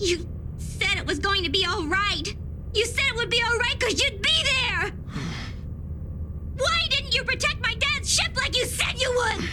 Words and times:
You 0.00 0.26
said 0.56 0.96
it 0.96 1.06
was 1.06 1.18
going 1.18 1.44
to 1.44 1.50
be 1.50 1.66
all 1.66 1.86
right. 1.86 2.34
You 2.72 2.86
said 2.86 3.04
it 3.06 3.16
would 3.16 3.28
be 3.28 3.42
all 3.42 3.58
right 3.58 3.78
because 3.78 4.02
you'd 4.02 4.22
be 4.22 4.42
there. 4.42 4.92
Why 6.56 6.86
didn't 6.88 7.14
you 7.14 7.22
protect 7.22 7.60
my 7.60 7.74
dad's 7.74 8.10
ship 8.10 8.34
like 8.36 8.56
you 8.56 8.64
said 8.64 8.98
you 8.98 9.12
would? 9.14 9.48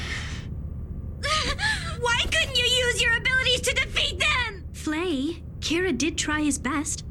Why 1.99 2.19
couldn't 2.21 2.57
you 2.57 2.63
use 2.63 3.01
your 3.01 3.17
abilities 3.17 3.61
to 3.61 3.73
defeat 3.73 4.19
them? 4.19 4.65
Flay, 4.71 5.43
Kira 5.59 5.97
did 5.97 6.17
try 6.17 6.41
his 6.41 6.57
best. 6.57 7.03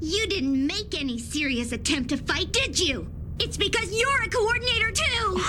You 0.00 0.28
didn't 0.28 0.64
make 0.66 0.98
any 0.98 1.18
serious 1.18 1.72
attempt 1.72 2.10
to 2.10 2.16
fight, 2.16 2.52
did 2.52 2.78
you? 2.78 3.10
It's 3.40 3.56
because 3.56 3.92
you're 3.92 4.22
a 4.22 4.28
coordinator 4.28 4.92
too. 4.92 5.42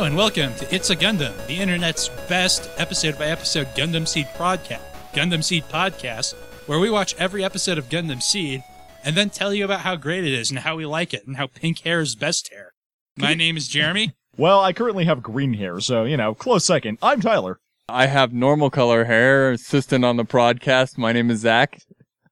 Hello 0.00 0.08
and 0.08 0.16
welcome 0.16 0.54
to 0.54 0.74
It's 0.74 0.88
a 0.88 0.96
Gundam, 0.96 1.46
the 1.46 1.60
internet's 1.60 2.08
best 2.26 2.70
episode 2.78 3.18
by 3.18 3.26
episode 3.26 3.66
Gundam 3.74 4.08
Seed 4.08 4.28
podcast. 4.28 4.80
Gundam 5.12 5.44
Seed 5.44 5.64
podcast, 5.64 6.32
where 6.64 6.78
we 6.78 6.88
watch 6.88 7.14
every 7.18 7.44
episode 7.44 7.76
of 7.76 7.90
Gundam 7.90 8.22
Seed 8.22 8.64
and 9.04 9.14
then 9.14 9.28
tell 9.28 9.52
you 9.52 9.62
about 9.62 9.80
how 9.80 9.96
great 9.96 10.24
it 10.24 10.32
is 10.32 10.48
and 10.48 10.60
how 10.60 10.74
we 10.74 10.86
like 10.86 11.12
it 11.12 11.26
and 11.26 11.36
how 11.36 11.48
pink 11.48 11.80
hair 11.80 12.00
is 12.00 12.14
best 12.14 12.50
hair. 12.50 12.72
My 13.18 13.34
name 13.34 13.58
is 13.58 13.68
Jeremy. 13.68 14.14
Well, 14.38 14.60
I 14.60 14.72
currently 14.72 15.04
have 15.04 15.22
green 15.22 15.52
hair, 15.52 15.80
so, 15.80 16.04
you 16.04 16.16
know, 16.16 16.34
close 16.34 16.64
second. 16.64 16.96
I'm 17.02 17.20
Tyler. 17.20 17.60
I 17.90 18.06
have 18.06 18.32
normal 18.32 18.70
color 18.70 19.04
hair. 19.04 19.52
Assistant 19.52 20.02
on 20.02 20.16
the 20.16 20.24
broadcast. 20.24 20.96
My 20.96 21.12
name 21.12 21.30
is 21.30 21.40
Zach. 21.40 21.78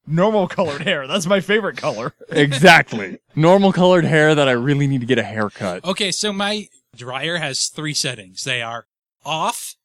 Normal 0.06 0.48
colored 0.48 0.80
hair. 0.80 1.06
That's 1.06 1.26
my 1.26 1.40
favorite 1.40 1.76
color. 1.76 2.14
Exactly. 2.30 3.18
normal 3.36 3.74
colored 3.74 4.06
hair 4.06 4.34
that 4.34 4.48
I 4.48 4.52
really 4.52 4.86
need 4.86 5.02
to 5.02 5.06
get 5.06 5.18
a 5.18 5.22
haircut. 5.22 5.84
Okay, 5.84 6.10
so 6.10 6.32
my 6.32 6.66
dryer 6.96 7.38
has 7.38 7.68
three 7.68 7.94
settings. 7.94 8.44
They 8.44 8.62
are 8.62 8.86
off, 9.24 9.76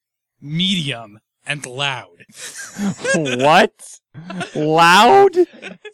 medium, 0.41 1.19
and 1.45 1.65
loud. 1.65 2.25
what? 3.15 3.99
Loud? 4.55 5.35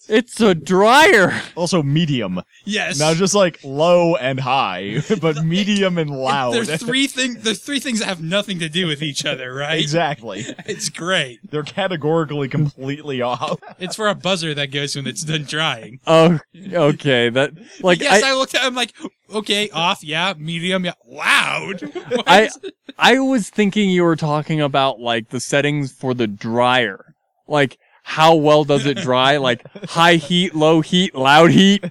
It's 0.08 0.42
a 0.42 0.54
dryer. 0.56 1.42
Also 1.56 1.82
medium. 1.84 2.42
Yes. 2.66 3.00
Now 3.00 3.14
just 3.14 3.34
like 3.34 3.60
low 3.64 4.16
and 4.16 4.40
high, 4.40 5.02
but 5.22 5.44
medium 5.44 5.98
and 5.98 6.10
loud. 6.10 6.54
There's 6.54 6.82
three 6.82 7.08
things. 7.08 7.44
There's 7.44 7.62
three 7.62 7.80
things 7.80 8.00
that 8.00 8.06
have 8.06 8.22
nothing 8.22 8.60
to 8.60 8.70
do 8.70 8.88
with 8.88 9.02
each 9.02 9.26
other, 9.26 9.54
right? 9.54 9.80
exactly. 9.80 10.46
It's 10.66 10.90
great. 10.90 11.40
They're 11.50 11.64
categorically 11.64 12.50
completely 12.50 13.22
off. 13.22 13.60
It's 13.80 13.96
for 13.96 14.08
a 14.08 14.16
buzzer 14.16 14.54
that 14.54 14.72
goes 14.72 14.96
when 14.96 15.08
it's 15.08 15.24
done 15.24 15.44
drying. 15.44 16.00
Oh, 16.06 16.40
okay. 16.74 17.30
That 17.30 17.54
like 17.82 18.00
yes, 18.00 18.24
I, 18.24 18.32
I, 18.32 18.34
looked 18.34 18.56
at. 18.56 18.64
I'm 18.64 18.76
like, 18.76 18.94
okay, 19.34 19.70
off, 19.70 20.04
yeah, 20.04 20.34
medium, 20.38 20.86
yeah, 20.86 20.94
loud. 21.06 21.82
What 22.10 22.24
I 22.28 22.50
I 22.98 23.20
was 23.20 23.50
thinking 23.50 23.90
you 23.90 24.04
were 24.04 24.16
talking 24.16 24.62
about 24.62 25.00
like 25.00 25.30
the 25.30 25.40
settings 25.40 25.92
for 25.92 26.14
the 26.14 26.28
dryer. 26.28 27.14
Like 27.48 27.78
how 28.10 28.34
well 28.34 28.64
does 28.64 28.88
it 28.88 28.98
dry? 28.98 29.38
Like 29.38 29.64
high 29.90 30.16
heat, 30.16 30.56
low 30.56 30.82
heat, 30.82 31.14
loud 31.14 31.52
heat, 31.52 31.84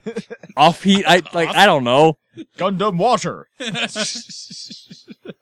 off 0.56 0.82
heat. 0.82 1.04
I 1.06 1.22
like 1.32 1.48
I 1.54 1.64
don't 1.64 1.84
know. 1.84 2.18
Gundam 2.56 2.98
water. 2.98 3.48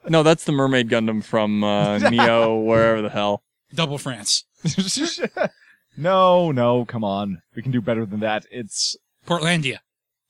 No, 0.09 0.23
that's 0.23 0.45
the 0.45 0.53
Mermaid 0.53 0.89
Gundam 0.89 1.25
from 1.25 1.65
uh, 1.65 1.99
Neo, 2.11 2.61
wherever 2.61 3.03
the 3.03 3.09
hell. 3.09 3.43
Double 3.75 3.99
France, 3.99 4.45
no, 5.97 6.53
no, 6.53 6.85
come 6.85 7.03
on. 7.03 7.43
We 7.57 7.63
can 7.63 7.73
do 7.73 7.81
better 7.81 8.07
than 8.07 8.21
that. 8.21 8.47
It's 8.53 8.97
Portlandia. 9.27 9.79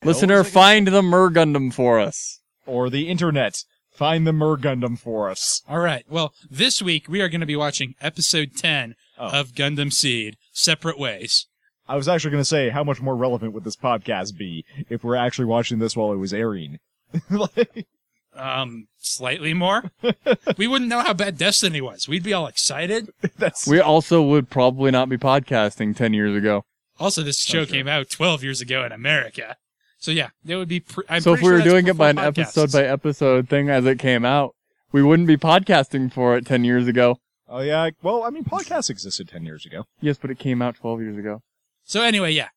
Listener, 0.03 0.45
find 0.45 0.89
the 0.89 1.03
Mer 1.03 1.29
Gundam 1.29 1.75
for 1.75 2.01
us. 2.01 2.41
or 2.65 2.89
the 2.89 3.09
internet. 3.09 3.65
Find 3.93 4.27
the 4.27 4.33
Mer 4.33 4.57
Gundam 4.57 4.99
for 4.99 5.29
us. 5.29 5.61
All 5.69 5.81
right. 5.81 6.07
Well, 6.09 6.33
this 6.51 6.81
week 6.81 7.07
we 7.07 7.21
are 7.21 7.29
going 7.29 7.41
to 7.41 7.47
be 7.47 7.57
watching 7.57 7.95
episode 8.01 8.57
10 8.57 8.95
Oh. 9.19 9.29
of 9.41 9.53
Gundam 9.53 9.93
Seed, 9.93 10.37
Separate 10.53 10.99
Ways. 10.99 11.47
I 11.89 11.97
was 11.97 12.09
actually 12.09 12.33
going 12.33 12.41
to 12.41 12.45
say, 12.45 12.69
how 12.71 12.83
much 12.85 13.01
more 13.01 13.17
relevant 13.17 13.53
would 13.53 13.65
this 13.65 13.77
podcast 13.77 14.37
be 14.37 14.65
if 14.89 15.05
we're 15.05 15.15
actually 15.17 15.45
watching 15.45 15.79
this 15.79 15.97
while 15.97 16.13
it 16.13 16.17
was 16.17 16.35
airing? 16.35 16.79
Like- 17.31 17.87
Um, 18.35 18.89
slightly 18.99 19.55
more. 19.55 19.91
we 20.59 20.67
wouldn't 20.67 20.91
know 20.91 21.01
how 21.01 21.15
bad 21.15 21.39
Destiny 21.39 21.81
was. 21.81 22.07
We'd 22.07 22.23
be 22.23 22.35
all 22.35 22.47
excited. 22.47 23.09
that's 23.39 23.67
We 23.67 23.81
also 23.81 24.21
would 24.23 24.51
probably 24.51 24.91
not 24.91 25.09
be 25.09 25.17
podcasting 25.17 25.97
10 25.97 26.13
years 26.13 26.37
ago. 26.37 26.65
Also, 26.99 27.23
this 27.23 27.39
show 27.41 27.61
That's 27.61 27.71
true. 27.71 27.79
came 27.79 27.89
out 27.89 28.11
12 28.11 28.43
years 28.43 28.61
ago 28.61 28.85
in 28.85 28.93
America. 28.93 29.57
So 29.99 30.11
yeah, 30.11 30.29
it 30.47 30.57
would 30.57 30.69
be. 30.69 30.81
Pre- 30.81 31.05
I'm 31.09 31.23
so 31.23 31.33
if 31.35 31.41
we 31.43 31.51
were 31.51 31.59
that's 31.59 31.69
doing 31.71 31.87
it 31.87 31.97
by 31.97 32.11
an 32.11 32.17
before 32.17 32.29
episode 32.29 32.73
by 32.73 32.85
episode 32.85 33.49
thing 33.49 33.71
as 33.71 33.87
it 33.87 33.99
came 33.99 34.25
out, 34.27 34.55
we 34.93 35.03
wouldn't 35.03 35.27
be 35.29 35.37
podcasting 35.39 36.13
for 36.13 36.37
it 36.37 36.45
10 36.47 36.65
years 36.65 36.87
ago. 36.87 37.19
Oh 37.49 37.61
yeah. 37.61 37.91
Well, 38.03 38.23
I 38.25 38.31
mean, 38.31 38.45
podcasts 38.45 38.91
existed 38.91 39.29
ten 39.29 39.45
years 39.45 39.65
ago. 39.67 39.85
Yes, 40.01 40.19
but 40.21 40.31
it 40.31 40.39
came 40.39 40.61
out 40.63 40.77
12 40.77 41.01
years 41.01 41.17
ago. 41.17 41.43
So 41.85 42.03
anyway, 42.03 42.33
yeah. 42.33 42.49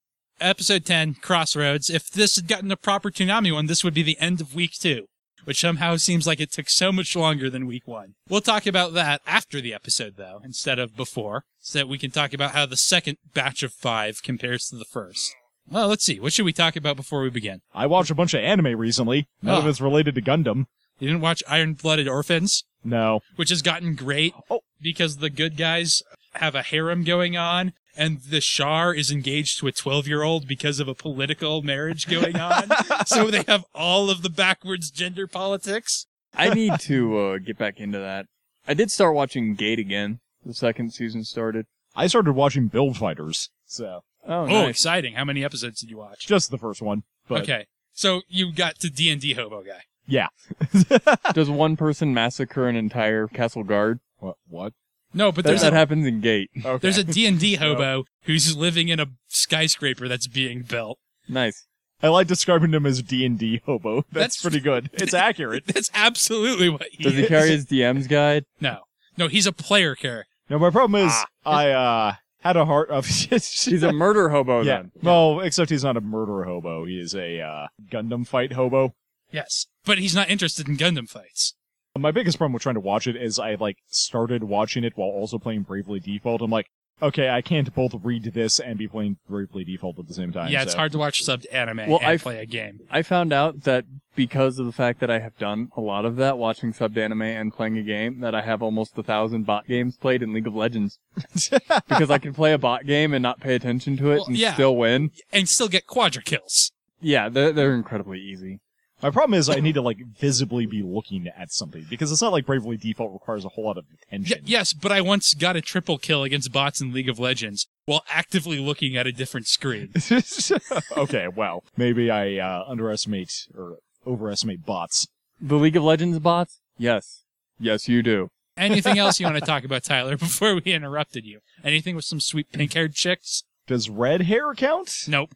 Episode 0.41 0.85
10, 0.85 1.15
Crossroads. 1.15 1.89
If 1.89 2.09
this 2.09 2.37
had 2.37 2.47
gotten 2.47 2.71
a 2.71 2.77
proper 2.77 3.11
Toonami 3.11 3.53
one, 3.53 3.65
this 3.67 3.83
would 3.83 3.93
be 3.93 4.03
the 4.03 4.17
end 4.19 4.39
of 4.41 4.55
week 4.55 4.71
two, 4.79 5.05
which 5.43 5.59
somehow 5.59 5.97
seems 5.97 6.25
like 6.25 6.39
it 6.39 6.51
took 6.51 6.69
so 6.69 6.91
much 6.93 7.13
longer 7.15 7.49
than 7.49 7.67
week 7.67 7.85
one. 7.87 8.15
We'll 8.29 8.39
talk 8.41 8.65
about 8.65 8.93
that 8.93 9.21
after 9.27 9.59
the 9.59 9.73
episode, 9.73 10.15
though, 10.15 10.39
instead 10.43 10.79
of 10.79 10.95
before, 10.95 11.43
so 11.59 11.79
that 11.79 11.89
we 11.89 11.97
can 11.97 12.09
talk 12.09 12.33
about 12.33 12.51
how 12.51 12.65
the 12.65 12.77
second 12.77 13.17
batch 13.33 13.63
of 13.63 13.73
five 13.73 14.23
compares 14.23 14.67
to 14.69 14.77
the 14.77 14.85
first. 14.85 15.35
Well, 15.69 15.89
let's 15.89 16.05
see. 16.05 16.19
What 16.21 16.33
should 16.33 16.45
we 16.45 16.53
talk 16.53 16.75
about 16.77 16.95
before 16.95 17.21
we 17.21 17.29
begin? 17.29 17.59
I 17.73 17.85
watched 17.85 18.09
a 18.09 18.15
bunch 18.15 18.33
of 18.33 18.39
anime 18.41 18.75
recently. 18.79 19.27
None 19.43 19.57
of 19.59 19.65
Oh. 19.65 19.69
it's 19.69 19.81
related 19.81 20.15
to 20.15 20.21
Gundam. 20.21 20.65
You 20.99 21.07
didn't 21.07 21.21
watch 21.21 21.41
Iron 21.47 21.73
Blooded 21.73 22.07
Orphans, 22.07 22.63
No. 22.83 23.21
which 23.35 23.49
has 23.49 23.61
gotten 23.61 23.95
great 23.95 24.33
Oh. 24.49 24.61
because 24.81 25.17
the 25.17 25.29
good 25.29 25.57
guys 25.57 26.01
have 26.33 26.55
a 26.55 26.61
harem 26.63 27.03
going 27.03 27.35
on. 27.37 27.73
And 27.97 28.21
the 28.21 28.39
Char 28.39 28.93
is 28.93 29.11
engaged 29.11 29.59
to 29.59 29.67
a 29.67 29.71
12 29.73 30.07
year 30.07 30.23
old 30.23 30.47
because 30.47 30.79
of 30.79 30.87
a 30.87 30.95
political 30.95 31.61
marriage 31.61 32.07
going 32.07 32.35
on. 32.39 32.69
so 33.05 33.29
they 33.29 33.43
have 33.47 33.65
all 33.75 34.09
of 34.09 34.21
the 34.21 34.29
backwards 34.29 34.89
gender 34.91 35.27
politics. 35.27 36.05
I 36.33 36.53
need 36.53 36.79
to 36.81 37.17
uh, 37.17 37.37
get 37.39 37.57
back 37.57 37.79
into 37.79 37.97
that. 37.99 38.27
I 38.67 38.73
did 38.73 38.91
start 38.91 39.15
watching 39.15 39.55
Gate 39.55 39.79
again. 39.79 40.19
The 40.45 40.53
second 40.53 40.93
season 40.93 41.23
started. 41.25 41.65
I 41.95 42.07
started 42.07 42.33
watching 42.33 42.67
Build 42.67 42.95
Fighters, 42.97 43.49
so 43.65 44.01
Oh, 44.27 44.45
Oh, 44.47 44.67
exciting. 44.67 45.15
How 45.15 45.25
many 45.25 45.43
episodes 45.43 45.81
did 45.81 45.89
you 45.89 45.97
watch? 45.97 46.25
just 46.27 46.51
the 46.51 46.57
first 46.57 46.81
one. 46.81 47.03
But 47.27 47.41
okay. 47.41 47.65
So 47.91 48.21
you 48.29 48.53
got 48.53 48.79
to 48.79 48.89
D&D 48.89 49.33
Hobo 49.33 49.63
Guy. 49.63 49.81
Yeah. 50.09 50.27
Does 51.33 51.49
one 51.49 51.77
person 51.77 52.13
massacre 52.13 52.67
an 52.67 52.75
entire 52.75 53.27
castle 53.27 53.63
guard? 53.63 53.99
What? 54.17 54.35
What? 54.47 54.73
No, 55.13 55.31
but 55.31 55.43
That, 55.43 55.51
there's 55.51 55.61
that 55.61 55.73
a, 55.73 55.75
happens 55.75 56.05
in 56.05 56.21
Gate. 56.21 56.49
Okay. 56.63 56.77
there's 56.81 56.97
a 56.97 57.03
D&D 57.03 57.55
hobo 57.59 58.03
who's 58.23 58.55
living 58.55 58.89
in 58.89 58.99
a 58.99 59.07
skyscraper 59.27 60.07
that's 60.07 60.27
being 60.27 60.61
built. 60.63 60.99
Nice. 61.27 61.65
I 62.01 62.07
like 62.09 62.27
describing 62.27 62.73
him 62.73 62.85
as 62.85 63.01
D 63.01 63.25
and 63.25 63.37
D 63.37 63.61
hobo. 63.65 64.03
That's, 64.11 64.37
That's- 64.37 64.41
pretty 64.41 64.59
good. 64.59 64.89
It's 64.93 65.13
accurate. 65.27 65.65
That's 65.67 65.89
absolutely 65.93 66.69
what 66.69 66.87
he 66.91 67.03
Does 67.03 67.13
he 67.13 67.23
is. 67.23 67.27
carry 67.27 67.49
his 67.49 67.65
DM's 67.65 68.07
guide? 68.07 68.45
No. 68.61 68.79
No, 69.17 69.27
he's 69.27 69.45
a 69.47 69.51
player 69.51 69.95
character. 69.95 70.29
No, 70.49 70.57
my 70.59 70.69
problem 70.69 71.05
is 71.05 71.11
Ah. 71.13 71.25
I 71.45 71.69
uh 71.71 72.13
had 72.41 72.55
a 72.55 72.63
heart 72.65 72.89
of. 72.89 73.05
He's 73.05 73.83
a 73.83 73.91
murder 73.91 74.29
hobo 74.29 74.61
yeah. 74.61 74.77
then. 74.77 74.91
Well, 75.03 75.41
except 75.41 75.69
he's 75.69 75.83
not 75.83 75.97
a 75.97 76.01
murder 76.01 76.43
hobo. 76.45 76.85
He 76.85 76.97
is 76.97 77.13
a 77.13 77.41
uh, 77.41 77.67
Gundam 77.91 78.25
fight 78.25 78.53
hobo. 78.53 78.93
Yes. 79.31 79.67
But 79.85 79.97
he's 79.99 80.15
not 80.15 80.29
interested 80.29 80.67
in 80.67 80.77
Gundam 80.77 81.09
fights. 81.09 81.55
My 81.97 82.11
biggest 82.11 82.37
problem 82.37 82.53
with 82.53 82.63
trying 82.63 82.75
to 82.75 82.81
watch 82.81 83.07
it 83.07 83.15
is 83.15 83.39
I 83.39 83.55
like 83.55 83.77
started 83.87 84.43
watching 84.43 84.83
it 84.83 84.93
while 84.95 85.09
also 85.09 85.37
playing 85.37 85.63
Bravely 85.63 85.99
Default. 85.99 86.41
I'm 86.41 86.51
like, 86.51 86.67
okay, 87.01 87.29
I 87.29 87.41
can't 87.41 87.73
both 87.73 87.93
read 88.03 88.23
this 88.33 88.59
and 88.59 88.77
be 88.77 88.87
playing 88.87 89.17
Bravely 89.27 89.63
Default 89.63 89.99
at 89.99 90.07
the 90.07 90.13
same 90.13 90.31
time. 90.31 90.49
yeah, 90.51 90.61
it's 90.63 90.73
so- 90.73 90.77
hard 90.77 90.91
to 90.93 90.97
watch 90.97 91.23
subbed 91.23 91.45
anime 91.51 91.87
Well, 91.89 91.97
and 91.99 92.07
I've- 92.07 92.21
play 92.23 92.39
a 92.39 92.45
game. 92.45 92.79
I 92.91 93.01
found 93.01 93.33
out 93.33 93.63
that 93.63 93.85
because 94.15 94.59
of 94.59 94.65
the 94.65 94.71
fact 94.71 94.99
that 94.99 95.09
I 95.09 95.19
have 95.19 95.37
done 95.37 95.69
a 95.75 95.81
lot 95.81 96.05
of 96.05 96.15
that, 96.17 96.37
watching 96.37 96.73
subbed 96.73 96.97
anime 96.97 97.21
and 97.23 97.53
playing 97.53 97.77
a 97.77 97.83
game, 97.83 98.19
that 98.19 98.35
I 98.35 98.41
have 98.41 98.61
almost 98.61 98.97
a 98.97 99.03
thousand 99.03 99.45
bot 99.45 99.65
games 99.67 99.97
played 99.97 100.21
in 100.21 100.33
League 100.33 100.47
of 100.47 100.55
Legends. 100.55 100.99
because 101.33 102.09
I 102.11 102.17
can 102.17 102.33
play 102.33 102.53
a 102.53 102.57
bot 102.57 102.85
game 102.85 103.13
and 103.13 103.23
not 103.23 103.39
pay 103.39 103.55
attention 103.55 103.97
to 103.97 104.11
it 104.11 104.17
Well, 104.17 104.25
and 104.27 104.37
yeah. 104.37 104.53
still 104.53 104.75
win. 104.75 105.11
And 105.33 105.49
still 105.49 105.69
get 105.69 105.87
quadra 105.87 106.21
kills. 106.21 106.71
Yeah, 107.01 107.29
they're, 107.29 107.51
they're 107.53 107.73
incredibly 107.75 108.19
easy. 108.19 108.59
My 109.01 109.09
problem 109.11 109.37
is 109.39 109.49
I 109.49 109.59
need 109.61 109.75
to 109.75 109.81
like 109.81 109.99
visibly 110.19 110.65
be 110.65 110.81
looking 110.83 111.27
at 111.27 111.51
something 111.53 111.85
because 111.89 112.11
it's 112.11 112.21
not 112.21 112.31
like 112.33 112.45
Bravely 112.45 112.75
Default 112.77 113.13
requires 113.13 113.45
a 113.45 113.49
whole 113.49 113.63
lot 113.65 113.77
of 113.77 113.85
Y- 113.89 113.97
attention. 114.07 114.41
yes, 114.45 114.73
but 114.73 114.91
I 114.91 114.99
once 115.01 115.33
got 115.33 115.55
a 115.55 115.61
triple 115.61 115.97
kill 115.97 116.23
against 116.23 116.51
bots 116.51 116.81
in 116.81 116.91
League 116.91 117.07
of 117.09 117.17
Legends 117.19 117.67
while 117.85 118.03
actively 118.09 118.59
looking 118.59 118.97
at 118.97 119.07
a 119.07 119.11
different 119.11 119.47
screen. 119.47 119.93
okay, 120.97 121.27
well, 121.27 121.63
maybe 121.77 122.11
I 122.11 122.37
uh, 122.37 122.65
underestimate 122.67 123.47
or 123.57 123.77
overestimate 124.05 124.65
bots. 124.65 125.07
The 125.39 125.55
League 125.55 125.77
of 125.77 125.83
Legends 125.83 126.19
bots? 126.19 126.59
Yes. 126.77 127.23
Yes, 127.59 127.87
you 127.87 128.03
do. 128.03 128.29
Anything 128.57 128.97
else 128.99 129.19
you 129.19 129.25
want 129.25 129.37
to 129.37 129.45
talk 129.45 129.63
about, 129.63 129.83
Tyler, 129.83 130.17
before 130.17 130.55
we 130.55 130.61
interrupted 130.73 131.23
you? 131.25 131.39
Anything 131.63 131.95
with 131.95 132.03
some 132.05 132.19
sweet 132.19 132.51
pink 132.51 132.73
haired 132.73 132.93
chicks? 132.95 133.43
Does 133.67 133.89
red 133.89 134.23
hair 134.23 134.53
count? 134.55 135.05
Nope. 135.07 135.33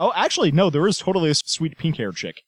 Oh, 0.00 0.12
actually, 0.16 0.50
no. 0.52 0.70
There 0.70 0.86
is 0.86 0.98
totally 0.98 1.28
a 1.30 1.34
sweet 1.34 1.76
pink 1.76 1.98
haired 1.98 2.16
chick. 2.16 2.42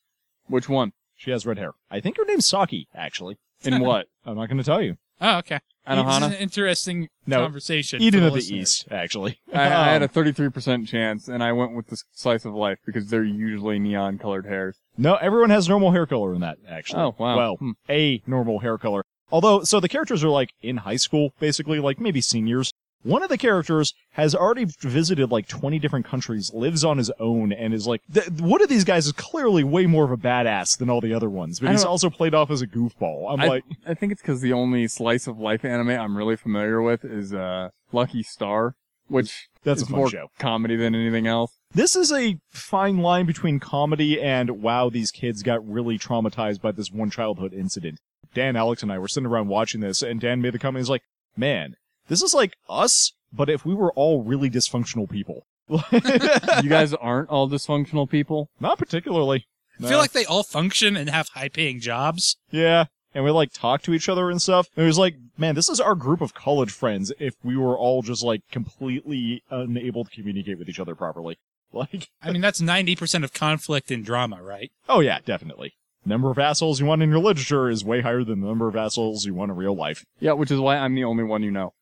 Which 0.47 0.69
one? 0.69 0.93
She 1.17 1.31
has 1.31 1.47
red 1.47 1.59
hair. 1.59 1.73
I 1.91 2.01
think 2.01 2.17
her 2.17 2.25
name's 2.25 2.47
Saki. 2.47 2.89
Actually, 2.95 3.39
In 3.65 3.81
what? 3.81 4.07
I'm 4.27 4.37
not 4.37 4.49
going 4.49 4.59
to 4.59 4.65
tell 4.65 4.83
you. 4.83 4.97
Oh, 5.21 5.39
okay. 5.39 5.61
This 5.87 5.99
is 6.17 6.23
an 6.23 6.33
interesting 6.35 7.09
No. 7.27 7.41
conversation. 7.43 8.01
Eden 8.03 8.21
for 8.21 8.27
of 8.29 8.33
the 8.33 8.37
listeners. 8.39 8.61
East, 8.61 8.87
actually. 8.91 9.39
I, 9.53 9.61
I 9.63 9.89
had 9.93 10.03
a 10.03 10.07
Um, 10.07 10.11
33% 10.11 10.89
chance, 10.89 11.29
and 11.29 11.43
I 11.43 11.53
went 11.53 11.75
with 11.77 11.89
the 11.89 12.03
slice 12.13 12.45
of 12.47 12.55
life 12.55 12.79
because 12.87 13.09
they're 13.11 13.23
usually 13.23 13.79
neon 13.79 14.19
colored 14.19 14.47
hairs. 14.47 14.77
No, 14.97 15.17
everyone 15.17 15.51
has 15.51 15.69
normal 15.69 15.93
hair 15.93 16.07
color 16.07 16.35
in 16.35 16.41
that, 16.41 16.57
actually. 16.69 17.03
Oh, 17.03 17.15
wow. 17.19 17.37
Well, 17.37 17.57
Hmm. 17.57 17.71
a 17.89 18.23
normal 18.27 18.61
hair 18.61 18.79
color. 18.79 19.05
Although, 19.31 19.63
so 19.63 19.79
the 19.79 19.89
characters 19.89 20.25
are 20.25 20.29
like 20.31 20.51
in 20.63 20.79
high 20.79 20.97
school, 20.97 21.33
basically, 21.39 21.81
like 21.81 22.01
maybe 22.01 22.21
seniors. 22.21 22.73
One 23.05 23.23
of 23.23 23.29
the 23.29 23.39
characters 23.39 23.95
has 24.13 24.35
already 24.35 24.65
visited 24.81 25.31
like 25.31 25.47
20 25.47 25.79
different 25.79 26.07
countries, 26.07 26.51
lives 26.53 26.83
on 26.85 26.99
his 26.99 27.11
own, 27.21 27.53
and 27.53 27.73
is 27.73 27.87
like, 27.87 28.01
th- 28.13 28.29
one 28.41 28.63
of 28.63 28.69
these 28.69 28.83
guys 28.85 29.07
is 29.07 29.13
clearly 29.13 29.63
way 29.63 29.87
more 29.87 30.05
of 30.05 30.11
a 30.11 30.17
badass 30.17 30.77
than 30.79 30.89
all 30.91 31.01
the 31.03 31.13
other 31.15 31.29
ones, 31.31 31.61
but 31.61 31.69
I 31.69 31.73
he's 31.73 31.83
don't- 31.83 31.91
also 31.91 32.09
played 32.11 32.35
off 32.35 32.51
as 32.51 32.63
a 32.63 32.67
goofball. 32.67 33.33
I'm 33.33 33.41
I, 33.41 33.47
like, 33.47 33.65
I 33.87 33.95
think 33.95 34.11
it's 34.13 34.23
because 34.23 34.41
the 34.41 34.53
only 34.55 34.89
slice 34.89 35.27
of 35.27 35.39
life 35.39 35.65
anime 35.65 35.91
I'm 35.91 36.17
really 36.17 36.37
familiar 36.37 36.81
with 36.83 37.05
is 37.05 37.33
uh, 37.35 37.69
Lucky 37.93 38.23
Star, 38.23 38.75
which 39.09 39.49
that's 39.65 39.83
a 39.83 39.85
is 39.85 39.89
fun 39.91 39.99
more 39.99 40.09
show. 40.11 40.29
comedy 40.39 40.77
than 40.77 40.95
anything 40.95 41.27
else. 41.27 41.53
This 41.75 41.95
is 41.97 42.11
a 42.11 42.39
fine 42.49 42.99
line 42.99 43.27
between 43.27 43.61
comedy 43.61 44.19
and 44.21 44.63
wow, 44.63 44.89
these 44.89 45.11
kids 45.11 45.43
got 45.43 45.67
really 45.69 45.99
traumatized 45.99 46.63
by 46.63 46.73
this 46.73 46.91
one 46.91 47.11
childhood 47.11 47.53
incident. 47.53 47.99
Dan, 48.33 48.57
Alex, 48.57 48.83
and 48.83 48.91
I 48.91 48.99
were 48.99 49.09
sitting 49.09 49.27
around 49.27 49.49
watching 49.49 49.81
this, 49.83 50.01
and 50.01 50.21
Dan 50.21 50.41
made 50.41 50.55
the 50.55 50.59
comment, 50.59 50.81
he's 50.83 50.89
like, 50.91 51.03
man, 51.37 51.75
this 52.09 52.23
is 52.23 52.35
like 52.35 52.57
us, 52.69 53.13
but 53.33 53.49
if 53.51 53.65
we 53.65 53.75
were 53.75 53.93
all 53.93 54.23
really 54.23 54.51
dysfunctional 54.51 55.09
people. 55.09 55.47
you 55.69 56.69
guys 56.69 56.93
aren't 57.01 57.31
all 57.31 57.49
dysfunctional 57.49 58.09
people. 58.09 58.51
Not 58.61 58.79
particularly. 58.79 59.47
I 59.83 59.89
feel 59.89 59.99
like 59.99 60.13
they 60.13 60.25
all 60.25 60.43
function 60.45 60.97
and 60.97 61.11
have 61.11 61.29
high 61.31 61.49
paying 61.49 61.81
jobs. 61.81 62.37
Yeah. 62.51 62.85
And 63.15 63.25
we 63.25 63.31
like 63.31 63.53
talk 63.53 63.83
to 63.83 63.95
each 63.95 64.09
other 64.09 64.31
and 64.31 64.41
stuff. 64.41 64.69
And 64.77 64.85
it 64.85 64.87
was 64.87 64.99
like, 64.99 65.17
man, 65.37 65.55
this 65.55 65.69
is 65.69 65.81
our 65.81 65.95
group 65.95 66.21
of 66.21 66.35
college 66.35 66.71
friends 66.71 67.13
if 67.19 67.35
we 67.43 67.57
were 67.57 67.77
all 67.79 68.03
just 68.03 68.23
like 68.23 68.43
completely 68.51 69.43
unable 69.51 70.05
to 70.05 70.11
communicate 70.11 70.59
with 70.59 70.69
each 70.69 70.81
other 70.81 70.95
properly. 70.95 71.39
Like, 71.75 72.09
I 72.23 72.31
mean, 72.31 72.41
that's 72.41 72.61
90% 72.61 73.25
of 73.25 73.33
conflict 73.33 73.91
and 73.91 74.05
drama, 74.05 74.41
right? 74.41 74.71
oh 74.89 75.01
yeah, 75.01 75.19
definitely. 75.25 75.75
Number 76.07 76.31
of 76.31 76.39
assholes 76.39 76.79
you 76.79 76.87
want 76.87 77.03
in 77.03 77.11
your 77.11 77.19
literature 77.19 77.69
is 77.69 77.85
way 77.85 78.01
higher 78.01 78.23
than 78.23 78.43
the 78.43 78.47
number 78.47 78.69
of 78.69 78.77
assholes 78.77 79.25
you 79.25 79.35
want 79.35 79.51
in 79.51 79.57
real 79.57 79.75
life. 79.75 80.05
Yeah, 80.21 80.35
which 80.35 80.53
is 80.53 80.61
why 80.61 80.77
I'm 80.77 80.95
the 80.95 81.03
only 81.03 81.25
one 81.25 81.43
you 81.43 81.51
know. 81.51 81.73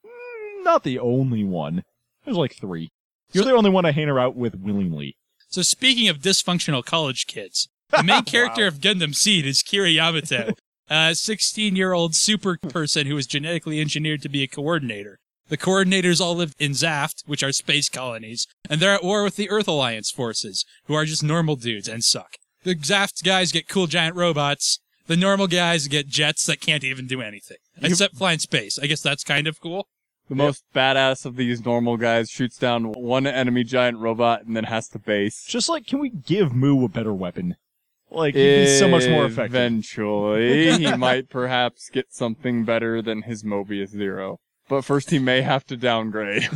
Not 0.63 0.85
the 0.85 0.99
only 0.99 1.45
one. 1.45 1.85
There's 2.25 2.37
like 2.37 2.57
three. 2.57 2.91
You're 3.33 3.45
the 3.45 3.55
only 3.55 3.71
one 3.71 3.85
I 3.85 3.93
hang 3.93 4.09
out 4.11 4.37
with 4.37 4.55
willingly. 4.55 5.17
So 5.49 5.63
speaking 5.63 6.09
of 6.09 6.19
dysfunctional 6.19 6.85
college 6.85 7.27
kids, 7.27 7.69
the 7.91 8.03
main 8.03 8.25
character 8.25 8.67
of 8.67 8.81
Gundam 8.81 9.15
Seed 9.15 9.47
is 9.47 9.63
Kira 9.63 9.93
Yamato, 9.95 10.55
a 10.89 11.13
16-year-old 11.13 12.15
super 12.15 12.59
person 12.59 13.07
who 13.07 13.15
was 13.15 13.27
genetically 13.27 13.81
engineered 13.81 14.23
to 14.23 14.29
be 14.29 14.43
a 14.43 14.49
coordinator. 14.49 15.19
The 15.49 15.59
coordinators 15.59 16.21
all 16.21 16.37
live 16.37 16.55
in 16.59 16.73
Zaft, 16.73 17.27
which 17.27 17.43
are 17.43 17.53
space 17.53 17.89
colonies, 17.89 18.47
and 18.71 18.81
they're 18.81 18.95
at 18.95 19.05
war 19.05 19.23
with 19.25 19.37
the 19.37 19.51
Earth 19.51 19.69
Alliance 19.69 20.11
forces, 20.11 20.65
who 20.87 20.95
are 20.95 21.05
just 21.05 21.23
normal 21.23 21.57
dudes 21.57 21.89
and 21.89 22.03
suck. 22.03 22.37
The 22.65 22.75
Zaft 22.75 23.23
guys 23.25 23.53
get 23.53 23.69
cool 23.69 23.87
giant 23.87 24.17
robots. 24.17 24.79
The 25.09 25.17
normal 25.17 25.49
guys 25.49 25.89
get 25.89 26.07
jets 26.07 26.47
that 26.47 26.61
can't 26.61 26.85
even 26.85 27.07
do 27.07 27.21
anything, 27.21 27.59
except 27.83 28.17
fly 28.17 28.35
in 28.35 28.39
space. 28.39 28.79
I 28.79 28.87
guess 28.87 29.03
that's 29.03 29.25
kind 29.25 29.47
of 29.47 29.61
cool. 29.61 29.89
The 30.33 30.37
most 30.37 30.65
badass 30.75 31.27
of 31.27 31.37
these 31.37 31.63
normal 31.63 31.99
guys 31.99 32.31
shoots 32.31 32.57
down 32.57 32.93
one 32.93 33.27
enemy 33.27 33.65
giant 33.65 33.99
robot 33.99 34.47
and 34.47 34.57
then 34.57 34.65
has 34.65 34.89
to 34.89 34.99
base. 34.99 35.45
Just 35.45 35.69
like, 35.69 35.87
can 35.87 35.99
we 35.99 36.09
give 36.09 36.55
Mu 36.55 36.87
a 36.87 36.89
better 36.89 37.13
weapon? 37.13 37.57
Like, 38.11 38.35
he'd 38.35 38.65
be 38.65 38.79
so 38.79 38.89
much 38.89 39.07
more 39.07 39.27
effective. 39.27 39.55
Eventually, 39.55 40.73
he 40.79 40.97
might 40.97 41.29
perhaps 41.29 41.91
get 41.91 42.15
something 42.15 42.65
better 42.65 43.03
than 43.03 43.21
his 43.21 43.43
Mobius 43.43 43.91
Zero. 43.91 44.39
But 44.71 44.87
first, 44.87 45.11
he 45.11 45.19
may 45.19 45.43
have 45.43 45.67
to 45.67 45.77
downgrade. 45.77 46.45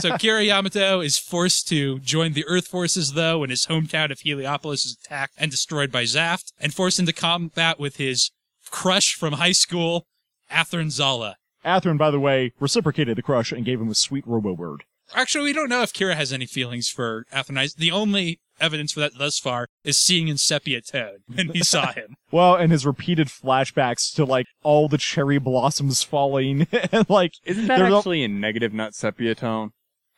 So 0.00 0.10
Kira 0.18 0.44
Yamato 0.44 1.00
is 1.00 1.16
forced 1.16 1.68
to 1.68 2.00
join 2.00 2.32
the 2.32 2.44
Earth 2.48 2.66
forces, 2.66 3.12
though, 3.12 3.38
when 3.38 3.50
his 3.50 3.66
hometown 3.66 4.10
of 4.10 4.18
Heliopolis 4.18 4.84
is 4.84 4.98
attacked 5.04 5.34
and 5.38 5.52
destroyed 5.52 5.92
by 5.92 6.02
Zaft, 6.02 6.52
and 6.58 6.74
forced 6.74 6.98
into 6.98 7.12
combat 7.12 7.78
with 7.78 7.98
his 7.98 8.32
crush 8.72 9.14
from 9.14 9.34
high 9.34 9.52
school, 9.52 10.04
Athrun 10.50 10.90
Zala. 10.90 11.36
Athrun, 11.64 11.98
by 11.98 12.10
the 12.10 12.20
way, 12.20 12.52
reciprocated 12.60 13.16
the 13.16 13.22
crush 13.22 13.52
and 13.52 13.64
gave 13.64 13.80
him 13.80 13.88
a 13.88 13.94
sweet 13.94 14.26
robo-bird. 14.26 14.84
Actually, 15.14 15.44
we 15.44 15.52
don't 15.52 15.68
know 15.68 15.82
if 15.82 15.92
Kira 15.92 16.14
has 16.14 16.32
any 16.32 16.46
feelings 16.46 16.88
for 16.88 17.26
Athrun. 17.32 17.74
The 17.76 17.90
only 17.90 18.40
evidence 18.60 18.92
for 18.92 19.00
that 19.00 19.18
thus 19.18 19.38
far 19.38 19.68
is 19.82 19.98
seeing 19.98 20.28
in 20.28 20.38
Sepia 20.38 20.80
Toad 20.80 21.18
when 21.26 21.50
he 21.50 21.62
saw 21.62 21.92
him. 21.92 22.16
Well, 22.30 22.56
and 22.56 22.72
his 22.72 22.84
repeated 22.84 23.28
flashbacks 23.28 24.12
to 24.16 24.24
like 24.24 24.46
all 24.64 24.88
the 24.88 24.98
cherry 24.98 25.38
blossoms 25.38 26.02
falling 26.02 26.66
and 26.92 27.08
like 27.08 27.32
Isn't 27.44 27.68
that 27.68 27.78
There's 27.78 28.06
a- 28.06 28.10
in 28.10 28.40
negative, 28.40 28.72
not 28.74 28.94
sepia 28.94 29.36
tone? 29.36 29.70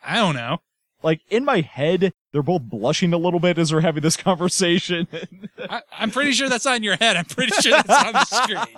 I 0.02 0.16
don't 0.16 0.34
know. 0.34 0.58
like 1.02 1.20
in 1.28 1.44
my 1.44 1.60
head 1.60 2.12
they're 2.32 2.42
both 2.42 2.62
blushing 2.62 3.12
a 3.12 3.19
little 3.19 3.40
bit 3.40 3.58
as 3.58 3.69
they're 3.69 3.82
having 3.82 4.02
this 4.02 4.16
conversation. 4.16 5.08
I, 5.69 5.82
I'm 5.92 6.10
pretty 6.10 6.32
sure 6.32 6.49
that's 6.49 6.64
not 6.64 6.76
in 6.76 6.82
your 6.84 6.96
head. 6.96 7.16
I'm 7.16 7.25
pretty 7.26 7.52
sure 7.60 7.72
that's 7.72 7.90
on 8.06 8.12
the 8.14 8.25
screen. 8.25 8.76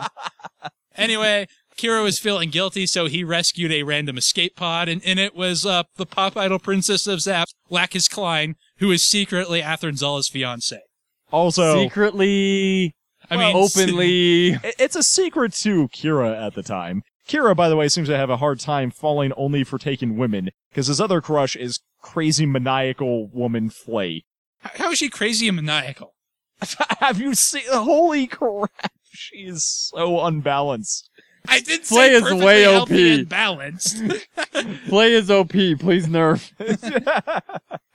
Anyway, 0.96 1.46
Kira 1.78 2.02
was 2.02 2.18
feeling 2.18 2.50
guilty, 2.50 2.86
so 2.86 3.06
he 3.06 3.22
rescued 3.22 3.70
a 3.70 3.84
random 3.84 4.18
escape 4.18 4.56
pod, 4.56 4.88
and 4.88 5.00
in 5.02 5.16
it 5.16 5.36
was 5.36 5.64
uh, 5.64 5.84
the 5.96 6.06
pop 6.06 6.36
idol 6.36 6.58
princess 6.58 7.06
of 7.06 7.20
Zaft, 7.20 7.54
Lacus 7.70 8.08
Clyne, 8.08 8.56
who 8.78 8.90
is 8.90 9.06
secretly 9.06 9.62
Athrun 9.62 9.96
Zala's 9.96 10.28
fiance. 10.28 10.80
also, 11.30 11.82
Secretly, 11.84 12.94
I 13.30 13.36
mean, 13.36 13.56
openly. 13.56 14.48
it's 14.78 14.96
a 14.96 15.02
secret 15.04 15.52
to 15.54 15.88
Kira 15.88 16.36
at 16.46 16.54
the 16.54 16.64
time. 16.64 17.02
Kira, 17.28 17.54
by 17.54 17.68
the 17.68 17.76
way, 17.76 17.88
seems 17.88 18.08
to 18.08 18.16
have 18.16 18.30
a 18.30 18.38
hard 18.38 18.58
time 18.58 18.90
falling 18.90 19.32
only 19.36 19.62
for 19.62 19.78
taking 19.78 20.16
women 20.16 20.50
because 20.70 20.88
his 20.88 21.00
other 21.00 21.20
crush 21.20 21.54
is 21.54 21.80
crazy 22.02 22.46
maniacal 22.46 23.28
woman 23.28 23.70
Flay. 23.70 24.24
how 24.60 24.90
is 24.90 24.98
she 24.98 25.08
crazy 25.08 25.46
and 25.46 25.56
maniacal? 25.56 26.14
have 27.00 27.20
you 27.20 27.34
seen? 27.34 27.62
Holy 27.70 28.26
crap! 28.26 28.92
She 29.10 29.38
is 29.38 29.64
so 29.64 30.24
unbalanced. 30.24 31.07
I 31.48 31.60
did 31.60 31.82
play 31.84 32.08
say 32.08 32.14
is 32.14 32.34
way 32.34 32.66
OP. 32.66 33.28
Balanced. 33.28 34.02
play 34.88 35.12
is 35.14 35.30
OP. 35.30 35.50
Please 35.52 36.06
nerf. 36.06 36.52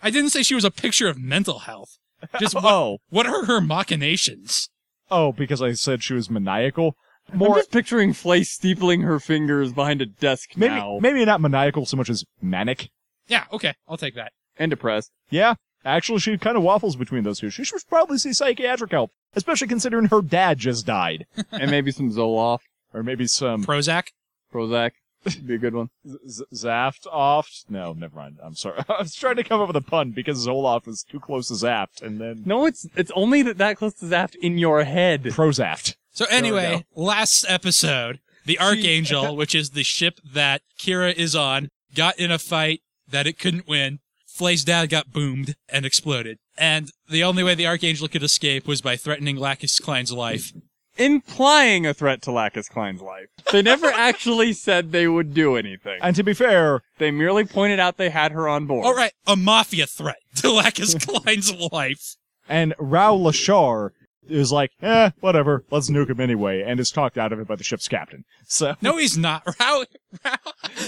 I 0.01 0.10
didn't 0.10 0.31
say 0.31 0.43
she 0.43 0.55
was 0.55 0.65
a 0.65 0.72
picture 0.72 1.07
of 1.07 1.17
mental 1.17 1.60
health. 1.60 1.98
Just 2.39 2.55
what, 2.55 2.63
Oh, 2.65 2.98
what 3.10 3.25
are 3.25 3.45
her 3.45 3.62
machinations? 3.62 4.69
oh, 5.12 5.31
because 5.31 5.62
I 5.62 5.74
said 5.74 6.01
she 6.03 6.13
was 6.13 6.29
maniacal. 6.29 6.95
I'm 7.31 7.38
More, 7.38 7.55
just 7.57 7.72
picturing 7.72 8.13
Flay 8.13 8.41
steepling 8.41 9.03
her 9.03 9.19
fingers 9.19 9.72
behind 9.74 10.01
a 10.01 10.05
desk 10.05 10.51
maybe, 10.57 10.74
now. 10.75 10.98
maybe 11.01 11.24
not 11.24 11.39
maniacal 11.41 11.86
so 11.86 11.95
much 11.98 12.10
as 12.10 12.25
manic. 12.41 12.89
Yeah, 13.27 13.45
okay, 13.51 13.74
I'll 13.88 13.98
take 13.98 14.15
that. 14.15 14.31
And 14.57 14.69
depressed. 14.69 15.12
Yeah, 15.29 15.55
actually, 15.86 16.19
she 16.19 16.38
kind 16.38 16.57
of 16.57 16.63
waffles 16.63 16.95
between 16.95 17.24
those 17.24 17.39
two. 17.39 17.50
She 17.50 17.63
should 17.63 17.81
probably 17.88 18.17
see 18.17 18.33
psychiatric 18.33 18.91
help, 18.91 19.12
especially 19.36 19.67
considering 19.67 20.07
her 20.07 20.22
dad 20.22 20.57
just 20.57 20.86
died. 20.86 21.25
and 21.51 21.72
maybe 21.72 21.91
some 21.91 22.10
Zoloft, 22.12 22.60
Or 22.93 23.03
maybe 23.03 23.27
some 23.27 23.63
Prozac? 23.63 24.07
Prozac. 24.53 24.91
Would 25.25 25.47
be 25.47 25.55
a 25.55 25.57
good 25.57 25.73
one. 25.73 25.89
Z- 26.27 26.43
Zaft 26.53 27.07
off. 27.09 27.50
No, 27.69 27.93
never 27.93 28.15
mind. 28.15 28.39
I'm 28.43 28.55
sorry. 28.55 28.81
I 28.89 29.01
was 29.01 29.15
trying 29.15 29.38
to 29.38 29.43
come 29.43 29.62
up 29.62 29.67
with 29.67 29.77
a 29.77 29.81
pun 29.81 30.12
because 30.12 30.45
Zoloft 30.45 30.88
is 30.88 31.03
too 31.03 31.19
close 31.19 31.47
to 31.47 31.53
Zaft, 31.53 32.01
and 32.01 32.19
then 32.19 32.43
No, 32.45 32.65
it's 32.65 32.85
it's 32.95 33.12
only 33.15 33.41
that 33.43 33.57
that 33.57 33.77
close 33.77 33.93
to 33.95 34.05
Zaft 34.05 34.35
in 34.35 34.57
your 34.57 34.83
head. 34.83 35.23
Prozaft. 35.23 35.95
So 36.12 36.25
anyway, 36.29 36.85
last 36.95 37.45
episode, 37.47 38.19
the 38.45 38.59
Archangel, 38.59 39.35
which 39.38 39.55
is 39.55 39.71
the 39.71 39.83
ship 39.83 40.19
that 40.33 40.62
Kira 40.77 41.13
is 41.13 41.35
on, 41.35 41.69
got 41.95 42.19
in 42.19 42.29
a 42.31 42.38
fight 42.38 42.81
that 43.09 43.25
it 43.25 43.39
couldn't 43.39 43.67
win. 43.67 44.00
Flay's 44.27 44.63
dad 44.63 44.89
got 44.89 45.12
boomed 45.13 45.55
and 45.69 45.85
exploded. 45.85 46.38
And 46.57 46.91
the 47.09 47.23
only 47.23 47.43
way 47.43 47.55
the 47.55 47.67
Archangel 47.67 48.07
could 48.07 48.23
escape 48.23 48.67
was 48.67 48.81
by 48.81 48.95
threatening 48.95 49.38
Lacus 49.38 49.79
Clyne's 49.79 50.12
life. 50.12 50.51
Implying 50.97 51.85
a 51.85 51.93
threat 51.93 52.21
to 52.23 52.31
Lacus 52.31 52.69
Clyne's 52.69 53.01
life. 53.01 53.27
They 53.51 53.62
never 53.62 53.88
actually 53.93 54.53
said 54.53 54.91
they 54.91 55.07
would 55.07 55.33
do 55.33 55.55
anything. 55.55 56.00
And 56.01 56.15
to 56.15 56.23
be 56.23 56.33
fair, 56.33 56.81
They 57.00 57.12
merely 57.12 57.45
pointed 57.45 57.79
out 57.79 57.97
they 57.97 58.09
had 58.09 58.31
her 58.31 58.47
on 58.47 58.65
board. 58.67 58.85
All 58.85 58.93
right, 58.95 59.13
a 59.27 59.35
mafia 59.35 59.88
threat 59.88 60.17
to 60.38 60.51
Lacus 60.51 60.93
Clyne's 61.05 61.53
life. 61.71 62.15
and 62.47 62.73
Rau 62.77 63.15
Lashar 63.15 63.89
is 64.29 64.51
like, 64.51 64.71
eh, 64.81 65.09
whatever, 65.19 65.65
let's 65.69 65.89
nuke 65.89 66.09
him 66.09 66.19
anyway, 66.21 66.62
and 66.62 66.79
is 66.79 66.91
talked 66.91 67.17
out 67.17 67.33
of 67.33 67.39
it 67.39 67.47
by 67.47 67.55
the 67.55 67.63
ship's 67.63 67.88
captain. 67.89 68.23
So 68.47 68.75
No, 68.81 68.97
he's 68.97 69.17
not. 69.17 69.43
Rau, 69.59 69.83
Rau 70.23 70.35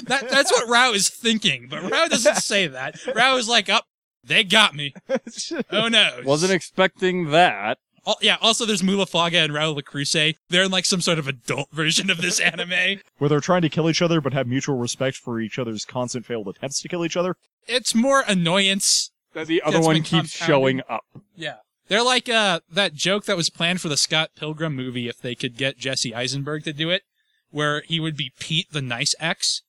that, 0.05 0.29
that's 0.29 0.51
what 0.51 0.69
Rau 0.69 0.91
is 0.93 1.09
thinking, 1.09 1.67
but 1.69 1.81
Rau 1.83 2.07
doesn't 2.07 2.38
say 2.38 2.67
that. 2.67 2.95
Rau 3.13 3.35
is 3.38 3.50
like, 3.50 3.67
up, 3.69 3.85
they 4.24 4.43
got 4.43 4.74
me. 4.75 4.93
Oh 5.71 5.88
no. 5.89 6.19
Wasn't 6.24 6.51
expecting 6.53 7.31
that. 7.31 7.77
Al- 8.07 8.17
yeah, 8.21 8.38
also 8.41 8.65
there's 8.65 8.83
Mu 8.83 8.97
La 8.97 9.05
Flaga 9.05 9.39
and 9.39 9.53
Rau 9.53 9.71
Le 9.71 9.81
Creuset. 9.83 10.35
They're 10.50 10.63
in 10.63 10.71
like 10.71 10.85
some 10.85 11.01
sort 11.01 11.19
of 11.19 11.27
adult 11.27 11.71
version 11.71 12.09
of 12.09 12.21
this 12.21 12.39
anime. 12.41 13.00
Where 13.17 13.29
they're 13.29 13.39
trying 13.39 13.62
to 13.63 13.69
kill 13.69 13.89
each 13.89 14.01
other 14.01 14.21
but 14.21 14.33
have 14.33 14.47
mutual 14.47 14.77
respect 14.77 15.17
for 15.17 15.39
each 15.39 15.57
other's 15.57 15.85
constant 15.85 16.25
failed 16.25 16.47
attempts 16.47 16.81
to 16.81 16.88
kill 16.88 17.05
each 17.05 17.17
other. 17.17 17.35
It's 17.67 17.95
more 17.95 18.24
annoyance. 18.27 19.12
That 19.33 19.47
the 19.47 19.62
other 19.63 19.77
That's 19.77 19.85
one 19.85 19.95
been 19.95 20.03
keeps 20.03 20.38
compounding. 20.38 20.47
showing 20.47 20.81
up. 20.89 21.03
Yeah. 21.35 21.55
They're 21.88 22.03
like 22.03 22.29
uh 22.29 22.62
that 22.71 22.93
joke 22.93 23.25
that 23.25 23.38
was 23.38 23.50
planned 23.50 23.81
for 23.81 23.89
the 23.89 23.97
Scott 23.97 24.29
Pilgrim 24.35 24.75
movie 24.75 25.07
if 25.07 25.17
they 25.19 25.35
could 25.35 25.57
get 25.57 25.77
Jesse 25.77 26.15
Eisenberg 26.15 26.63
to 26.63 26.74
do 26.74 26.89
it, 26.89 27.03
where 27.50 27.81
he 27.81 28.00
would 28.00 28.15
be 28.17 28.31
Pete 28.39 28.67
the 28.71 28.81
Nice 28.81 29.13
X. 29.19 29.62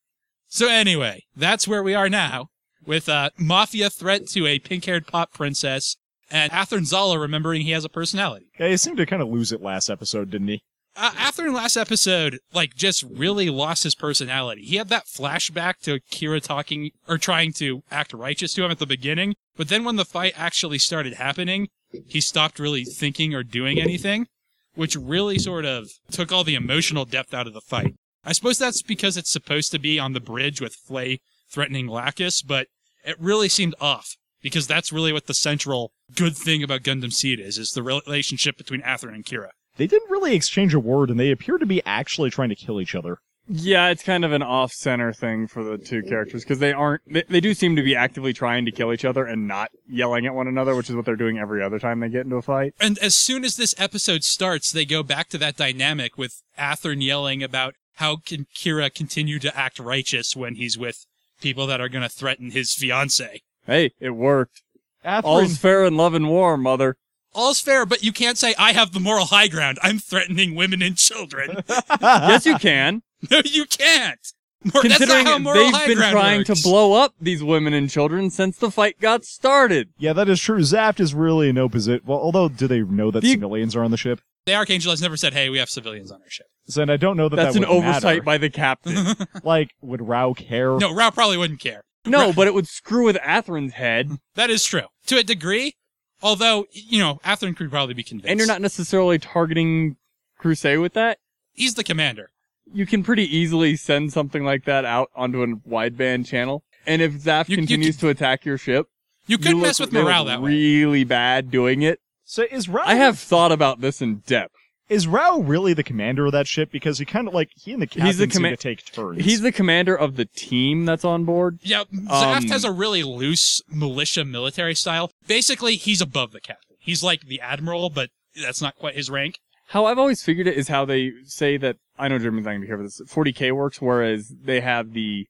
So 0.49 0.69
anyway, 0.69 1.25
that's 1.35 1.67
where 1.67 1.83
we 1.83 1.95
are 1.95 2.09
now, 2.09 2.49
with 2.87 3.09
a 3.09 3.33
mafia 3.37 3.91
threat 3.91 4.29
to 4.29 4.47
a 4.47 4.61
pink-haired 4.61 5.07
pop 5.09 5.33
princess, 5.33 5.97
and 6.31 6.53
Athrun 6.53 6.85
Zala 6.85 7.19
remembering 7.19 7.63
he 7.63 7.71
has 7.73 7.85
a 7.85 7.89
personality. 7.89 8.47
Yeah, 8.59 8.69
he 8.69 8.77
seemed 8.77 8.97
to 8.99 9.07
kind 9.07 9.23
of 9.23 9.29
lose 9.29 9.53
it 9.53 9.63
last 9.63 9.89
episode, 9.89 10.31
didn't 10.31 10.49
he? 10.49 10.63
Uh, 10.99 11.11
Athrun 11.11 11.53
last 11.55 11.77
episode, 11.77 12.39
like, 12.55 12.75
just 12.75 13.03
really 13.03 13.51
lost 13.51 13.83
his 13.83 13.95
personality. 13.95 14.63
He 14.63 14.77
had 14.77 14.89
that 14.89 15.05
flashback 15.07 15.75
to 15.83 16.01
Kira 16.11 16.43
talking, 16.43 16.91
or 17.07 17.19
trying 17.19 17.53
to 17.55 17.83
act 17.91 18.15
righteous 18.15 18.55
to 18.55 18.65
him 18.65 18.71
at 18.71 18.79
the 18.79 18.87
beginning, 18.87 19.35
but 19.57 19.69
then 19.69 19.85
when 19.85 19.97
the 19.97 20.07
fight 20.07 20.33
actually 20.37 20.79
started 20.79 21.15
happening, 21.15 21.69
he 22.07 22.21
stopped 22.21 22.59
really 22.59 22.85
thinking 22.85 23.35
or 23.35 23.43
doing 23.43 23.79
anything, 23.79 24.27
which 24.75 24.97
really 24.97 25.39
sort 25.39 25.67
of 25.67 25.89
took 26.11 26.33
all 26.33 26.45
the 26.45 26.55
emotional 26.55 27.05
depth 27.05 27.35
out 27.35 27.47
of 27.47 27.53
the 27.53 27.61
fight. 27.61 27.95
I 28.25 28.33
suppose 28.33 28.59
that's 28.59 28.83
because 28.83 29.19
it's 29.19 29.31
supposed 29.31 29.71
to 29.73 29.79
be 29.79 29.99
on 29.99 30.15
the 30.15 30.21
bridge 30.21 30.61
with 30.63 30.75
Flay 30.75 31.21
threatening 31.51 31.89
Lacus, 31.89 32.43
but 32.43 32.69
it 33.05 33.21
really 33.21 33.51
seemed 33.51 33.75
off, 33.81 34.17
because 34.43 34.67
that's 34.67 34.93
really 34.93 35.13
what 35.13 35.27
the 35.27 35.35
central 35.35 35.93
good 36.15 36.37
thing 36.37 36.63
about 36.63 36.83
Gundam 36.83 37.13
Seed 37.13 37.41
is, 37.41 37.59
is 37.59 37.71
the 37.71 37.83
relationship 37.83 38.57
between 38.57 38.83
Athrun 38.83 39.15
and 39.15 39.25
Kira. 39.25 39.51
They 39.77 39.87
didn't 39.87 40.11
really 40.11 40.35
exchange 40.35 40.75
a 40.75 40.81
word, 40.81 41.11
and 41.11 41.21
they 41.21 41.31
appear 41.31 41.59
to 41.59 41.67
be 41.67 41.83
actually 41.85 42.31
trying 42.31 42.49
to 42.49 42.55
kill 42.55 42.81
each 42.81 42.95
other. 42.95 43.19
Yeah, 43.49 43.91
it's 43.91 44.03
kind 44.03 44.25
of 44.25 44.33
an 44.33 44.43
off-center 44.43 45.13
thing 45.13 45.47
for 45.47 45.63
the 45.63 45.79
two 45.79 46.03
characters 46.03 46.43
because 46.43 46.59
they 46.59 46.73
aren't. 46.73 47.03
They, 47.07 47.23
they 47.29 47.41
do 47.41 47.55
seem 47.55 47.77
to 47.77 47.83
be 47.83 47.95
actively 47.95 48.33
trying 48.33 48.65
to 48.65 48.73
kill 48.73 48.93
each 48.93 49.05
other 49.05 49.25
and 49.25 49.47
not 49.47 49.71
yelling 49.89 50.27
at 50.27 50.35
one 50.35 50.49
another, 50.49 50.75
which 50.75 50.91
is 50.91 50.97
what 50.97 51.05
they're 51.05 51.15
doing 51.15 51.39
every 51.39 51.63
other 51.63 51.79
time 51.79 52.01
they 52.01 52.09
get 52.09 52.25
into 52.25 52.37
a 52.37 52.43
fight. 52.43 52.75
And 52.81 52.99
as 52.99 53.15
soon 53.15 53.45
as 53.45 53.57
this 53.57 53.75
episode 53.79 54.25
starts, 54.25 54.73
they 54.73 54.85
go 54.85 55.05
back 55.05 55.29
to 55.29 55.39
that 55.39 55.57
dynamic 55.57 56.19
with 56.19 56.43
Athrun 56.59 57.05
yelling 57.05 57.43
about 57.43 57.75
how 57.95 58.17
can 58.17 58.47
Kira 58.57 58.93
continue 58.93 59.39
to 59.39 59.57
act 59.57 59.79
righteous 59.79 60.35
when 60.35 60.57
he's 60.57 60.77
with 60.77 61.07
people 61.41 61.69
that 61.69 61.81
are 61.81 61.89
going 61.89 62.03
to 62.03 62.09
threaten 62.09 62.51
his 62.51 62.73
fiance. 62.73 63.43
Hey, 63.65 63.93
it 64.01 64.11
worked. 64.11 64.63
Athrun, 65.07 65.25
All's 65.25 65.57
fair 65.59 65.85
in 65.85 65.97
love 65.97 66.15
and 66.15 66.29
war, 66.29 66.57
mother. 66.57 66.97
All's 67.33 67.61
fair, 67.61 67.85
but 67.87 68.03
you 68.03 68.13
can't 68.13 68.39
say 68.39 68.55
I 68.59 68.73
have 68.73 68.93
the 68.93 69.01
moral 69.01 69.27
high 69.27 69.49
ground. 69.49 69.79
I'm 69.83 69.99
threatening 69.99 70.55
women 70.55 70.83
and 70.83 70.97
children. 70.97 71.63
yes, 72.01 72.47
you 72.47 72.57
can. 72.57 73.03
no, 73.31 73.41
you 73.45 73.67
can't. 73.67 74.19
Mor- 74.65 74.83
that's 74.83 74.97
Considering 74.97 75.25
not 75.25 75.33
how 75.33 75.39
moral 75.39 75.61
they've 75.65 75.73
high 75.75 75.87
been 75.87 75.99
trying 75.99 76.39
works. 76.41 76.61
to 76.61 76.63
blow 76.69 76.95
up 76.95 77.15
these 77.21 77.45
women 77.45 77.73
and 77.75 77.89
children 77.91 78.31
since 78.31 78.57
the 78.59 78.71
fight 78.71 78.99
got 79.01 79.25
started. 79.25 79.91
yeah, 79.99 80.13
that 80.15 80.29
is 80.29 80.41
true. 80.41 80.59
Zaft 80.61 80.99
is 80.99 81.15
really 81.15 81.51
in 81.51 81.55
no 81.55 81.69
position. 81.69 82.01
Well, 82.07 82.19
although, 82.19 82.49
do 82.49 82.67
they 82.67 82.81
know 82.81 83.11
that 83.11 83.21
The- 83.23 83.33
civilians 83.33 83.77
are 83.77 83.85
on 83.85 83.91
the 83.91 83.97
ship? 83.97 84.21
The 84.47 84.55
Archangel 84.55 84.93
has 84.93 85.03
never 85.03 85.17
said, 85.17 85.35
"Hey, 85.35 85.51
we 85.51 85.59
have 85.59 85.69
civilians 85.69 86.13
on 86.13 86.23
our 86.23 86.31
ship." 86.31 86.47
So, 86.69 86.81
and 86.81 86.91
I 86.91 86.97
don't 86.97 87.17
know 87.17 87.29
that 87.29 87.35
That's 87.35 87.55
that 87.55 87.65
an 87.65 87.69
oversight 87.69 88.03
matter. 88.05 88.23
by 88.23 88.39
the 88.39 88.49
captain. 88.49 89.15
Like, 89.43 89.71
would 89.83 90.01
Rau 90.01 90.35
care? 90.35 90.77
No, 90.79 90.95
Rau 90.95 91.11
probably 91.11 91.37
wouldn't 91.37 91.59
care. 91.61 91.83
No, 92.07 92.33
but 92.33 92.47
it 92.47 92.55
would 92.55 92.69
screw 92.69 93.05
with 93.05 93.17
Athrun's 93.17 93.75
head, 93.75 94.11
That 94.35 94.51
is 94.51 94.65
true 94.65 94.87
to 95.07 95.19
a 95.19 95.23
degree. 95.23 95.75
Although 96.23 96.67
you 96.73 96.99
know, 96.99 97.21
Athrun 97.25 97.57
could 97.57 97.71
probably 97.71 97.95
be 97.95 98.03
convinced. 98.03 98.31
and 98.31 98.39
you're 98.39 98.47
not 98.49 98.61
necessarily 98.63 99.19
targeting 99.19 99.97
Creuset 100.41 100.81
with 100.81 100.95
that. 100.95 101.19
He's 101.53 101.75
the 101.75 101.85
commander. 101.85 102.31
You 102.73 102.85
can 102.87 103.03
pretty 103.03 103.25
easily 103.25 103.77
send 103.77 104.13
something 104.13 104.45
like 104.45 104.65
that 104.65 104.85
out 104.85 105.11
onto 105.15 105.43
a 105.43 105.47
wideband 105.47 106.27
channel. 106.27 106.65
And 106.87 107.01
if 107.03 107.13
Zaft 107.15 107.49
You- 107.49 107.53
you 107.53 107.57
continues 107.59 107.97
can- 107.97 108.01
to 108.01 108.09
attack 108.09 108.45
your 108.45 108.59
ship, 108.59 108.87
You 109.27 109.39
could 109.39 109.51
you 109.53 109.57
mess 109.59 109.79
look- 109.81 109.89
with 109.89 109.95
they 109.95 109.99
look 110.01 110.07
morale 110.09 110.25
that 110.27 110.43
way. 110.43 110.51
really 110.53 111.05
bad 111.05 111.51
doing 111.51 111.83
it. 111.83 112.01
So 112.25 112.45
is 112.51 112.69
Rau? 112.69 112.83
I 112.85 112.95
have 112.97 113.19
thought 113.19 113.53
about 113.53 113.81
this 113.81 114.01
in 114.03 114.17
depth. 114.27 114.55
Is 114.89 115.07
Rau 115.09 115.39
really 115.41 115.73
the 115.75 115.83
commander 115.83 116.27
of 116.27 116.33
that 116.33 116.47
ship? 116.47 116.71
Because 116.71 116.99
he 116.99 117.05
kind 117.05 117.27
of 117.27 117.35
like 117.35 117.51
he 117.57 117.73
and 117.73 117.83
the 117.83 117.87
captain 117.87 118.07
He's 118.07 118.19
the 118.19 118.25
seem 118.25 118.43
comma- 118.43 118.51
to 118.51 118.57
take 118.57 118.85
turns. 118.93 119.25
He's 119.25 119.41
the 119.41 119.51
commander 119.53 119.97
of 119.97 120.17
the 120.17 120.25
team 120.27 120.85
that's 120.85 121.05
on 121.05 121.25
board. 121.25 121.59
Yeah, 121.63 121.85
Zaft 121.93 122.43
Um, 122.43 122.49
has 122.49 122.65
a 122.65 122.71
really 122.71 123.03
loose 123.03 123.61
militia 123.69 124.25
military 124.25 124.75
style. 124.77 125.11
Basically, 125.27 125.77
he's 125.77 126.01
above 126.01 126.31
the 126.33 126.41
captain. 126.41 126.77
He's 126.79 127.03
like 127.03 127.23
the 127.27 127.41
admiral, 127.41 127.91
but 127.91 128.11
that's 128.41 128.63
not 128.63 128.77
quite 128.77 128.95
his 128.95 129.11
rank. 129.11 129.41
How 129.71 129.87
I've 129.87 129.99
always 129.99 130.23
figured 130.23 130.47
it 130.47 130.57
is 130.57 130.69
how 130.69 130.85
they 130.85 131.11
say 131.25 131.57
that 131.57 131.77
I 131.99 132.07
know 132.07 132.21
German's 132.21 132.45
not 132.45 132.53
gonna 132.53 132.61
be 132.61 132.67
here 132.69 132.77
for 132.77 132.85
this. 132.85 133.01
40k 133.09 133.51
works, 133.51 133.83
whereas 133.83 134.33
they 134.45 134.61
have 134.61 134.93
the 134.93 135.27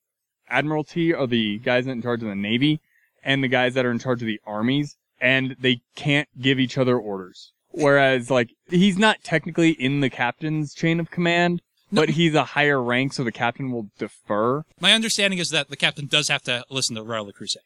admiralty 0.50 1.14
or 1.14 1.26
the 1.26 1.58
guys 1.58 1.86
in 1.86 2.02
charge 2.02 2.22
of 2.22 2.28
the 2.28 2.34
navy 2.34 2.80
and 3.25 3.42
the 3.42 3.48
guys 3.48 3.75
that 3.75 3.86
are 3.86 3.90
in 3.90 3.98
charge 3.98 4.20
of 4.22 4.26
the 4.26 4.40
armies, 4.46 4.96
and 5.20 5.56
they 5.58 5.80
can't 5.96 6.28
give 6.40 6.60
each 6.60 6.76
other 6.78 6.98
orders. 6.98 7.52
Whereas, 7.76 8.30
like, 8.30 8.50
he's 8.68 8.99
not 8.99 9.23
technically 9.23 9.71
in 9.71 10.00
the 10.00 10.11
captain's 10.11 10.75
chain 10.75 10.99
of 10.99 11.11
command, 11.11 11.62
No. 11.90 12.02
but 12.02 12.11
he's 12.11 12.35
a 12.35 12.45
higher 12.45 12.83
rank, 12.83 13.12
so 13.12 13.23
the 13.25 13.33
captain 13.33 13.71
will 13.71 13.90
defer. 13.99 14.62
My 14.80 14.92
understanding 14.92 15.38
is 15.38 15.50
that 15.50 15.68
the 15.68 15.76
captain 15.76 16.06
does 16.06 16.28
have 16.28 16.42
to 16.42 16.64
listen 16.71 16.97
to 16.97 17.02
Rau 17.02 17.23
Le 17.23 17.33
Creuset. 17.33 17.56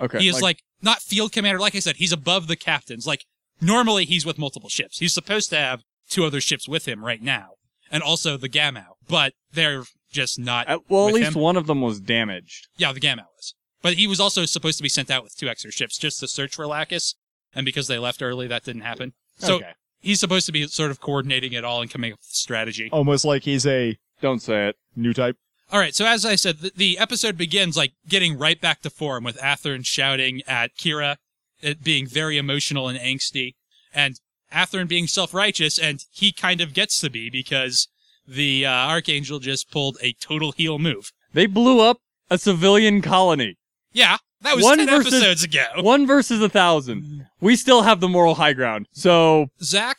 Okay. 0.00 0.18
He 0.18 0.28
is 0.28 0.40
like, 0.40 0.62
not 0.80 1.02
field 1.02 1.32
commander. 1.32 1.60
Like 1.60 1.74
I 1.74 1.80
said, 1.80 1.96
he's 1.96 2.12
above 2.12 2.46
the 2.46 2.56
captains. 2.56 3.06
Like 3.06 3.24
normally 3.60 4.06
he's 4.06 4.24
with 4.24 4.38
multiple 4.38 4.70
ships. 4.70 4.98
He's 4.98 5.12
supposed 5.12 5.50
to 5.50 5.56
have 5.56 5.82
two 6.08 6.24
other 6.24 6.40
ships 6.40 6.66
with 6.66 6.88
him 6.88 7.04
right 7.04 7.22
now, 7.22 7.50
and 7.90 8.02
also 8.02 8.36
the 8.36 8.48
Gamow, 8.48 8.94
but 9.08 9.34
they're 9.52 9.84
just 10.10 10.38
not. 10.38 10.68
Uh, 10.68 10.78
well, 10.88 11.08
at 11.08 11.14
least 11.14 11.34
him. 11.34 11.40
one 11.42 11.56
of 11.56 11.66
them 11.66 11.82
was 11.82 12.00
damaged. 12.00 12.68
Yeah, 12.78 12.92
the 12.92 13.00
Gamow 13.00 13.26
was. 13.36 13.54
But 13.82 13.94
he 13.94 14.06
was 14.06 14.20
also 14.20 14.44
supposed 14.46 14.78
to 14.78 14.82
be 14.82 14.88
sent 14.88 15.10
out 15.10 15.22
with 15.22 15.36
two 15.36 15.48
extra 15.48 15.70
ships 15.70 15.98
just 15.98 16.20
to 16.20 16.28
search 16.28 16.54
for 16.54 16.66
Lacus, 16.66 17.14
and 17.54 17.64
because 17.64 17.86
they 17.86 17.98
left 17.98 18.22
early, 18.22 18.46
that 18.46 18.64
didn't 18.64 18.82
happen. 18.82 19.12
So 19.40 19.56
Okay. 19.56 19.72
he's 20.00 20.20
supposed 20.20 20.46
to 20.46 20.52
be 20.52 20.66
sort 20.68 20.90
of 20.90 21.00
coordinating 21.00 21.52
it 21.52 21.64
all 21.64 21.82
and 21.82 21.90
coming 21.90 22.12
up 22.12 22.18
with 22.18 22.26
strategy. 22.26 22.88
almost 22.92 23.24
like 23.24 23.42
he's 23.44 23.66
a 23.66 23.96
Don't 24.20 24.40
say 24.40 24.68
it. 24.68 24.76
new 24.96 25.12
type. 25.12 25.36
All 25.72 25.78
right, 25.78 25.94
so 25.94 26.04
as 26.04 26.24
I 26.26 26.34
said, 26.34 26.58
the, 26.58 26.72
the 26.74 26.98
episode 26.98 27.36
begins 27.38 27.76
like 27.76 27.92
getting 28.08 28.36
right 28.36 28.60
back 28.60 28.80
to 28.82 28.90
form 28.90 29.22
with 29.24 29.36
Athrun 29.38 29.86
shouting 29.86 30.42
at 30.46 30.74
Kira, 30.76 31.16
it 31.60 31.82
being 31.84 32.06
very 32.08 32.38
emotional 32.38 32.88
and 32.88 32.98
angsty, 32.98 33.54
and 33.94 34.18
Athrun 34.52 34.88
being 34.88 35.06
self-righteous, 35.06 35.78
and 35.78 36.04
he 36.10 36.32
kind 36.32 36.60
of 36.60 36.74
gets 36.74 36.98
to 37.00 37.08
be 37.10 37.30
because 37.30 37.86
the 38.26 38.66
uh, 38.66 38.70
Archangel 38.70 39.38
just 39.38 39.70
pulled 39.70 39.96
a 40.02 40.12
total 40.14 40.50
heel 40.52 40.78
move. 40.80 41.12
They 41.32 41.46
blew 41.46 41.78
up 41.80 41.98
a 42.28 42.36
civilian 42.38 43.00
colony. 43.00 43.56
Yeah, 43.92 44.16
that 44.42 44.56
was 44.56 44.64
One 44.64 44.78
ten 44.78 44.88
versus- 44.88 45.14
episodes 45.14 45.44
ago. 45.44 45.64
One 45.78 46.06
versus 46.06 46.40
a 46.42 46.48
thousand. 46.48 47.26
We 47.40 47.56
still 47.56 47.82
have 47.82 48.00
the 48.00 48.08
moral 48.08 48.34
high 48.36 48.52
ground. 48.52 48.86
So 48.92 49.48
Zach, 49.62 49.98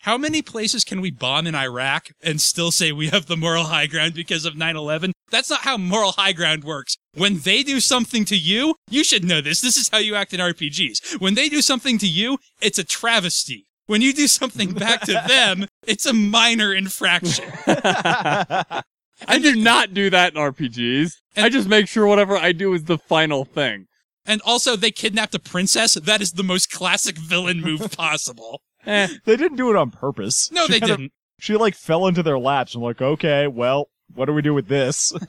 how 0.00 0.18
many 0.18 0.42
places 0.42 0.82
can 0.84 1.00
we 1.00 1.10
bomb 1.10 1.46
in 1.46 1.54
Iraq 1.54 2.08
and 2.22 2.40
still 2.40 2.70
say 2.72 2.90
we 2.92 3.08
have 3.08 3.26
the 3.26 3.36
moral 3.36 3.64
high 3.64 3.86
ground 3.86 4.14
because 4.14 4.44
of 4.44 4.54
9-11? 4.54 5.12
That's 5.30 5.48
not 5.48 5.60
how 5.60 5.76
moral 5.76 6.12
high 6.12 6.32
ground 6.32 6.64
works. 6.64 6.96
When 7.14 7.38
they 7.38 7.62
do 7.62 7.78
something 7.80 8.24
to 8.26 8.36
you, 8.36 8.74
you 8.90 9.04
should 9.04 9.24
know 9.24 9.40
this. 9.40 9.60
This 9.60 9.76
is 9.76 9.88
how 9.90 9.98
you 9.98 10.14
act 10.16 10.34
in 10.34 10.40
RPGs. 10.40 11.20
When 11.20 11.34
they 11.34 11.48
do 11.48 11.62
something 11.62 11.98
to 11.98 12.08
you, 12.08 12.38
it's 12.60 12.78
a 12.78 12.84
travesty. 12.84 13.66
When 13.86 14.00
you 14.02 14.12
do 14.12 14.26
something 14.26 14.72
back 14.72 15.02
to 15.02 15.12
them, 15.28 15.66
it's 15.86 16.06
a 16.06 16.12
minor 16.12 16.74
infraction. 16.74 17.44
I 19.28 19.38
do 19.38 19.54
not 19.56 19.94
do 19.94 20.10
that 20.10 20.34
in 20.34 20.38
RPGs. 20.40 21.12
I 21.36 21.48
just 21.48 21.68
make 21.68 21.88
sure 21.88 22.06
whatever 22.06 22.36
I 22.36 22.52
do 22.52 22.72
is 22.74 22.84
the 22.84 22.98
final 22.98 23.44
thing. 23.44 23.86
And 24.24 24.40
also, 24.42 24.76
they 24.76 24.90
kidnapped 24.90 25.34
a 25.34 25.38
princess. 25.38 25.94
That 25.94 26.20
is 26.22 26.32
the 26.32 26.44
most 26.44 26.70
classic 26.70 27.16
villain 27.18 27.60
move 27.60 27.90
possible. 27.96 28.62
Eh, 28.86 29.08
They 29.24 29.36
didn't 29.36 29.56
do 29.56 29.70
it 29.70 29.76
on 29.76 29.90
purpose. 29.90 30.50
No, 30.52 30.66
She 30.66 30.72
they 30.72 30.80
didn't. 30.80 31.12
She 31.40 31.56
like 31.56 31.74
fell 31.74 32.06
into 32.06 32.22
their 32.22 32.38
laps. 32.38 32.74
I'm 32.74 32.82
like, 32.82 33.02
okay, 33.02 33.48
well, 33.48 33.88
what 34.14 34.26
do 34.26 34.32
we 34.32 34.42
do 34.42 34.54
with 34.54 34.68
this? 34.68 35.12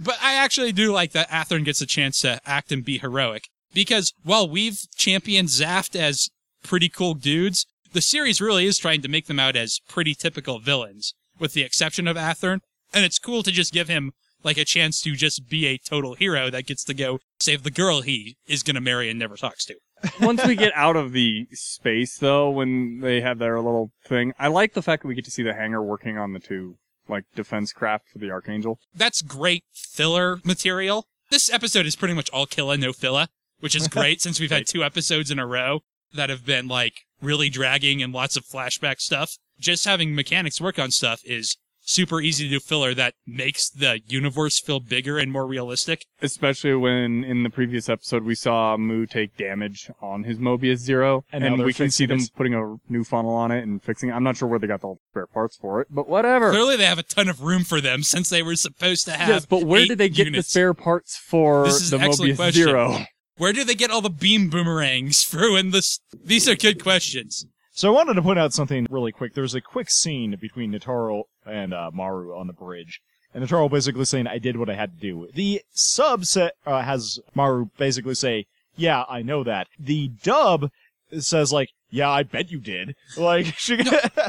But 0.00 0.18
I 0.20 0.34
actually 0.34 0.72
do 0.72 0.90
like 0.92 1.12
that 1.12 1.28
Athrun 1.30 1.64
gets 1.64 1.80
a 1.80 1.86
chance 1.86 2.20
to 2.22 2.40
act 2.44 2.72
and 2.72 2.84
be 2.84 2.98
heroic. 2.98 3.44
Because 3.72 4.12
while 4.24 4.48
we've 4.48 4.80
championed 4.96 5.48
Zaft 5.48 5.94
as 5.94 6.28
pretty 6.64 6.88
cool 6.88 7.14
dudes, 7.14 7.66
the 7.92 8.00
series 8.00 8.40
really 8.40 8.66
is 8.66 8.78
trying 8.78 9.00
to 9.02 9.08
make 9.08 9.26
them 9.26 9.38
out 9.38 9.54
as 9.54 9.78
pretty 9.88 10.16
typical 10.16 10.58
villains, 10.58 11.14
with 11.38 11.52
the 11.52 11.62
exception 11.62 12.08
of 12.08 12.16
Athrun. 12.16 12.58
And 12.94 13.04
it's 13.04 13.18
cool 13.18 13.42
to 13.42 13.50
just 13.50 13.72
give 13.72 13.88
him 13.88 14.12
like 14.44 14.58
a 14.58 14.64
chance 14.64 15.00
to 15.02 15.14
just 15.14 15.48
be 15.48 15.66
a 15.66 15.78
total 15.78 16.14
hero 16.14 16.50
that 16.50 16.66
gets 16.66 16.84
to 16.84 16.94
go 16.94 17.20
save 17.40 17.62
the 17.62 17.70
girl 17.70 18.00
he 18.00 18.36
is 18.46 18.62
gonna 18.62 18.80
marry 18.80 19.08
and 19.08 19.18
never 19.18 19.36
talks 19.36 19.64
to. 19.66 19.76
once 20.20 20.44
we 20.46 20.56
get 20.56 20.72
out 20.74 20.96
of 20.96 21.12
the 21.12 21.46
space, 21.52 22.18
though, 22.18 22.50
when 22.50 23.00
they 23.00 23.20
have 23.20 23.38
their 23.38 23.56
little 23.56 23.92
thing, 24.04 24.32
I 24.38 24.48
like 24.48 24.74
the 24.74 24.82
fact 24.82 25.02
that 25.02 25.08
we 25.08 25.14
get 25.14 25.24
to 25.26 25.30
see 25.30 25.42
the 25.42 25.54
hangar 25.54 25.82
working 25.82 26.18
on 26.18 26.32
the 26.32 26.40
two, 26.40 26.76
like, 27.08 27.24
defense 27.34 27.72
craft 27.72 28.08
for 28.12 28.18
the 28.18 28.30
Archangel. 28.30 28.78
That's 28.94 29.22
great 29.22 29.64
filler 29.72 30.40
material. 30.44 31.06
This 31.30 31.52
episode 31.52 31.86
is 31.86 31.94
pretty 31.94 32.14
much 32.14 32.30
all 32.30 32.46
killa, 32.46 32.76
no 32.76 32.90
filla, 32.92 33.28
which 33.60 33.76
is 33.76 33.86
great 33.86 34.20
since 34.22 34.40
we've 34.40 34.50
had 34.50 34.66
two 34.66 34.82
episodes 34.82 35.30
in 35.30 35.38
a 35.38 35.46
row 35.46 35.80
that 36.12 36.30
have 36.30 36.44
been 36.44 36.68
like 36.68 37.02
really 37.20 37.48
dragging 37.48 38.02
and 38.02 38.12
lots 38.12 38.36
of 38.36 38.44
flashback 38.44 39.00
stuff. 39.00 39.36
Just 39.58 39.84
having 39.84 40.14
mechanics 40.14 40.60
work 40.60 40.78
on 40.78 40.90
stuff 40.90 41.20
is 41.24 41.56
super 41.84 42.20
easy 42.20 42.44
to 42.44 42.50
do 42.50 42.60
filler 42.60 42.94
that 42.94 43.14
makes 43.26 43.68
the 43.68 44.00
universe 44.06 44.60
feel 44.60 44.80
bigger 44.80 45.18
and 45.18 45.30
more 45.32 45.46
realistic. 45.46 46.06
Especially 46.20 46.74
when 46.74 47.24
in 47.24 47.42
the 47.42 47.50
previous 47.50 47.88
episode 47.88 48.22
we 48.24 48.34
saw 48.34 48.76
Mu 48.76 49.06
take 49.06 49.36
damage 49.36 49.90
on 50.00 50.24
his 50.24 50.38
Mobius 50.38 50.78
Zero, 50.78 51.24
And 51.32 51.44
and, 51.44 51.62
we 51.62 51.72
can 51.72 51.90
see 51.90 52.06
them 52.06 52.18
it. 52.20 52.30
putting 52.36 52.54
a 52.54 52.76
new 52.88 53.04
funnel 53.04 53.32
on 53.34 53.50
it 53.50 53.62
and 53.62 53.82
fixing 53.82 54.08
it. 54.08 54.12
I'm 54.12 54.22
not 54.24 54.36
sure 54.36 54.48
where 54.48 54.58
they 54.58 54.66
got 54.66 54.80
the 54.80 54.94
spare 55.10 55.26
parts 55.26 55.56
for 55.56 55.80
it, 55.80 55.88
but 55.90 56.08
whatever. 56.08 56.50
Clearly, 56.50 56.76
they 56.76 56.86
have 56.86 56.98
a 56.98 57.02
ton 57.02 57.28
of 57.28 57.42
room 57.42 57.64
for 57.64 57.80
them 57.80 58.02
since 58.12 58.30
they 58.30 58.42
were 58.42 58.56
supposed 58.56 59.04
to 59.06 59.12
have. 59.12 59.28
Yes, 59.28 59.46
but 59.46 59.64
where 59.64 59.80
eight 59.82 59.88
did 59.88 59.98
they 59.98 60.08
get 60.08 60.26
units. 60.26 60.46
the 60.48 60.50
spare 60.50 60.74
parts 60.74 61.16
for 61.16 61.64
This 61.64 61.82
is 61.82 61.90
the 61.90 61.96
an 61.98 62.02
excellent 62.04 62.32
Mobius 62.32 62.36
question. 62.36 62.62
Zero? 62.64 62.98
Where 63.38 63.52
do 63.52 63.64
they 63.64 63.74
get 63.74 63.90
all 63.90 64.02
the 64.02 64.10
beam 64.10 64.50
boomerangs 64.50 65.22
for 65.24 65.50
when 65.52 65.70
this? 65.70 66.00
These 66.24 66.48
are 66.48 66.54
good 66.54 66.82
questions. 66.82 67.46
So 67.74 67.88
I 67.88 67.90
wanted 67.92 68.14
to 68.14 68.22
point 68.22 68.38
out 68.38 68.52
something 68.52 68.86
really 68.90 69.12
quick. 69.12 69.34
There's 69.34 69.54
a 69.54 69.60
quick 69.60 69.90
scene 69.90 70.36
between 70.38 70.72
Natarle 70.72 71.24
and 71.46 71.72
uh, 71.72 71.90
Murrue 71.92 72.38
on 72.38 72.46
the 72.46 72.52
bridge. 72.52 73.00
And 73.34 73.42
Natarle 73.42 73.70
basically 73.70 74.04
saying, 74.04 74.26
I 74.26 74.38
did 74.38 74.58
what 74.58 74.68
I 74.68 74.74
had 74.74 74.92
to 74.94 75.00
do. 75.00 75.28
The 75.32 75.62
sub 75.72 76.26
set, 76.26 76.52
uh, 76.66 76.82
has 76.82 77.18
Murrue 77.34 77.70
basically 77.78 78.14
say, 78.14 78.46
yeah, 78.76 79.04
I 79.08 79.22
know 79.22 79.42
that. 79.44 79.68
The 79.78 80.08
dub 80.22 80.70
says 81.18 81.50
like, 81.50 81.70
yeah, 81.90 82.10
I 82.10 82.24
bet 82.24 82.50
you 82.50 82.60
did. 82.60 82.94
Like, 83.16 83.46
she, 83.56 83.78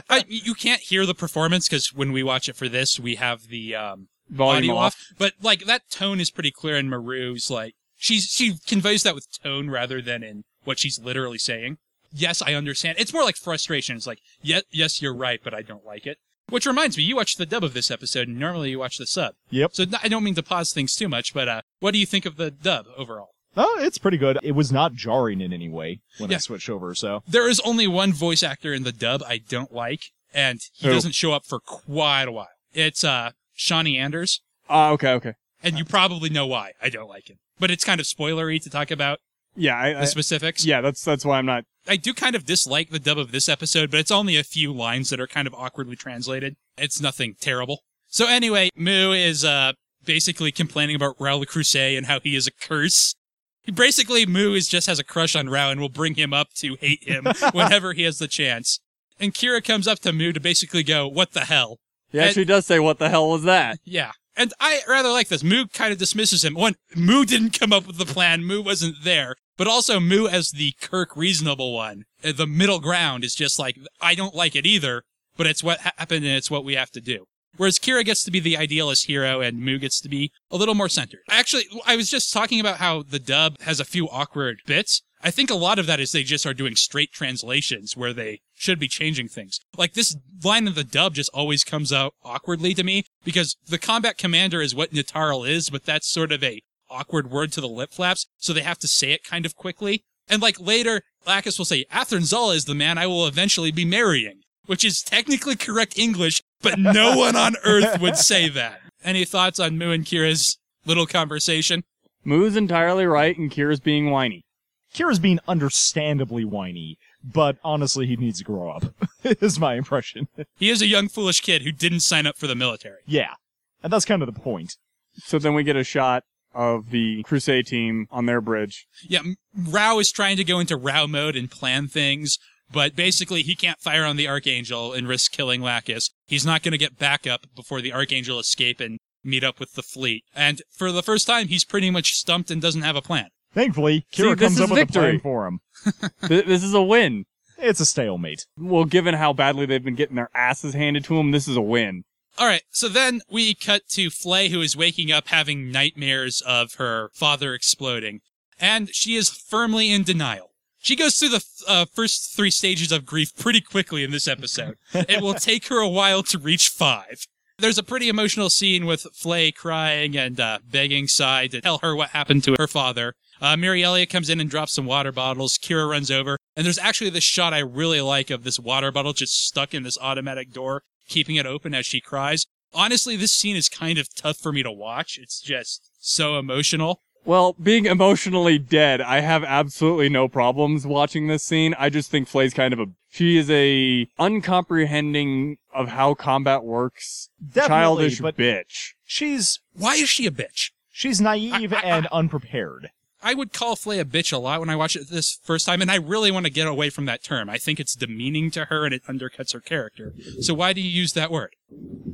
I, 0.09 0.23
you 0.27 0.53
can't 0.53 0.81
hear 0.81 1.05
the 1.05 1.13
performance 1.13 1.67
because 1.67 1.93
when 1.93 2.11
we 2.13 2.23
watch 2.23 2.47
it 2.47 2.55
for 2.55 2.69
this, 2.69 2.99
we 2.99 3.15
have 3.15 3.47
the 3.47 3.75
um, 3.75 4.07
Volume 4.29 4.57
audio 4.57 4.75
off. 4.75 4.85
off. 4.85 5.05
But 5.17 5.33
like 5.41 5.65
that 5.65 5.89
tone 5.91 6.19
is 6.19 6.31
pretty 6.31 6.51
clear 6.51 6.77
in 6.77 6.89
Murrue's. 6.89 7.49
Like 7.51 7.75
she's 7.97 8.25
she 8.25 8.55
conveys 8.67 9.03
that 9.03 9.15
with 9.15 9.27
tone 9.41 9.69
rather 9.69 10.01
than 10.01 10.23
in 10.23 10.43
what 10.63 10.79
she's 10.79 10.99
literally 10.99 11.37
saying. 11.37 11.77
Yes, 12.13 12.41
I 12.41 12.53
understand. 12.53 12.97
It's 12.99 13.13
more 13.13 13.23
like 13.23 13.35
frustration. 13.37 13.95
It's 13.95 14.07
like, 14.07 14.19
yes, 14.41 14.63
yes, 14.71 15.01
you're 15.01 15.15
right, 15.15 15.39
but 15.43 15.53
I 15.53 15.61
don't 15.61 15.85
like 15.85 16.05
it. 16.05 16.17
Which 16.49 16.65
reminds 16.65 16.97
me, 16.97 17.03
you 17.03 17.15
watched 17.15 17.37
the 17.37 17.45
dub 17.45 17.63
of 17.63 17.73
this 17.73 17.89
episode, 17.89 18.27
and 18.27 18.37
normally 18.37 18.69
you 18.69 18.79
watch 18.79 18.97
the 18.97 19.07
sub. 19.07 19.33
yep. 19.49 19.71
So 19.73 19.85
I 20.03 20.07
don't 20.09 20.23
mean 20.23 20.35
to 20.35 20.43
pause 20.43 20.73
things 20.73 20.93
too 20.95 21.07
much, 21.07 21.33
but 21.33 21.47
uh, 21.47 21.61
what 21.79 21.91
do 21.91 21.97
you 21.99 22.05
think 22.05 22.25
of 22.25 22.35
the 22.35 22.51
dub 22.51 22.85
overall? 22.97 23.29
Oh, 23.55 23.77
it's 23.81 23.97
pretty 23.97 24.17
good. 24.17 24.37
It 24.43 24.51
was 24.53 24.71
not 24.71 24.93
jarring 24.93 25.39
in 25.41 25.53
any 25.53 25.69
way 25.69 26.01
when 26.17 26.29
I 26.29 26.33
Yeah. 26.33 26.37
switched 26.39 26.69
over, 26.69 26.93
so. 26.95 27.23
There 27.27 27.47
is 27.49 27.59
only 27.61 27.87
one 27.87 28.11
voice 28.11 28.43
actor 28.43 28.73
in 28.73 28.83
the 28.83 28.91
dub 28.91 29.23
I 29.25 29.37
don't 29.37 29.71
like, 29.71 30.01
and 30.33 30.59
he 30.73 30.87
doesn't 30.89 31.13
show 31.15 31.31
up 31.33 31.45
for 31.45 31.59
quite 31.59 32.27
a 32.27 32.31
while. 32.31 32.47
It's 32.73 33.03
uh 33.03 33.31
Shawnee 33.53 33.97
Anders, 33.97 34.41
Ah, 34.67 34.89
okay, 34.91 35.11
okay. 35.13 35.33
and 35.63 35.77
you 35.77 35.85
probably 35.85 36.29
know 36.29 36.47
why 36.47 36.73
I 36.81 36.89
don't 36.89 37.07
like 37.09 37.29
him. 37.29 37.37
But 37.59 37.69
it's 37.71 37.85
kind 37.85 38.01
of 38.01 38.07
spoilery 38.07 38.61
to 38.63 38.69
talk 38.69 38.89
about 38.91 39.19
Yeah, 39.55 39.77
I, 39.77 39.93
the 39.93 39.99
I, 40.01 40.05
specifics. 40.05 40.65
yeah, 40.65 40.81
that's 40.81 41.03
that's 41.03 41.25
why 41.25 41.37
I'm 41.37 41.45
not. 41.45 41.65
I 41.87 41.97
do 41.97 42.13
kind 42.13 42.35
of 42.35 42.45
dislike 42.45 42.89
the 42.89 42.99
dub 42.99 43.17
of 43.17 43.31
this 43.31 43.49
episode, 43.49 43.91
but 43.91 43.99
it's 43.99 44.11
only 44.11 44.37
a 44.37 44.43
few 44.43 44.73
lines 44.73 45.09
that 45.09 45.19
are 45.19 45.27
kind 45.27 45.47
of 45.47 45.53
awkwardly 45.53 45.95
translated. 45.95 46.55
It's 46.77 47.01
nothing 47.01 47.35
terrible. 47.39 47.81
So 48.07 48.27
anyway, 48.27 48.69
Mu 48.75 49.11
is 49.11 49.43
uh 49.45 49.73
basically 50.05 50.51
complaining 50.51 50.95
about 50.95 51.17
the 51.17 51.45
Creuset 51.45 51.97
and 51.97 52.07
how 52.07 52.19
he 52.19 52.35
is 52.35 52.47
a 52.47 52.51
curse. 52.51 53.15
He 53.63 53.71
basically 53.71 54.25
Mu 54.25 54.53
is 54.53 54.67
just 54.67 54.87
has 54.87 54.99
a 54.99 55.03
crush 55.03 55.35
on 55.35 55.49
Rau 55.49 55.71
and 55.71 55.79
will 55.79 55.89
bring 55.89 56.15
him 56.15 56.33
up 56.33 56.53
to 56.55 56.75
hate 56.75 57.03
him 57.03 57.25
whenever 57.53 57.93
he 57.93 58.03
has 58.03 58.19
the 58.19 58.27
chance. 58.27 58.79
And 59.19 59.33
Kira 59.33 59.63
comes 59.63 59.87
up 59.87 59.99
to 59.99 60.11
Mu 60.11 60.33
to 60.33 60.39
basically 60.39 60.83
go, 60.83 61.07
"What 61.07 61.31
the 61.31 61.45
hell?" 61.45 61.79
He 62.11 62.19
actually 62.19 62.45
does 62.45 62.65
say, 62.65 62.79
"What 62.79 62.99
the 62.99 63.09
hell 63.09 63.29
was 63.29 63.43
that?" 63.43 63.79
Yeah. 63.83 64.11
And 64.35 64.51
I 64.59 64.81
rather 64.87 65.09
like 65.09 65.27
this. 65.27 65.43
Mu 65.43 65.67
kind 65.67 65.93
of 65.93 65.99
dismisses 65.99 66.43
him. 66.43 66.55
One, 66.55 66.75
Mu 66.95 67.23
didn't 67.23 67.57
come 67.59 67.71
up 67.71 67.85
with 67.85 67.97
the 67.97 68.05
plan. 68.05 68.43
Mu 68.43 68.61
wasn't 68.61 68.95
there. 69.03 69.35
But 69.57 69.67
also 69.67 69.99
Mu 69.99 70.27
as 70.27 70.51
the 70.51 70.73
Kirk 70.81 71.15
reasonable 71.15 71.73
one. 71.73 72.03
Uh, 72.23 72.31
The 72.31 72.47
middle 72.47 72.79
ground 72.79 73.23
is 73.23 73.35
just 73.35 73.59
like, 73.59 73.77
I 74.01 74.15
don't 74.15 74.35
like 74.35 74.55
it 74.55 74.65
either, 74.65 75.03
but 75.37 75.47
it's 75.47 75.63
what 75.63 75.79
happened 75.79 76.25
and 76.25 76.35
it's 76.35 76.51
what 76.51 76.65
we 76.65 76.75
have 76.75 76.91
to 76.91 77.01
do. 77.01 77.25
Whereas 77.57 77.77
Kira 77.77 78.03
gets 78.03 78.23
to 78.23 78.31
be 78.31 78.39
the 78.39 78.57
idealist 78.57 79.05
hero 79.05 79.39
and 79.39 79.59
Mu 79.59 79.77
gets 79.77 80.01
to 80.01 80.09
be 80.09 80.31
a 80.49 80.57
little 80.57 80.73
more 80.73 80.89
centered. 80.89 81.21
Actually, 81.29 81.65
I 81.85 81.95
was 81.95 82.09
just 82.09 82.33
talking 82.33 82.59
about 82.59 82.77
how 82.77 83.03
the 83.03 83.19
dub 83.19 83.61
has 83.61 83.79
a 83.79 83.85
few 83.85 84.09
awkward 84.09 84.61
bits. 84.65 85.03
I 85.21 85.29
think 85.31 85.51
a 85.51 85.55
lot 85.55 85.79
of 85.79 85.85
that 85.85 85.99
is 85.99 86.11
they 86.11 86.23
just 86.23 86.45
are 86.45 86.53
doing 86.53 86.75
straight 86.75 87.11
translations 87.11 87.95
where 87.95 88.11
they 88.11 88.41
should 88.55 88.79
be 88.79 88.87
changing 88.87 89.27
things. 89.29 89.59
Like 89.77 89.93
this 89.93 90.17
line 90.43 90.67
of 90.67 90.75
the 90.75 90.83
dub 90.83 91.13
just 91.13 91.29
always 91.33 91.63
comes 91.63 91.93
out 91.93 92.15
awkwardly 92.23 92.73
to 92.73 92.83
me 92.83 93.05
because 93.23 93.55
the 93.67 93.77
combat 93.77 94.17
commander 94.17 94.61
is 94.61 94.75
what 94.75 94.91
Natarle 94.91 95.47
is, 95.47 95.69
but 95.69 95.85
that's 95.85 96.09
sort 96.09 96.31
of 96.31 96.43
a 96.43 96.61
awkward 96.93 97.31
word 97.31 97.51
to 97.53 97.61
the 97.61 97.67
lip 97.67 97.91
flaps, 97.93 98.27
so 98.37 98.53
they 98.53 98.61
have 98.61 98.79
to 98.79 98.87
say 98.87 99.11
it 99.11 99.23
kind 99.23 99.45
of 99.45 99.55
quickly. 99.55 100.03
And 100.29 100.41
like 100.41 100.59
later, 100.59 101.01
Lacus 101.25 101.57
will 101.57 101.65
say, 101.65 101.85
Athrun 101.91 102.21
Zala 102.23 102.53
is 102.55 102.65
the 102.65 102.75
man 102.75 102.97
I 102.97 103.07
will 103.07 103.27
eventually 103.27 103.71
be 103.71 103.85
marrying, 103.85 104.41
which 104.65 104.85
is 104.85 105.01
technically 105.01 105.55
correct 105.55 105.97
English, 105.97 106.41
but 106.61 106.79
no 106.79 107.17
one 107.17 107.35
on 107.35 107.55
earth 107.65 107.99
would 107.99 108.17
say 108.17 108.47
that. 108.49 108.79
Any 109.03 109.25
thoughts 109.25 109.59
on 109.59 109.77
Mu 109.77 109.91
and 109.91 110.05
Kira's 110.05 110.57
little 110.85 111.05
conversation? 111.05 111.83
Mu's 112.23 112.55
entirely 112.55 113.05
right, 113.05 113.37
and 113.37 113.51
Kira's 113.51 113.81
being 113.81 114.09
whiny. 114.09 114.45
Kira's 114.93 115.19
being 115.19 115.39
understandably 115.47 116.45
whiny, 116.45 116.97
but 117.23 117.57
honestly, 117.63 118.05
he 118.05 118.15
needs 118.15 118.37
to 118.37 118.43
grow 118.45 118.69
up, 118.69 118.85
is 119.23 119.59
my 119.59 119.73
impression. 119.75 120.27
He 120.55 120.69
is 120.69 120.81
a 120.81 120.87
young, 120.87 121.09
foolish 121.09 121.41
kid 121.41 121.63
who 121.63 121.71
didn't 121.71 122.01
sign 122.01 122.27
up 122.27 122.37
for 122.37 122.47
the 122.47 122.55
military. 122.55 122.99
yeah. 123.05 123.33
And 123.81 123.91
that's 123.91 124.05
kind 124.05 124.21
of 124.21 124.33
the 124.33 124.39
point. 124.39 124.77
So 125.15 125.39
then 125.39 125.53
we 125.53 125.63
get 125.63 125.75
a 125.75 125.83
shot 125.83 126.23
of 126.53 126.89
the 126.91 127.23
Creuset 127.23 127.65
team 127.65 128.07
on 128.11 128.25
their 128.25 128.41
bridge. 128.41 128.87
Yeah, 129.07 129.21
Rau 129.55 129.99
is 129.99 130.11
trying 130.11 130.37
to 130.37 130.43
go 130.43 130.59
into 130.59 130.77
Rau 130.77 131.07
mode 131.07 131.35
and 131.35 131.49
plan 131.49 131.87
things, 131.87 132.37
but 132.71 132.95
basically 132.95 133.41
he 133.41 133.55
can't 133.55 133.79
fire 133.79 134.05
on 134.05 134.17
the 134.17 134.27
Archangel 134.27 134.93
and 134.93 135.07
risk 135.07 135.31
killing 135.31 135.61
Lacus. 135.61 136.09
He's 136.25 136.45
not 136.45 136.63
going 136.63 136.71
to 136.73 136.77
get 136.77 136.97
backup 136.97 137.45
before 137.55 137.81
the 137.81 137.93
Archangel 137.93 138.39
escape 138.39 138.79
and 138.79 138.99
meet 139.23 139.43
up 139.43 139.59
with 139.59 139.73
the 139.73 139.83
fleet. 139.83 140.23
And 140.35 140.61
for 140.71 140.91
the 140.91 141.03
first 141.03 141.27
time, 141.27 141.47
he's 141.47 141.65
pretty 141.65 141.89
much 141.89 142.13
stumped 142.13 142.51
and 142.51 142.61
doesn't 142.61 142.81
have 142.81 142.95
a 142.95 143.01
plan. 143.01 143.27
Thankfully, 143.53 144.05
Kira 144.11 144.37
this 144.37 144.47
comes 144.47 144.55
is 144.55 144.61
up 144.61 144.69
with 144.71 144.89
a 144.89 144.91
plan 144.91 145.19
for 145.19 145.47
him. 145.47 145.59
Th- 146.27 146.45
this 146.45 146.63
is 146.63 146.73
a 146.73 146.81
win. 146.81 147.25
It's 147.57 147.79
a 147.79 147.85
stalemate. 147.85 148.45
Well, 148.57 148.85
given 148.85 149.13
how 149.15 149.31
badly 149.31 149.65
they've 149.65 149.83
been 149.83 149.95
getting 149.95 150.15
their 150.15 150.29
asses 150.33 150.73
handed 150.73 151.03
to 151.05 151.15
them, 151.15 151.31
this 151.31 151.47
is 151.47 151.55
a 151.55 151.61
win. 151.61 152.03
All 152.37 152.47
right, 152.47 152.63
so 152.71 152.89
then 152.89 153.21
we 153.29 153.53
cut 153.53 153.87
to 153.89 154.09
Flay, 154.09 154.49
who 154.49 154.61
is 154.61 154.75
waking 154.75 155.11
up 155.11 155.27
having 155.27 155.71
nightmares 155.71 156.41
of 156.41 156.75
her 156.75 157.09
father 157.13 157.53
exploding, 157.53 158.21
and 158.59 158.93
she 158.93 159.15
is 159.15 159.29
firmly 159.29 159.91
in 159.91 160.03
denial. 160.03 160.49
She 160.79 160.95
goes 160.95 161.15
through 161.15 161.29
the 161.29 161.45
uh, 161.67 161.85
first 161.85 162.35
three 162.35 162.51
stages 162.51 162.91
of 162.91 163.05
grief 163.05 163.35
pretty 163.37 163.61
quickly 163.61 164.03
in 164.03 164.11
this 164.11 164.27
episode. 164.27 164.77
it 164.93 165.21
will 165.21 165.33
take 165.35 165.67
her 165.67 165.77
a 165.77 165.87
while 165.87 166.23
to 166.23 166.37
reach 166.39 166.69
five. 166.69 167.25
There's 167.59 167.77
a 167.77 167.83
pretty 167.83 168.09
emotional 168.09 168.49
scene 168.49 168.85
with 168.85 169.05
Flay 169.13 169.51
crying 169.51 170.17
and 170.17 170.39
uh, 170.39 170.59
begging 170.69 171.07
Sai 171.07 171.47
to 171.47 171.61
tell 171.61 171.77
her 171.77 171.95
what 171.95 172.09
happened 172.09 172.43
to 172.45 172.55
her 172.57 172.67
father. 172.67 173.13
Uh, 173.39 173.55
Miriallia 173.55 174.09
comes 174.09 174.29
in 174.29 174.41
and 174.41 174.49
drops 174.49 174.73
some 174.73 174.85
water 174.85 175.11
bottles. 175.11 175.57
Kira 175.57 175.89
runs 175.89 176.09
over, 176.09 176.37
and 176.55 176.65
there's 176.65 176.79
actually 176.79 177.11
this 177.11 177.23
shot 177.23 177.53
I 177.53 177.59
really 177.59 178.01
like 178.01 178.29
of 178.29 178.43
this 178.43 178.59
water 178.59 178.91
bottle 178.91 179.13
just 179.13 179.45
stuck 179.45 179.73
in 179.73 179.83
this 179.83 179.97
automatic 180.01 180.51
door, 180.51 180.83
keeping 181.13 181.35
it 181.35 181.45
open 181.45 181.73
as 181.73 181.85
she 181.85 182.01
cries. 182.01 182.45
Honestly, 182.73 183.15
this 183.15 183.31
scene 183.31 183.55
is 183.55 183.69
kind 183.69 183.97
of 183.99 184.13
tough 184.15 184.37
for 184.37 184.51
me 184.51 184.63
to 184.63 184.71
watch. 184.71 185.19
It's 185.21 185.39
just 185.39 185.91
so 185.99 186.37
emotional. 186.39 187.01
Well, 187.25 187.55
being 187.61 187.85
emotionally 187.85 188.57
dead, 188.57 188.99
I 188.99 189.21
have 189.21 189.43
absolutely 189.45 190.09
no 190.09 190.27
problems 190.27 190.85
watching 190.85 191.27
this 191.27 191.43
scene. 191.43 191.73
I 191.79 191.89
just 191.89 192.09
think 192.11 192.27
Flay's 192.27 192.53
kind 192.53 192.73
of 192.73 192.79
a. 192.79 192.87
She 193.11 193.37
is 193.37 193.49
a 193.49 194.07
uncomprehending 194.19 195.57
of 195.73 195.89
how 195.89 196.15
combat 196.15 196.63
works, 196.63 197.29
Definitely, 197.41 197.69
childish 197.69 198.19
but 198.19 198.37
bitch. 198.37 198.93
she's 199.05 199.59
Why 199.73 199.95
is 199.95 200.09
she 200.09 200.25
a 200.25 200.31
bitch? 200.31 200.71
she's 200.91 201.21
naive 201.21 201.73
I- 201.73 201.77
I- 201.77 201.81
and 201.81 202.07
unprepared. 202.07 202.89
I 203.23 203.33
would 203.33 203.53
call 203.53 203.75
Flay 203.75 203.99
a 203.99 204.05
bitch 204.05 204.33
a 204.33 204.37
lot 204.37 204.59
when 204.59 204.69
I 204.69 204.75
watch 204.75 204.95
it 204.95 205.09
this 205.09 205.39
first 205.43 205.65
time, 205.65 205.81
and 205.81 205.89
I 205.89 205.95
really 205.95 206.31
want 206.31 206.45
to 206.45 206.51
get 206.51 206.67
away 206.67 206.89
from 206.89 207.05
that 207.05 207.23
term. 207.23 207.49
I 207.49 207.57
think 207.57 207.79
it's 207.79 207.95
demeaning 207.95 208.51
to 208.51 208.65
her 208.65 208.85
and 208.85 208.93
it 208.93 209.03
undercuts 209.05 209.53
her 209.53 209.59
character. 209.59 210.13
So 210.41 210.53
why 210.53 210.73
do 210.73 210.81
you 210.81 210.89
use 210.89 211.13
that 211.13 211.31
word? 211.31 211.55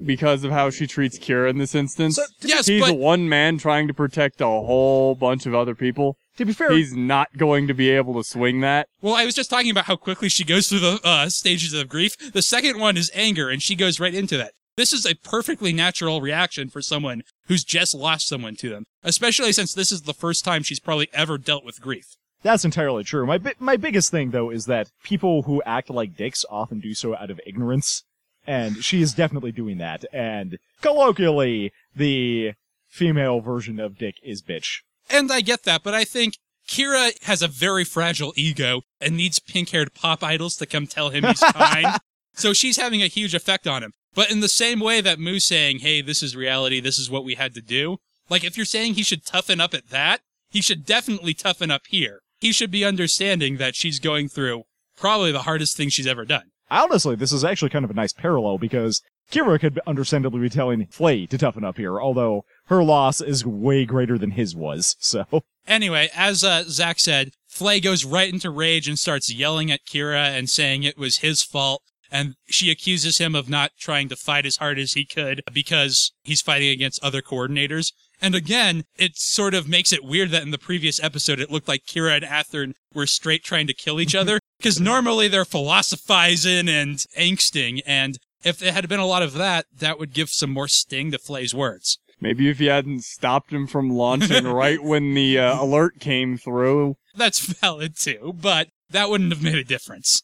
because 0.05 0.43
of 0.43 0.51
how 0.51 0.69
she 0.69 0.87
treats 0.87 1.19
Kira 1.19 1.49
in 1.49 1.57
this 1.57 1.75
instance. 1.75 2.15
So, 2.15 2.23
Yes, 2.41 2.67
He's 2.67 2.81
but 2.81 2.97
one 2.97 3.29
man 3.29 3.57
trying 3.57 3.87
to 3.87 3.93
protect 3.93 4.41
a 4.41 4.45
whole 4.45 5.15
bunch 5.15 5.45
of 5.45 5.53
other 5.53 5.75
people. 5.75 6.17
to 6.37 6.45
be 6.45 6.53
fair, 6.53 6.71
He's 6.71 6.95
not 6.95 7.37
going 7.37 7.67
to 7.67 7.73
be 7.73 7.89
able 7.89 8.13
to 8.15 8.23
swing 8.23 8.61
that. 8.61 8.87
well, 9.01 9.15
I 9.15 9.25
was 9.25 9.35
just 9.35 9.49
talking 9.49 9.71
about 9.71 9.85
how 9.85 9.95
quickly 9.95 10.29
she 10.29 10.43
goes 10.43 10.67
through 10.67 10.79
the 10.79 10.99
uh, 11.03 11.29
stages 11.29 11.73
of 11.73 11.87
grief. 11.89 12.15
The 12.33 12.41
second 12.41 12.79
one 12.79 12.97
is 12.97 13.11
anger, 13.13 13.49
and 13.49 13.61
she 13.61 13.75
goes 13.75 13.99
right 13.99 14.13
into 14.13 14.37
that. 14.37 14.53
This 14.77 14.93
is 14.93 15.05
a 15.05 15.15
perfectly 15.15 15.73
natural 15.73 16.21
reaction 16.21 16.69
for 16.69 16.81
someone 16.81 17.23
who's 17.47 17.63
just 17.63 17.93
lost 17.93 18.27
someone 18.27 18.55
to 18.57 18.69
them, 18.69 18.85
especially 19.03 19.51
since 19.51 19.73
this 19.73 19.91
is 19.91 20.03
the 20.03 20.13
first 20.13 20.45
time 20.45 20.63
she's 20.63 20.79
probably 20.79 21.09
ever 21.13 21.37
dealt 21.37 21.65
with 21.65 21.81
grief. 21.81 22.15
that's 22.43 22.63
entirely 22.63 23.03
true. 23.03 23.25
My 23.25 23.37
bi- 23.37 23.55
my 23.59 23.75
biggest 23.75 24.09
thing 24.11 24.31
though 24.31 24.49
is 24.49 24.65
that 24.67 24.89
people 25.03 25.41
who 25.43 25.61
act 25.65 25.89
like 25.89 26.15
dicks 26.15 26.45
often 26.49 26.79
do 26.79 26.93
so 26.93 27.13
out 27.15 27.29
of 27.29 27.41
ignorance, 27.45 28.03
and 28.47 28.77
she 28.83 29.01
is 29.01 29.13
definitely 29.13 29.51
doing 29.51 29.77
that. 29.79 30.05
And 30.13 30.57
colloquially, 30.81 31.71
the 31.95 32.53
female 32.87 33.41
version 33.41 33.79
of 33.79 33.97
dick 33.97 34.15
is 34.23 34.41
bitch. 34.41 34.79
And 35.09 35.31
I 35.31 35.41
get 35.41 35.63
that, 35.63 35.83
but 35.83 35.93
I 35.93 36.03
think 36.05 36.35
Kira 36.67 37.11
has 37.23 37.41
a 37.41 37.47
very 37.47 37.83
fragile 37.83 38.31
ego 38.35 38.81
and 39.01 39.17
needs 39.17 39.39
pink 39.39 39.69
haired 39.69 39.93
pop 39.93 40.23
idols 40.23 40.55
to 40.57 40.65
come 40.65 40.87
tell 40.87 41.09
him 41.09 41.23
he's 41.25 41.39
kind. 41.53 41.97
so 42.33 42.53
she's 42.53 42.77
having 42.77 43.01
a 43.01 43.07
huge 43.07 43.33
effect 43.35 43.67
on 43.67 43.83
him. 43.83 43.91
But 44.15 44.31
in 44.31 44.39
the 44.39 44.49
same 44.49 44.79
way 44.79 45.01
that 45.01 45.19
Mu's 45.19 45.45
saying, 45.45 45.79
hey, 45.79 46.01
this 46.01 46.23
is 46.23 46.35
reality, 46.35 46.79
this 46.79 46.97
is 46.97 47.09
what 47.09 47.23
we 47.23 47.35
had 47.35 47.53
to 47.53 47.61
do, 47.61 47.97
like 48.29 48.43
if 48.43 48.57
you're 48.57 48.65
saying 48.65 48.93
he 48.93 49.03
should 49.03 49.25
toughen 49.25 49.59
up 49.59 49.73
at 49.73 49.89
that, 49.89 50.21
he 50.49 50.61
should 50.61 50.85
definitely 50.85 51.33
toughen 51.33 51.71
up 51.71 51.83
here. 51.89 52.21
He 52.39 52.51
should 52.51 52.71
be 52.71 52.85
understanding 52.85 53.57
that 53.57 53.75
she's 53.75 53.99
going 53.99 54.29
through 54.29 54.63
probably 54.95 55.31
the 55.31 55.43
hardest 55.43 55.77
thing 55.77 55.89
she's 55.89 56.07
ever 56.07 56.25
done. 56.25 56.51
Honestly, 56.71 57.15
this 57.15 57.31
is 57.31 57.43
actually 57.43 57.69
kind 57.69 57.85
of 57.85 57.91
a 57.91 57.95
nice 57.95 58.13
parallel 58.13 58.57
because 58.57 59.01
Kira 59.31 59.59
could 59.59 59.79
understandably 59.87 60.39
be 60.39 60.49
telling 60.49 60.85
Flay 60.87 61.25
to 61.25 61.37
toughen 61.37 61.63
up 61.63 61.77
here, 61.77 61.99
although 61.99 62.45
her 62.65 62.83
loss 62.83 63.21
is 63.21 63.45
way 63.45 63.85
greater 63.85 64.17
than 64.17 64.31
his 64.31 64.55
was. 64.55 64.95
So, 64.99 65.25
Anyway, 65.67 66.09
as 66.15 66.43
uh, 66.43 66.63
Zach 66.67 66.99
said, 66.99 67.31
Flay 67.47 67.79
goes 67.79 68.05
right 68.05 68.31
into 68.31 68.49
rage 68.49 68.87
and 68.87 68.97
starts 68.97 69.31
yelling 69.31 69.71
at 69.71 69.85
Kira 69.85 70.29
and 70.29 70.49
saying 70.49 70.83
it 70.83 70.97
was 70.97 71.17
his 71.17 71.43
fault. 71.43 71.83
And 72.11 72.35
she 72.47 72.71
accuses 72.71 73.19
him 73.19 73.35
of 73.35 73.49
not 73.49 73.71
trying 73.79 74.09
to 74.09 74.15
fight 74.15 74.45
as 74.45 74.57
hard 74.57 74.79
as 74.79 74.93
he 74.93 75.05
could 75.05 75.41
because 75.53 76.11
he's 76.23 76.41
fighting 76.41 76.69
against 76.69 77.03
other 77.03 77.21
coordinators. 77.21 77.91
And 78.21 78.35
again, 78.35 78.83
it 78.97 79.11
sort 79.15 79.53
of 79.53 79.67
makes 79.67 79.93
it 79.93 80.03
weird 80.03 80.31
that 80.31 80.43
in 80.43 80.51
the 80.51 80.57
previous 80.57 81.01
episode 81.01 81.39
it 81.39 81.51
looked 81.51 81.67
like 81.67 81.85
Kira 81.87 82.17
and 82.17 82.25
Athrun 82.25 82.73
were 82.93 83.07
straight 83.07 83.43
trying 83.43 83.67
to 83.67 83.73
kill 83.73 84.01
each 84.01 84.15
other. 84.21 84.39
Because 84.57 84.79
normally 84.79 85.27
they're 85.27 85.45
philosophizing 85.45 86.67
and 86.67 86.97
angsting. 87.17 87.81
And 87.85 88.17
if 88.43 88.59
there 88.59 88.73
had 88.73 88.89
been 88.89 88.99
a 88.99 89.05
lot 89.05 89.23
of 89.23 89.33
that, 89.33 89.65
that 89.77 89.99
would 89.99 90.13
give 90.13 90.29
some 90.29 90.51
more 90.51 90.67
sting 90.67 91.11
to 91.11 91.17
Flay's 91.17 91.53
words. 91.53 91.99
Maybe 92.21 92.49
if 92.49 92.59
you 92.59 92.69
hadn't 92.69 93.03
stopped 93.03 93.53
him 93.53 93.67
from 93.67 93.89
launching 93.89 94.45
right 94.47 94.83
when 94.83 95.13
the 95.13 95.39
uh, 95.39 95.63
alert 95.63 95.99
came 95.99 96.37
through. 96.37 96.95
That's 97.15 97.39
valid 97.39 97.95
too, 97.97 98.35
but 98.41 98.67
that 98.89 99.09
wouldn't 99.09 99.31
have 99.31 99.43
made 99.43 99.55
a 99.55 99.63
difference. 99.63 100.21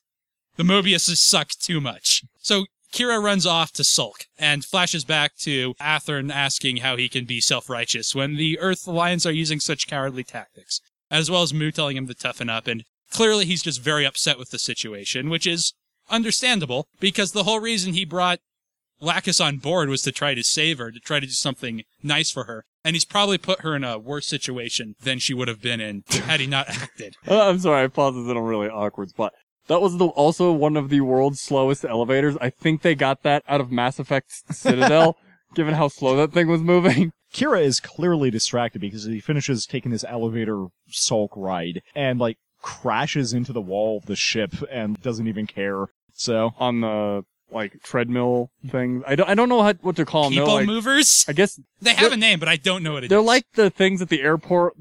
The 0.57 0.63
Mobiuses 0.63 1.17
suck 1.17 1.49
too 1.49 1.81
much. 1.81 2.23
So 2.39 2.65
Kira 2.93 3.21
runs 3.21 3.45
off 3.45 3.73
to 3.73 3.83
sulk 3.83 4.25
and 4.37 4.63
flashes 4.63 5.03
back 5.03 5.35
to 5.39 5.73
Athrun 5.81 6.31
asking 6.31 6.77
how 6.77 6.95
he 6.95 7.09
can 7.09 7.25
be 7.25 7.41
self-righteous 7.41 8.15
when 8.15 8.35
the 8.35 8.57
Earth 8.59 8.87
Alliance 8.87 9.25
are 9.25 9.33
using 9.33 9.59
such 9.59 9.87
cowardly 9.87 10.23
tactics, 10.23 10.79
as 11.11 11.29
well 11.29 11.41
as 11.41 11.53
Mu 11.53 11.71
telling 11.71 11.97
him 11.97 12.07
to 12.07 12.13
toughen 12.13 12.49
up, 12.49 12.67
and 12.67 12.85
clearly 13.11 13.45
he's 13.45 13.63
just 13.63 13.81
very 13.81 14.05
upset 14.05 14.39
with 14.39 14.51
the 14.51 14.59
situation, 14.59 15.29
which 15.29 15.45
is 15.45 15.73
understandable, 16.09 16.87
because 16.99 17.33
the 17.33 17.43
whole 17.43 17.59
reason 17.59 17.93
he 17.93 18.05
brought 18.05 18.39
Lacus 19.01 19.41
on 19.41 19.57
board 19.57 19.89
was 19.89 20.01
to 20.03 20.11
try 20.13 20.33
to 20.33 20.43
save 20.43 20.77
her, 20.77 20.89
to 20.89 20.99
try 20.99 21.19
to 21.19 21.25
do 21.27 21.33
something 21.33 21.83
nice 22.01 22.31
for 22.31 22.45
her. 22.45 22.63
And 22.83 22.95
he's 22.95 23.03
probably 23.03 23.37
put 23.37 23.61
her 23.61 23.75
in 23.75 23.83
a 23.83 23.99
worse 23.99 24.27
situation 24.27 24.95
than 25.01 25.19
she 25.19 25.33
would 25.33 25.47
have 25.47 25.61
been 25.61 25.81
in 25.81 26.03
had 26.09 26.39
he 26.39 26.47
not 26.47 26.69
acted. 26.81 27.15
Uh, 27.27 27.49
I'm 27.49 27.59
sorry, 27.59 27.83
I 27.83 27.87
paused 27.87 28.17
this 28.17 28.29
in 28.29 28.37
a 28.37 28.41
really 28.41 28.69
awkward 28.69 29.09
spot. 29.09 29.33
That 29.67 29.82
was 29.82 29.97
the, 29.97 30.06
also 30.08 30.51
one 30.51 30.78
of 30.78 30.89
the 30.89 31.01
world's 31.01 31.41
slowest 31.41 31.84
elevators. 31.86 32.38
I 32.39 32.49
think 32.49 32.82
they 32.82 32.95
got 32.95 33.23
that 33.23 33.43
out 33.47 33.62
of 33.62 33.71
Mass 33.71 33.97
Effect 33.99 34.54
Citadel, 34.56 35.17
given 35.56 35.73
how 35.73 35.88
slow 35.88 36.15
that 36.17 36.34
thing 36.34 36.47
was 36.47 36.62
moving. 36.62 37.12
Kira 37.34 37.62
is 37.62 37.80
clearly 37.80 38.30
distracted 38.30 38.80
because 38.80 39.06
he 39.06 39.19
finishes 39.19 39.65
taking 39.65 39.91
this 39.91 40.06
elevator 40.08 40.67
sulk 40.88 41.32
ride 41.36 41.82
and 41.93 42.19
like 42.19 42.38
crashes 42.62 43.34
into 43.34 43.51
the 43.51 43.62
wall 43.62 43.97
of 43.97 44.06
the 44.06 44.15
ship 44.15 44.54
and 44.71 45.01
doesn't 45.01 45.28
even 45.28 45.45
care. 45.47 45.88
So, 46.13 46.54
On 46.60 46.80
the, 46.82 47.25
like, 47.51 47.84
treadmill 47.84 48.51
thing. 48.69 49.04
I 49.06 49.15
don't, 49.15 49.30
I 49.30 49.36
don't 49.36 49.49
know 49.49 49.62
how, 49.62 49.73
what 49.82 49.97
to 49.97 50.06
call 50.06 50.23
them. 50.23 50.34
People 50.34 50.47
They're 50.47 50.56
like, 50.58 50.65
movers? 50.65 51.25
I 51.28 51.34
guess 51.34 51.60
They 51.82 51.93
have 51.93 52.13
a 52.13 52.17
name, 52.17 52.39
but 52.39 52.47
I 52.47 52.56
don't 52.56 52.84
know 52.84 52.93
what 52.93 53.04
it 53.04 53.08
is. 53.08 53.10
they're 53.10 53.21
like 53.21 53.45
the 53.56 53.69
things 53.69 54.01
at 54.01 54.08
the 54.10 54.21
airport 54.21 54.75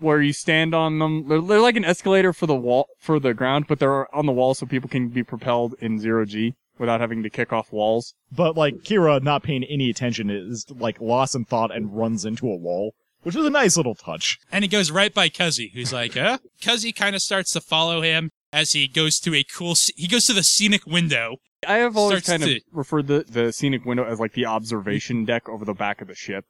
where 0.00 0.20
you 0.22 0.32
stand 0.32 0.74
on 0.74 0.98
them. 0.98 1.28
They're, 1.28 1.40
they're 1.40 1.60
like 1.60 1.76
an 1.76 1.84
escalator 1.84 2.32
for 2.32 2.46
the 2.46 2.54
wall, 2.54 2.88
for 2.98 3.18
the 3.20 3.34
ground, 3.34 3.66
but 3.68 3.78
they're 3.78 4.12
on 4.14 4.26
the 4.26 4.32
wall 4.32 4.54
so 4.54 4.66
people 4.66 4.88
can 4.88 5.08
be 5.08 5.22
propelled 5.22 5.74
in 5.80 5.98
zero 5.98 6.24
G 6.24 6.54
without 6.78 7.00
having 7.00 7.22
to 7.22 7.30
kick 7.30 7.52
off 7.52 7.72
walls. 7.72 8.14
but 8.32 8.56
like 8.56 8.74
Kira 8.76 9.22
not 9.22 9.42
paying 9.42 9.64
any 9.64 9.90
attention 9.90 10.30
is 10.30 10.64
like 10.70 10.98
lost 11.00 11.34
in 11.34 11.44
thought 11.44 11.74
and 11.74 11.94
runs 11.96 12.24
into 12.24 12.48
a 12.50 12.56
wall, 12.56 12.94
which 13.22 13.34
was 13.34 13.44
a 13.44 13.50
nice 13.50 13.76
little 13.76 13.94
touch. 13.94 14.38
And 14.50 14.64
he 14.64 14.68
goes 14.68 14.90
right 14.90 15.12
by 15.12 15.28
Kuzzey, 15.28 15.72
who's 15.74 15.92
like, 15.92 16.14
huh? 16.14 16.38
Kuzzey 16.62 16.94
kind 16.96 17.14
of 17.14 17.20
starts 17.20 17.52
to 17.52 17.60
follow 17.60 18.00
him 18.00 18.30
as 18.52 18.72
he 18.72 18.88
goes 18.88 19.20
to 19.20 19.34
a 19.34 19.44
cool, 19.44 19.74
he 19.94 20.08
goes 20.08 20.24
to 20.26 20.32
the 20.32 20.42
scenic 20.42 20.86
window. 20.86 21.36
I 21.68 21.74
have 21.76 21.98
always 21.98 22.24
Starts 22.24 22.28
kind 22.28 22.42
of 22.42 22.48
to- 22.48 22.64
referred 22.72 23.06
the, 23.08 23.26
the 23.28 23.52
scenic 23.52 23.84
window 23.84 24.04
as 24.04 24.18
like 24.18 24.32
the 24.32 24.46
observation 24.46 25.26
deck 25.26 25.50
over 25.50 25.66
the 25.66 25.74
back 25.74 26.00
of 26.00 26.08
the 26.08 26.14
ship. 26.14 26.46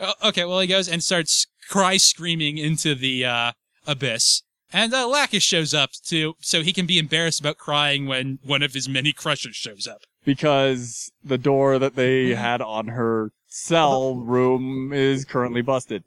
Oh, 0.00 0.14
okay, 0.24 0.44
well, 0.44 0.60
he 0.60 0.66
goes 0.66 0.88
and 0.88 1.02
starts 1.02 1.46
cry 1.68 1.96
screaming 1.98 2.58
into 2.58 2.94
the, 2.94 3.24
uh, 3.24 3.52
abyss. 3.86 4.42
And, 4.72 4.94
uh, 4.94 5.08
Lacus 5.08 5.42
shows 5.42 5.74
up 5.74 5.90
too, 6.04 6.34
so 6.40 6.62
he 6.62 6.72
can 6.72 6.86
be 6.86 6.98
embarrassed 6.98 7.40
about 7.40 7.58
crying 7.58 8.06
when 8.06 8.38
one 8.44 8.62
of 8.62 8.72
his 8.72 8.88
many 8.88 9.12
crushes 9.12 9.56
shows 9.56 9.86
up. 9.86 10.02
because 10.24 11.10
the 11.24 11.38
door 11.38 11.78
that 11.78 11.96
they 11.96 12.34
had 12.34 12.60
on 12.60 12.88
her 12.88 13.30
cell 13.48 14.14
room 14.16 14.92
is 14.92 15.24
currently 15.24 15.62
busted. 15.62 16.04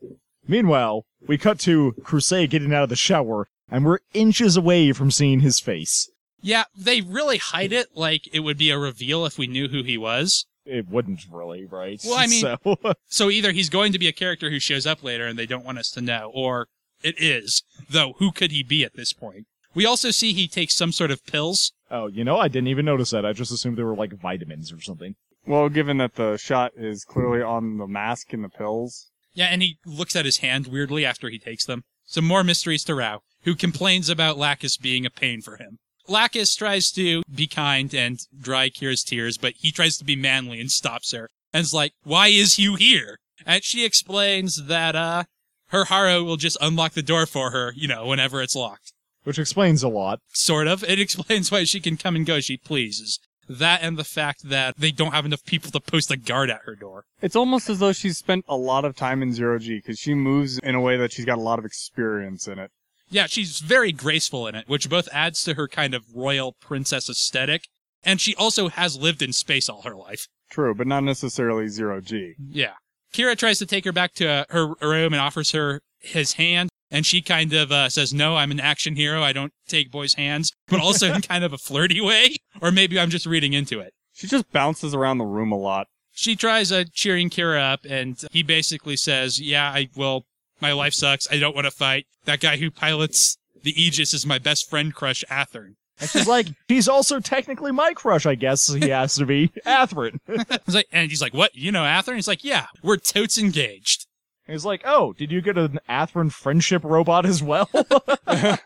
Meanwhile, 0.47 1.05
we 1.27 1.37
cut 1.37 1.59
to 1.61 1.93
Creuset 2.03 2.49
getting 2.51 2.73
out 2.73 2.83
of 2.83 2.89
the 2.89 2.95
shower, 2.95 3.47
and 3.71 3.83
we're 3.85 3.99
inches 4.13 4.55
away 4.55 4.91
from 4.93 5.09
seeing 5.09 5.39
his 5.39 5.59
face. 5.59 6.09
Yeah, 6.41 6.65
they 6.77 7.01
really 7.01 7.37
hide 7.37 7.71
it 7.73 7.87
like 7.95 8.27
it 8.31 8.41
would 8.41 8.57
be 8.57 8.69
a 8.69 8.77
reveal 8.77 9.25
if 9.25 9.37
we 9.37 9.47
knew 9.47 9.67
who 9.69 9.81
he 9.81 9.97
was. 9.97 10.45
It 10.65 10.87
wouldn't 10.89 11.21
really, 11.31 11.65
right? 11.65 11.99
Well, 12.05 12.17
I 12.17 12.27
mean- 12.27 12.41
so, 12.63 12.77
So 13.07 13.29
either 13.29 13.51
he's 13.51 13.69
going 13.69 13.91
to 13.91 13.99
be 13.99 14.07
a 14.07 14.13
character 14.13 14.49
who 14.49 14.59
shows 14.59 14.85
up 14.85 15.03
later 15.03 15.25
and 15.27 15.37
they 15.37 15.45
don't 15.45 15.65
want 15.65 15.77
us 15.77 15.89
to 15.91 16.01
know, 16.01 16.31
or 16.33 16.67
it 17.03 17.15
is. 17.17 17.63
Though, 17.89 18.13
who 18.19 18.31
could 18.31 18.51
he 18.51 18.63
be 18.63 18.83
at 18.83 18.95
this 18.95 19.13
point? 19.13 19.45
We 19.75 19.85
also 19.85 20.11
see 20.11 20.33
he 20.33 20.47
takes 20.47 20.75
some 20.75 20.91
sort 20.91 21.11
of 21.11 21.25
pills. 21.25 21.73
oh, 21.89 22.07
you 22.07 22.23
know, 22.23 22.37
I 22.37 22.47
didn't 22.47 22.67
even 22.67 22.85
notice 22.85 23.09
that. 23.09 23.25
I 23.25 23.33
just 23.33 23.51
assumed 23.51 23.77
they 23.77 23.83
were 23.83 23.95
like 23.95 24.13
vitamins 24.13 24.71
or 24.71 24.79
something. 24.79 25.15
Well, 25.45 25.67
given 25.67 25.97
that 25.97 26.15
the 26.15 26.37
shot 26.37 26.71
is 26.77 27.03
clearly 27.03 27.41
on 27.41 27.77
the 27.77 27.87
mask 27.87 28.31
and 28.33 28.43
the 28.43 28.49
pills. 28.49 29.09
Yeah, 29.33 29.47
and 29.47 29.61
he 29.63 29.79
looks 29.85 30.15
at 30.15 30.25
his 30.25 30.37
hand 30.37 30.67
weirdly 30.67 31.05
after 31.05 31.27
he 31.29 31.39
takes 31.39 31.65
them. 31.65 31.83
Some 32.05 32.25
more 32.25 32.43
mysteries 32.43 32.83
to 32.85 32.95
Rau, 32.95 33.21
who 33.43 33.55
complains 33.55 34.09
about 34.09 34.37
Lacus 34.37 34.77
being 34.77 35.05
a 35.05 35.09
pain 35.09 35.41
for 35.41 35.57
him. 35.57 35.79
Lacus 36.07 36.55
tries 36.55 36.91
to 36.91 37.23
be 37.33 37.47
kind 37.47 37.93
and 37.93 38.19
dry 38.37 38.69
Kira's 38.69 39.03
tears, 39.03 39.37
but 39.37 39.53
he 39.57 39.71
tries 39.71 39.97
to 39.97 40.03
be 40.03 40.15
manly 40.15 40.59
and 40.59 40.71
stops 40.71 41.11
her. 41.11 41.29
And 41.53 41.61
is 41.61 41.73
like, 41.73 41.93
why 42.03 42.27
is 42.27 42.59
you 42.59 42.75
here? 42.75 43.19
And 43.45 43.63
she 43.63 43.85
explains 43.85 44.65
that, 44.65 44.95
uh, 44.95 45.23
her 45.67 45.85
Haro 45.85 46.23
will 46.23 46.37
just 46.37 46.57
unlock 46.61 46.93
the 46.93 47.01
door 47.01 47.25
for 47.25 47.49
her, 47.49 47.73
you 47.75 47.87
know, 47.87 48.05
whenever 48.05 48.41
it's 48.41 48.55
locked. 48.55 48.93
Which 49.23 49.39
explains 49.39 49.81
a 49.81 49.87
lot. 49.87 50.19
Sort 50.31 50.67
of. 50.67 50.83
It 50.83 50.99
explains 50.99 51.51
why 51.51 51.63
she 51.63 51.79
can 51.79 51.97
come 51.97 52.15
and 52.15 52.25
go 52.25 52.35
as 52.35 52.45
she 52.45 52.57
pleases. 52.57 53.19
That 53.49 53.81
and 53.81 53.97
the 53.97 54.03
fact 54.03 54.49
that 54.49 54.75
they 54.77 54.91
don't 54.91 55.13
have 55.13 55.25
enough 55.25 55.43
people 55.45 55.71
to 55.71 55.79
post 55.79 56.11
a 56.11 56.17
guard 56.17 56.49
at 56.49 56.61
her 56.65 56.75
door. 56.75 57.05
It's 57.21 57.35
almost 57.35 57.69
as 57.69 57.79
though 57.79 57.91
she's 57.91 58.17
spent 58.17 58.45
a 58.47 58.55
lot 58.55 58.85
of 58.85 58.95
time 58.95 59.21
in 59.21 59.33
zero 59.33 59.59
G 59.59 59.77
because 59.77 59.99
she 59.99 60.13
moves 60.13 60.59
in 60.59 60.75
a 60.75 60.81
way 60.81 60.95
that 60.97 61.11
she's 61.11 61.25
got 61.25 61.37
a 61.39 61.41
lot 61.41 61.59
of 61.59 61.65
experience 61.65 62.47
in 62.47 62.59
it. 62.59 62.71
Yeah, 63.13 63.27
she's 63.27 63.59
very 63.59 63.91
graceful 63.91 64.47
in 64.47 64.55
it, 64.55 64.67
which 64.67 64.89
both 64.89 65.07
adds 65.11 65.43
to 65.43 65.53
her 65.53 65.67
kind 65.67 65.93
of 65.93 66.03
royal 66.15 66.53
princess 66.53 67.09
aesthetic, 67.09 67.67
and 68.03 68.19
she 68.19 68.33
also 68.35 68.69
has 68.69 68.97
lived 68.97 69.21
in 69.21 69.33
space 69.33 69.69
all 69.69 69.83
her 69.83 69.95
life. 69.95 70.27
True, 70.49 70.73
but 70.73 70.87
not 70.87 71.03
necessarily 71.03 71.67
zero 71.67 72.01
G. 72.01 72.33
Yeah. 72.49 72.73
Kira 73.13 73.37
tries 73.37 73.59
to 73.59 73.67
take 73.67 73.85
her 73.85 73.91
back 73.91 74.13
to 74.15 74.27
uh, 74.27 74.45
her 74.49 74.73
room 74.81 75.13
and 75.13 75.21
offers 75.21 75.51
her 75.51 75.81
his 75.99 76.33
hand, 76.33 76.69
and 76.89 77.05
she 77.05 77.21
kind 77.21 77.53
of 77.53 77.71
uh, 77.71 77.87
says, 77.89 78.15
No, 78.15 78.35
I'm 78.35 78.49
an 78.49 78.59
action 78.59 78.95
hero. 78.95 79.21
I 79.21 79.31
don't 79.31 79.53
take 79.67 79.91
boys' 79.91 80.15
hands, 80.15 80.51
but 80.67 80.81
also 80.81 81.13
in 81.13 81.21
kind 81.23 81.43
of 81.43 81.53
a 81.53 81.59
flirty 81.59 82.01
way. 82.01 82.37
Or 82.61 82.71
maybe 82.71 82.99
I'm 82.99 83.11
just 83.11 83.27
reading 83.27 83.53
into 83.53 83.79
it. 83.79 83.93
She 84.13 84.25
just 84.25 84.51
bounces 84.51 84.95
around 84.95 85.19
the 85.19 85.25
room 85.25 85.51
a 85.51 85.57
lot. 85.57 85.85
She 86.13 86.35
tries 86.35 86.71
uh, 86.71 86.85
cheering 86.91 87.29
Kira 87.29 87.73
up, 87.73 87.81
and 87.87 88.19
he 88.31 88.41
basically 88.41 88.97
says, 88.97 89.39
Yeah, 89.39 89.69
I 89.69 89.89
well, 89.95 90.25
my 90.63 90.73
life 90.73 90.93
sucks. 90.93 91.27
I 91.31 91.37
don't 91.37 91.53
want 91.53 91.65
to 91.65 91.71
fight. 91.71 92.07
That 92.25 92.39
guy 92.39 92.57
who 92.57 92.71
pilots 92.71 93.37
the 93.61 93.79
Aegis 93.79 94.13
is 94.13 94.25
my 94.25 94.39
best 94.39 94.67
friend 94.67 94.95
crush, 94.95 95.23
Athrun. 95.29 95.75
And 95.99 96.09
she's 96.09 96.27
like, 96.27 96.47
he's 96.67 96.87
also 96.87 97.19
technically 97.19 97.71
my 97.71 97.93
crush, 97.93 98.25
I 98.25 98.33
guess 98.33 98.67
he 98.73 98.89
has 98.89 99.13
to 99.15 99.27
be. 99.27 99.49
Athrun. 99.65 100.17
Like, 100.67 100.87
and 100.91 101.11
he's 101.11 101.21
like, 101.21 101.35
"What? 101.35 101.53
You 101.53 101.71
know 101.71 101.83
Athrun?" 101.83 102.15
He's 102.15 102.27
like, 102.27 102.43
"Yeah, 102.43 102.65
we're 102.81 102.97
totes 102.97 103.37
engaged." 103.37 104.07
he's 104.47 104.65
like, 104.65 104.81
oh, 104.85 105.13
did 105.13 105.31
you 105.31 105.41
get 105.41 105.57
an 105.57 105.79
Athrun 105.89 106.31
friendship 106.31 106.83
robot 106.83 107.25
as 107.25 107.41
well? 107.41 107.69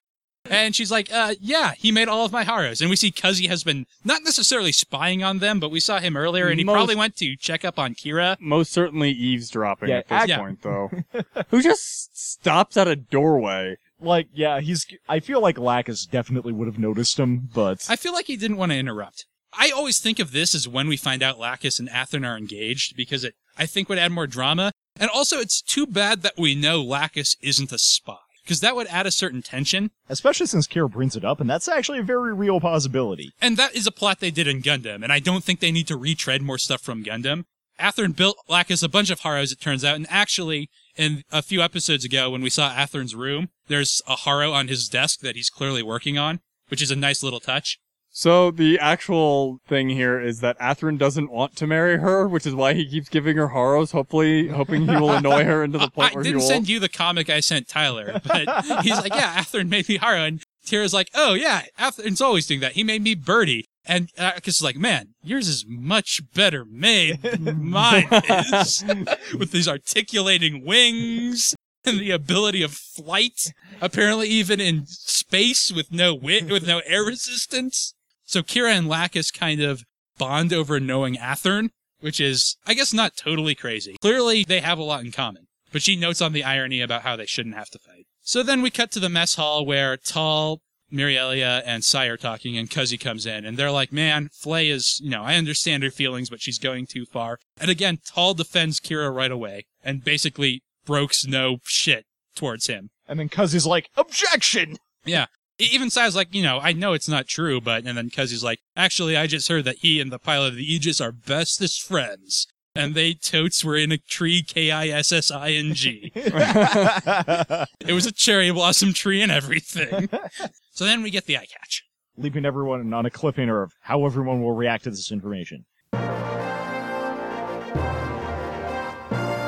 And 0.49 0.75
she's 0.75 0.91
like, 0.91 1.11
"Uh, 1.11 1.35
yeah, 1.39 1.73
he 1.77 1.91
made 1.91 2.07
all 2.07 2.25
of 2.25 2.31
my 2.31 2.43
Haros." 2.43 2.81
And 2.81 2.89
we 2.89 2.95
see 2.95 3.11
Kuzzey 3.11 3.47
has 3.47 3.63
been 3.63 3.85
not 4.03 4.23
necessarily 4.23 4.71
spying 4.71 5.23
on 5.23 5.39
them, 5.39 5.59
but 5.59 5.71
we 5.71 5.79
saw 5.79 5.99
him 5.99 6.15
earlier, 6.17 6.47
and 6.47 6.59
he 6.59 6.63
Most- 6.65 6.73
probably 6.75 6.95
went 6.95 7.15
to 7.17 7.35
check 7.35 7.63
up 7.65 7.77
on 7.79 7.93
Kira. 7.95 8.37
Most 8.39 8.71
certainly 8.71 9.11
eavesdropping 9.11 9.89
Yeah, 9.89 9.97
at 9.99 10.07
this 10.07 10.27
yeah. 10.29 10.37
point, 10.39 10.61
though. 10.61 10.91
Who 11.49 11.61
just 11.61 12.17
stops 12.17 12.77
at 12.77 12.87
a 12.87 12.95
doorway? 12.95 13.77
like, 13.99 14.27
yeah, 14.33 14.59
he's. 14.59 14.85
I 15.09 15.19
feel 15.19 15.41
like 15.41 15.57
Lacus 15.57 16.05
definitely 16.05 16.53
would 16.53 16.67
have 16.67 16.77
noticed 16.79 17.17
him, 17.19 17.49
but 17.53 17.85
I 17.89 17.95
feel 17.95 18.13
like 18.13 18.25
he 18.27 18.37
didn't 18.37 18.57
want 18.57 18.71
to 18.71 18.77
interrupt. 18.77 19.25
I 19.59 19.71
always 19.71 19.97
think 19.99 20.19
of 20.19 20.33
this 20.33 20.53
as 20.53 20.67
when 20.67 20.87
we 20.87 20.97
find 20.97 21.23
out 21.23 21.39
Lacus 21.39 21.79
and 21.79 21.89
Athrun 21.89 22.27
are 22.27 22.37
engaged 22.37 22.95
because 22.95 23.23
it, 23.23 23.33
I 23.57 23.65
think, 23.65 23.89
would 23.89 23.97
add 23.97 24.11
more 24.11 24.27
drama. 24.27 24.71
And 24.99 25.09
also, 25.09 25.37
it's 25.39 25.61
too 25.61 25.87
bad 25.87 26.21
that 26.21 26.37
we 26.37 26.53
know 26.53 26.81
Lacus 26.81 27.35
isn't 27.41 27.71
a 27.71 27.77
spy. 27.79 28.17
Because 28.47 28.61
that 28.61 28.77
would 28.77 28.87
add 28.87 29.05
a 29.05 29.11
certain 29.11 29.41
tension. 29.41 29.91
Especially 30.07 30.45
since 30.45 30.67
Kira 30.67 30.89
brings 30.89 31.17
it 31.17 31.25
up, 31.25 31.41
and 31.41 31.49
that's 31.49 31.67
actually 31.67 31.99
a 31.99 32.03
very 32.03 32.33
real 32.33 32.61
possibility. 32.61 33.33
And 33.41 33.57
that 33.57 33.75
is 33.75 33.85
a 33.85 33.91
plot 33.91 34.21
they 34.21 34.31
did 34.31 34.47
in 34.47 34.61
Gundam, 34.61 35.03
and 35.03 35.11
I 35.11 35.19
don't 35.19 35.43
think 35.43 35.59
they 35.59 35.69
need 35.69 35.87
to 35.87 35.97
retread 35.97 36.41
more 36.41 36.57
stuff 36.57 36.79
from 36.79 37.03
Gundam. 37.03 37.43
Athrun 37.77 38.15
built 38.15 38.37
Lacus 38.47 38.81
a 38.83 38.87
bunch 38.87 39.09
of 39.09 39.19
Haros, 39.19 39.51
it 39.51 39.59
turns 39.59 39.83
out, 39.83 39.97
and 39.97 40.07
actually, 40.09 40.69
in 40.95 41.23
a 41.29 41.41
few 41.41 41.61
episodes 41.61 42.05
ago, 42.05 42.29
when 42.29 42.41
we 42.41 42.49
saw 42.49 42.71
Athrun's 42.73 43.15
room, 43.15 43.49
there's 43.67 44.01
a 44.07 44.15
Haro 44.15 44.53
on 44.53 44.69
his 44.69 44.87
desk 44.87 45.19
that 45.19 45.35
he's 45.35 45.49
clearly 45.49 45.83
working 45.83 46.17
on, 46.17 46.39
which 46.69 46.81
is 46.81 46.89
a 46.89 46.95
nice 46.95 47.21
little 47.21 47.41
touch. 47.41 47.79
So 48.17 48.49
the 48.49 48.79
actual 48.79 49.59
thing 49.67 49.89
here 49.89 50.19
is 50.19 50.39
that 50.39 50.57
Athrun 50.57 50.97
doesn't 50.97 51.29
want 51.29 51.55
to 51.57 51.67
marry 51.67 51.99
her, 51.99 52.27
which 52.27 52.47
is 52.47 52.55
why 52.55 52.73
he 52.73 52.89
keeps 52.89 53.09
giving 53.09 53.37
her 53.37 53.49
Haros, 53.49 53.91
hopefully 53.91 54.47
hoping 54.47 54.87
he 54.87 54.95
will 54.95 55.11
annoy 55.11 55.43
her 55.43 55.63
into 55.63 55.77
the 55.77 55.83
I 55.83 55.89
point 55.89 56.15
where 56.15 56.23
he 56.23 56.31
will. 56.31 56.37
I 56.37 56.41
didn't 56.41 56.51
send 56.51 56.67
you 56.67 56.79
the 56.79 56.89
comic 56.89 57.29
I 57.29 57.41
sent 57.41 57.67
Tyler, 57.67 58.19
but 58.25 58.65
he's 58.81 58.97
like, 58.97 59.13
yeah, 59.13 59.39
Athrun 59.39 59.69
made 59.69 59.87
me 59.87 59.97
Haro, 59.97 60.23
and 60.23 60.41
Kira's 60.65 60.95
like, 60.95 61.11
oh 61.13 61.35
yeah, 61.35 61.65
Athrun's 61.77 62.19
always 62.19 62.47
doing 62.47 62.59
that. 62.61 62.71
He 62.71 62.83
made 62.83 63.03
me 63.03 63.13
Birdie. 63.13 63.67
And 63.85 64.09
Lacus 64.17 64.55
is 64.55 64.63
like, 64.63 64.77
man, 64.77 65.09
yours 65.21 65.47
is 65.47 65.63
much 65.67 66.21
better 66.33 66.65
made 66.65 67.21
than 67.21 67.69
mine 67.69 68.07
is. 68.11 68.83
With 69.37 69.51
these 69.51 69.67
articulating 69.67 70.65
wings 70.65 71.55
and 71.85 71.99
the 71.99 72.09
ability 72.09 72.63
of 72.63 72.73
flight, 72.73 73.53
apparently 73.79 74.27
even 74.27 74.59
in 74.59 74.87
space 74.87 75.71
with 75.71 75.91
no 75.91 76.15
wit, 76.15 76.49
with 76.49 76.65
no 76.65 76.79
air 76.79 77.03
resistance. 77.03 77.93
So 78.27 78.43
Kira 78.43 78.71
and 78.71 78.87
Lacus 78.89 79.31
kind 79.31 79.61
of 79.61 79.83
bond 80.17 80.51
over 80.51 80.79
knowing 80.81 81.15
Athrun, 81.15 81.69
which 82.01 82.19
is, 82.19 82.57
I 82.67 82.73
guess, 82.73 82.93
not 82.93 83.15
totally 83.15 83.55
crazy. 83.55 83.95
Clearly, 84.01 84.43
they 84.43 84.59
have 84.59 84.77
a 84.77 84.83
lot 84.83 85.03
in 85.03 85.13
common, 85.13 85.47
but 85.71 85.81
she 85.81 85.95
notes 85.95 86.21
on 86.21 86.33
the 86.33 86.43
irony 86.43 86.81
about 86.81 87.03
how 87.03 87.15
they 87.15 87.25
shouldn't 87.25 87.55
have 87.55 87.69
to 87.69 87.79
fight. 87.79 88.05
So 88.21 88.43
then 88.43 88.61
we 88.61 88.69
cut 88.69 88.91
to 88.91 88.99
the 88.99 89.07
mess 89.07 89.35
hall 89.35 89.65
where 89.65 89.95
Tolle, 89.95 90.59
Miriallia, 90.91 91.63
and 91.65 91.85
Sai 91.85 92.07
are 92.07 92.17
talking, 92.17 92.57
and 92.57 92.69
Kuzzey 92.69 92.99
comes 92.99 93.25
in, 93.25 93.45
and 93.45 93.55
they're 93.55 93.71
like, 93.71 93.93
man, 93.93 94.27
Flay 94.33 94.67
is, 94.67 94.99
you 95.01 95.09
know, 95.09 95.23
I 95.23 95.35
understand 95.35 95.83
her 95.83 95.91
feelings, 95.91 96.29
but 96.29 96.41
she's 96.41 96.59
going 96.59 96.85
too 96.85 97.05
far. 97.05 97.39
And 97.59 97.71
again, 97.71 97.99
Tolle 98.05 98.33
defends 98.33 98.81
Kira 98.81 99.13
right 99.13 99.31
away, 99.31 99.67
and 99.83 100.03
basically 100.03 100.63
brokes 100.85 101.25
no 101.25 101.59
shit 101.63 102.05
towards 102.35 102.67
him. 102.67 102.89
And 103.07 103.19
then 103.19 103.29
Kuzzey's 103.29 103.65
like, 103.65 103.89
objection! 103.95 104.77
Yeah. 105.05 105.27
Even 105.59 105.89
Sai's 105.89 106.15
like, 106.15 106.35
you 106.35 106.43
know, 106.43 106.59
I 106.59 106.71
know 106.71 106.93
it's 106.93 107.09
not 107.09 107.25
true, 107.27 107.59
but, 107.59 107.83
and 107.85 107.97
then 107.97 108.11
Kuzzey's 108.11 108.43
like, 108.43 108.59
actually, 108.75 109.17
I 109.17 109.25
just 109.25 109.47
heard 109.47 109.65
that 109.65 109.77
he 109.77 109.99
and 109.99 110.11
the 110.11 110.19
pilot 110.19 110.49
of 110.49 110.55
the 110.55 110.71
Aegis 110.71 111.01
are 111.01 111.11
bestest 111.11 111.81
friends. 111.81 112.45
And 112.75 112.93
they 112.93 113.15
totes 113.15 113.65
were 113.65 113.75
in 113.75 113.91
a 113.91 113.97
tree 113.97 114.43
K-I-S-S-I-N-G. 114.43 116.11
It 116.15 117.93
was 117.93 118.05
a 118.05 118.11
cherry 118.11 118.51
blossom 118.51 118.93
tree 118.93 119.23
and 119.23 119.31
everything. 119.31 120.09
so 120.71 120.85
then 120.85 121.01
we 121.01 121.09
get 121.09 121.25
the 121.25 121.37
eye 121.37 121.47
catch. 121.51 121.83
Leaving 122.17 122.45
everyone 122.45 122.93
on 122.93 123.07
a 123.07 123.09
cliffhanger 123.09 123.63
of 123.63 123.73
how 123.81 124.05
everyone 124.05 124.43
will 124.43 124.53
react 124.53 124.83
to 124.83 124.91
this 124.91 125.11
information. 125.11 125.65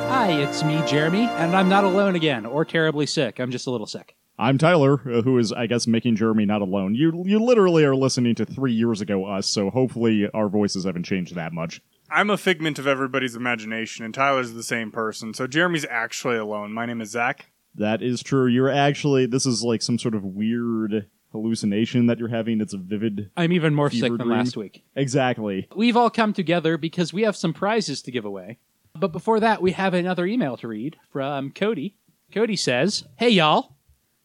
Hi, 0.09 0.31
it's 0.31 0.63
me, 0.63 0.81
Jeremy, 0.87 1.25
and 1.25 1.55
I'm 1.55 1.69
not 1.69 1.83
alone 1.83 2.15
again 2.15 2.47
or 2.47 2.65
terribly 2.65 3.05
sick. 3.05 3.39
I'm 3.39 3.51
just 3.51 3.67
a 3.67 3.71
little 3.71 3.85
sick. 3.85 4.15
I'm 4.39 4.57
Tyler, 4.57 5.01
uh, 5.05 5.21
who 5.21 5.37
is, 5.37 5.51
I 5.51 5.67
guess, 5.67 5.85
making 5.85 6.15
Jeremy 6.15 6.45
not 6.45 6.61
alone. 6.61 6.95
You 6.95 7.23
you 7.25 7.43
literally 7.43 7.83
are 7.83 7.95
listening 7.95 8.35
to 8.35 8.45
three 8.45 8.71
years 8.71 9.01
ago 9.01 9.25
us, 9.25 9.49
so 9.49 9.69
hopefully 9.69 10.29
our 10.33 10.47
voices 10.47 10.85
haven't 10.85 11.03
changed 11.03 11.35
that 11.35 11.51
much. 11.51 11.81
I'm 12.09 12.29
a 12.29 12.37
figment 12.37 12.79
of 12.79 12.87
everybody's 12.87 13.35
imagination, 13.35 14.05
and 14.05 14.13
Tyler's 14.13 14.53
the 14.53 14.63
same 14.63 14.91
person. 14.91 15.33
So 15.33 15.45
Jeremy's 15.45 15.85
actually 15.89 16.37
alone. 16.37 16.71
My 16.71 16.85
name 16.85 17.01
is 17.01 17.09
Zach. 17.11 17.51
That 17.75 18.01
is 18.01 18.23
true. 18.23 18.47
You're 18.47 18.69
actually 18.69 19.25
this 19.25 19.45
is 19.45 19.61
like 19.61 19.81
some 19.81 19.99
sort 19.99 20.15
of 20.15 20.23
weird 20.23 21.07
hallucination 21.33 22.05
that 22.05 22.17
you're 22.17 22.29
having. 22.29 22.61
It's 22.61 22.73
a 22.73 22.77
vivid. 22.77 23.31
I'm 23.35 23.51
even 23.51 23.75
more 23.75 23.89
Fever 23.89 24.05
sick 24.05 24.17
than 24.17 24.27
dream. 24.27 24.39
last 24.39 24.55
week. 24.55 24.85
Exactly. 24.95 25.67
We've 25.75 25.97
all 25.97 26.09
come 26.09 26.31
together 26.31 26.77
because 26.77 27.11
we 27.11 27.23
have 27.23 27.35
some 27.35 27.53
prizes 27.53 28.01
to 28.03 28.11
give 28.11 28.23
away. 28.23 28.57
But 28.97 29.11
before 29.11 29.41
that, 29.41 29.61
we 29.61 29.73
have 29.73 29.93
another 29.93 30.25
email 30.25 30.55
to 30.57 30.67
read 30.69 30.95
from 31.11 31.51
Cody. 31.51 31.95
Cody 32.33 32.55
says, 32.55 33.03
Hey, 33.17 33.29
y'all. 33.29 33.75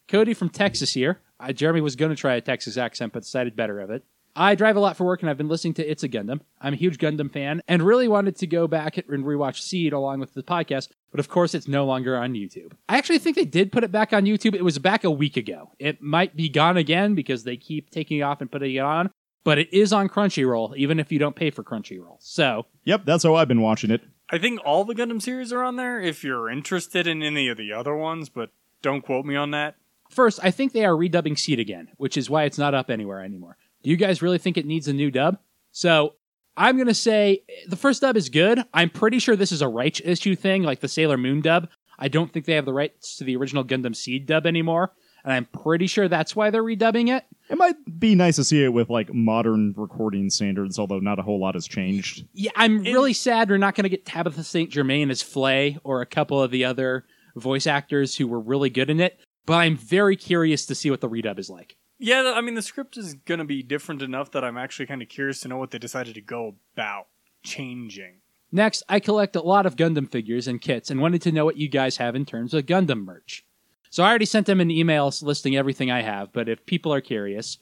Cody 0.07 0.33
from 0.33 0.49
Texas 0.49 0.93
here. 0.93 1.19
Uh, 1.39 1.51
Jeremy 1.51 1.81
was 1.81 1.95
going 1.95 2.09
to 2.09 2.15
try 2.15 2.35
a 2.35 2.41
Texas 2.41 2.77
accent, 2.77 3.13
but 3.13 3.23
decided 3.23 3.55
better 3.55 3.79
of 3.79 3.89
it. 3.89 4.03
I 4.37 4.55
drive 4.55 4.75
a 4.75 4.81
lot 4.81 4.97
for 4.97 5.05
work 5.05 5.21
and 5.21 5.29
I've 5.29 5.37
been 5.37 5.47
listening 5.47 5.75
to 5.75 5.89
It's 5.89 6.03
a 6.03 6.09
Gundam. 6.09 6.41
I'm 6.59 6.73
a 6.73 6.77
huge 6.77 6.97
Gundam 6.97 7.31
fan 7.31 7.61
and 7.69 7.81
really 7.81 8.09
wanted 8.09 8.35
to 8.37 8.47
go 8.47 8.67
back 8.67 8.97
and 8.97 9.23
rewatch 9.23 9.61
Seed 9.61 9.93
along 9.93 10.19
with 10.19 10.33
the 10.33 10.43
podcast, 10.43 10.89
but 11.09 11.21
of 11.21 11.29
course 11.29 11.55
it's 11.55 11.69
no 11.69 11.85
longer 11.85 12.17
on 12.17 12.33
YouTube. 12.33 12.73
I 12.89 12.97
actually 12.97 13.19
think 13.19 13.37
they 13.37 13.45
did 13.45 13.71
put 13.71 13.85
it 13.85 13.93
back 13.93 14.11
on 14.11 14.25
YouTube. 14.25 14.53
It 14.53 14.63
was 14.65 14.77
back 14.77 15.05
a 15.05 15.11
week 15.11 15.37
ago. 15.37 15.71
It 15.79 16.01
might 16.01 16.35
be 16.35 16.49
gone 16.49 16.75
again 16.75 17.15
because 17.15 17.45
they 17.45 17.55
keep 17.55 17.91
taking 17.91 18.17
it 18.19 18.23
off 18.23 18.41
and 18.41 18.51
putting 18.51 18.75
it 18.75 18.79
on, 18.79 19.09
but 19.45 19.57
it 19.57 19.73
is 19.73 19.93
on 19.93 20.09
Crunchyroll, 20.09 20.75
even 20.75 20.99
if 20.99 21.13
you 21.13 21.19
don't 21.19 21.35
pay 21.35 21.49
for 21.49 21.63
Crunchyroll. 21.63 22.17
So, 22.19 22.65
Yep, 22.83 23.05
that's 23.05 23.23
how 23.23 23.35
I've 23.35 23.47
been 23.47 23.61
watching 23.61 23.89
it. 23.89 24.01
I 24.29 24.37
think 24.37 24.59
all 24.65 24.83
the 24.83 24.95
Gundam 24.95 25.21
series 25.21 25.53
are 25.53 25.63
on 25.63 25.77
there 25.77 26.01
if 26.01 26.25
you're 26.25 26.49
interested 26.49 27.07
in 27.07 27.23
any 27.23 27.47
of 27.47 27.55
the 27.55 27.71
other 27.71 27.95
ones, 27.95 28.27
but 28.27 28.49
don't 28.81 29.01
quote 29.01 29.25
me 29.25 29.37
on 29.37 29.51
that. 29.51 29.75
First, 30.15 30.39
I 30.41 30.51
think 30.51 30.73
they 30.73 30.85
are 30.85 30.93
redubbing 30.93 31.37
Seed 31.37 31.59
again, 31.59 31.89
which 31.97 32.17
is 32.17 32.29
why 32.29 32.43
it's 32.43 32.57
not 32.57 32.73
up 32.73 32.89
anywhere 32.89 33.23
anymore. 33.23 33.57
Do 33.83 33.89
you 33.89 33.97
guys 33.97 34.21
really 34.21 34.37
think 34.37 34.57
it 34.57 34.65
needs 34.65 34.87
a 34.87 34.93
new 34.93 35.11
dub? 35.11 35.37
So, 35.71 36.15
I'm 36.57 36.77
going 36.77 36.87
to 36.87 36.93
say 36.93 37.43
the 37.67 37.75
first 37.75 38.01
dub 38.01 38.15
is 38.15 38.29
good. 38.29 38.63
I'm 38.73 38.89
pretty 38.89 39.19
sure 39.19 39.35
this 39.35 39.51
is 39.51 39.61
a 39.61 39.67
rights 39.67 40.01
issue 40.03 40.35
thing, 40.35 40.63
like 40.63 40.79
the 40.79 40.87
Sailor 40.87 41.17
Moon 41.17 41.41
dub. 41.41 41.67
I 41.99 42.07
don't 42.07 42.31
think 42.31 42.45
they 42.45 42.53
have 42.53 42.65
the 42.65 42.73
rights 42.73 43.17
to 43.17 43.23
the 43.23 43.35
original 43.35 43.63
Gundam 43.63 43.95
Seed 43.95 44.25
dub 44.25 44.45
anymore, 44.45 44.93
and 45.23 45.33
I'm 45.33 45.45
pretty 45.45 45.87
sure 45.87 46.07
that's 46.07 46.35
why 46.35 46.49
they're 46.49 46.63
redubbing 46.63 47.15
it. 47.15 47.25
It 47.49 47.57
might 47.57 47.75
be 47.99 48.15
nice 48.15 48.37
to 48.37 48.43
see 48.43 48.63
it 48.63 48.73
with 48.73 48.89
like 48.89 49.13
modern 49.13 49.73
recording 49.77 50.29
standards, 50.29 50.79
although 50.79 50.99
not 50.99 51.19
a 51.19 51.21
whole 51.21 51.39
lot 51.39 51.55
has 51.55 51.67
changed. 51.67 52.25
Yeah, 52.33 52.51
I'm 52.55 52.79
really 52.83 53.13
sad 53.13 53.49
we're 53.49 53.57
not 53.57 53.75
going 53.75 53.83
to 53.83 53.89
get 53.89 54.05
Tabitha 54.05 54.43
St. 54.43 54.69
Germain 54.69 55.11
as 55.11 55.21
Flay 55.21 55.77
or 55.83 56.01
a 56.01 56.05
couple 56.05 56.41
of 56.41 56.51
the 56.51 56.65
other 56.65 57.05
voice 57.35 57.67
actors 57.67 58.15
who 58.15 58.27
were 58.27 58.39
really 58.39 58.69
good 58.69 58.89
in 58.89 58.99
it, 58.99 59.19
but 59.45 59.55
I'm 59.55 59.77
very 59.77 60.15
curious 60.15 60.65
to 60.67 60.75
see 60.75 60.89
what 60.89 61.01
the 61.01 61.09
redub 61.09 61.39
is 61.39 61.49
like. 61.49 61.77
Yeah, 61.97 62.33
I 62.35 62.41
mean, 62.41 62.55
the 62.55 62.61
script 62.61 62.97
is 62.97 63.13
going 63.13 63.39
to 63.39 63.45
be 63.45 63.63
different 63.63 64.01
enough 64.01 64.31
that 64.31 64.43
I'm 64.43 64.57
actually 64.57 64.85
kind 64.85 65.01
of 65.01 65.07
curious 65.07 65.39
to 65.41 65.47
know 65.47 65.57
what 65.57 65.71
they 65.71 65.77
decided 65.77 66.15
to 66.15 66.21
go 66.21 66.55
about 66.73 67.07
changing. 67.43 68.15
Next, 68.51 68.83
I 68.89 68.99
collect 68.99 69.35
a 69.35 69.41
lot 69.41 69.65
of 69.65 69.75
Gundam 69.75 70.09
figures 70.09 70.47
and 70.47 70.61
kits 70.61 70.89
and 70.89 70.99
wanted 70.99 71.21
to 71.23 71.31
know 71.31 71.45
what 71.45 71.57
you 71.57 71.67
guys 71.67 71.97
have 71.97 72.15
in 72.15 72.25
terms 72.25 72.53
of 72.53 72.65
Gundam 72.65 73.05
merch. 73.05 73.45
So 73.89 74.03
I 74.03 74.09
already 74.09 74.25
sent 74.25 74.45
them 74.45 74.59
an 74.59 74.71
email 74.71 75.11
listing 75.21 75.55
everything 75.55 75.89
I 75.89 76.01
have, 76.01 76.33
but 76.33 76.49
if 76.49 76.65
people 76.65 76.93
are 76.93 77.01
curious, 77.01 77.57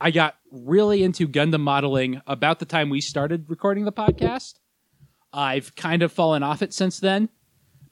I 0.00 0.10
got 0.10 0.36
really 0.50 1.02
into 1.04 1.28
Gundam 1.28 1.60
modeling 1.60 2.20
about 2.26 2.58
the 2.58 2.64
time 2.64 2.90
we 2.90 3.00
started 3.00 3.48
recording 3.48 3.84
the 3.84 3.92
podcast. 3.92 4.54
I've 5.32 5.76
kind 5.76 6.02
of 6.02 6.12
fallen 6.12 6.42
off 6.42 6.62
it 6.62 6.74
since 6.74 6.98
then, 6.98 7.28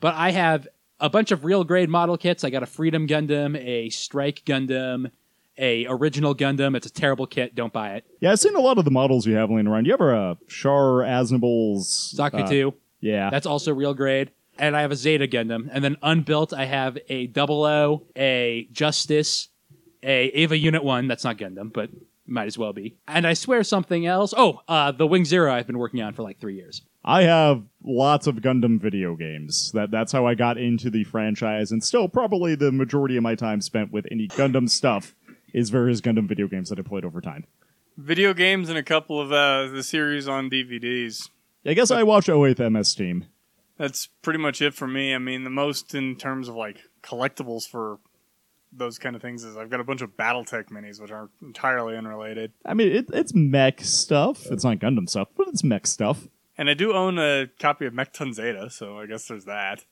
but 0.01 0.15
I 0.15 0.33
have 0.33 0.67
a 1.01 1.11
bunch 1.11 1.31
of 1.33 1.45
real 1.45 1.65
grade 1.65 1.89
model 1.91 2.17
kits. 2.17 2.45
I 2.45 2.51
got 2.51 2.63
a 2.63 2.67
Freedom 2.67 3.07
Gundam, 3.07 3.57
a 3.59 3.89
Strike 3.91 4.43
Gundam, 4.45 5.11
a 5.59 5.87
original 5.89 6.35
Gundam. 6.35 6.77
It's 6.77 6.87
a 6.87 6.93
terrible 6.93 7.27
kit. 7.27 7.55
Don't 7.55 7.73
buy 7.73 7.95
it. 7.95 8.05
Yeah, 8.21 8.33
I've 8.33 8.41
seen 8.41 8.57
a 8.57 8.61
lot 8.61 8.79
of 8.79 8.85
the 8.85 8.91
models 8.91 9.27
you 9.27 9.35
have 9.37 9.51
laying 9.51 9.67
around. 9.67 9.87
You 9.87 9.93
have 9.93 10.01
a 10.01 10.39
Char 10.49 11.03
Aznable's 11.03 12.15
uh, 12.19 12.31
Zaku 12.31 12.51
II. 12.51 12.73
yeah, 13.01 13.31
That's 13.31 13.47
also 13.47 13.73
real 13.73 13.95
grade. 13.95 14.31
And 14.59 14.77
I 14.77 14.83
have 14.83 14.93
a 14.93 14.97
Zeta 14.97 15.27
Gundam. 15.27 15.69
And 15.73 15.83
then 15.83 15.97
unbuilt, 16.03 16.53
I 16.53 16.65
have 16.67 16.97
a 17.09 17.27
Double 17.27 17.65
O, 17.65 18.05
a 18.15 18.69
Justice, 18.71 19.49
a 20.03 20.27
Eva 20.27 20.57
Unit 20.57 20.85
1. 20.85 21.09
That's 21.09 21.25
not 21.25 21.39
Gundam, 21.39 21.73
but 21.73 21.91
might 22.27 22.47
as 22.47 22.57
well 22.57 22.73
be. 22.73 22.97
And 23.09 23.27
I 23.27 23.35
swear 23.35 23.65
something 23.65 24.07
else. 24.07 24.33
Oh, 24.37 24.61
uh, 24.69 24.93
the 24.93 25.07
Wing 25.09 25.25
Zero 25.25 25.53
I've 25.53 25.67
been 25.67 25.79
working 25.79 26.03
on 26.03 26.15
for 26.15 26.23
like 26.23 26.39
three 26.39 26.55
years. 26.55 26.83
I 27.05 27.23
have 27.25 27.63
lots 27.85 28.27
of 28.27 28.37
Gundam 28.37 28.81
video 28.81 29.15
games. 29.15 29.71
That 29.73 29.91
that's 29.91 30.13
how 30.13 30.27
I 30.27 30.35
got 30.35 30.59
into 30.59 30.91
the 30.91 31.05
franchise, 31.05 31.71
and 31.71 31.85
still 31.85 32.09
probably 32.09 32.55
the 32.55 32.73
majority 32.73 33.17
of 33.17 33.23
my 33.23 33.35
time 33.35 33.61
spent 33.61 33.93
with 33.93 34.07
any 34.11 34.29
Gundam 34.29 34.69
stuff 34.69 35.15
is 35.53 35.71
various 35.71 36.01
Gundam 36.01 36.27
video 36.27 36.49
games 36.49 36.71
that 36.71 36.79
I 36.79 36.83
played 36.83 37.05
over 37.05 37.21
time. 37.21 37.47
Video 37.97 38.35
games 38.35 38.69
and 38.69 38.77
a 38.77 38.83
couple 38.83 39.21
of 39.21 39.31
uh, 39.31 39.69
the 39.69 39.83
series 39.83 40.27
on 40.27 40.51
DVDs. 40.51 41.31
I 41.65 41.75
guess 41.75 41.91
I 41.91 42.03
watch 42.03 42.27
08th 42.27 42.73
MS 42.73 42.95
Team. 42.95 43.27
That's 43.79 44.09
pretty 44.23 44.39
much 44.39 44.61
it 44.61 44.75
for 44.75 44.87
me. 44.87 45.15
I 45.15 45.19
mean, 45.19 45.45
the 45.45 45.51
most 45.51 45.95
in 45.95 46.17
terms 46.17 46.49
of 46.49 46.57
like 46.57 46.79
collectibles 47.03 47.69
for 47.69 47.99
those 48.73 48.99
kind 48.99 49.15
of 49.15 49.23
things 49.23 49.45
is 49.45 49.57
I've 49.57 49.71
got 49.71 49.81
a 49.81 49.85
bunch 49.85 50.03
of 50.03 50.17
BattleTech 50.17 50.71
minis, 50.71 51.01
which 51.01 51.13
are 51.13 51.31
entirely 51.41 51.97
unrelated. 51.97 52.53
I 52.65 52.75
mean, 52.75 52.91
it, 52.91 53.07
it's 53.13 53.33
mech 53.35 53.81
stuff. 53.81 54.47
It's 54.47 54.65
not 54.65 54.79
Gundam 54.79 55.09
stuff, 55.09 55.29
but 55.37 55.49
it's 55.49 55.63
mech 55.63 55.87
stuff. 55.87 56.27
And 56.57 56.71
I 56.71 56.75
do 56.75 56.93
own 56.93 57.19
a 57.19 57.49
copy 57.59 57.87
of 57.87 57.93
Mekton 57.93 58.33
Zeta, 58.35 58.71
so 58.71 58.99
I 58.99 59.07
guess 59.07 59.27
there's 59.27 59.45
that. 59.45 59.85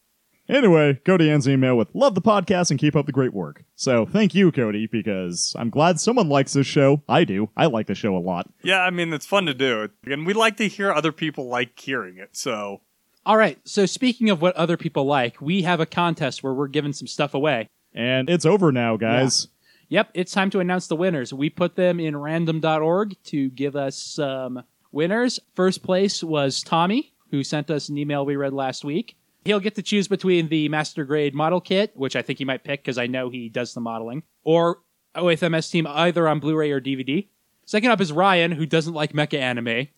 Anyway, 0.49 1.01
Cody 1.05 1.31
ends 1.31 1.47
the 1.47 1.53
email 1.53 1.77
with 1.77 1.95
"Love 1.95 2.15
the 2.15 2.21
podcast 2.21 2.71
and 2.71 2.79
keep 2.79 2.97
up 2.97 3.07
the 3.07 3.13
great 3.13 3.33
work." 3.33 3.65
So 3.77 4.05
thank 4.07 4.35
you, 4.35 4.51
Cody, 4.51 4.87
because 4.87 5.55
I'm 5.59 5.71
glad 5.71 6.01
someone 6.01 6.29
likes 6.29 6.53
this 6.53 6.67
show. 6.67 7.03
I 7.09 7.25
do. 7.25 7.51
I 7.57 7.67
like 7.67 7.87
the 7.87 7.95
show 7.95 8.17
a 8.17 8.19
lot. 8.19 8.51
Yeah, 8.63 8.81
I 8.83 8.91
mean, 8.91 9.13
it's 9.13 9.27
fun 9.27 9.47
to 9.47 9.55
do. 9.55 9.89
And 10.05 10.27
we 10.27 10.33
like 10.33 10.57
to 10.57 10.69
hear 10.69 10.93
other 10.93 11.13
people 11.13 11.47
like 11.47 11.79
hearing 11.79 12.19
it, 12.19 12.37
so 12.37 12.81
All 13.25 13.37
right. 13.37 13.59
So 13.65 13.87
speaking 13.87 14.31
of 14.31 14.43
what 14.43 14.57
other 14.57 14.77
people 14.77 15.05
like, 15.05 15.41
we 15.41 15.63
have 15.63 15.81
a 15.81 15.87
contest 15.87 16.43
where 16.43 16.53
we're 16.53 16.69
giving 16.69 16.93
some 16.93 17.07
stuff 17.07 17.35
away. 17.35 17.69
And 17.95 18.29
it's 18.29 18.45
over 18.47 18.73
now, 18.73 18.97
guys. 18.97 19.49
Yep, 19.89 20.11
it's 20.15 20.33
time 20.33 20.51
to 20.51 20.61
announce 20.61 20.87
the 20.87 20.97
winners. 20.97 21.33
We 21.33 21.51
put 21.51 21.77
them 21.77 22.01
in 22.01 22.17
random.org 22.17 23.17
to 23.25 23.51
give 23.51 23.77
us 23.77 23.97
some 23.97 24.65
winners. 24.93 25.41
First 25.55 25.83
place 25.83 26.23
was 26.23 26.63
Tommy, 26.63 27.13
who 27.31 27.43
sent 27.43 27.71
us 27.71 27.89
an 27.89 27.99
email 27.99 28.25
we 28.25 28.37
read 28.37 28.53
last 28.53 28.85
week. 28.85 29.17
He'll 29.45 29.61
get 29.61 29.75
to 29.75 29.83
choose 29.83 30.07
between 30.07 30.49
the 30.49 30.69
Master 30.69 31.05
Grade 31.05 31.35
model 31.35 31.61
kit, 31.61 31.93
which 31.97 32.15
I 32.15 32.23
think 32.23 32.39
he 32.39 32.45
might 32.45 32.63
pick 32.63 32.83
because 32.83 32.99
I 32.99 33.07
know 33.07 33.29
he 33.29 33.49
does 33.49 33.75
the 33.75 33.81
modeling, 33.81 34.23
or 34.45 34.79
08th 35.17 35.51
MS 35.51 35.69
team 35.69 35.87
either 35.87 36.29
on 36.29 36.39
Blu 36.39 36.57
ray 36.57 36.71
or 36.71 36.81
DVD. 36.81 37.27
Second 37.67 37.91
up 37.91 38.01
is 38.01 38.13
Ryan, 38.13 38.53
who 38.53 38.67
doesn't 38.67 38.95
like 38.95 39.13
mecha 39.13 39.39
anime, 39.39 39.89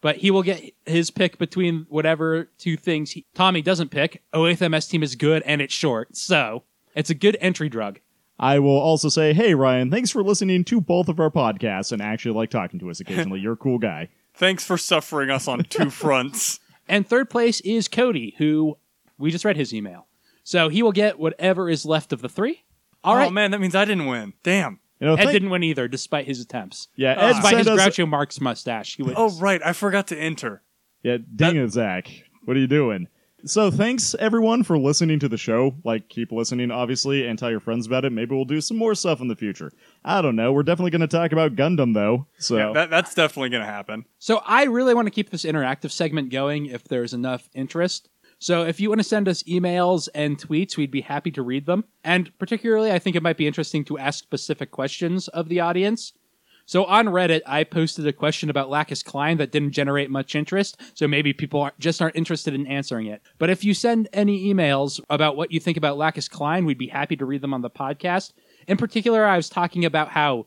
but 0.00 0.16
he 0.16 0.30
will 0.30 0.42
get 0.42 0.74
his 0.84 1.10
pick 1.10 1.38
between 1.38 1.86
whatever 1.88 2.50
two 2.58 2.76
things 2.76 3.12
he, 3.12 3.24
Tommy 3.34 3.62
doesn't 3.62 3.90
pick. 3.90 4.22
08th 4.34 4.70
MS 4.70 4.88
team 4.88 5.02
is 5.02 5.16
good 5.16 5.42
and 5.44 5.62
it's 5.62 5.74
short, 5.74 6.16
so 6.16 6.64
it's 6.94 7.10
a 7.10 7.14
good 7.14 7.36
entry 7.40 7.68
drug. 7.68 8.00
I 8.38 8.58
will 8.58 8.78
also 8.78 9.08
say, 9.08 9.32
hey, 9.32 9.54
Ryan, 9.54 9.90
thanks 9.90 10.10
for 10.10 10.22
listening 10.22 10.64
to 10.64 10.80
both 10.80 11.08
of 11.08 11.20
our 11.20 11.30
podcasts 11.30 11.92
and 11.92 12.02
actually 12.02 12.34
like 12.34 12.50
talking 12.50 12.80
to 12.80 12.90
us 12.90 13.00
occasionally. 13.00 13.40
You're 13.42 13.52
a 13.52 13.56
cool 13.56 13.78
guy. 13.78 14.08
Thanks 14.34 14.64
for 14.64 14.76
suffering 14.76 15.30
us 15.30 15.46
on 15.48 15.64
two 15.64 15.90
fronts. 15.90 16.60
And 16.88 17.06
third 17.08 17.30
place 17.30 17.60
is 17.60 17.88
Cody, 17.88 18.34
who 18.38 18.76
we 19.18 19.30
just 19.30 19.44
read 19.44 19.56
his 19.56 19.72
email. 19.72 20.06
So 20.42 20.68
he 20.68 20.82
will 20.82 20.92
get 20.92 21.18
whatever 21.18 21.70
is 21.70 21.86
left 21.86 22.12
of 22.12 22.20
the 22.20 22.28
three. 22.28 22.64
All 23.02 23.14
oh 23.14 23.18
right. 23.18 23.32
man, 23.32 23.50
that 23.52 23.60
means 23.60 23.74
I 23.74 23.84
didn't 23.84 24.06
win. 24.06 24.32
Damn. 24.42 24.80
You 25.00 25.06
know, 25.08 25.14
Ed 25.14 25.18
thank- 25.24 25.32
didn't 25.32 25.50
win 25.50 25.62
either, 25.62 25.88
despite 25.88 26.26
his 26.26 26.40
attempts. 26.40 26.88
yeah, 26.96 27.14
Ah. 27.16 27.22
Ed 27.28 27.32
Despite 27.34 27.56
his 27.58 27.66
sent 27.66 27.80
us. 27.80 27.86
Groucho 27.88 28.08
Marx 28.08 28.40
mustache. 28.40 28.96
He 28.96 29.02
wins. 29.02 29.16
Oh 29.18 29.30
right, 29.38 29.60
I 29.64 29.72
forgot 29.72 30.06
to 30.08 30.18
enter. 30.18 30.62
Yeah, 31.02 31.18
dang 31.34 31.56
it, 31.56 31.70
Zach. 31.70 32.10
What 32.44 32.56
are 32.56 32.60
you 32.60 32.66
doing? 32.66 33.08
So 33.46 33.70
thanks 33.70 34.14
everyone 34.18 34.62
for 34.62 34.78
listening 34.78 35.18
to 35.18 35.28
the 35.28 35.36
show. 35.36 35.74
Like, 35.84 36.08
keep 36.08 36.32
listening, 36.32 36.70
obviously, 36.70 37.26
and 37.26 37.38
tell 37.38 37.50
your 37.50 37.60
friends 37.60 37.86
about 37.86 38.06
it. 38.06 38.10
Maybe 38.10 38.34
we'll 38.34 38.46
do 38.46 38.62
some 38.62 38.78
more 38.78 38.94
stuff 38.94 39.20
in 39.20 39.28
the 39.28 39.36
future. 39.36 39.70
I 40.02 40.22
don't 40.22 40.34
know. 40.34 40.50
We're 40.52 40.62
definitely 40.62 40.92
going 40.92 41.02
to 41.02 41.06
talk 41.06 41.32
about 41.32 41.54
Gundam, 41.54 41.92
though. 41.92 42.26
So 42.38 42.56
Yeah, 42.56 42.72
that, 42.72 42.90
that's 42.90 43.14
definitely 43.14 43.50
gonna 43.50 43.66
happen. 43.66 44.06
So 44.18 44.40
I 44.46 44.64
really 44.64 44.94
want 44.94 45.06
to 45.06 45.10
keep 45.10 45.28
this 45.28 45.44
interactive 45.44 45.90
segment 45.90 46.30
going 46.30 46.66
if 46.66 46.84
there's 46.84 47.12
enough 47.12 47.48
interest. 47.54 48.08
So 48.38 48.64
if 48.64 48.80
you 48.80 48.88
want 48.88 49.00
to 49.00 49.04
send 49.04 49.28
us 49.28 49.42
emails 49.44 50.08
and 50.14 50.38
tweets, 50.38 50.76
we'd 50.76 50.90
be 50.90 51.02
happy 51.02 51.30
to 51.32 51.42
read 51.42 51.66
them. 51.66 51.84
And 52.02 52.36
particularly, 52.38 52.92
I 52.92 52.98
think 52.98 53.14
it 53.14 53.22
might 53.22 53.36
be 53.36 53.46
interesting 53.46 53.84
to 53.86 53.98
ask 53.98 54.22
specific 54.24 54.70
questions 54.70 55.28
of 55.28 55.48
the 55.48 55.60
audience. 55.60 56.12
So 56.66 56.84
on 56.84 57.06
Reddit, 57.06 57.42
I 57.46 57.64
posted 57.64 58.06
a 58.06 58.12
question 58.12 58.48
about 58.48 58.70
Lacus 58.70 59.02
Clyne 59.02 59.36
that 59.36 59.52
didn't 59.52 59.72
generate 59.72 60.10
much 60.10 60.34
interest, 60.34 60.80
so 60.94 61.06
maybe 61.06 61.32
people 61.32 61.60
aren't, 61.60 61.78
just 61.78 62.00
aren't 62.00 62.16
interested 62.16 62.54
in 62.54 62.66
answering 62.66 63.06
it. 63.06 63.20
But 63.38 63.50
if 63.50 63.64
you 63.64 63.74
send 63.74 64.08
any 64.12 64.52
emails 64.52 65.00
about 65.10 65.36
what 65.36 65.52
you 65.52 65.60
think 65.60 65.76
about 65.76 65.98
Lacus 65.98 66.28
Clyne, 66.28 66.64
we'd 66.64 66.78
be 66.78 66.86
happy 66.86 67.16
to 67.16 67.26
read 67.26 67.42
them 67.42 67.52
on 67.54 67.62
the 67.62 67.70
podcast. 67.70 68.32
In 68.66 68.76
particular, 68.76 69.24
I 69.26 69.36
was 69.36 69.48
talking 69.50 69.84
about 69.84 70.08
how 70.08 70.46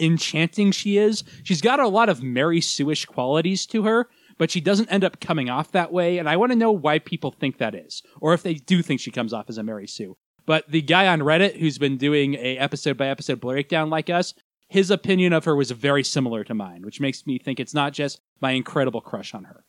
enchanting 0.00 0.72
she 0.72 0.98
is. 0.98 1.22
She's 1.44 1.60
got 1.60 1.78
a 1.78 1.86
lot 1.86 2.08
of 2.08 2.22
Mary 2.22 2.60
Sue-ish 2.60 3.04
qualities 3.04 3.66
to 3.66 3.84
her, 3.84 4.08
but 4.38 4.50
she 4.50 4.60
doesn't 4.60 4.90
end 4.90 5.04
up 5.04 5.20
coming 5.20 5.48
off 5.48 5.70
that 5.72 5.92
way, 5.92 6.18
and 6.18 6.28
I 6.28 6.36
want 6.36 6.50
to 6.50 6.58
know 6.58 6.72
why 6.72 6.98
people 6.98 7.30
think 7.30 7.58
that 7.58 7.74
is, 7.74 8.02
or 8.20 8.34
if 8.34 8.42
they 8.42 8.54
do 8.54 8.82
think 8.82 9.00
she 9.00 9.12
comes 9.12 9.32
off 9.32 9.48
as 9.48 9.58
a 9.58 9.62
Mary 9.62 9.86
Sue. 9.86 10.16
But 10.44 10.68
the 10.68 10.82
guy 10.82 11.06
on 11.06 11.20
Reddit 11.20 11.58
who's 11.58 11.78
been 11.78 11.98
doing 11.98 12.34
a 12.34 12.58
episode 12.58 12.96
by 12.96 13.06
episode 13.06 13.40
breakdown 13.40 13.90
like 13.90 14.10
us, 14.10 14.34
his 14.72 14.90
opinion 14.90 15.34
of 15.34 15.44
her 15.44 15.54
was 15.54 15.70
very 15.70 16.02
similar 16.02 16.44
to 16.44 16.54
mine, 16.54 16.80
which 16.80 16.98
makes 16.98 17.26
me 17.26 17.38
think 17.38 17.60
it's 17.60 17.74
not 17.74 17.92
just 17.92 18.22
my 18.40 18.52
incredible 18.52 19.02
crush 19.02 19.34
on 19.34 19.44
her. 19.44 19.64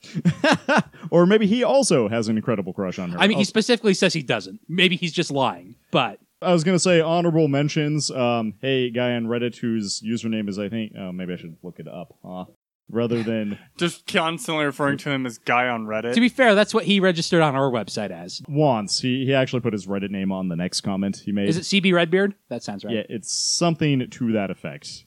or 1.12 1.26
maybe 1.26 1.46
he 1.46 1.62
also 1.62 2.08
has 2.08 2.30
an 2.30 2.38
incredible 2.38 2.72
crush 2.72 2.98
on 3.00 3.12
her. 3.12 3.20
I 3.20 3.28
mean, 3.28 3.38
he 3.38 3.44
specifically 3.44 3.94
says 3.94 4.14
he 4.14 4.24
doesn't. 4.24 4.62
Maybe 4.70 4.96
he's 4.96 5.12
just 5.12 5.30
lying, 5.30 5.76
but 5.92 6.20
I 6.42 6.54
was 6.54 6.64
gonna 6.64 6.80
say 6.80 7.02
honorable 7.02 7.50
mentions. 7.50 8.12
Um, 8.12 8.54
hey, 8.62 8.90
guy 8.92 9.12
on 9.12 9.26
Reddit 9.26 9.58
whose 9.58 10.02
username 10.02 10.48
is 10.48 10.58
I 10.58 10.70
think. 10.70 10.94
Oh, 10.98 11.12
maybe 11.12 11.34
I 11.34 11.36
should 11.36 11.58
look 11.64 11.80
it 11.80 11.88
up. 11.90 12.16
Huh? 12.24 12.46
Rather 12.94 13.24
than 13.24 13.58
Just 13.78 14.06
constantly 14.06 14.66
referring 14.66 14.98
to 15.00 15.10
him 15.10 15.26
as 15.26 15.38
guy 15.38 15.68
on 15.68 15.86
Reddit. 15.86 16.14
to 16.14 16.20
be 16.22 16.30
fair, 16.30 16.56
that's 16.56 16.74
what 16.74 16.86
he 16.86 17.00
registered 17.00 17.42
on 17.42 17.56
our 17.56 17.72
website 17.72 18.12
as. 18.12 18.42
once, 18.48 19.00
he 19.00 19.26
he 19.26 19.34
actually 19.34 19.62
put 19.62 19.74
his 19.74 19.88
Reddit 19.88 20.12
name 20.12 20.32
on 20.32 20.48
the 20.48 20.56
next 20.56 20.82
comment 20.82 21.18
he 21.26 21.32
made. 21.32 21.50
Is 21.50 21.58
it 21.58 21.64
CB 21.64 21.94
Redbeard? 21.94 22.36
That 22.50 22.64
sounds 22.64 22.86
right. 22.86 22.96
Yeah, 22.96 23.04
it's 23.10 23.34
something 23.34 24.10
to 24.10 24.32
that 24.34 24.52
effect. 24.52 25.06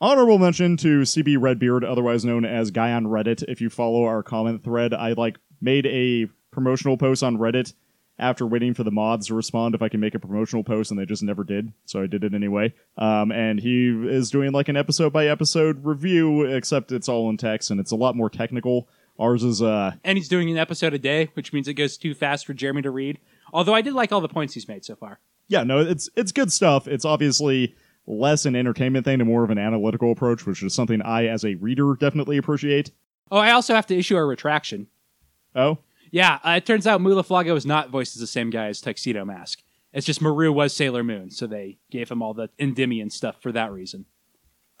Honorable 0.00 0.38
mention 0.38 0.76
to 0.78 1.00
CB 1.00 1.38
Redbeard, 1.40 1.82
otherwise 1.82 2.24
known 2.24 2.44
as 2.44 2.70
Guy 2.70 2.92
on 2.92 3.06
Reddit. 3.06 3.42
If 3.48 3.60
you 3.60 3.70
follow 3.70 4.04
our 4.04 4.22
comment 4.22 4.62
thread, 4.62 4.92
I 4.92 5.12
like 5.12 5.38
made 5.60 5.86
a 5.86 6.26
promotional 6.50 6.96
post 6.96 7.22
on 7.22 7.38
Reddit 7.38 7.72
after 8.18 8.46
waiting 8.46 8.72
for 8.74 8.82
the 8.82 8.90
mods 8.90 9.26
to 9.26 9.34
respond 9.34 9.74
if 9.74 9.82
I 9.82 9.88
can 9.88 10.00
make 10.00 10.14
a 10.14 10.18
promotional 10.18 10.64
post, 10.64 10.90
and 10.90 10.98
they 10.98 11.04
just 11.04 11.22
never 11.22 11.44
did. 11.44 11.72
So 11.84 12.02
I 12.02 12.06
did 12.06 12.24
it 12.24 12.32
anyway. 12.34 12.72
Um, 12.96 13.30
and 13.30 13.60
he 13.60 13.88
is 13.88 14.30
doing 14.30 14.52
like 14.52 14.68
an 14.68 14.76
episode 14.76 15.12
by 15.12 15.26
episode 15.26 15.84
review, 15.84 16.42
except 16.44 16.92
it's 16.92 17.08
all 17.08 17.28
in 17.30 17.36
text 17.36 17.70
and 17.70 17.78
it's 17.78 17.90
a 17.90 17.96
lot 17.96 18.16
more 18.16 18.30
technical. 18.30 18.88
Ours 19.18 19.42
is 19.44 19.62
uh 19.62 19.92
and 20.04 20.18
he's 20.18 20.28
doing 20.28 20.50
an 20.50 20.58
episode 20.58 20.92
a 20.92 20.98
day, 20.98 21.30
which 21.34 21.52
means 21.52 21.68
it 21.68 21.74
goes 21.74 21.96
too 21.96 22.14
fast 22.14 22.44
for 22.46 22.52
Jeremy 22.54 22.82
to 22.82 22.90
read. 22.90 23.18
Although 23.52 23.74
I 23.74 23.80
did 23.80 23.94
like 23.94 24.12
all 24.12 24.20
the 24.20 24.28
points 24.28 24.52
he's 24.54 24.68
made 24.68 24.84
so 24.84 24.94
far. 24.94 25.20
yeah, 25.48 25.62
no, 25.62 25.80
it's 25.80 26.10
it's 26.16 26.32
good 26.32 26.52
stuff. 26.52 26.86
It's 26.86 27.04
obviously 27.04 27.74
less 28.06 28.44
an 28.46 28.54
entertainment 28.54 29.04
thing 29.04 29.20
and 29.20 29.28
more 29.28 29.42
of 29.42 29.50
an 29.50 29.58
analytical 29.58 30.12
approach, 30.12 30.44
which 30.46 30.62
is 30.62 30.74
something 30.74 31.00
I, 31.02 31.26
as 31.26 31.44
a 31.44 31.54
reader, 31.56 31.94
definitely 31.98 32.36
appreciate. 32.36 32.90
Oh, 33.30 33.38
I 33.38 33.52
also 33.52 33.74
have 33.74 33.86
to 33.86 33.96
issue 33.96 34.16
a 34.16 34.24
retraction. 34.24 34.86
Oh, 35.54 35.78
Yeah, 36.10 36.38
uh, 36.44 36.50
it 36.56 36.66
turns 36.66 36.86
out 36.86 37.00
Mu 37.00 37.14
La 37.14 37.22
Flaga 37.22 37.54
is 37.54 37.66
not 37.66 37.90
voiced 37.90 38.16
as 38.16 38.20
the 38.20 38.26
same 38.26 38.50
guy 38.50 38.66
as 38.66 38.80
Tuxedo 38.80 39.24
Mask. 39.24 39.62
It's 39.92 40.06
just 40.06 40.20
Murrue 40.20 40.52
was 40.52 40.74
Sailor 40.74 41.02
Moon, 41.02 41.30
so 41.30 41.46
they 41.46 41.78
gave 41.90 42.10
him 42.10 42.22
all 42.22 42.34
the 42.34 42.50
Endymion 42.58 43.10
stuff 43.10 43.40
for 43.40 43.52
that 43.52 43.72
reason. 43.72 44.04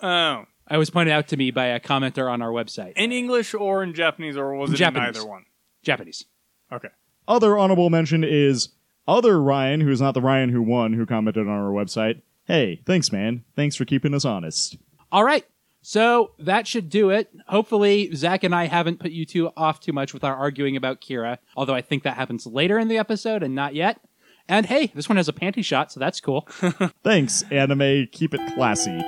oh, 0.00 0.44
I 0.68 0.78
was 0.78 0.90
pointed 0.90 1.12
out 1.12 1.28
to 1.28 1.36
me 1.36 1.52
by 1.52 1.66
a 1.66 1.80
commenter 1.80 2.30
on 2.30 2.42
our 2.42 2.50
website. 2.50 2.94
in 2.96 3.12
English 3.12 3.54
or 3.54 3.82
in 3.82 3.94
Japanese, 3.94 4.36
or 4.36 4.54
was 4.54 4.72
it 4.72 4.76
Japanese. 4.76 5.10
in 5.10 5.16
either 5.16 5.26
one? 5.26 5.44
Japanese. 5.82 6.24
Okay. 6.72 6.88
other 7.28 7.56
honorable 7.56 7.88
mention 7.88 8.24
is 8.24 8.70
other 9.06 9.40
Ryan, 9.40 9.80
who's 9.80 10.00
not 10.00 10.14
the 10.14 10.20
Ryan 10.20 10.50
who 10.50 10.60
won, 10.62 10.92
who 10.94 11.06
commented 11.06 11.46
on 11.46 11.54
our 11.54 11.70
website. 11.70 12.22
Hey, 12.44 12.82
thanks, 12.84 13.12
man. 13.12 13.44
Thanks 13.54 13.76
for 13.76 13.84
keeping 13.84 14.12
us 14.14 14.24
honest. 14.24 14.76
All 15.12 15.24
right. 15.24 15.46
So 15.88 16.32
that 16.40 16.66
should 16.66 16.90
do 16.90 17.10
it. 17.10 17.30
Hopefully, 17.46 18.12
Zach 18.12 18.42
and 18.42 18.52
I 18.52 18.66
haven't 18.66 18.98
put 18.98 19.12
you 19.12 19.24
two 19.24 19.52
off 19.56 19.78
too 19.78 19.92
much 19.92 20.12
with 20.12 20.24
our 20.24 20.34
arguing 20.34 20.76
about 20.76 21.00
Kira, 21.00 21.38
although 21.56 21.76
I 21.76 21.80
think 21.80 22.02
that 22.02 22.16
happens 22.16 22.44
later 22.44 22.76
in 22.76 22.88
the 22.88 22.98
episode 22.98 23.44
and 23.44 23.54
not 23.54 23.72
yet. 23.72 24.00
And 24.48 24.66
hey, 24.66 24.90
this 24.96 25.08
one 25.08 25.14
has 25.14 25.28
a 25.28 25.32
panty 25.32 25.64
shot, 25.64 25.92
so 25.92 26.00
that's 26.00 26.20
cool. 26.20 26.48
Thanks, 27.04 27.44
anime. 27.52 28.08
Keep 28.10 28.34
it 28.34 28.54
classy. 28.56 28.98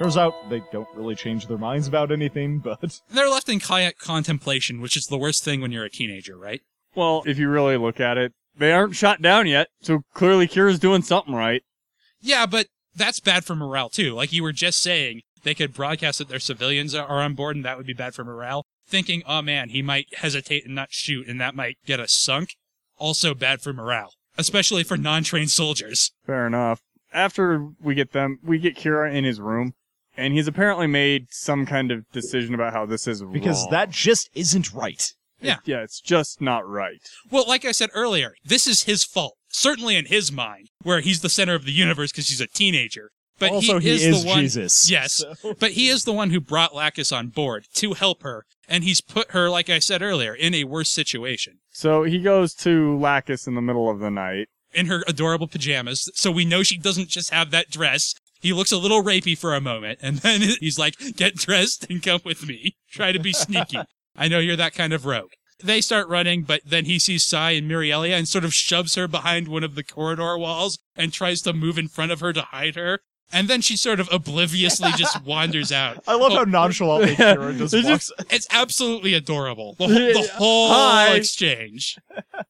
Turns 0.00 0.16
out 0.16 0.34
they 0.50 0.64
don't 0.72 0.88
really 0.96 1.14
change 1.14 1.46
their 1.46 1.58
minds 1.58 1.86
about 1.86 2.10
anything, 2.10 2.58
but 2.58 3.00
They're 3.08 3.30
left 3.30 3.48
in 3.48 3.60
kayak 3.60 3.98
contemplation, 3.98 4.80
which 4.80 4.96
is 4.96 5.06
the 5.06 5.16
worst 5.16 5.44
thing 5.44 5.60
when 5.60 5.70
you're 5.70 5.84
a 5.84 5.90
teenager, 5.90 6.36
right? 6.36 6.60
Well, 6.96 7.22
if 7.24 7.38
you 7.38 7.48
really 7.48 7.76
look 7.76 8.00
at 8.00 8.18
it, 8.18 8.32
they 8.58 8.72
aren't 8.72 8.96
shot 8.96 9.22
down 9.22 9.46
yet, 9.46 9.68
so 9.80 10.00
clearly 10.12 10.48
Kira's 10.48 10.80
doing 10.80 11.02
something 11.02 11.36
right. 11.36 11.62
Yeah, 12.20 12.46
but 12.46 12.66
that's 12.96 13.20
bad 13.20 13.44
for 13.44 13.54
morale 13.54 13.88
too. 13.88 14.14
Like 14.14 14.32
you 14.32 14.42
were 14.42 14.52
just 14.52 14.80
saying, 14.80 15.22
they 15.42 15.54
could 15.54 15.72
broadcast 15.72 16.18
that 16.18 16.28
their 16.28 16.40
civilians 16.40 16.94
are 16.94 17.06
are 17.06 17.20
on 17.20 17.34
board, 17.34 17.56
and 17.56 17.64
that 17.64 17.76
would 17.76 17.86
be 17.86 17.92
bad 17.92 18.14
for 18.14 18.24
morale. 18.24 18.64
Thinking, 18.88 19.22
oh 19.26 19.42
man, 19.42 19.70
he 19.70 19.82
might 19.82 20.06
hesitate 20.16 20.64
and 20.64 20.74
not 20.74 20.88
shoot, 20.90 21.26
and 21.28 21.40
that 21.40 21.54
might 21.54 21.76
get 21.86 22.00
us 22.00 22.12
sunk. 22.12 22.50
Also 22.98 23.34
bad 23.34 23.60
for 23.60 23.72
morale, 23.72 24.12
especially 24.38 24.82
for 24.82 24.96
non-trained 24.96 25.50
soldiers. 25.50 26.12
Fair 26.24 26.46
enough. 26.46 26.80
After 27.12 27.68
we 27.80 27.94
get 27.94 28.12
them, 28.12 28.38
we 28.42 28.58
get 28.58 28.76
Kira 28.76 29.12
in 29.12 29.24
his 29.24 29.40
room, 29.40 29.74
and 30.16 30.32
he's 30.32 30.48
apparently 30.48 30.86
made 30.86 31.26
some 31.30 31.66
kind 31.66 31.90
of 31.90 32.10
decision 32.10 32.54
about 32.54 32.72
how 32.72 32.86
this 32.86 33.06
is 33.06 33.22
because 33.22 33.62
wrong. 33.62 33.70
that 33.72 33.90
just 33.90 34.30
isn't 34.34 34.72
right. 34.72 35.12
Yeah. 35.40 35.56
yeah, 35.64 35.82
it's 35.82 36.00
just 36.00 36.40
not 36.40 36.66
right. 36.66 37.02
Well, 37.30 37.44
like 37.46 37.64
I 37.64 37.72
said 37.72 37.90
earlier, 37.92 38.34
this 38.44 38.66
is 38.66 38.84
his 38.84 39.04
fault. 39.04 39.35
Certainly 39.48 39.96
in 39.96 40.06
his 40.06 40.30
mind, 40.30 40.68
where 40.82 41.00
he's 41.00 41.20
the 41.20 41.28
center 41.28 41.54
of 41.54 41.64
the 41.64 41.72
universe 41.72 42.12
because 42.12 42.28
he's 42.28 42.40
a 42.40 42.46
teenager. 42.46 43.10
But 43.38 43.50
also, 43.50 43.78
he, 43.78 43.88
he, 43.88 43.94
is, 43.94 44.04
is, 44.04 44.22
the 44.22 44.28
one. 44.28 44.40
Jesus. 44.40 44.90
Yes, 44.90 45.22
but 45.58 45.72
he 45.72 45.88
is 45.88 46.04
the 46.04 46.12
one 46.12 46.30
who 46.30 46.40
brought 46.40 46.74
Lacus 46.74 47.12
on 47.12 47.28
board 47.28 47.66
to 47.74 47.92
help 47.92 48.22
her, 48.22 48.46
and 48.68 48.82
he's 48.82 49.00
put 49.00 49.32
her, 49.32 49.50
like 49.50 49.68
I 49.68 49.78
said 49.78 50.02
earlier, 50.02 50.34
in 50.34 50.54
a 50.54 50.64
worse 50.64 50.90
situation. 50.90 51.58
So 51.70 52.04
he 52.04 52.18
goes 52.18 52.54
to 52.54 52.98
Lacus 52.98 53.46
in 53.46 53.54
the 53.54 53.60
middle 53.60 53.90
of 53.90 53.98
the 53.98 54.10
night. 54.10 54.48
In 54.72 54.86
her 54.86 55.04
adorable 55.06 55.48
pajamas, 55.48 56.10
so 56.14 56.30
we 56.30 56.44
know 56.44 56.62
she 56.62 56.78
doesn't 56.78 57.08
just 57.08 57.30
have 57.30 57.50
that 57.50 57.70
dress. 57.70 58.14
He 58.40 58.52
looks 58.52 58.72
a 58.72 58.78
little 58.78 59.02
rapey 59.02 59.36
for 59.36 59.54
a 59.54 59.60
moment, 59.60 59.98
and 60.02 60.18
then 60.18 60.40
he's 60.60 60.78
like, 60.78 60.94
"Get 61.16 61.36
dressed 61.36 61.86
and 61.90 62.02
come 62.02 62.20
with 62.24 62.46
me. 62.46 62.76
Try 62.90 63.12
to 63.12 63.18
be 63.18 63.32
sneaky. 63.32 63.78
I 64.16 64.28
know 64.28 64.38
you're 64.38 64.56
that 64.56 64.74
kind 64.74 64.92
of 64.92 65.04
rogue." 65.04 65.32
They 65.62 65.80
start 65.80 66.08
running, 66.08 66.42
but 66.42 66.60
then 66.66 66.84
he 66.84 66.98
sees 66.98 67.24
Sai 67.24 67.52
and 67.52 67.70
Miriallia 67.70 68.12
and 68.18 68.28
sort 68.28 68.44
of 68.44 68.52
shoves 68.54 68.94
her 68.94 69.08
behind 69.08 69.48
one 69.48 69.64
of 69.64 69.74
the 69.74 69.82
corridor 69.84 70.36
walls 70.36 70.78
and 70.94 71.12
tries 71.12 71.40
to 71.42 71.52
move 71.52 71.78
in 71.78 71.88
front 71.88 72.12
of 72.12 72.20
her 72.20 72.32
to 72.32 72.42
hide 72.42 72.74
her. 72.76 73.00
And 73.32 73.48
then 73.48 73.60
she 73.60 73.76
sort 73.76 73.98
of 73.98 74.08
obliviously 74.12 74.90
just 74.96 75.22
wanders 75.24 75.72
out. 75.72 75.98
I 76.06 76.14
love 76.14 76.32
Oh, 76.32 76.36
how 76.36 76.44
nonchalantly 76.44 77.16
Kira 77.16 77.56
just 77.58 77.74
It's 77.74 77.88
walks. 77.88 78.12
It's 78.30 78.46
absolutely 78.52 79.14
adorable. 79.14 79.74
The, 79.78 79.86
whole- 79.88 79.94
the 80.22 80.28
whole 80.34 80.68
Hi. 80.68 81.14
exchange. 81.14 81.96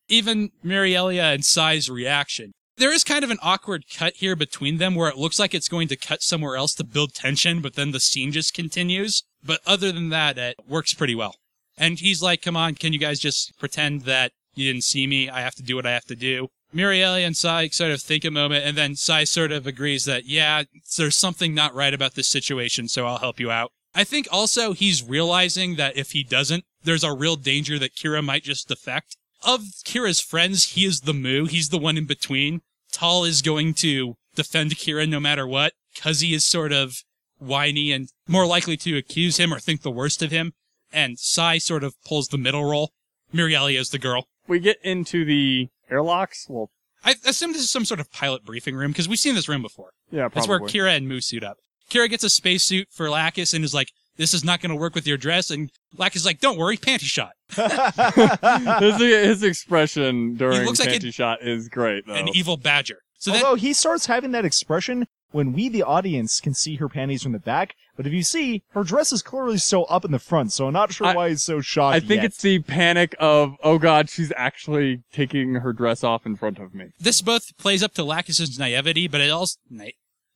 even 0.08 0.50
Miriallia 0.64 1.32
and 1.34 1.44
Sai's 1.44 1.88
reaction. 1.88 2.52
There 2.78 2.92
is 2.92 3.04
kind 3.04 3.24
of 3.24 3.30
an 3.30 3.38
awkward 3.40 3.84
cut 3.90 4.14
here 4.16 4.36
between 4.36 4.76
them 4.76 4.94
where 4.94 5.08
it 5.08 5.16
looks 5.16 5.38
like 5.38 5.54
it's 5.54 5.68
going 5.68 5.88
to 5.88 5.96
cut 5.96 6.22
somewhere 6.22 6.56
else 6.56 6.74
to 6.74 6.84
build 6.84 7.14
tension, 7.14 7.62
but 7.62 7.72
then 7.74 7.92
the 7.92 8.00
scene 8.00 8.32
just 8.32 8.52
continues. 8.52 9.22
But 9.42 9.60
other 9.66 9.92
than 9.92 10.10
that, 10.10 10.36
it 10.36 10.56
works 10.68 10.92
pretty 10.92 11.14
well. 11.14 11.36
And 11.76 11.98
he's 11.98 12.22
like, 12.22 12.42
come 12.42 12.56
on, 12.56 12.74
can 12.74 12.92
you 12.92 12.98
guys 12.98 13.18
just 13.18 13.58
pretend 13.58 14.02
that 14.02 14.32
you 14.54 14.72
didn't 14.72 14.84
see 14.84 15.06
me? 15.06 15.28
I 15.28 15.40
have 15.40 15.54
to 15.56 15.62
do 15.62 15.76
what 15.76 15.86
I 15.86 15.92
have 15.92 16.06
to 16.06 16.16
do. 16.16 16.48
Miriallia 16.74 17.26
and 17.26 17.36
Sai 17.36 17.68
sort 17.68 17.92
of 17.92 18.02
think 18.02 18.24
a 18.24 18.30
moment, 18.30 18.64
and 18.64 18.76
then 18.76 18.96
Sai 18.96 19.24
sort 19.24 19.52
of 19.52 19.66
agrees 19.66 20.04
that, 20.04 20.26
yeah, 20.26 20.64
there's 20.96 21.16
something 21.16 21.54
not 21.54 21.74
right 21.74 21.94
about 21.94 22.14
this 22.14 22.28
situation, 22.28 22.88
so 22.88 23.06
I'll 23.06 23.18
help 23.18 23.38
you 23.38 23.50
out. 23.50 23.70
I 23.94 24.04
think 24.04 24.28
also 24.30 24.72
he's 24.72 25.02
realizing 25.02 25.76
that 25.76 25.96
if 25.96 26.10
he 26.10 26.22
doesn't, 26.22 26.64
there's 26.82 27.04
a 27.04 27.14
real 27.14 27.36
danger 27.36 27.78
that 27.78 27.94
Kira 27.94 28.22
might 28.22 28.42
just 28.42 28.68
defect. 28.68 29.16
Of 29.42 29.60
Kira's 29.84 30.20
friends, 30.20 30.72
he 30.72 30.84
is 30.84 31.02
the 31.02 31.14
moo. 31.14 31.46
He's 31.46 31.68
the 31.68 31.78
one 31.78 31.96
in 31.96 32.04
between. 32.04 32.60
Tolle 32.92 33.24
is 33.24 33.42
going 33.42 33.74
to 33.74 34.14
defend 34.34 34.76
Kira 34.76 35.08
no 35.08 35.20
matter 35.20 35.46
what, 35.46 35.72
cause 35.98 36.20
he 36.20 36.34
is 36.34 36.44
sort 36.44 36.72
of 36.72 37.02
whiny 37.38 37.92
and 37.92 38.08
more 38.26 38.46
likely 38.46 38.76
to 38.78 38.96
accuse 38.96 39.38
him 39.38 39.52
or 39.52 39.58
think 39.58 39.82
the 39.82 39.90
worst 39.90 40.22
of 40.22 40.30
him. 40.30 40.52
And 40.92 41.18
Sai 41.18 41.58
sort 41.58 41.84
of 41.84 41.94
pulls 42.04 42.28
the 42.28 42.38
middle 42.38 42.64
role. 42.64 42.92
Miriallia 43.34 43.78
is 43.78 43.90
the 43.90 43.98
girl. 43.98 44.26
We 44.46 44.60
get 44.60 44.78
into 44.82 45.24
the 45.24 45.68
airlocks. 45.90 46.46
Well, 46.48 46.70
I 47.04 47.14
assume 47.24 47.52
this 47.52 47.62
is 47.62 47.70
some 47.70 47.84
sort 47.84 48.00
of 48.00 48.10
pilot 48.12 48.44
briefing 48.44 48.76
room 48.76 48.92
because 48.92 49.08
we've 49.08 49.18
seen 49.18 49.34
this 49.34 49.48
room 49.48 49.62
before. 49.62 49.90
yeah, 50.10 50.28
probably. 50.28 50.34
That's 50.34 50.48
where 50.48 50.60
Kira 50.60 50.96
and 50.96 51.08
Mu 51.08 51.20
suit 51.20 51.44
up. 51.44 51.58
Kira 51.90 52.08
gets 52.08 52.24
a 52.24 52.30
spacesuit 52.30 52.88
for 52.90 53.08
Lacus 53.10 53.54
and 53.54 53.64
is 53.64 53.74
like, 53.74 53.88
this 54.16 54.32
is 54.32 54.44
not 54.44 54.60
going 54.60 54.70
to 54.70 54.76
work 54.76 54.94
with 54.94 55.06
your 55.06 55.16
dress. 55.16 55.50
And 55.50 55.70
Lacus 55.96 56.22
is 56.22 56.26
like, 56.26 56.40
don't 56.40 56.58
worry, 56.58 56.76
panty 56.76 57.02
shot. 57.02 57.32
his, 58.80 58.96
his 58.98 59.42
expression 59.42 60.34
during 60.34 60.64
looks 60.64 60.80
like 60.80 60.88
Panty 60.88 61.14
Shot 61.14 61.42
is 61.42 61.68
great, 61.68 62.06
though. 62.06 62.14
An 62.14 62.28
evil 62.34 62.56
badger. 62.56 62.98
So 63.18 63.30
then, 63.30 63.44
Although 63.44 63.56
he 63.56 63.72
starts 63.72 64.06
having 64.06 64.32
that 64.32 64.44
expression 64.44 65.06
when 65.36 65.52
we, 65.52 65.68
the 65.68 65.82
audience, 65.82 66.40
can 66.40 66.54
see 66.54 66.76
her 66.76 66.88
panties 66.88 67.22
from 67.22 67.32
the 67.32 67.38
back. 67.38 67.74
But 67.94 68.06
if 68.06 68.12
you 68.12 68.22
see, 68.22 68.62
her 68.70 68.82
dress 68.82 69.12
is 69.12 69.22
clearly 69.22 69.58
still 69.58 69.86
up 69.90 70.04
in 70.04 70.10
the 70.10 70.18
front, 70.18 70.52
so 70.52 70.66
I'm 70.66 70.72
not 70.72 70.92
sure 70.92 71.06
I- 71.08 71.14
why 71.14 71.28
he's 71.28 71.42
so 71.42 71.60
shocked. 71.60 71.94
I 71.94 72.00
think 72.00 72.22
yet. 72.22 72.24
it's 72.24 72.40
the 72.42 72.58
panic 72.60 73.14
of, 73.20 73.54
oh 73.62 73.78
god, 73.78 74.08
she's 74.10 74.32
actually 74.36 75.02
taking 75.12 75.54
her 75.56 75.72
dress 75.72 76.02
off 76.02 76.24
in 76.26 76.36
front 76.36 76.58
of 76.58 76.74
me. 76.74 76.86
this 76.98 77.20
both 77.20 77.56
plays 77.58 77.82
up 77.82 77.92
to 77.94 78.02
Lacus's 78.04 78.58
naivety, 78.58 79.08
but 79.08 79.20
it 79.20 79.30
also, 79.30 79.58
na- 79.70 79.84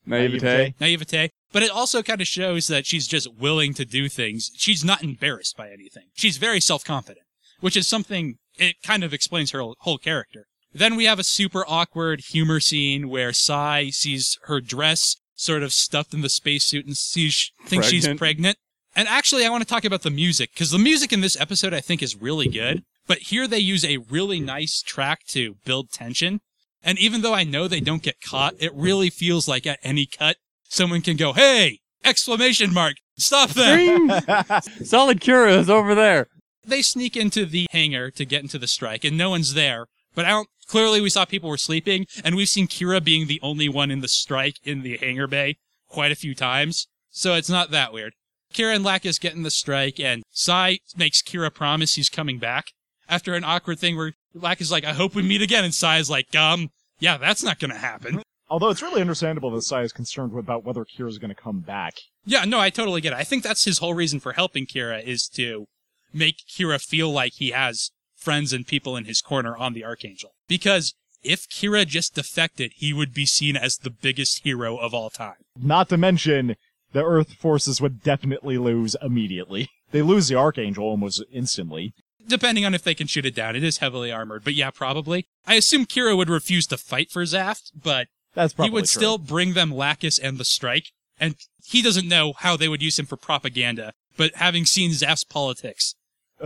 Naivete. 0.05 0.75
naivete, 0.79 1.31
but 1.51 1.63
it 1.63 1.69
also 1.71 2.01
kind 2.01 2.21
of 2.21 2.27
shows 2.27 2.67
that 2.67 2.85
she's 2.85 3.07
just 3.07 3.27
willing 3.35 3.73
to 3.75 3.85
do 3.85 4.07
things. 4.09 4.51
She's 4.55 4.83
not 4.83 5.03
embarrassed 5.03 5.55
by 5.57 5.69
anything. 5.69 6.05
She's 6.13 6.37
very 6.37 6.59
self-confident, 6.59 7.25
which 7.59 7.77
is 7.77 7.87
something, 7.87 8.37
it 8.57 8.75
kind 8.83 9.03
of 9.03 9.13
explains 9.13 9.51
her 9.51 9.61
whole 9.79 9.97
character. 9.97 10.45
Then 10.73 10.95
we 10.95 11.05
have 11.05 11.19
a 11.19 11.23
super 11.23 11.65
awkward 11.67 12.21
humor 12.29 12.59
scene 12.59 13.09
where 13.09 13.33
Sai 13.33 13.89
sees 13.89 14.37
her 14.43 14.61
dress 14.61 15.17
sort 15.35 15.63
of 15.63 15.73
stuffed 15.73 16.13
in 16.13 16.21
the 16.21 16.29
spacesuit 16.29 16.85
and 16.85 16.95
sees, 16.95 17.51
thinks 17.65 17.87
she's 17.87 18.03
Pregnant. 18.05 18.19
pregnant. 18.19 18.57
And 18.95 19.07
actually, 19.07 19.45
I 19.45 19.49
want 19.49 19.63
to 19.63 19.67
talk 19.69 19.85
about 19.85 20.01
the 20.03 20.09
music, 20.09 20.51
because 20.53 20.71
the 20.71 20.77
music 20.77 21.11
in 21.13 21.21
this 21.21 21.39
episode 21.39 21.73
I 21.73 21.79
think 21.81 22.01
is 22.03 22.15
really 22.21 22.47
good. 22.47 22.83
But 23.07 23.19
here 23.19 23.47
they 23.47 23.59
use 23.59 23.83
a 23.83 23.97
really 23.97 24.39
nice 24.39 24.81
track 24.81 25.25
to 25.29 25.55
build 25.65 25.91
tension. 25.91 26.39
And 26.83 26.99
even 26.99 27.21
though 27.21 27.33
I 27.33 27.43
know 27.43 27.67
they 27.67 27.79
don't 27.79 28.03
get 28.03 28.21
caught, 28.21 28.53
it 28.59 28.73
really 28.73 29.09
feels 29.09 29.47
like 29.47 29.65
at 29.65 29.79
any 29.83 30.05
cut, 30.05 30.37
someone 30.69 31.01
can 31.01 31.17
go, 31.17 31.33
hey, 31.33 31.79
exclamation 32.05 32.73
mark, 32.73 32.95
stop 33.17 33.49
them. 33.51 34.09
Solid 34.83 35.21
Cura 35.21 35.53
is 35.57 35.69
over 35.69 35.95
there. 35.95 36.27
they 36.65 36.81
sneak 36.81 37.15
into 37.17 37.45
the 37.45 37.67
hangar 37.71 38.11
to 38.11 38.25
get 38.25 38.41
into 38.43 38.59
the 38.59 38.67
strike 38.67 39.03
and 39.03 39.17
no 39.17 39.29
one's 39.29 39.53
there. 39.53 39.85
But 40.13 40.25
I 40.25 40.29
don't, 40.29 40.49
clearly 40.71 41.01
we 41.01 41.09
saw 41.09 41.25
people 41.25 41.49
were 41.49 41.57
sleeping 41.57 42.07
and 42.23 42.35
we've 42.35 42.47
seen 42.47 42.65
Kira 42.65 43.03
being 43.03 43.27
the 43.27 43.41
only 43.43 43.67
one 43.67 43.91
in 43.91 43.99
the 43.99 44.07
strike 44.07 44.55
in 44.63 44.83
the 44.83 44.97
hangar 44.97 45.27
bay 45.27 45.57
quite 45.89 46.13
a 46.13 46.15
few 46.15 46.33
times. 46.33 46.87
So 47.09 47.33
it's 47.33 47.49
not 47.49 47.71
that 47.71 47.91
weird. 47.91 48.13
Kira 48.53 48.75
and 48.75 48.83
Lacus 48.83 49.19
get 49.19 49.35
in 49.35 49.43
the 49.43 49.51
strike 49.51 49.99
and 49.99 50.23
Sai 50.31 50.79
makes 50.95 51.21
Kira 51.21 51.53
promise 51.53 51.95
he's 51.95 52.09
coming 52.09 52.39
back 52.39 52.67
after 53.09 53.33
an 53.33 53.43
awkward 53.43 53.79
thing 53.79 53.97
where 53.97 54.13
Lacus 54.33 54.67
is 54.67 54.71
like, 54.71 54.85
I 54.85 54.93
hope 54.93 55.13
we 55.13 55.23
meet 55.23 55.41
again. 55.41 55.65
And 55.65 55.73
Sai's 55.73 56.09
like, 56.09 56.33
um, 56.35 56.69
yeah, 56.99 57.17
that's 57.17 57.43
not 57.43 57.59
to 57.71 57.77
happen. 57.77 58.21
Although 58.49 58.69
it's 58.69 58.81
really 58.81 59.01
understandable 59.01 59.51
that 59.51 59.63
Sai 59.63 59.81
is 59.81 59.91
concerned 59.91 60.37
about 60.37 60.63
whether 60.63 60.85
Kira's 60.85 61.17
to 61.35 61.41
come 61.41 61.59
back. 61.59 61.95
Yeah, 62.25 62.45
no, 62.45 62.59
I 62.59 62.69
totally 62.69 63.01
get 63.01 63.11
it. 63.11 63.19
I 63.19 63.23
think 63.23 63.43
that's 63.43 63.65
his 63.65 63.79
whole 63.79 63.93
reason 63.93 64.21
for 64.21 64.33
helping 64.33 64.65
Kira 64.65 65.03
is 65.03 65.27
to 65.35 65.65
make 66.13 66.37
Kira 66.49 66.81
feel 66.81 67.11
like 67.11 67.33
he 67.33 67.51
has 67.51 67.91
friends 68.15 68.53
and 68.53 68.65
people 68.65 68.95
in 68.95 69.05
his 69.05 69.21
corner 69.21 69.57
on 69.57 69.73
the 69.73 69.83
Archangel. 69.83 70.31
Because 70.51 70.95
if 71.23 71.47
Kira 71.47 71.87
just 71.87 72.13
defected, 72.13 72.73
he 72.75 72.91
would 72.91 73.13
be 73.13 73.25
seen 73.25 73.55
as 73.55 73.77
the 73.77 73.89
biggest 73.89 74.43
hero 74.43 74.75
of 74.75 74.93
all 74.93 75.09
time. 75.09 75.37
Not 75.57 75.87
to 75.87 75.97
mention, 75.97 76.57
the 76.91 77.05
Earth 77.05 77.35
forces 77.35 77.79
would 77.79 78.03
definitely 78.03 78.57
lose 78.57 78.97
immediately. 79.01 79.69
They 79.91 80.01
lose 80.01 80.29
the 80.29 80.35
Archangel 80.35 80.85
almost 80.85 81.21
instantly. 81.33 81.93
Depending 82.25 82.65
on 82.65 82.73
if 82.73 82.81
they 82.81 82.95
can 82.95 83.07
shoot 83.07 83.25
it 83.25 83.35
down, 83.35 83.57
it 83.57 83.63
is 83.63 83.79
heavily 83.79 84.09
armored, 84.09 84.45
but 84.45 84.53
yeah, 84.53 84.71
probably. 84.71 85.25
I 85.45 85.55
assume 85.55 85.85
Kira 85.85 86.15
would 86.15 86.29
refuse 86.29 86.65
to 86.67 86.77
fight 86.77 87.11
for 87.11 87.23
Zaft, 87.23 87.71
but 87.75 88.07
That's 88.33 88.53
probably 88.53 88.69
he 88.69 88.73
would 88.73 88.85
true. 88.85 88.99
still 89.01 89.17
bring 89.17 89.53
them 89.53 89.69
Lacus 89.69 90.17
and 90.17 90.37
the 90.37 90.45
strike, 90.45 90.91
and 91.19 91.35
he 91.65 91.81
doesn't 91.81 92.07
know 92.07 92.31
how 92.37 92.55
they 92.55 92.69
would 92.69 92.81
use 92.81 92.97
him 92.97 93.05
for 93.05 93.17
propaganda, 93.17 93.91
but 94.15 94.33
having 94.35 94.65
seen 94.65 94.91
Zaft's 94.91 95.25
politics, 95.25 95.95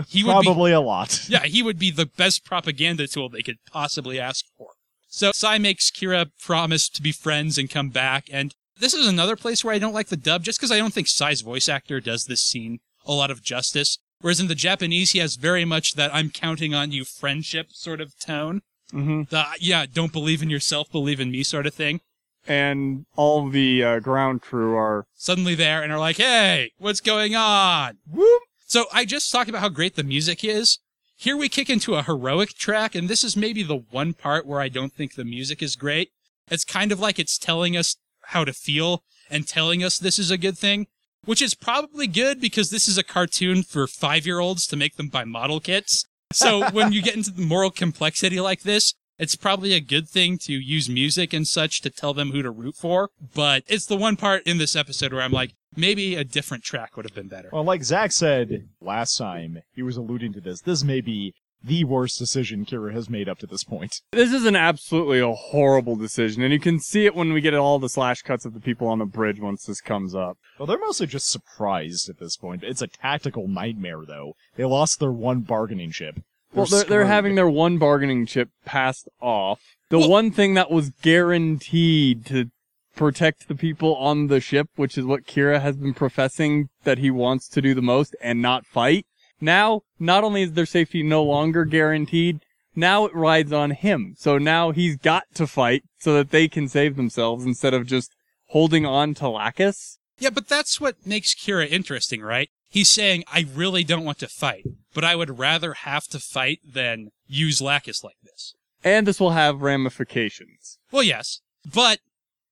he 0.08 0.24
would 0.24 0.40
be 0.42 0.46
probably 0.46 0.72
a 0.72 0.82
lot. 0.82 1.26
Yeah, 1.30 1.44
he 1.46 1.64
would 1.64 1.80
be 1.80 1.92
the 1.92 2.06
best 2.06 2.44
propaganda 2.46 3.08
tool 3.08 3.30
they 3.30 3.42
could 3.42 3.58
possibly 3.72 4.20
ask 4.20 4.46
for. 4.58 4.70
So 5.08 5.32
Sai 5.34 5.58
makes 5.58 5.92
Kira 5.92 6.30
promise 6.42 6.90
to 6.90 7.02
be 7.02 7.12
friends 7.12 7.58
and 7.58 7.70
come 7.70 7.90
back, 7.90 8.26
and 8.32 8.54
this 8.80 8.94
is 8.94 9.08
another 9.08 9.36
place 9.36 9.64
where 9.64 9.74
I 9.74 9.80
don't 9.80 9.94
like 9.94 10.08
the 10.08 10.18
dub, 10.18 10.44
just 10.44 10.60
because 10.60 10.72
I 10.72 10.78
don't 10.78 10.94
think 10.94 11.08
Sai's 11.08 11.42
voice 11.42 11.70
actor 11.70 12.02
does 12.02 12.26
this 12.26 12.42
scene 12.42 12.80
a 13.06 13.14
lot 13.14 13.32
of 13.32 13.42
justice. 13.42 13.98
Whereas 14.20 14.40
in 14.40 14.48
the 14.48 14.56
Japanese, 14.56 15.12
he 15.12 15.20
has 15.20 15.36
very 15.36 15.66
much 15.66 15.94
that 15.94 16.14
I'm 16.14 16.30
counting 16.30 16.74
on 16.74 16.92
you 16.92 17.06
friendship 17.06 17.68
sort 17.72 18.02
of 18.02 18.18
tone. 18.20 18.62
hmm 18.92 19.24
The, 19.30 19.46
yeah, 19.60 19.86
don't 19.86 20.12
believe 20.12 20.42
in 20.42 20.50
yourself, 20.50 20.92
believe 20.92 21.20
in 21.20 21.32
me 21.32 21.44
sort 21.44 21.68
of 21.68 21.74
thing. 21.74 22.02
And 22.48 23.06
all 23.16 23.50
the 23.50 23.84
uh, 23.84 24.00
ground 24.00 24.42
crew 24.42 24.76
are. 24.76 25.06
Suddenly 25.16 25.56
there 25.56 25.82
and 25.82 25.92
are 25.92 26.00
like, 26.00 26.18
hey, 26.18 26.72
what's 26.78 27.02
going 27.02 27.36
on? 27.36 27.98
Whoop. 28.10 28.42
So 28.76 28.88
I 28.92 29.06
just 29.06 29.32
talked 29.32 29.48
about 29.48 29.62
how 29.62 29.70
great 29.70 29.96
the 29.96 30.04
music 30.04 30.44
is. 30.44 30.80
Here 31.16 31.38
we 31.38 31.48
kick 31.48 31.70
into 31.70 31.96
a 31.96 32.04
heroic 32.04 32.56
track, 32.56 32.94
and 32.94 33.08
this 33.08 33.24
is 33.24 33.38
maybe 33.38 33.64
the 33.64 33.86
one 33.90 34.14
part 34.14 34.46
where 34.46 34.60
I 34.60 34.68
don't 34.68 34.92
think 34.92 35.16
the 35.16 35.24
music 35.24 35.64
is 35.64 35.78
great. 35.78 36.10
It's 36.52 36.66
kind 36.66 36.92
of 36.92 37.00
like 37.00 37.18
it's 37.18 37.38
telling 37.38 37.78
us 37.78 37.96
how 38.26 38.44
to 38.44 38.52
feel 38.52 39.02
and 39.30 39.48
telling 39.48 39.82
us 39.82 39.98
this 39.98 40.20
is 40.20 40.30
a 40.30 40.38
good 40.38 40.58
thing, 40.58 40.88
which 41.24 41.42
is 41.42 41.56
probably 41.56 42.06
good 42.06 42.42
because 42.42 42.70
this 42.70 42.90
is 42.90 42.98
a 42.98 43.04
cartoon 43.04 43.64
for 43.64 43.88
five 43.88 44.26
year 44.26 44.40
olds 44.40 44.68
to 44.68 44.76
make 44.76 44.98
them 44.98 45.08
buy 45.08 45.24
model 45.24 45.62
kits. 45.62 46.04
So 46.34 46.70
when 46.72 46.92
you 46.92 47.02
get 47.02 47.16
into 47.16 47.32
the 47.32 47.44
moral 47.44 47.72
complexity 47.72 48.42
like 48.42 48.64
this, 48.64 48.94
it's 49.18 49.36
probably 49.36 49.74
a 49.74 49.80
good 49.80 50.08
thing 50.08 50.38
to 50.40 50.54
use 50.54 50.90
music 50.90 51.34
and 51.34 51.48
such 51.48 51.82
to 51.82 51.90
tell 51.90 52.14
them 52.14 52.32
who 52.32 52.42
to 52.42 52.52
root 52.52 52.76
for. 52.76 53.10
But 53.34 53.64
it's 53.68 53.86
the 53.86 53.98
one 53.98 54.16
part 54.16 54.44
in 54.44 54.58
this 54.58 54.76
episode 54.76 55.14
where 55.14 55.22
I'm 55.22 55.32
like, 55.32 55.54
maybe 55.76 56.16
a 56.16 56.24
different 56.24 56.64
track 56.64 56.96
would 56.96 57.06
have 57.06 57.16
been 57.16 57.28
better. 57.28 57.50
Well, 57.52 57.64
like 57.64 57.84
Zach 57.84 58.12
said 58.12 58.70
last 58.82 59.18
time, 59.18 59.60
he 59.74 59.84
was 59.84 59.98
alluding 59.98 60.34
to 60.34 60.42
this. 60.42 60.62
This 60.62 60.84
may 60.84 61.02
be 61.02 61.34
the 61.64 61.84
worst 61.84 62.20
decision 62.20 62.64
Kira 62.64 62.94
has 62.94 63.10
made 63.10 63.28
up 63.28 63.40
to 63.40 63.48
this 63.48 63.64
point. 63.64 64.02
This 64.12 64.32
is 64.32 64.46
an 64.46 64.56
absolutely 64.56 65.20
a 65.20 65.32
horrible 65.32 65.96
decision, 65.96 66.44
and 66.44 66.54
you 66.54 66.60
can 66.60 66.80
see 66.80 67.06
it 67.06 67.16
when 67.16 67.34
we 67.34 67.42
get 67.42 67.56
all 67.56 67.80
the 67.80 67.90
slash 67.90 68.22
cuts 68.22 68.46
of 68.46 68.54
the 68.54 68.60
people 68.60 68.88
on 68.88 69.00
the 69.00 69.06
bridge 69.06 69.40
once 69.40 69.64
this 69.64 69.82
comes 69.82 70.14
up. 70.14 70.38
Well, 70.60 70.68
they're 70.68 70.78
mostly 70.78 71.08
just 71.08 71.30
surprised 71.30 72.08
at 72.08 72.20
this 72.20 72.38
point. 72.38 72.64
It's 72.64 72.84
a 72.84 72.88
tactical 72.88 73.48
nightmare, 73.48 74.04
though. 74.06 74.34
They 74.56 74.66
lost 74.66 75.00
their 75.00 75.12
one 75.12 75.42
bargaining 75.42 75.92
chip. 75.92 76.20
Well, 76.56 76.66
they're, 76.66 76.84
they're 76.84 77.06
having 77.06 77.36
their 77.36 77.50
one 77.50 77.78
bargaining 77.78 78.26
chip 78.26 78.50
passed 78.66 79.08
off. 79.22 79.62
The 79.90 80.00
Well- 80.00 80.10
one 80.10 80.32
thing 80.32 80.54
that 80.56 80.72
was 80.72 80.90
guaranteed 81.02 82.26
to 82.28 82.50
protect 82.96 83.48
the 83.48 83.56
people 83.56 83.96
on 83.98 84.28
the 84.28 84.40
ship, 84.40 84.70
which 84.76 84.98
is 84.98 85.06
what 85.06 85.26
Kira 85.26 85.62
has 85.62 85.76
been 85.76 85.94
professing 85.94 86.70
that 86.84 86.98
he 86.98 87.12
wants 87.12 87.48
to 87.50 87.62
do 87.62 87.74
the 87.74 87.82
most 87.82 88.16
and 88.22 88.42
not 88.42 88.66
fight. 88.66 89.06
Now, 89.42 89.82
not 90.00 90.24
only 90.24 90.44
is 90.44 90.54
their 90.54 90.66
safety 90.66 91.04
no 91.04 91.22
longer 91.24 91.66
guaranteed, 91.66 92.40
now 92.74 93.06
it 93.06 93.14
rides 93.14 93.52
on 93.52 93.72
him. 93.72 94.16
So 94.18 94.38
now 94.38 94.72
he's 94.72 94.96
got 94.96 95.24
to 95.36 95.46
fight 95.46 95.84
so 96.00 96.14
that 96.14 96.32
they 96.32 96.48
can 96.48 96.68
save 96.68 96.96
themselves 96.96 97.46
instead 97.46 97.74
of 97.74 97.86
just 97.86 98.16
holding 98.50 98.86
on 98.86 99.14
to 99.16 99.30
Lacus. 99.30 100.00
Yeah, 100.18 100.30
but 100.30 100.48
that's 100.48 100.80
what 100.80 101.06
makes 101.06 101.36
Kira 101.36 101.70
interesting, 101.70 102.22
right? 102.22 102.50
He's 102.76 102.90
saying, 102.90 103.24
I 103.32 103.46
really 103.56 103.86
don't 103.86 104.04
want 104.04 104.20
to 104.20 104.28
fight, 104.28 104.66
but 104.94 105.06
I 105.06 105.16
would 105.16 105.40
rather 105.40 105.76
have 105.76 106.08
to 106.08 106.20
fight 106.20 106.60
than 106.70 107.08
use 107.26 107.62
Lacus 107.62 108.04
like 108.04 108.18
this. 108.22 108.54
And 108.84 109.08
this 109.08 109.18
will 109.18 109.32
have 109.32 109.62
ramifications. 109.62 110.78
Well, 110.92 111.02
yes, 111.02 111.40
but 111.66 112.00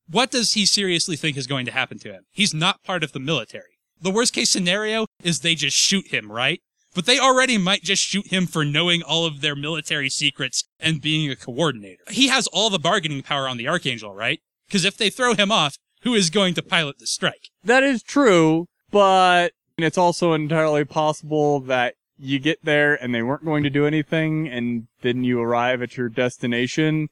what 0.09 0.31
does 0.31 0.53
he 0.53 0.65
seriously 0.65 1.17
think 1.17 1.35
is 1.35 1.45
going 1.45 1.65
to 1.65 1.73
happen 1.73 1.99
to 1.99 2.13
him? 2.13 2.23
He's 2.31 2.53
not 2.53 2.85
part 2.85 3.03
of 3.03 3.11
the 3.11 3.19
military. 3.19 3.77
The 3.99 4.11
worst 4.11 4.31
case 4.31 4.49
scenario 4.49 5.07
is 5.21 5.41
they 5.41 5.55
just 5.55 5.75
shoot 5.75 6.07
him, 6.07 6.31
right? 6.31 6.61
but 6.95 7.05
they 7.05 7.19
already 7.19 7.57
might 7.57 7.81
just 7.81 8.03
shoot 8.03 8.27
him 8.27 8.45
for 8.45 8.63
knowing 8.63 9.01
all 9.01 9.25
of 9.25 9.41
their 9.41 9.55
military 9.57 10.09
secrets 10.09 10.63
and 10.79 11.01
being 11.01 11.29
a 11.29 11.35
coordinator. 11.35 12.03
He 12.11 12.27
has 12.29 12.47
all 12.47 12.69
the 12.69 12.79
bargaining 12.79 13.23
power 13.23 13.49
on 13.49 13.57
the 13.57 13.67
Archangel, 13.67 14.13
right? 14.13 14.39
Because 14.67 14.85
if 14.85 14.95
they 14.95 15.09
throw 15.09 15.33
him 15.33 15.51
off, 15.51 15.75
who 16.03 16.13
is 16.13 16.29
going 16.29 16.53
to 16.53 16.61
pilot 16.61 16.99
the 16.99 17.07
strike? 17.07 17.49
That 17.63 17.81
is 17.81 18.03
true, 18.03 18.67
but 18.91 19.53
it's 19.77 19.97
also 19.97 20.33
entirely 20.33 20.85
possible 20.85 21.59
that 21.61 21.95
you 22.17 22.39
get 22.39 22.63
there 22.63 22.95
and 23.01 23.13
they 23.13 23.23
weren't 23.23 23.45
going 23.45 23.63
to 23.63 23.69
do 23.69 23.85
anything, 23.85 24.47
and 24.47 24.87
then 25.01 25.23
you 25.23 25.41
arrive 25.41 25.81
at 25.81 25.97
your 25.97 26.09
destination, 26.09 27.09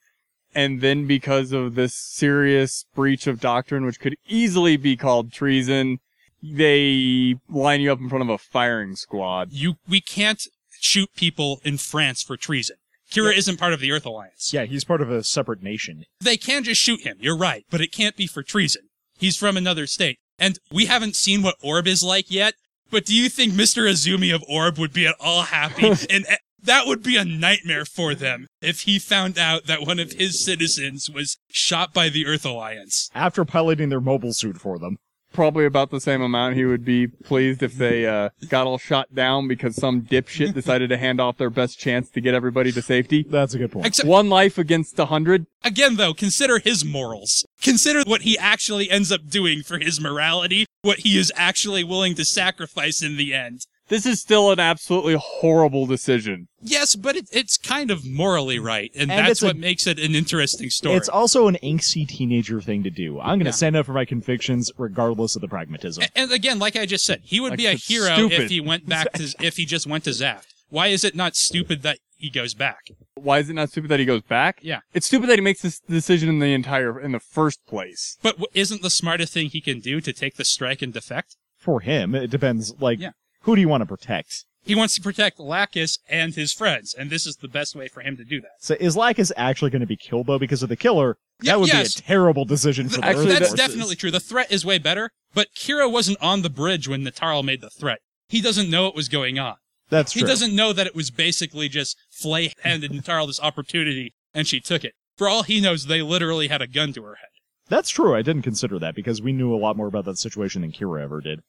and 0.53 0.81
then 0.81 1.07
because 1.07 1.51
of 1.51 1.75
this 1.75 1.95
serious 1.95 2.85
breach 2.93 3.25
of 3.27 3.39
doctrine, 3.39 3.85
which 3.85 3.99
could 3.99 4.15
easily 4.27 4.77
be 4.77 4.95
called 4.95 5.31
treason, 5.31 5.99
they 6.43 7.35
line 7.49 7.81
you 7.81 7.91
up 7.91 7.99
in 7.99 8.09
front 8.09 8.23
of 8.23 8.29
a 8.29 8.37
firing 8.37 8.95
squad. 8.95 9.49
You, 9.51 9.75
we 9.87 10.01
can't 10.01 10.45
shoot 10.79 11.09
people 11.15 11.61
in 11.63 11.77
France 11.77 12.21
for 12.23 12.37
treason. 12.37 12.77
Kira 13.11 13.35
isn't 13.35 13.57
part 13.57 13.73
of 13.73 13.81
the 13.81 13.91
Earth 13.91 14.05
Alliance. 14.05 14.53
Yeah, 14.53 14.63
he's 14.63 14.85
part 14.85 15.01
of 15.01 15.11
a 15.11 15.23
separate 15.23 15.61
nation. 15.61 16.05
They 16.21 16.37
can 16.37 16.63
just 16.63 16.79
shoot 16.79 17.01
him, 17.01 17.17
you're 17.19 17.37
right, 17.37 17.65
but 17.69 17.81
it 17.81 17.91
can't 17.91 18.15
be 18.15 18.25
for 18.27 18.41
treason. 18.41 18.83
He's 19.17 19.35
from 19.35 19.57
another 19.57 19.85
state. 19.85 20.19
And 20.39 20.59
we 20.71 20.85
haven't 20.85 21.15
seen 21.15 21.43
what 21.43 21.55
Orb 21.61 21.87
is 21.87 22.03
like 22.03 22.31
yet, 22.31 22.55
but 22.89 23.05
do 23.05 23.15
you 23.15 23.29
think 23.29 23.53
Mr. 23.53 23.89
Uzumi 23.89 24.33
of 24.33 24.43
Orb 24.49 24.77
would 24.77 24.93
be 24.93 25.07
at 25.07 25.15
all 25.19 25.43
happy? 25.43 25.87
and 26.09 26.25
eh, 26.27 26.37
that 26.63 26.85
would 26.87 27.01
be 27.01 27.17
a 27.17 27.25
nightmare 27.25 27.85
for 27.85 28.13
them 28.13 28.47
if 28.61 28.81
he 28.81 28.99
found 28.99 29.37
out 29.39 29.65
that 29.65 29.81
one 29.85 29.99
of 29.99 30.13
his 30.13 30.43
citizens 30.43 31.09
was 31.09 31.37
shot 31.49 31.93
by 31.93 32.09
the 32.09 32.25
Earth 32.25 32.45
Alliance. 32.45 33.09
After 33.15 33.45
piloting 33.45 33.89
their 33.89 34.01
mobile 34.01 34.33
suit 34.33 34.59
for 34.59 34.77
them. 34.77 34.97
Probably 35.33 35.65
about 35.65 35.91
the 35.91 36.01
same 36.01 36.21
amount 36.21 36.55
he 36.55 36.65
would 36.65 36.83
be 36.83 37.07
pleased 37.07 37.63
if 37.63 37.75
they 37.75 38.05
uh, 38.05 38.29
got 38.49 38.67
all 38.67 38.77
shot 38.77 39.13
down 39.15 39.47
because 39.47 39.75
some 39.75 40.01
dipshit 40.01 40.53
decided 40.61 40.89
to 40.89 40.97
hand 40.97 41.21
off 41.21 41.37
their 41.37 41.49
best 41.49 41.79
chance 41.79 42.09
to 42.11 42.21
get 42.21 42.33
everybody 42.33 42.71
to 42.73 42.81
safety. 42.81 43.25
That's 43.27 43.53
a 43.53 43.57
good 43.57 43.71
point. 43.71 43.85
Except, 43.85 44.07
One 44.07 44.29
life 44.29 44.57
against 44.57 44.99
a 44.99 45.05
hundred. 45.05 45.45
again 45.63 45.95
though, 45.95 46.13
consider 46.13 46.59
his 46.59 46.83
morals. 46.83 47.45
Consider 47.61 48.01
what 48.05 48.21
he 48.21 48.37
actually 48.37 48.89
ends 48.89 49.11
up 49.11 49.27
doing 49.29 49.63
for 49.63 49.79
his 49.79 50.01
morality, 50.01 50.65
what 50.81 50.99
he 50.99 51.17
is 51.17 51.31
actually 51.35 51.83
willing 51.83 52.15
to 52.15 52.25
sacrifice 52.25 53.01
in 53.01 53.17
the 53.17 53.33
end. 53.33 53.65
This 53.91 54.05
is 54.05 54.21
still 54.21 54.51
an 54.51 54.59
absolutely 54.59 55.15
horrible 55.19 55.85
decision. 55.85 56.47
Yes, 56.61 56.95
but 56.95 57.17
it, 57.17 57.25
it's 57.31 57.57
kind 57.57 57.91
of 57.91 58.05
morally 58.09 58.57
right, 58.57 58.89
and, 58.95 59.11
And 59.11 59.19
that's 59.19 59.31
it's 59.31 59.41
a- 59.43 59.47
what 59.47 59.57
makes 59.57 59.85
it 59.85 59.99
an 59.99 60.15
interesting 60.15 60.69
story. 60.69 60.95
It's 60.95 61.09
also 61.09 61.47
an 61.47 61.57
angsty 61.61 62.07
teenager 62.07 62.61
thing 62.61 62.83
to 62.83 62.89
do. 62.89 63.19
I'm 63.19 63.31
going 63.37 63.39
to 63.41 63.45
Yeah. 63.47 63.51
stand 63.51 63.75
up 63.75 63.85
for 63.85 63.91
my 63.93 64.05
convictions 64.05 64.71
regardless 64.77 65.35
of 65.35 65.41
the 65.41 65.49
pragmatism. 65.49 66.03
A- 66.05 66.17
and 66.17 66.31
again, 66.31 66.57
like 66.57 66.77
I 66.77 66.85
just 66.85 67.05
said, 67.05 67.19
he 67.23 67.41
would 67.41 67.51
Like, 67.51 67.57
be 67.57 67.65
a 67.65 67.73
hero 67.73 68.13
stupid. 68.13 68.39
if 68.39 68.49
he 68.49 68.61
went 68.61 68.87
back 68.87 69.11
to 69.11 69.35
if 69.41 69.57
he 69.57 69.65
just 69.65 69.85
went 69.85 70.05
to 70.05 70.11
Zaft. 70.11 70.45
Why 70.69 70.87
is 70.87 71.03
it 71.03 71.13
not 71.15 71.35
stupid 71.35 71.81
that 71.83 71.97
he 72.15 72.29
goes 72.29 72.53
back? 72.53 72.79
Why 73.15 73.39
is 73.39 73.49
it 73.49 73.53
not 73.55 73.71
stupid 73.71 73.89
that 73.89 73.99
he 73.99 74.05
goes 74.05 74.21
back? 74.21 74.59
Yeah. 74.61 74.79
It's 74.93 75.05
stupid 75.07 75.27
that 75.29 75.37
he 75.37 75.41
makes 75.43 75.61
this 75.63 75.81
decision 75.81 76.29
in 76.29 76.39
the 76.39 76.53
entire 76.53 76.97
in 76.97 77.11
the 77.11 77.19
first 77.19 77.65
place. 77.67 78.17
But 78.23 78.35
w- 78.37 78.47
isn't 78.53 78.81
the 78.83 78.89
smartest 78.89 79.33
thing 79.33 79.49
he 79.49 79.59
can 79.59 79.81
do 79.81 79.99
to 79.99 80.13
take 80.13 80.35
the 80.37 80.45
strike 80.45 80.81
and 80.81 80.93
defect? 80.93 81.35
For 81.57 81.81
him, 81.81 82.15
it 82.15 82.29
depends. 82.29 82.73
Like, 82.79 82.99
Yeah. 82.99 83.11
Who 83.41 83.55
do 83.55 83.61
you 83.61 83.67
want 83.67 83.81
to 83.81 83.85
protect? 83.85 84.45
He 84.63 84.75
wants 84.75 84.93
to 84.95 85.01
protect 85.01 85.39
Lacus 85.39 85.97
and 86.07 86.35
his 86.35 86.53
friends, 86.53 86.93
and 86.93 87.09
this 87.09 87.25
is 87.25 87.37
the 87.37 87.47
best 87.47 87.75
way 87.75 87.87
for 87.87 88.01
him 88.01 88.15
to 88.17 88.23
do 88.23 88.39
that. 88.41 88.51
So 88.59 88.75
is 88.79 88.95
Lacus 88.95 89.31
actually 89.35 89.71
going 89.71 89.81
to 89.81 89.87
be 89.87 89.97
killed 89.97 90.27
though 90.27 90.37
because 90.37 90.61
of 90.61 90.69
the 90.69 90.75
killer? 90.75 91.17
Yeah, 91.41 91.53
that 91.53 91.59
would 91.59 91.69
yes. 91.69 91.95
be 91.95 92.03
a 92.03 92.07
terrible 92.07 92.45
decision 92.45 92.87
for 92.87 93.01
the 93.01 93.07
Actually, 93.07 93.23
Earth 93.23 93.39
That's 93.39 93.49
forces. 93.49 93.67
definitely 93.67 93.95
true. 93.95 94.11
The 94.11 94.19
threat 94.19 94.51
is 94.51 94.63
way 94.63 94.77
better, 94.77 95.09
but 95.33 95.47
Kira 95.57 95.91
wasn't 95.91 96.21
on 96.21 96.43
the 96.43 96.51
bridge 96.51 96.87
when 96.87 97.03
Natarle 97.03 97.43
made 97.43 97.61
the 97.61 97.71
threat. 97.71 97.99
He 98.27 98.41
doesn't 98.41 98.69
know 98.69 98.83
what 98.83 98.95
was 98.95 99.09
going 99.09 99.39
on. 99.39 99.55
That's 99.89 100.11
true. 100.11 100.21
He 100.21 100.27
doesn't 100.27 100.55
know 100.55 100.71
that 100.73 100.85
it 100.85 100.95
was 100.95 101.09
basically 101.09 101.67
just 101.67 101.97
Flay 102.11 102.53
handed 102.61 102.91
Natarle 102.91 103.25
this 103.25 103.39
opportunity 103.39 104.13
and 104.33 104.47
she 104.47 104.59
took 104.59 104.83
it. 104.83 104.93
For 105.17 105.27
all 105.27 105.43
he 105.43 105.59
knows, 105.59 105.87
they 105.87 106.03
literally 106.03 106.47
had 106.47 106.61
a 106.61 106.67
gun 106.67 106.93
to 106.93 107.03
her 107.03 107.15
head. 107.15 107.29
That's 107.67 107.89
true. 107.89 108.15
I 108.15 108.21
didn't 108.21 108.43
consider 108.43 108.77
that 108.79 108.95
because 108.95 109.21
we 109.21 109.33
knew 109.33 109.53
a 109.53 109.57
lot 109.57 109.75
more 109.75 109.87
about 109.87 110.05
that 110.05 110.17
situation 110.17 110.61
than 110.61 110.71
Kira 110.71 111.01
ever 111.01 111.21
did. 111.21 111.41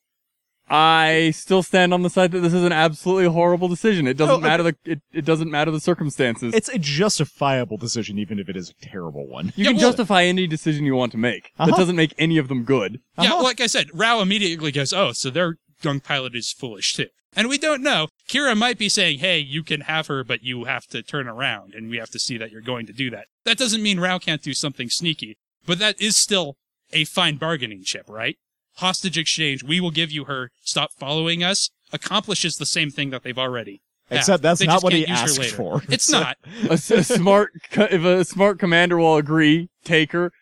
I 0.74 1.32
still 1.32 1.62
stand 1.62 1.92
on 1.92 2.02
the 2.02 2.08
side 2.08 2.32
that 2.32 2.40
this 2.40 2.54
is 2.54 2.64
an 2.64 2.72
absolutely 2.72 3.26
horrible 3.26 3.68
decision. 3.68 4.06
It 4.06 4.16
doesn't 4.16 4.40
No, 4.40 4.48
matter 4.48 4.62
the 4.62 4.76
it, 4.86 5.02
it 5.12 5.24
doesn't 5.26 5.50
matter 5.50 5.70
the 5.70 5.80
circumstances. 5.80 6.54
It's 6.54 6.70
a 6.70 6.78
justifiable 6.78 7.76
decision, 7.76 8.18
even 8.18 8.38
if 8.38 8.48
it 8.48 8.56
is 8.56 8.70
a 8.70 8.74
terrible 8.84 9.26
one. 9.26 9.46
you 9.54 9.64
Yeah, 9.64 9.70
can 9.72 9.76
well- 9.76 9.90
justify 9.90 10.22
any 10.24 10.46
decision 10.46 10.86
you 10.86 10.94
want 10.94 11.12
to 11.12 11.18
make. 11.18 11.50
That 11.58 11.68
Uh-huh. 11.68 11.76
doesn't 11.76 11.96
make 11.96 12.14
any 12.18 12.38
of 12.38 12.48
them 12.48 12.64
good. 12.64 13.00
Yeah, 13.18 13.34
Uh-huh. 13.34 13.42
like 13.42 13.60
I 13.60 13.66
said, 13.66 13.88
Rau 13.92 14.20
immediately 14.22 14.72
goes, 14.72 14.94
"Oh, 14.94 15.12
so 15.12 15.28
their 15.28 15.56
young 15.82 16.00
pilot 16.00 16.34
is 16.34 16.50
foolish 16.52 16.94
too." 16.94 17.08
And 17.36 17.48
we 17.48 17.58
don't 17.58 17.82
know. 17.82 18.08
Kira 18.30 18.56
might 18.56 18.78
be 18.78 18.88
saying, 18.88 19.18
"Hey, 19.18 19.38
you 19.40 19.62
can 19.62 19.82
have 19.82 20.06
her, 20.06 20.24
but 20.24 20.42
you 20.42 20.64
have 20.64 20.86
to 20.88 21.02
turn 21.02 21.28
around, 21.28 21.74
and 21.74 21.90
we 21.90 21.98
have 21.98 22.10
to 22.10 22.18
see 22.18 22.38
that 22.38 22.50
you're 22.50 22.60
going 22.62 22.86
to 22.86 22.92
do 22.94 23.10
that." 23.10 23.26
That 23.44 23.58
doesn't 23.58 23.82
mean 23.82 24.00
Rau 24.00 24.18
can't 24.18 24.42
do 24.42 24.54
something 24.54 24.88
sneaky, 24.88 25.36
but 25.66 25.78
that 25.80 26.00
is 26.00 26.16
still 26.16 26.56
a 26.92 27.04
fine 27.04 27.36
bargaining 27.36 27.82
chip, 27.84 28.06
right? 28.08 28.36
Hostage 28.76 29.18
exchange. 29.18 29.62
We 29.62 29.80
will 29.80 29.90
give 29.90 30.10
you 30.10 30.24
her. 30.24 30.50
Stop 30.62 30.90
following 30.98 31.42
us. 31.42 31.70
Accomplishes 31.92 32.56
the 32.56 32.66
same 32.66 32.90
thing 32.90 33.10
that 33.10 33.22
they've 33.22 33.38
already. 33.38 33.82
have. 34.08 34.18
Except 34.20 34.42
that's 34.42 34.60
They 34.60 34.66
not 34.66 34.82
what 34.82 34.92
he 34.92 35.04
can't 35.04 35.20
use 35.20 35.36
her 35.36 35.42
asked 35.44 35.54
for. 35.54 35.82
It's 35.88 36.04
So- 36.04 36.20
not. 36.20 36.36
a, 36.68 36.72
s- 36.72 36.90
a 36.90 37.04
smart 37.04 37.50
if 37.72 38.04
a 38.04 38.24
smart 38.24 38.58
commander 38.58 38.96
will 38.98 39.16
agree, 39.16 39.68
take 39.84 40.12
her, 40.12 40.32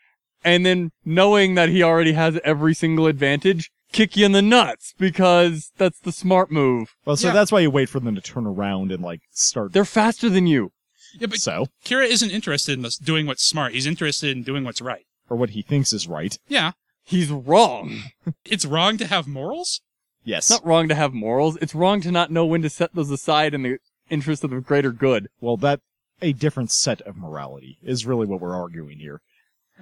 and 0.44 0.64
then 0.64 0.90
knowing 1.04 1.54
that 1.56 1.68
he 1.68 1.82
already 1.82 2.12
has 2.12 2.38
every 2.44 2.74
single 2.74 3.06
advantage, 3.06 3.70
kick 3.92 4.16
you 4.16 4.24
in 4.26 4.32
the 4.32 4.42
nuts 4.42 4.94
because 4.98 5.72
that's 5.76 5.98
the 6.00 6.12
smart 6.12 6.50
move. 6.52 6.94
Well, 7.04 7.16
so 7.16 7.28
Yeah. 7.28 7.34
that's 7.34 7.50
why 7.52 7.60
you 7.60 7.70
wait 7.70 7.88
for 7.88 7.98
them 8.00 8.14
to 8.14 8.20
turn 8.20 8.46
around 8.46 8.92
and 8.92 9.02
like 9.02 9.20
start. 9.32 9.72
They're 9.72 9.84
faster 9.84 10.28
than 10.30 10.46
you. 10.46 10.70
Yeah, 11.18 11.26
but 11.26 11.40
So, 11.40 11.66
Kira 11.84 12.06
isn't 12.06 12.30
interested 12.30 12.78
in 12.78 12.86
doing 13.02 13.26
what's 13.26 13.44
smart. 13.44 13.72
He's 13.74 13.86
interested 13.86 14.36
in 14.36 14.44
doing 14.44 14.62
what's 14.64 14.80
right. 14.80 15.04
or 15.28 15.36
what 15.36 15.50
he 15.50 15.62
thinks 15.62 15.92
is 15.92 16.06
right. 16.06 16.38
Yeah, 16.48 16.72
He's 17.10 17.30
wrong. 17.30 18.04
it's 18.44 18.64
wrong 18.64 18.96
to 18.98 19.06
have 19.06 19.26
morals. 19.26 19.80
Yes. 20.22 20.44
It's 20.44 20.60
not 20.60 20.66
wrong 20.66 20.88
to 20.88 20.94
have 20.94 21.12
morals. 21.12 21.56
It's 21.60 21.74
wrong 21.74 22.00
to 22.02 22.12
not 22.12 22.30
know 22.30 22.46
when 22.46 22.62
to 22.62 22.70
set 22.70 22.94
those 22.94 23.10
aside 23.10 23.52
in 23.52 23.62
the 23.62 23.78
interest 24.10 24.44
of 24.44 24.50
the 24.50 24.60
greater 24.60 24.92
good. 24.92 25.28
Well, 25.40 25.56
that 25.56 25.80
a 26.22 26.32
different 26.32 26.70
set 26.70 27.00
of 27.02 27.16
morality 27.16 27.78
is 27.82 28.06
really 28.06 28.26
what 28.26 28.40
we're 28.40 28.54
arguing 28.54 28.98
here. 28.98 29.22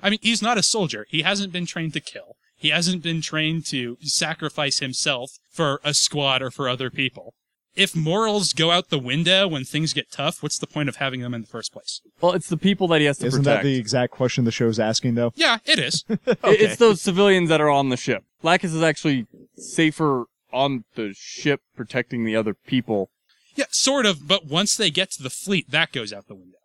I 0.02 0.08
mean, 0.08 0.20
he's 0.22 0.40
not 0.40 0.56
a 0.56 0.62
soldier. 0.62 1.06
He 1.10 1.20
hasn't 1.20 1.52
been 1.52 1.66
trained 1.66 1.92
to 1.94 2.00
kill. 2.00 2.36
He 2.56 2.70
hasn't 2.70 3.02
been 3.02 3.20
trained 3.20 3.66
to 3.66 3.98
sacrifice 4.00 4.78
himself 4.78 5.38
for 5.50 5.80
a 5.84 5.92
squad 5.92 6.40
or 6.40 6.50
for 6.50 6.66
other 6.66 6.90
people. 6.90 7.34
If 7.78 7.94
morals 7.94 8.52
go 8.52 8.70
out 8.70 8.88
the 8.90 8.98
window 8.98 9.46
when 9.48 9.64
things 9.64 9.92
get 9.92 10.10
tough, 10.10 10.42
what's 10.42 10.58
the 10.58 10.66
point 10.66 10.88
of 10.88 10.96
having 10.96 11.20
them 11.20 11.32
in 11.32 11.42
the 11.42 11.46
first 11.46 11.72
place? 11.72 12.00
Well, 12.20 12.32
it's 12.32 12.48
the 12.48 12.56
people 12.56 12.88
that 12.88 13.00
he 13.00 13.06
has 13.06 13.18
to 13.18 13.26
protect. 13.26 13.34
Isn't 13.34 13.44
that 13.44 13.62
the 13.62 13.76
exact 13.76 14.12
question 14.12 14.44
the 14.44 14.50
show's 14.50 14.78
asking, 14.80 15.14
though? 15.14 15.32
Yeah, 15.36 15.58
it 15.64 15.78
is. 15.78 16.04
It- 16.08 16.38
It's 16.44 16.76
those 16.76 17.00
civilians 17.00 17.48
that 17.50 17.60
are 17.60 17.70
on 17.70 17.88
the 17.90 17.96
ship. 17.96 18.24
Lacus 18.42 18.74
is 18.74 18.82
actually 18.82 19.26
safer 19.56 20.24
on 20.52 20.84
the 20.94 21.12
ship 21.16 21.60
protecting 21.76 22.24
the 22.24 22.34
other 22.36 22.54
people. 22.54 23.10
yeah, 23.54 23.66
sort 23.70 24.06
of, 24.06 24.26
but 24.26 24.46
once 24.46 24.76
they 24.76 24.90
get 24.90 25.10
to 25.12 25.22
the 25.22 25.30
fleet, 25.30 25.70
that 25.70 25.92
goes 25.92 26.12
out 26.12 26.26
the 26.26 26.34
window. 26.34 26.58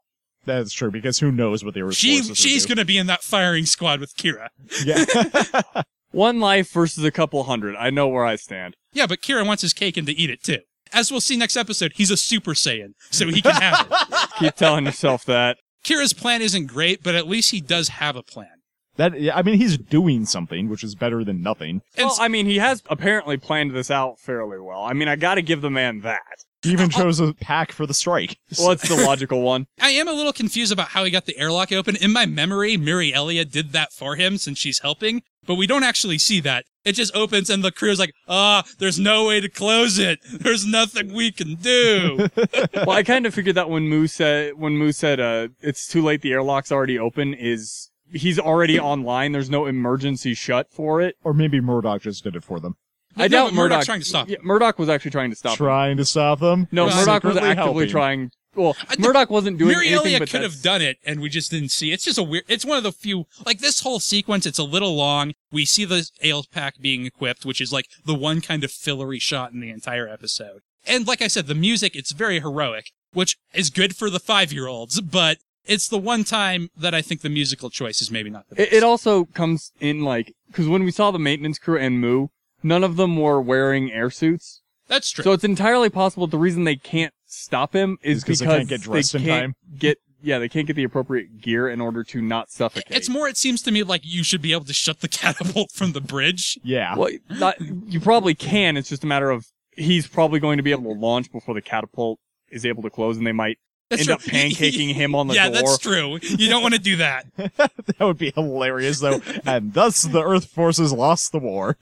That's 0.46 0.74
true 0.74 0.92
because 0.92 1.20
who 1.20 1.32
knows 1.32 1.64
what 1.64 1.74
they 1.74 1.84
were. 1.84 1.92
She, 1.94 2.16
forces 2.18 2.30
would 2.30 2.38
she's 2.38 2.66
going 2.66 2.78
to 2.78 2.86
be 2.86 2.98
in 2.98 3.08
that 3.08 3.24
firing 3.24 3.66
squad 3.66 4.00
with 4.02 4.16
Kira. 4.18 4.50
Yeah. 4.84 5.84
One 6.12 6.40
life 6.40 6.72
versus 6.72 7.04
a 7.04 7.12
couple 7.12 7.44
hundred. 7.44 7.76
I 7.78 7.90
know 7.90 8.08
where 8.08 8.26
I 8.26 8.36
stand. 8.36 8.76
Yeah, 8.92 9.08
but 9.08 9.22
Kira 9.22 9.46
wants 9.46 9.62
his 9.64 9.74
cake 9.74 9.98
and 9.98 10.06
to 10.08 10.14
eat 10.14 10.30
it 10.30 10.44
too. 10.44 10.60
As 10.94 11.12
we'll 11.12 11.22
see 11.22 11.36
next 11.38 11.58
episode, 11.58 11.94
he's 11.96 12.12
a 12.12 12.18
Super 12.18 12.52
Saiyan, 12.54 12.94
so 13.12 13.28
he 13.28 13.42
can 13.42 13.54
have 13.56 13.88
it. 13.90 14.30
Keep 14.40 14.56
telling 14.56 14.86
yourself 14.86 15.26
that. 15.26 15.58
Kira's 15.84 16.14
plan 16.14 16.42
isn't 16.42 16.68
great, 16.68 17.04
but 17.04 17.16
at 17.16 17.28
least 17.28 17.52
he 17.52 17.60
does 17.62 17.90
have 17.90 18.16
a 18.16 18.24
plan. 18.24 18.48
that. 18.96 19.20
yeah, 19.20 19.36
I 19.36 19.42
mean, 19.42 19.58
he's 19.58 19.78
doing 19.78 20.26
something, 20.26 20.70
which 20.70 20.84
is 20.84 20.96
better 20.96 21.24
than 21.24 21.42
nothing. 21.42 21.82
And 21.98 22.08
well, 22.08 22.18
I 22.20 22.28
mean, 22.28 22.46
he 22.46 22.58
has 22.60 22.82
apparently 22.90 23.38
planned 23.38 23.72
this 23.72 23.92
out 23.92 24.20
fairly 24.20 24.60
well. 24.60 24.84
I 24.84 24.94
mean, 24.94 25.08
I 25.08 25.16
gotta 25.16 25.42
give 25.42 25.62
the 25.62 25.70
man 25.70 26.02
that. 26.02 26.22
He 26.62 26.72
even 26.72 26.90
chose 26.90 27.20
a 27.20 27.34
pack 27.34 27.74
for 27.74 27.86
the 27.86 27.94
strike. 27.94 28.38
Well, 28.58 28.72
it's 28.72 28.88
the 28.88 28.96
logical 28.96 29.42
one. 29.42 29.66
I 29.82 29.90
am 29.90 30.08
a 30.08 30.14
little 30.14 30.32
confused 30.32 30.72
about 30.72 30.90
how 30.90 31.04
he 31.04 31.12
got 31.12 31.26
the 31.26 31.38
airlock 31.38 31.72
open. 31.74 31.96
In 31.98 32.14
my 32.14 32.26
memory, 32.26 32.78
Miriallia 32.78 33.50
did 33.50 33.74
that 33.74 33.92
for 33.92 34.16
him 34.16 34.38
since 34.38 34.60
she's 34.60 34.80
helping, 34.80 35.24
but 35.46 35.56
we 35.56 35.68
don't 35.68 35.84
actually 35.84 36.20
see 36.20 36.40
that. 36.42 36.64
It 36.86 36.94
just 36.94 37.16
opens 37.16 37.50
and 37.50 37.64
the 37.64 37.72
crew's 37.72 38.00
like, 38.00 38.14
ah, 38.28 38.64
there's 38.80 39.00
no 39.00 39.26
way 39.28 39.40
to 39.40 39.48
close 39.50 39.98
it. 39.98 40.20
There's 40.32 40.66
nothing 40.66 41.14
we 41.14 41.32
can 41.32 41.56
do. 41.56 42.28
well, 42.76 42.92
I 42.92 43.04
kind 43.04 43.26
of 43.26 43.34
figured 43.34 43.56
that 43.56 43.70
when 43.70 43.88
Mu 43.88 44.08
said 44.08 44.54
when 44.56 44.78
Mu 44.78 44.92
said 44.92 45.20
uh, 45.20 45.48
it's 45.62 45.88
too 45.88 46.02
late, 46.02 46.22
the 46.22 46.32
airlock's 46.34 46.72
already 46.72 47.00
open. 47.00 47.34
Is 47.34 47.90
he's 48.12 48.38
already 48.38 48.80
online? 48.80 49.32
There's 49.32 49.50
no 49.50 49.66
emergency 49.66 50.34
shut 50.34 50.68
for 50.72 51.00
it. 51.02 51.16
Or 51.24 51.34
maybe 51.34 51.62
Murdoch 51.62 52.02
just 52.02 52.24
did 52.24 52.36
it 52.36 52.44
for 52.44 52.60
them. 52.60 52.76
I 53.16 53.24
No, 53.24 53.28
doubt 53.28 53.46
but 53.46 53.54
Murdoch's 53.56 53.76
Murdoch 53.78 53.86
trying 53.86 54.00
to 54.00 54.06
stop 54.06 54.30
Yeah, 54.30 54.38
Murdoch 54.44 54.78
was 54.80 54.90
actually 54.90 55.12
trying 55.12 55.30
to 55.30 55.36
stop. 55.36 55.52
him. 55.54 55.58
Trying 55.58 55.98
to 55.98 56.06
stop 56.06 56.40
them. 56.40 56.68
No, 56.72 56.88
Well, 56.88 56.96
Murdoch 56.98 57.24
was 57.24 57.34
secretly 57.36 57.50
actively 57.50 57.74
helping. 57.86 57.90
trying. 57.90 58.32
Well, 58.56 58.76
I- 58.90 58.96
Murdoch 59.00 59.30
wasn't 59.30 59.58
doing 59.58 59.70
Miri 59.70 59.88
anything, 59.88 59.98
Elliott 60.00 60.20
but 60.22 60.30
could 60.30 60.42
that's- 60.42 60.54
have 60.56 60.64
done 60.64 60.82
it 60.82 60.98
and 61.06 61.22
we 61.22 61.30
just 61.30 61.50
didn't 61.52 61.70
see. 61.70 61.92
It's 61.92 62.04
just 62.06 62.18
a 62.20 62.24
weird, 62.24 62.44
it's 62.48 62.66
one 62.66 62.78
of 62.78 62.84
the 62.84 62.92
few, 62.92 63.26
like 63.46 63.60
this 63.60 63.82
whole 63.82 64.00
sequence, 64.00 64.46
it's 64.46 64.60
a 64.60 64.64
little 64.64 64.96
long. 64.96 65.34
We 65.54 65.66
see 65.66 65.86
the 65.86 66.10
Aile 66.24 66.44
pack 66.52 66.82
being 66.82 67.06
equipped, 67.06 67.46
which 67.46 67.62
is 67.62 67.72
like 67.72 67.88
the 68.06 68.16
one 68.16 68.42
kind 68.42 68.64
of 68.64 68.72
fillery 68.72 69.20
shot 69.20 69.54
in 69.54 69.60
the 69.60 69.70
entire 69.70 70.10
episode. 70.10 70.62
And 70.86 71.08
like 71.08 71.22
I 71.22 71.28
said, 71.28 71.46
the 71.48 71.56
music, 71.56 71.96
it's 71.96 72.12
very 72.12 72.40
heroic, 72.40 72.88
which 73.14 73.38
is 73.54 73.70
good 73.70 73.96
for 73.96 74.10
the 74.10 74.20
five 74.20 74.52
year 74.52 74.68
olds, 74.68 75.00
but 75.00 75.38
it's 75.66 75.88
the 75.88 76.00
one 76.00 76.24
time 76.24 76.70
that 76.76 76.94
I 76.94 77.02
think 77.02 77.22
the 77.22 77.30
musical 77.30 77.70
choice 77.70 78.02
is 78.02 78.12
maybe 78.12 78.30
not 78.32 78.50
the 78.50 78.56
best. 78.56 78.74
It, 78.74 78.78
it 78.78 78.84
also 78.84 79.26
comes 79.26 79.72
in 79.80 80.04
like 80.04 80.34
because 80.48 80.68
when 80.68 80.84
we 80.84 80.92
saw 80.92 81.12
the 81.12 81.20
maintenance 81.20 81.60
crew 81.60 81.78
and 81.78 82.02
Mu, 82.02 82.28
none 82.64 82.84
of 82.84 82.98
them 82.98 83.16
were 83.16 83.40
wearing 83.40 83.92
air 83.92 84.10
suits. 84.10 84.62
That's 84.88 85.12
true. 85.12 85.24
So 85.24 85.32
it's 85.32 85.44
entirely 85.46 85.90
possible 85.90 86.28
the 86.28 86.38
reason 86.38 86.64
they 86.66 86.76
can't 86.76 87.14
stop 87.26 87.74
him 87.74 87.98
is 88.02 88.18
Is 88.18 88.24
'cause 88.24 88.40
because 88.40 88.40
they 88.40 88.58
can't 88.58 88.70
get 88.70 88.82
dressed 88.82 89.16
in 89.16 89.22
can't 89.24 89.42
time. 89.42 89.54
Get 89.78 89.98
yeah, 90.24 90.40
they 90.40 90.50
can't 90.50 90.66
get 90.66 90.76
the 90.76 90.86
appropriate 90.86 91.42
gear 91.42 91.68
in 91.70 91.82
order 91.82 92.04
to 92.06 92.22
not 92.22 92.50
suffocate. 92.50 92.96
it's 92.96 93.10
more, 93.10 93.28
it 93.28 93.38
seems 93.38 93.62
to 93.64 93.72
me 93.72 93.84
like 93.84 94.02
you 94.04 94.24
should 94.24 94.42
be 94.42 94.54
able 94.54 94.66
to 94.66 94.74
shut 94.74 95.02
the 95.02 95.08
catapult 95.10 95.72
from 95.72 95.92
the 95.92 96.02
bridge. 96.02 96.58
Yeah. 96.64 96.96
well, 96.96 97.12
not, 97.30 97.60
you 97.60 98.00
probably 98.00 98.34
can. 98.34 98.78
It's 98.78 98.90
just 98.90 99.04
a 99.04 99.08
matter 99.08 99.30
of 99.30 99.46
he's 99.72 100.08
probably 100.08 100.40
going 100.40 100.58
to 100.58 100.64
be 100.64 100.72
able 100.72 100.94
to 100.94 101.00
launch 101.00 101.32
before 101.32 101.54
the 101.54 101.62
catapult 101.62 102.20
is 102.50 102.66
able 102.66 102.84
to 102.84 102.90
close, 102.90 103.18
and 103.18 103.28
they 103.28 103.32
might 103.32 103.60
That's 103.98 104.08
end 104.10 104.20
true. 104.22 104.42
up 104.42 104.46
pancaking 104.48 104.94
him 104.94 105.16
on 105.16 105.28
the 105.28 105.34
yeah, 105.36 105.50
door. 105.50 105.62
that's 105.62 105.78
true. 105.78 106.20
You 106.22 106.50
don't 106.50 106.62
want 106.62 106.74
to 106.74 106.80
do 106.80 106.98
that. 106.98 107.26
that 107.38 108.00
would 108.00 108.18
be 108.18 108.32
hilarious, 108.32 109.00
though. 109.00 109.22
and 109.46 109.74
thus 109.74 110.04
the 110.04 110.22
Earth 110.22 110.46
forces 110.46 110.92
lost 110.94 111.32
the 111.32 111.40
war. 111.40 111.78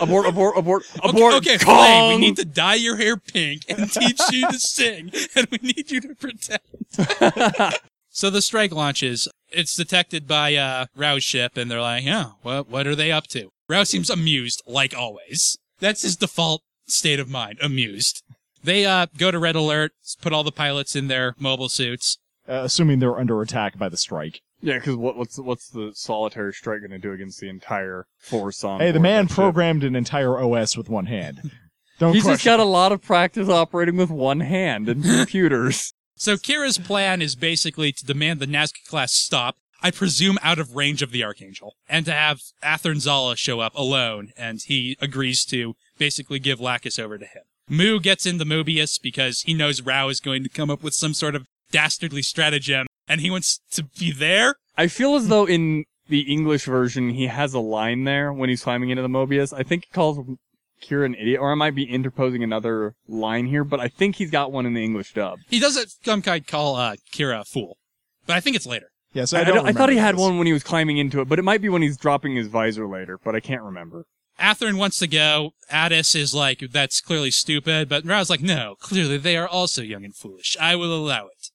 abort, 0.00 0.26
abort, 0.28 0.56
abort, 0.56 0.82
abort. 1.02 1.34
okay, 1.34 1.58
Kong! 1.58 1.76
Flame, 1.76 2.14
we 2.14 2.20
need 2.20 2.36
to 2.36 2.44
dye 2.44 2.74
your 2.74 2.96
hair 2.96 3.16
pink 3.16 3.62
and 3.68 3.90
teach 3.90 4.20
you 4.32 4.48
to 4.50 4.58
sing, 4.58 5.10
and 5.36 5.46
we 5.50 5.58
need 5.62 5.90
you 5.90 6.00
to 6.00 6.14
pretend. 6.14 6.60
so 8.10 8.30
the 8.30 8.42
strike 8.42 8.72
launches. 8.72 9.28
It's 9.52 9.74
detected 9.74 10.28
by 10.28 10.54
uh, 10.54 10.86
Rau's 10.94 11.24
ship, 11.24 11.56
and 11.56 11.68
they're 11.70 11.80
like, 11.80 12.04
"Yeah, 12.04 12.32
what 12.42 12.68
what 12.68 12.86
are 12.86 12.94
they 12.94 13.10
up 13.10 13.26
to?" 13.28 13.50
Rau 13.68 13.82
seems 13.84 14.08
amused, 14.10 14.62
like 14.66 14.96
always. 14.96 15.58
That's 15.80 16.02
his 16.02 16.16
default 16.16 16.62
state 16.86 17.18
of 17.18 17.28
mind, 17.28 17.58
amused. 17.60 18.22
They 18.62 18.84
uh, 18.84 19.06
go 19.16 19.30
to 19.30 19.38
red 19.38 19.56
alert, 19.56 19.92
put 20.20 20.32
all 20.32 20.44
the 20.44 20.52
pilots 20.52 20.94
in 20.94 21.08
their 21.08 21.34
mobile 21.38 21.68
suits. 21.68 22.18
Uh, 22.48 22.62
assuming 22.64 22.98
they're 22.98 23.18
under 23.18 23.40
attack 23.42 23.78
by 23.78 23.88
the 23.88 23.96
strike. 23.96 24.40
Yeah, 24.62 24.74
because 24.74 24.96
what, 24.96 25.16
what's 25.16 25.38
what's 25.38 25.68
the 25.70 25.92
solitary 25.94 26.52
strike 26.52 26.80
going 26.80 26.90
to 26.90 26.98
do 26.98 27.12
against 27.12 27.40
the 27.40 27.48
entire 27.48 28.06
force 28.18 28.62
on? 28.62 28.80
Hey, 28.80 28.90
the 28.90 29.00
man 29.00 29.26
programmed 29.28 29.84
an 29.84 29.96
entire 29.96 30.38
OS 30.38 30.76
with 30.76 30.88
one 30.88 31.06
hand. 31.06 31.50
Don't 31.98 32.14
He's 32.14 32.22
just 32.22 32.42
question. 32.42 32.52
got 32.52 32.60
a 32.60 32.64
lot 32.64 32.92
of 32.92 33.02
practice 33.02 33.48
operating 33.48 33.96
with 33.96 34.10
one 34.10 34.40
hand 34.40 34.88
and 34.88 35.04
computers. 35.04 35.92
So 36.14 36.36
Kira's 36.36 36.78
plan 36.78 37.22
is 37.22 37.36
basically 37.36 37.92
to 37.92 38.04
demand 38.04 38.40
the 38.40 38.46
Nazca 38.46 38.84
class 38.86 39.12
stop, 39.12 39.56
I 39.82 39.90
presume 39.90 40.38
out 40.42 40.58
of 40.58 40.76
range 40.76 41.02
of 41.02 41.10
the 41.10 41.24
Archangel, 41.24 41.76
and 41.88 42.04
to 42.06 42.12
have 42.12 42.40
Athrun 42.62 43.00
Zala 43.00 43.36
show 43.36 43.60
up 43.60 43.74
alone, 43.74 44.32
and 44.36 44.60
he 44.62 44.96
agrees 45.00 45.44
to 45.46 45.74
basically 45.98 46.38
give 46.38 46.60
Lacus 46.60 46.98
over 46.98 47.16
to 47.18 47.24
him. 47.24 47.42
Mu 47.70 48.00
gets 48.00 48.26
into 48.26 48.44
Mobius 48.44 49.00
because 49.00 49.40
he 49.42 49.54
knows 49.54 49.80
Rau 49.80 50.08
is 50.08 50.20
going 50.20 50.42
to 50.42 50.48
come 50.48 50.68
up 50.70 50.82
with 50.82 50.92
some 50.92 51.14
sort 51.14 51.34
of 51.34 51.46
dastardly 51.70 52.20
stratagem, 52.22 52.86
and 53.08 53.20
he 53.20 53.30
wants 53.30 53.60
to 53.70 53.84
be 53.98 54.10
there. 54.12 54.56
I 54.76 54.88
feel 54.88 55.14
as 55.14 55.28
though 55.28 55.46
in 55.46 55.84
the 56.08 56.22
English 56.22 56.64
version 56.64 57.10
he 57.10 57.28
has 57.28 57.54
a 57.54 57.60
line 57.60 58.04
there 58.04 58.32
when 58.32 58.48
he's 58.48 58.64
climbing 58.64 58.90
into 58.90 59.02
the 59.02 59.08
Mobius. 59.08 59.56
I 59.56 59.62
think 59.62 59.84
he 59.84 59.94
calls 59.94 60.18
Kira 60.82 61.06
an 61.06 61.14
idiot, 61.14 61.40
or 61.40 61.52
I 61.52 61.54
might 61.54 61.74
be 61.76 61.84
interposing 61.84 62.42
another 62.42 62.94
line 63.06 63.46
here, 63.46 63.62
but 63.64 63.78
I 63.80 63.86
think 63.88 64.16
he's 64.16 64.30
got 64.30 64.50
one 64.50 64.66
in 64.66 64.74
the 64.74 64.82
English 64.82 65.12
dub. 65.14 65.38
He 65.48 65.60
doesn't 65.60 65.92
some 66.04 66.22
kind 66.22 66.44
call 66.46 66.74
uh, 66.76 66.96
Kira 67.14 67.42
a 67.42 67.44
fool, 67.44 67.76
but 68.26 68.34
I 68.36 68.40
think 68.40 68.56
it's 68.56 68.66
later. 68.66 68.88
yeah, 69.12 69.26
so 69.26 69.36
I, 69.38 69.42
I, 69.42 69.44
don't- 69.44 69.56
don't 69.56 69.66
I 69.68 69.72
thought 69.72 69.90
he 69.90 69.94
remember 69.96 70.06
had 70.06 70.14
this. 70.16 70.20
one 70.22 70.38
when 70.38 70.46
he 70.48 70.52
was 70.52 70.64
climbing 70.64 70.98
into 70.98 71.20
it, 71.20 71.28
but 71.28 71.38
it 71.38 71.42
might 71.42 71.60
be 71.62 71.68
when 71.68 71.82
he's 71.82 71.96
dropping 71.98 72.34
his 72.34 72.48
visor 72.48 72.88
later, 72.88 73.18
but 73.22 73.36
I 73.36 73.40
can't 73.40 73.62
remember. 73.62 74.06
Athrun 74.40 74.78
wants 74.78 74.98
to 74.98 75.06
go. 75.06 75.52
Ades 75.72 76.14
is 76.14 76.34
like, 76.34 76.64
that's 76.72 77.00
clearly 77.00 77.30
stupid. 77.30 77.88
But 77.88 78.04
Rau's 78.04 78.30
like, 78.30 78.40
no, 78.40 78.74
clearly 78.80 79.18
they 79.18 79.36
are 79.36 79.48
also 79.48 79.82
young 79.82 80.04
and 80.04 80.14
foolish. 80.14 80.56
I 80.60 80.76
will 80.76 80.94
allow 80.94 81.26
it. 81.26 81.50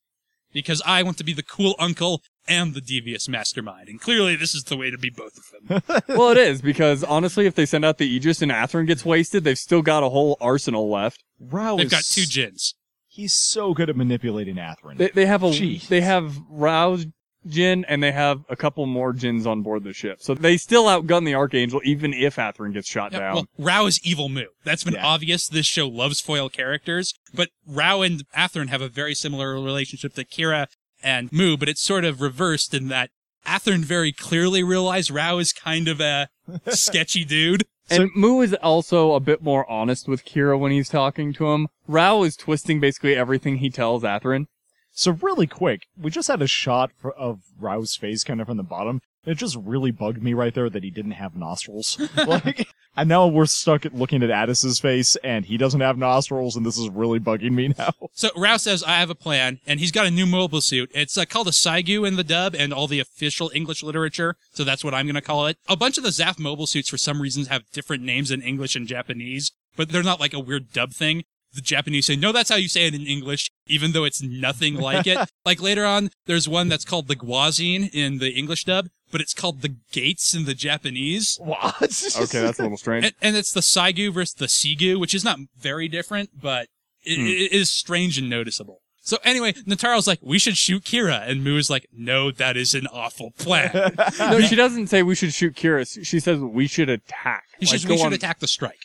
Because 0.54 0.82
I 0.86 1.04
want 1.04 1.18
to 1.18 1.24
be 1.26 1.34
the 1.34 1.44
cool 1.44 1.76
uncle 1.80 2.22
and 2.48 2.74
the 2.74 2.82
devious 2.82 3.28
mastermind. 3.28 3.90
And 3.90 4.00
clearly 4.00 4.36
this 4.36 4.56
is 4.56 4.64
the 4.64 4.78
way 4.78 4.90
to 4.90 4.98
be 4.98 5.10
both 5.10 5.34
of 5.38 5.84
them. 5.84 6.02
well, 6.18 6.30
it 6.30 6.38
is, 6.38 6.62
because 6.62 7.04
honestly, 7.04 7.46
if 7.46 7.56
they 7.56 7.66
send 7.66 7.84
out 7.84 7.98
the 7.98 8.08
Aegis 8.08 8.42
and 8.42 8.52
Athrun 8.52 8.88
gets 8.88 9.04
wasted, 9.04 9.44
they've 9.44 9.58
still 9.58 9.82
got 9.82 10.04
a 10.04 10.10
whole 10.10 10.38
arsenal 10.40 10.90
left. 10.90 11.24
Rau 11.40 11.76
They've 11.76 11.88
is 11.88 11.92
got 11.92 12.04
two 12.04 12.26
GINNs. 12.26 12.76
He's 13.08 13.34
so 13.34 13.74
good 13.74 13.90
at 13.90 13.96
manipulating 13.96 14.56
Athrun. 14.56 14.98
They, 14.98 15.10
they 15.10 15.26
have 15.26 15.44
a 15.44 15.48
Jeez. 15.48 15.88
they 15.88 16.02
have 16.02 16.38
Rau's 16.50 17.06
GINN 17.48 17.86
and 17.88 18.02
they 18.02 18.12
have 18.12 18.44
a 18.50 18.56
couple 18.56 18.86
more 18.86 19.14
GINNs 19.14 19.46
on 19.46 19.62
board 19.62 19.84
the 19.84 19.94
ship. 19.94 20.18
So 20.22 20.34
they 20.34 20.58
still 20.58 20.86
outgun 20.86 21.26
the 21.26 21.36
Archangel 21.36 21.82
even 21.84 22.14
if 22.14 22.36
Athrun 22.38 22.74
gets 22.74 22.88
shot 22.90 23.12
Yeah, 23.12 23.20
down. 23.20 23.36
well, 23.36 23.46
Rau 23.58 23.86
is 23.86 24.00
evil 24.04 24.30
Mu. 24.30 24.46
That's 24.64 24.84
been 24.84 24.96
Yeah. 24.96 25.06
obvious. 25.06 25.48
This 25.48 25.66
show 25.66 25.88
loves 25.88 26.22
foil 26.22 26.50
characters, 26.50 27.14
but 27.34 27.50
Rau 27.68 28.02
and 28.02 28.24
Athrun 28.36 28.70
have 28.70 28.82
a 28.82 28.90
very 28.90 29.14
similar 29.16 29.54
relationship 29.54 30.14
to 30.16 30.24
Kira 30.26 30.68
and 31.04 31.32
Mu, 31.32 31.58
but 31.58 31.70
it's 31.70 31.82
sort 31.82 32.06
of 32.06 32.22
reversed 32.22 32.74
in 32.74 32.88
that 32.90 33.10
Athrun 33.46 33.80
very 33.86 34.12
clearly 34.12 34.64
realized 34.64 35.12
Rau 35.12 35.38
is 35.38 35.54
kind 35.54 35.88
of 35.88 36.02
a 36.02 36.30
sketchy 36.70 37.24
dude. 37.24 37.64
and 37.92 38.10
Mu 38.16 38.42
is 38.42 38.56
also 38.56 39.14
a 39.14 39.20
bit 39.20 39.44
more 39.44 39.70
honest 39.70 40.08
with 40.08 40.26
Kira 40.26 40.58
when 40.58 40.72
he's 40.72 40.90
talking 40.90 41.32
to 41.34 41.52
him. 41.52 41.68
Rau 41.88 42.24
is 42.24 42.36
twisting 42.36 42.80
basically 42.80 43.16
everything 43.16 43.58
he 43.58 43.70
tells 43.70 44.02
Athrun. 44.02 44.48
So 44.96 45.12
really 45.12 45.46
quick, 45.46 45.88
we 45.98 46.10
just 46.10 46.30
had 46.30 46.42
a 46.42 46.48
shot 46.48 46.92
of 47.18 47.42
Rau's 47.60 47.98
face 47.98 48.24
kind 48.24 48.40
of 48.40 48.48
from 48.48 48.56
the 48.56 48.64
bottom. 48.64 49.02
It 49.26 49.38
just 49.38 49.58
really 49.58 49.92
bugged 49.92 50.24
me 50.24 50.34
right 50.34 50.54
there 50.54 50.70
that 50.70 50.84
he 50.84 50.90
didn't 50.90 51.12
have 51.12 51.36
nostrils. 51.36 52.00
like, 52.28 52.68
and 52.96 53.10
now 53.10 53.28
we're 53.28 53.46
stuck 53.46 53.86
at 53.86 53.94
looking 53.94 54.24
at 54.24 54.30
Ades's 54.30 54.80
face, 54.80 55.18
and 55.18 55.46
he 55.46 55.58
doesn't 55.58 55.82
have 55.82 55.98
nostrils, 55.98 56.56
and 56.56 56.66
this 56.66 56.78
is 56.78 56.90
really 56.90 57.20
bugging 57.20 57.52
me 57.52 57.74
now. 57.78 57.92
So 58.14 58.30
Rau 58.38 58.56
says, 58.56 58.82
I 58.84 59.00
have 59.00 59.10
a 59.10 59.16
plan, 59.16 59.60
and 59.68 59.82
he's 59.82 59.92
got 59.92 60.06
a 60.06 60.12
new 60.12 60.26
mobile 60.26 60.62
suit. 60.62 60.90
It's 60.94 61.18
uh, 61.18 61.26
called 61.26 61.50
a 61.50 61.52
Saigu 61.52 62.08
in 62.08 62.16
the 62.16 62.24
dub 62.24 62.56
and 62.56 62.72
all 62.72 62.88
the 62.88 63.02
official 63.02 63.52
English 63.54 63.84
literature, 63.84 64.38
so 64.54 64.64
that's 64.64 64.86
what 64.86 64.94
I'm 64.94 65.06
going 65.06 65.16
to 65.16 65.22
call 65.22 65.48
it. 65.48 65.58
A 65.68 65.76
bunch 65.76 65.98
of 65.98 66.06
the 66.06 66.12
Zaft 66.12 66.40
mobile 66.40 66.68
suits, 66.68 66.88
for 66.88 66.98
some 66.98 67.22
reasons, 67.22 67.50
have 67.50 67.70
different 67.72 68.04
names 68.04 68.32
in 68.32 68.42
English 68.42 68.78
and 68.78 68.88
Japanese, 68.88 69.52
but 69.76 69.90
they're 69.90 70.04
not 70.04 70.22
like 70.22 70.34
a 70.34 70.40
weird 70.40 70.72
dub 70.72 70.94
thing. 70.94 71.26
The 71.56 71.62
Japanese 71.62 72.06
say, 72.06 72.16
no, 72.16 72.32
that's 72.32 72.50
how 72.50 72.58
you 72.58 72.68
say 72.68 72.86
it 72.86 72.94
in 72.94 73.08
English, 73.08 73.50
even 73.68 73.94
though 73.94 74.04
it's 74.04 74.22
nothing 74.22 74.76
like 74.90 75.08
it. 75.08 75.18
like 75.46 75.62
later 75.62 75.86
on, 75.86 76.10
there's 76.26 76.48
one 76.48 76.68
that's 76.70 76.86
called 76.86 77.08
the 77.08 77.16
Guazine 77.16 77.90
in 77.94 78.18
the 78.20 78.32
English 78.32 78.66
dub, 78.66 78.88
but 79.12 79.22
it's 79.22 79.34
called 79.34 79.62
the 79.62 79.76
Gates 79.92 80.34
in 80.36 80.46
the 80.46 80.54
Japanese. 80.54 81.38
What? 81.42 81.76
Okay, 81.82 82.42
that's 82.42 82.60
a 82.60 82.64
little 82.64 82.78
strange. 82.78 83.06
And, 83.06 83.16
and 83.22 83.36
it's 83.36 83.52
the 83.54 83.62
Saigu 83.62 84.14
versus 84.14 84.34
the 84.36 84.46
Sigu, 84.48 85.00
which 85.00 85.16
is 85.16 85.24
not 85.24 85.40
very 85.58 85.88
different, 85.88 86.30
but 86.42 86.68
it, 87.04 87.18
Hmm. 87.20 87.26
it 87.28 87.52
is 87.52 87.72
strange 87.72 88.18
and 88.18 88.30
noticeable. 88.30 88.82
So 89.02 89.18
anyway, 89.24 89.54
Natarle's 89.54 90.08
like, 90.08 90.20
we 90.24 90.40
should 90.40 90.58
shoot 90.58 90.84
Kira. 90.84 91.30
And 91.30 91.44
Mu 91.44 91.58
is 91.58 91.70
like, 91.70 91.86
no, 91.94 92.32
that 92.32 92.58
is 92.58 92.74
an 92.74 92.88
awful 92.88 93.32
plan. 93.38 93.94
no, 94.20 94.42
she 94.42 94.56
doesn't 94.56 94.88
say 94.88 95.04
we 95.04 95.14
should 95.14 95.32
shoot 95.34 95.56
Kira. 95.56 95.88
She 96.04 96.20
says 96.20 96.40
we 96.40 96.66
should 96.68 96.90
attack. 96.90 97.44
He 97.60 97.68
Like, 97.68 97.80
should, 97.80 97.88
go 97.88 97.94
we 97.94 97.98
should 98.00 98.08
on- 98.08 98.14
attack 98.14 98.40
the 98.40 98.48
strike. 98.48 98.80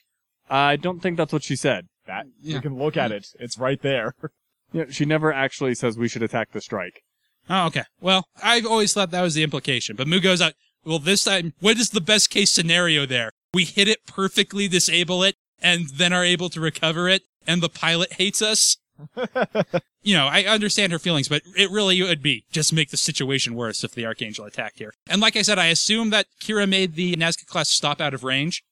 I 0.50 0.76
don't 0.76 1.00
think 1.00 1.16
that's 1.16 1.32
what 1.32 1.42
she 1.44 1.56
said. 1.56 1.86
That 2.06 2.26
Yeah. 2.40 2.56
you 2.56 2.60
can 2.60 2.76
look 2.78 2.96
at 2.96 3.12
it. 3.12 3.26
It's 3.38 3.58
right 3.58 3.80
there. 3.82 4.14
Yeah, 4.72 4.84
she 4.88 5.04
never 5.04 5.32
actually 5.32 5.74
says 5.74 5.98
we 5.98 6.06
should 6.06 6.22
attack 6.22 6.52
the 6.52 6.60
strike. 6.60 7.02
Oh, 7.48 7.66
okay. 7.66 7.82
Well, 8.00 8.28
I've 8.40 8.64
always 8.64 8.94
thought 8.94 9.10
that 9.10 9.20
was 9.20 9.34
the 9.34 9.42
implication. 9.42 9.96
But 9.96 10.06
Mu 10.06 10.20
goes 10.20 10.40
out, 10.40 10.52
well, 10.84 11.00
this 11.00 11.24
time, 11.24 11.54
what 11.58 11.76
is 11.76 11.90
the 11.90 12.00
best 12.00 12.30
case 12.30 12.52
scenario 12.52 13.04
there? 13.04 13.32
We 13.52 13.64
hit 13.64 13.88
it 13.88 14.06
perfectly, 14.06 14.68
disable 14.68 15.24
it, 15.24 15.34
and 15.60 15.88
then 15.88 16.12
are 16.12 16.24
able 16.24 16.50
to 16.50 16.60
recover 16.60 17.08
it, 17.08 17.22
and 17.48 17.60
the 17.60 17.68
pilot 17.68 18.12
hates 18.12 18.40
us? 18.40 18.76
you 20.04 20.14
know, 20.16 20.28
I 20.28 20.44
understand 20.44 20.92
her 20.92 21.00
feelings, 21.00 21.28
but 21.28 21.42
it 21.56 21.68
really 21.72 22.00
would 22.00 22.22
be 22.22 22.44
just 22.52 22.72
make 22.72 22.90
the 22.90 22.96
situation 22.96 23.56
worse 23.56 23.82
if 23.82 23.90
the 23.90 24.06
Archangel 24.06 24.44
attacked 24.44 24.78
here. 24.78 24.94
And 25.08 25.20
like 25.20 25.34
I 25.34 25.42
said, 25.42 25.58
I 25.58 25.66
assume 25.66 26.10
that 26.10 26.26
Kira 26.40 26.68
made 26.68 26.94
the 26.94 27.16
Nazca 27.16 27.44
class 27.46 27.70
stop 27.70 28.00
out 28.00 28.14
of 28.14 28.22
range. 28.22 28.62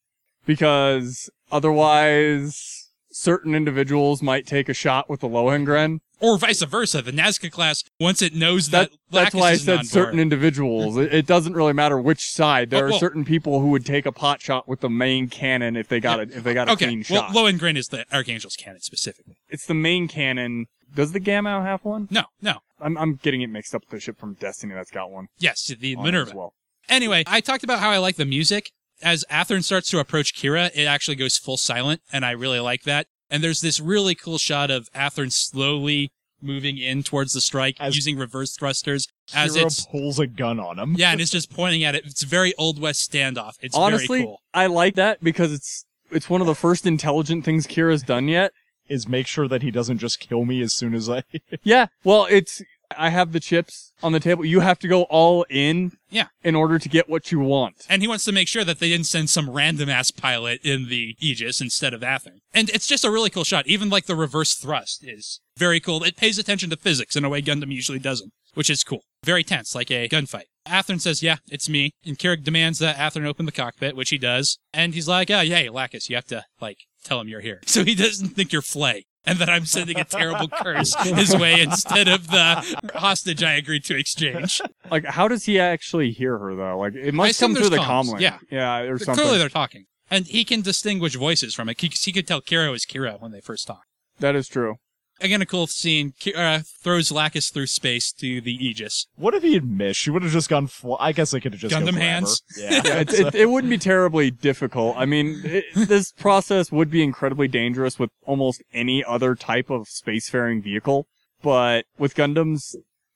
Because 0.46 1.28
otherwise, 1.50 2.77
certain 3.18 3.54
individuals 3.54 4.22
might 4.22 4.46
take 4.46 4.68
a 4.68 4.74
shot 4.74 5.10
with 5.10 5.20
the 5.20 5.28
Lohengrin. 5.28 5.98
Or 6.20 6.36
vice 6.38 6.62
versa. 6.62 7.00
The 7.02 7.12
Nazca 7.12 7.50
class, 7.50 7.84
once 8.00 8.22
it 8.22 8.34
knows 8.34 8.70
that, 8.70 8.90
That, 8.90 8.98
that's 9.10 9.34
why 9.34 9.50
I 9.50 9.56
said 9.56 9.86
certain 9.86 10.18
individuals. 10.18 10.96
It, 10.96 11.12
it 11.14 11.26
doesn't 11.26 11.52
really 11.54 11.72
matter 11.72 11.98
which 11.98 12.30
side. 12.30 12.70
There 12.70 12.84
Oh, 12.84 12.86
are 12.86 12.90
well- 12.90 12.98
certain 12.98 13.24
people 13.24 13.60
who 13.60 13.68
would 13.68 13.86
take 13.86 14.04
a 14.06 14.12
pot 14.12 14.40
shot 14.40 14.68
with 14.68 14.80
the 14.80 14.90
main 14.90 15.28
cannon 15.28 15.76
if 15.76 15.88
they 15.88 16.00
got 16.00 16.18
a 16.20 16.22
if 16.22 16.42
they 16.44 16.54
got 16.54 16.68
a 16.68 16.72
Okay, 16.72 16.86
clean 16.86 17.04
well, 17.10 17.22
shot. 17.22 17.34
Lohengrin 17.34 17.76
is 17.76 17.88
the 17.88 18.04
Archangel's 18.12 18.56
cannon 18.56 18.80
specifically. 18.80 19.36
it's 19.48 19.66
the 19.66 19.74
main 19.74 20.08
cannon. 20.08 20.66
Does 20.94 21.12
the 21.12 21.20
Gamow 21.20 21.62
have 21.62 21.84
one? 21.84 22.08
No, 22.10 22.24
no. 22.40 22.58
I'm 22.80 22.96
I'm 22.98 23.14
getting 23.16 23.42
it 23.42 23.48
mixed 23.50 23.74
up 23.74 23.82
with 23.82 23.90
the 23.90 24.00
ship 24.00 24.18
from 24.18 24.34
Destiny 24.34 24.74
that's 24.74 24.90
got 24.90 25.10
one. 25.10 25.26
Yes, 25.38 25.66
the 25.66 25.94
on 25.96 26.04
Minerva. 26.04 26.30
as 26.30 26.34
well. 26.34 26.54
Anyway, 26.88 27.22
I 27.26 27.40
talked 27.40 27.62
about 27.64 27.80
how 27.80 27.90
I 27.90 27.98
like 27.98 28.16
the 28.16 28.24
music. 28.24 28.70
As 29.02 29.24
Athrun 29.30 29.62
starts 29.62 29.90
to 29.90 29.98
approach 29.98 30.34
Kira, 30.34 30.70
it 30.74 30.84
actually 30.84 31.16
goes 31.16 31.36
full 31.38 31.56
silent, 31.56 32.00
and 32.12 32.24
I 32.24 32.32
really 32.32 32.60
like 32.60 32.82
that. 32.82 33.06
And 33.30 33.42
there's 33.44 33.60
this 33.60 33.78
really 33.80 34.14
cool 34.14 34.38
shot 34.38 34.70
of 34.70 34.88
Athrun 34.92 35.30
slowly 35.30 36.10
moving 36.40 36.78
in 36.78 37.02
towards 37.02 37.32
the 37.32 37.40
strike 37.40 37.76
As- 37.80 37.96
using 37.96 38.16
reverse 38.16 38.56
thrusters 38.56 39.08
as 39.34 39.56
it 39.56 39.86
pulls 39.90 40.18
a 40.18 40.26
gun 40.26 40.58
on 40.60 40.78
him. 40.78 40.94
yeah, 40.96 41.10
and 41.12 41.20
it's 41.20 41.30
just 41.32 41.50
pointing 41.52 41.82
at 41.84 41.94
it. 41.94 42.04
It's 42.06 42.22
very 42.22 42.54
old 42.56 42.80
west 42.80 43.10
standoff. 43.10 43.52
It's 43.60 43.76
Honestly, 43.76 44.18
very 44.18 44.24
cool. 44.24 44.40
I 44.54 44.66
like 44.66 44.94
that 44.94 45.22
because 45.22 45.52
it's 45.52 45.84
it's 46.10 46.30
one 46.30 46.40
of 46.40 46.46
the 46.46 46.54
first 46.54 46.86
intelligent 46.86 47.44
things 47.44 47.66
Kira's 47.66 48.02
done 48.02 48.28
yet. 48.28 48.52
is 48.88 49.06
make 49.08 49.26
sure 49.26 49.46
that 49.48 49.62
he 49.62 49.70
doesn't 49.70 49.98
just 49.98 50.18
kill 50.20 50.44
me 50.46 50.62
as 50.62 50.72
soon 50.74 50.94
as 50.94 51.10
I. 51.10 51.22
Yeah, 51.62 51.86
well, 52.04 52.26
it's 52.30 52.62
I 52.96 53.10
have 53.10 53.32
the 53.32 53.40
chips 53.40 53.92
on 54.02 54.12
the 54.12 54.20
table. 54.20 54.44
You 54.44 54.60
have 54.60 54.78
to 54.80 54.88
go 54.88 55.02
all 55.04 55.44
in, 55.50 55.92
Yeah. 56.10 56.28
in 56.42 56.54
order 56.54 56.78
to 56.78 56.88
get 56.88 57.08
what 57.08 57.30
you 57.30 57.38
want. 57.38 57.84
And 57.88 58.00
he 58.02 58.08
wants 58.08 58.24
to 58.24 58.32
make 58.32 58.48
sure 58.48 58.64
that 58.64 58.78
they 58.78 58.88
didn't 58.88 59.06
send 59.06 59.28
some 59.30 59.50
random 59.50 59.88
ass 59.90 60.10
pilot 60.10 60.60
in 60.64 60.88
the 60.88 61.14
Aegis 61.20 61.60
instead 61.60 61.92
of 61.92 62.00
Athrun. 62.00 62.38
And 62.54 62.70
it's 62.70 62.86
just 62.86 63.04
a 63.04 63.10
really 63.10 63.30
cool 63.30 63.44
shot. 63.44 63.66
Even 63.66 63.90
like 63.90 64.06
the 64.06 64.16
reverse 64.16 64.54
thrust 64.54 65.04
is 65.06 65.40
very 65.56 65.80
cool. 65.80 66.02
It 66.02 66.16
pays 66.16 66.38
attention 66.38 66.70
to 66.70 66.76
physics 66.76 67.14
in 67.16 67.24
a 67.24 67.28
way 67.28 67.42
Gundam 67.42 67.72
usually 67.72 67.98
doesn't, 67.98 68.32
which 68.54 68.70
is 68.70 68.82
cool. 68.84 69.02
Very 69.24 69.44
tense, 69.44 69.74
like 69.74 69.90
a 69.90 70.08
gunfight. 70.08 70.44
Athrun 70.66 71.00
says, 71.00 71.22
Yeah, 71.22 71.36
it's 71.50 71.68
me. 71.68 71.90
And 72.06 72.18
Kirik 72.18 72.44
demands 72.44 72.78
that 72.78 72.96
Athrun 72.96 73.26
open 73.26 73.46
the 73.46 73.52
cockpit, 73.52 73.96
which 73.96 74.10
he 74.10 74.18
does. 74.18 74.58
And 74.72 74.94
he's 74.94 75.08
like, 75.08 75.30
Oh, 75.30 75.40
yeah, 75.40 75.68
Lacus, 75.70 76.08
you 76.08 76.16
have 76.16 76.26
to, 76.28 76.44
like, 76.60 76.78
tell 77.04 77.20
him 77.20 77.28
you're 77.28 77.40
here. 77.40 77.60
So 77.66 77.84
he 77.84 77.94
doesn't 77.94 78.30
think 78.30 78.52
you're 78.52 78.62
Flay. 78.62 79.04
And 79.28 79.38
that 79.38 79.50
I'm 79.50 79.66
sending 79.66 79.98
a 79.98 80.04
terrible 80.04 80.48
curse 80.48 80.94
his 80.94 81.36
way 81.36 81.60
instead 81.60 82.08
of 82.08 82.28
the 82.28 82.78
hostage 82.94 83.42
I 83.42 83.54
agreed 83.54 83.84
to 83.84 83.96
exchange. 83.96 84.60
Like, 84.90 85.04
how 85.04 85.28
does 85.28 85.44
he 85.44 85.60
actually 85.60 86.12
hear 86.12 86.38
her 86.38 86.54
though? 86.54 86.78
Like, 86.78 86.94
it 86.94 87.12
must 87.12 87.38
come 87.38 87.54
through 87.54 87.68
the 87.68 87.76
comms, 87.76 88.14
comm 88.14 88.20
yeah. 88.20 88.38
yeah, 88.50 88.78
or 88.78 88.98
something. 88.98 89.22
Clearly 89.22 89.38
they're 89.38 89.48
talking. 89.48 89.84
And 90.10 90.26
he 90.26 90.44
can 90.44 90.62
distinguish 90.62 91.14
voices 91.14 91.54
from 91.54 91.68
it. 91.68 91.80
He, 91.80 91.88
he 91.88 92.12
could 92.12 92.26
tell 92.26 92.40
Kira 92.40 92.74
is 92.74 92.86
Kira 92.86 93.20
when 93.20 93.30
they 93.30 93.40
first 93.40 93.66
talk. 93.66 93.82
That 94.20 94.34
is 94.34 94.48
true. 94.48 94.76
Again, 95.20 95.42
a 95.42 95.46
cool 95.46 95.66
scene. 95.66 96.12
Kira 96.20 96.60
uh, 96.60 96.62
throws 96.82 97.10
Lacus 97.10 97.50
through 97.50 97.66
space 97.66 98.12
to 98.12 98.40
the 98.40 98.52
Aegis. 98.54 99.06
What 99.16 99.34
if 99.34 99.42
he 99.42 99.54
had 99.54 99.68
missed? 99.68 99.98
She 100.00 100.10
would 100.10 100.22
have 100.22 100.32
just 100.32 100.48
gone. 100.48 100.68
Fl- 100.68 100.94
I 101.00 101.12
guess 101.12 101.32
they 101.32 101.40
could 101.40 101.52
have 101.52 101.60
just 101.60 101.74
Gundam 101.74 101.94
go 101.94 102.00
hands? 102.00 102.42
Yeah. 102.56 102.68
Yeah, 102.88 103.00
it, 103.00 103.12
it, 103.12 103.34
it 103.34 103.50
wouldn't 103.50 103.70
be 103.70 103.78
terribly 103.78 104.30
difficult. 104.30 104.96
I 104.96 105.04
mean, 105.04 105.40
it, 105.44 105.64
this 105.74 106.12
process 106.12 106.70
would 106.70 106.90
be 106.90 107.02
incredibly 107.02 107.48
dangerous 107.48 107.98
with 107.98 108.10
almost 108.24 108.62
any 108.72 109.02
other 109.04 109.34
type 109.34 109.70
of 109.70 109.86
spacefaring 109.86 110.62
vehicle, 110.62 111.06
but 111.42 111.84
with 111.98 112.14
Gundams, 112.14 112.74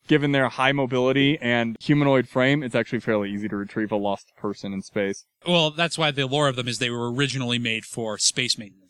given 0.09 0.33
their 0.33 0.49
high 0.49 0.73
mobility 0.73 1.39
and 1.41 1.77
humanoid 1.81 2.29
frame, 2.29 2.63
it's 2.63 2.75
actually 2.75 3.01
fairly 3.01 3.31
easy 3.31 3.49
to 3.49 3.57
retrieve 3.57 3.93
a 3.93 3.97
lost 3.97 4.33
person 4.37 4.73
in 4.73 4.83
space. 4.83 5.27
Well, 5.47 5.71
that's 5.71 5.97
why 5.97 6.11
the 6.11 6.27
lore 6.27 6.49
of 6.49 6.57
them 6.57 6.69
is 6.69 6.79
they 6.79 6.91
were 6.91 7.13
originally 7.13 7.59
made 7.59 7.85
for 7.85 8.19
space 8.19 8.59
maintenance. 8.59 8.82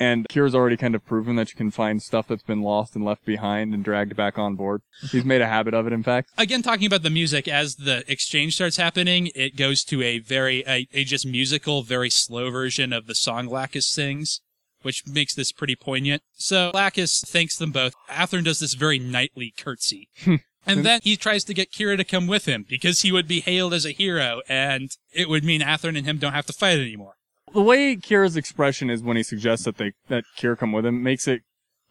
And 0.00 0.26
Kira's 0.28 0.54
already 0.54 0.78
kind 0.78 0.94
of 0.94 1.04
proven 1.04 1.36
that 1.36 1.50
you 1.50 1.56
can 1.56 1.70
find 1.70 2.02
stuff 2.02 2.26
that's 2.26 2.42
been 2.42 2.62
lost 2.62 2.96
and 2.96 3.04
left 3.04 3.26
behind 3.26 3.74
and 3.74 3.84
dragged 3.84 4.16
back 4.16 4.38
on 4.38 4.56
board. 4.56 4.80
He's 5.10 5.26
made 5.26 5.42
a 5.42 5.46
habit 5.46 5.74
of 5.74 5.86
it, 5.86 5.92
in 5.92 6.02
fact. 6.02 6.30
Again, 6.38 6.62
talking 6.62 6.86
about 6.86 7.02
the 7.02 7.10
music, 7.10 7.46
as 7.46 7.76
the 7.76 8.10
exchange 8.10 8.54
starts 8.54 8.78
happening, 8.78 9.30
it 9.34 9.56
goes 9.56 9.84
to 9.84 10.02
a 10.02 10.18
very, 10.18 10.64
a, 10.66 10.88
a 10.94 11.04
just 11.04 11.26
musical, 11.26 11.82
very 11.82 12.08
slow 12.08 12.50
version 12.50 12.94
of 12.94 13.06
the 13.06 13.14
song 13.14 13.46
Lacus 13.46 13.86
sings, 13.86 14.40
which 14.80 15.06
makes 15.06 15.34
this 15.34 15.52
pretty 15.52 15.76
poignant. 15.76 16.22
So 16.32 16.70
Lacus 16.72 17.20
thanks 17.20 17.58
them 17.58 17.70
both. 17.70 17.92
Athrun 18.08 18.44
does 18.44 18.60
this 18.60 18.72
very 18.72 18.98
knightly 18.98 19.52
curtsy. 19.56 20.08
And 20.66 20.84
then 20.84 21.00
he 21.02 21.16
tries 21.16 21.42
to 21.44 21.54
get 21.54 21.72
Kira 21.72 21.96
to 21.96 22.04
come 22.04 22.26
with 22.26 22.44
him 22.44 22.66
because 22.68 23.00
he 23.00 23.10
would 23.10 23.26
be 23.26 23.40
hailed 23.40 23.72
as 23.72 23.86
a 23.86 23.92
hero 23.92 24.42
and 24.46 24.90
it 25.10 25.28
would 25.28 25.42
mean 25.42 25.62
Athrun 25.62 25.96
and 25.96 26.06
him 26.06 26.18
don't 26.18 26.34
have 26.34 26.46
to 26.46 26.52
fight 26.52 26.78
anymore. 26.78 27.14
The 27.52 27.62
way 27.62 27.96
Kira's 27.96 28.36
expression 28.36 28.90
is 28.90 29.02
when 29.02 29.16
he 29.16 29.22
suggests 29.22 29.64
that 29.64 29.76
they 29.76 29.92
that 30.08 30.24
Kira 30.38 30.56
come 30.58 30.72
with 30.72 30.86
him 30.86 31.02
makes 31.02 31.26
it 31.28 31.42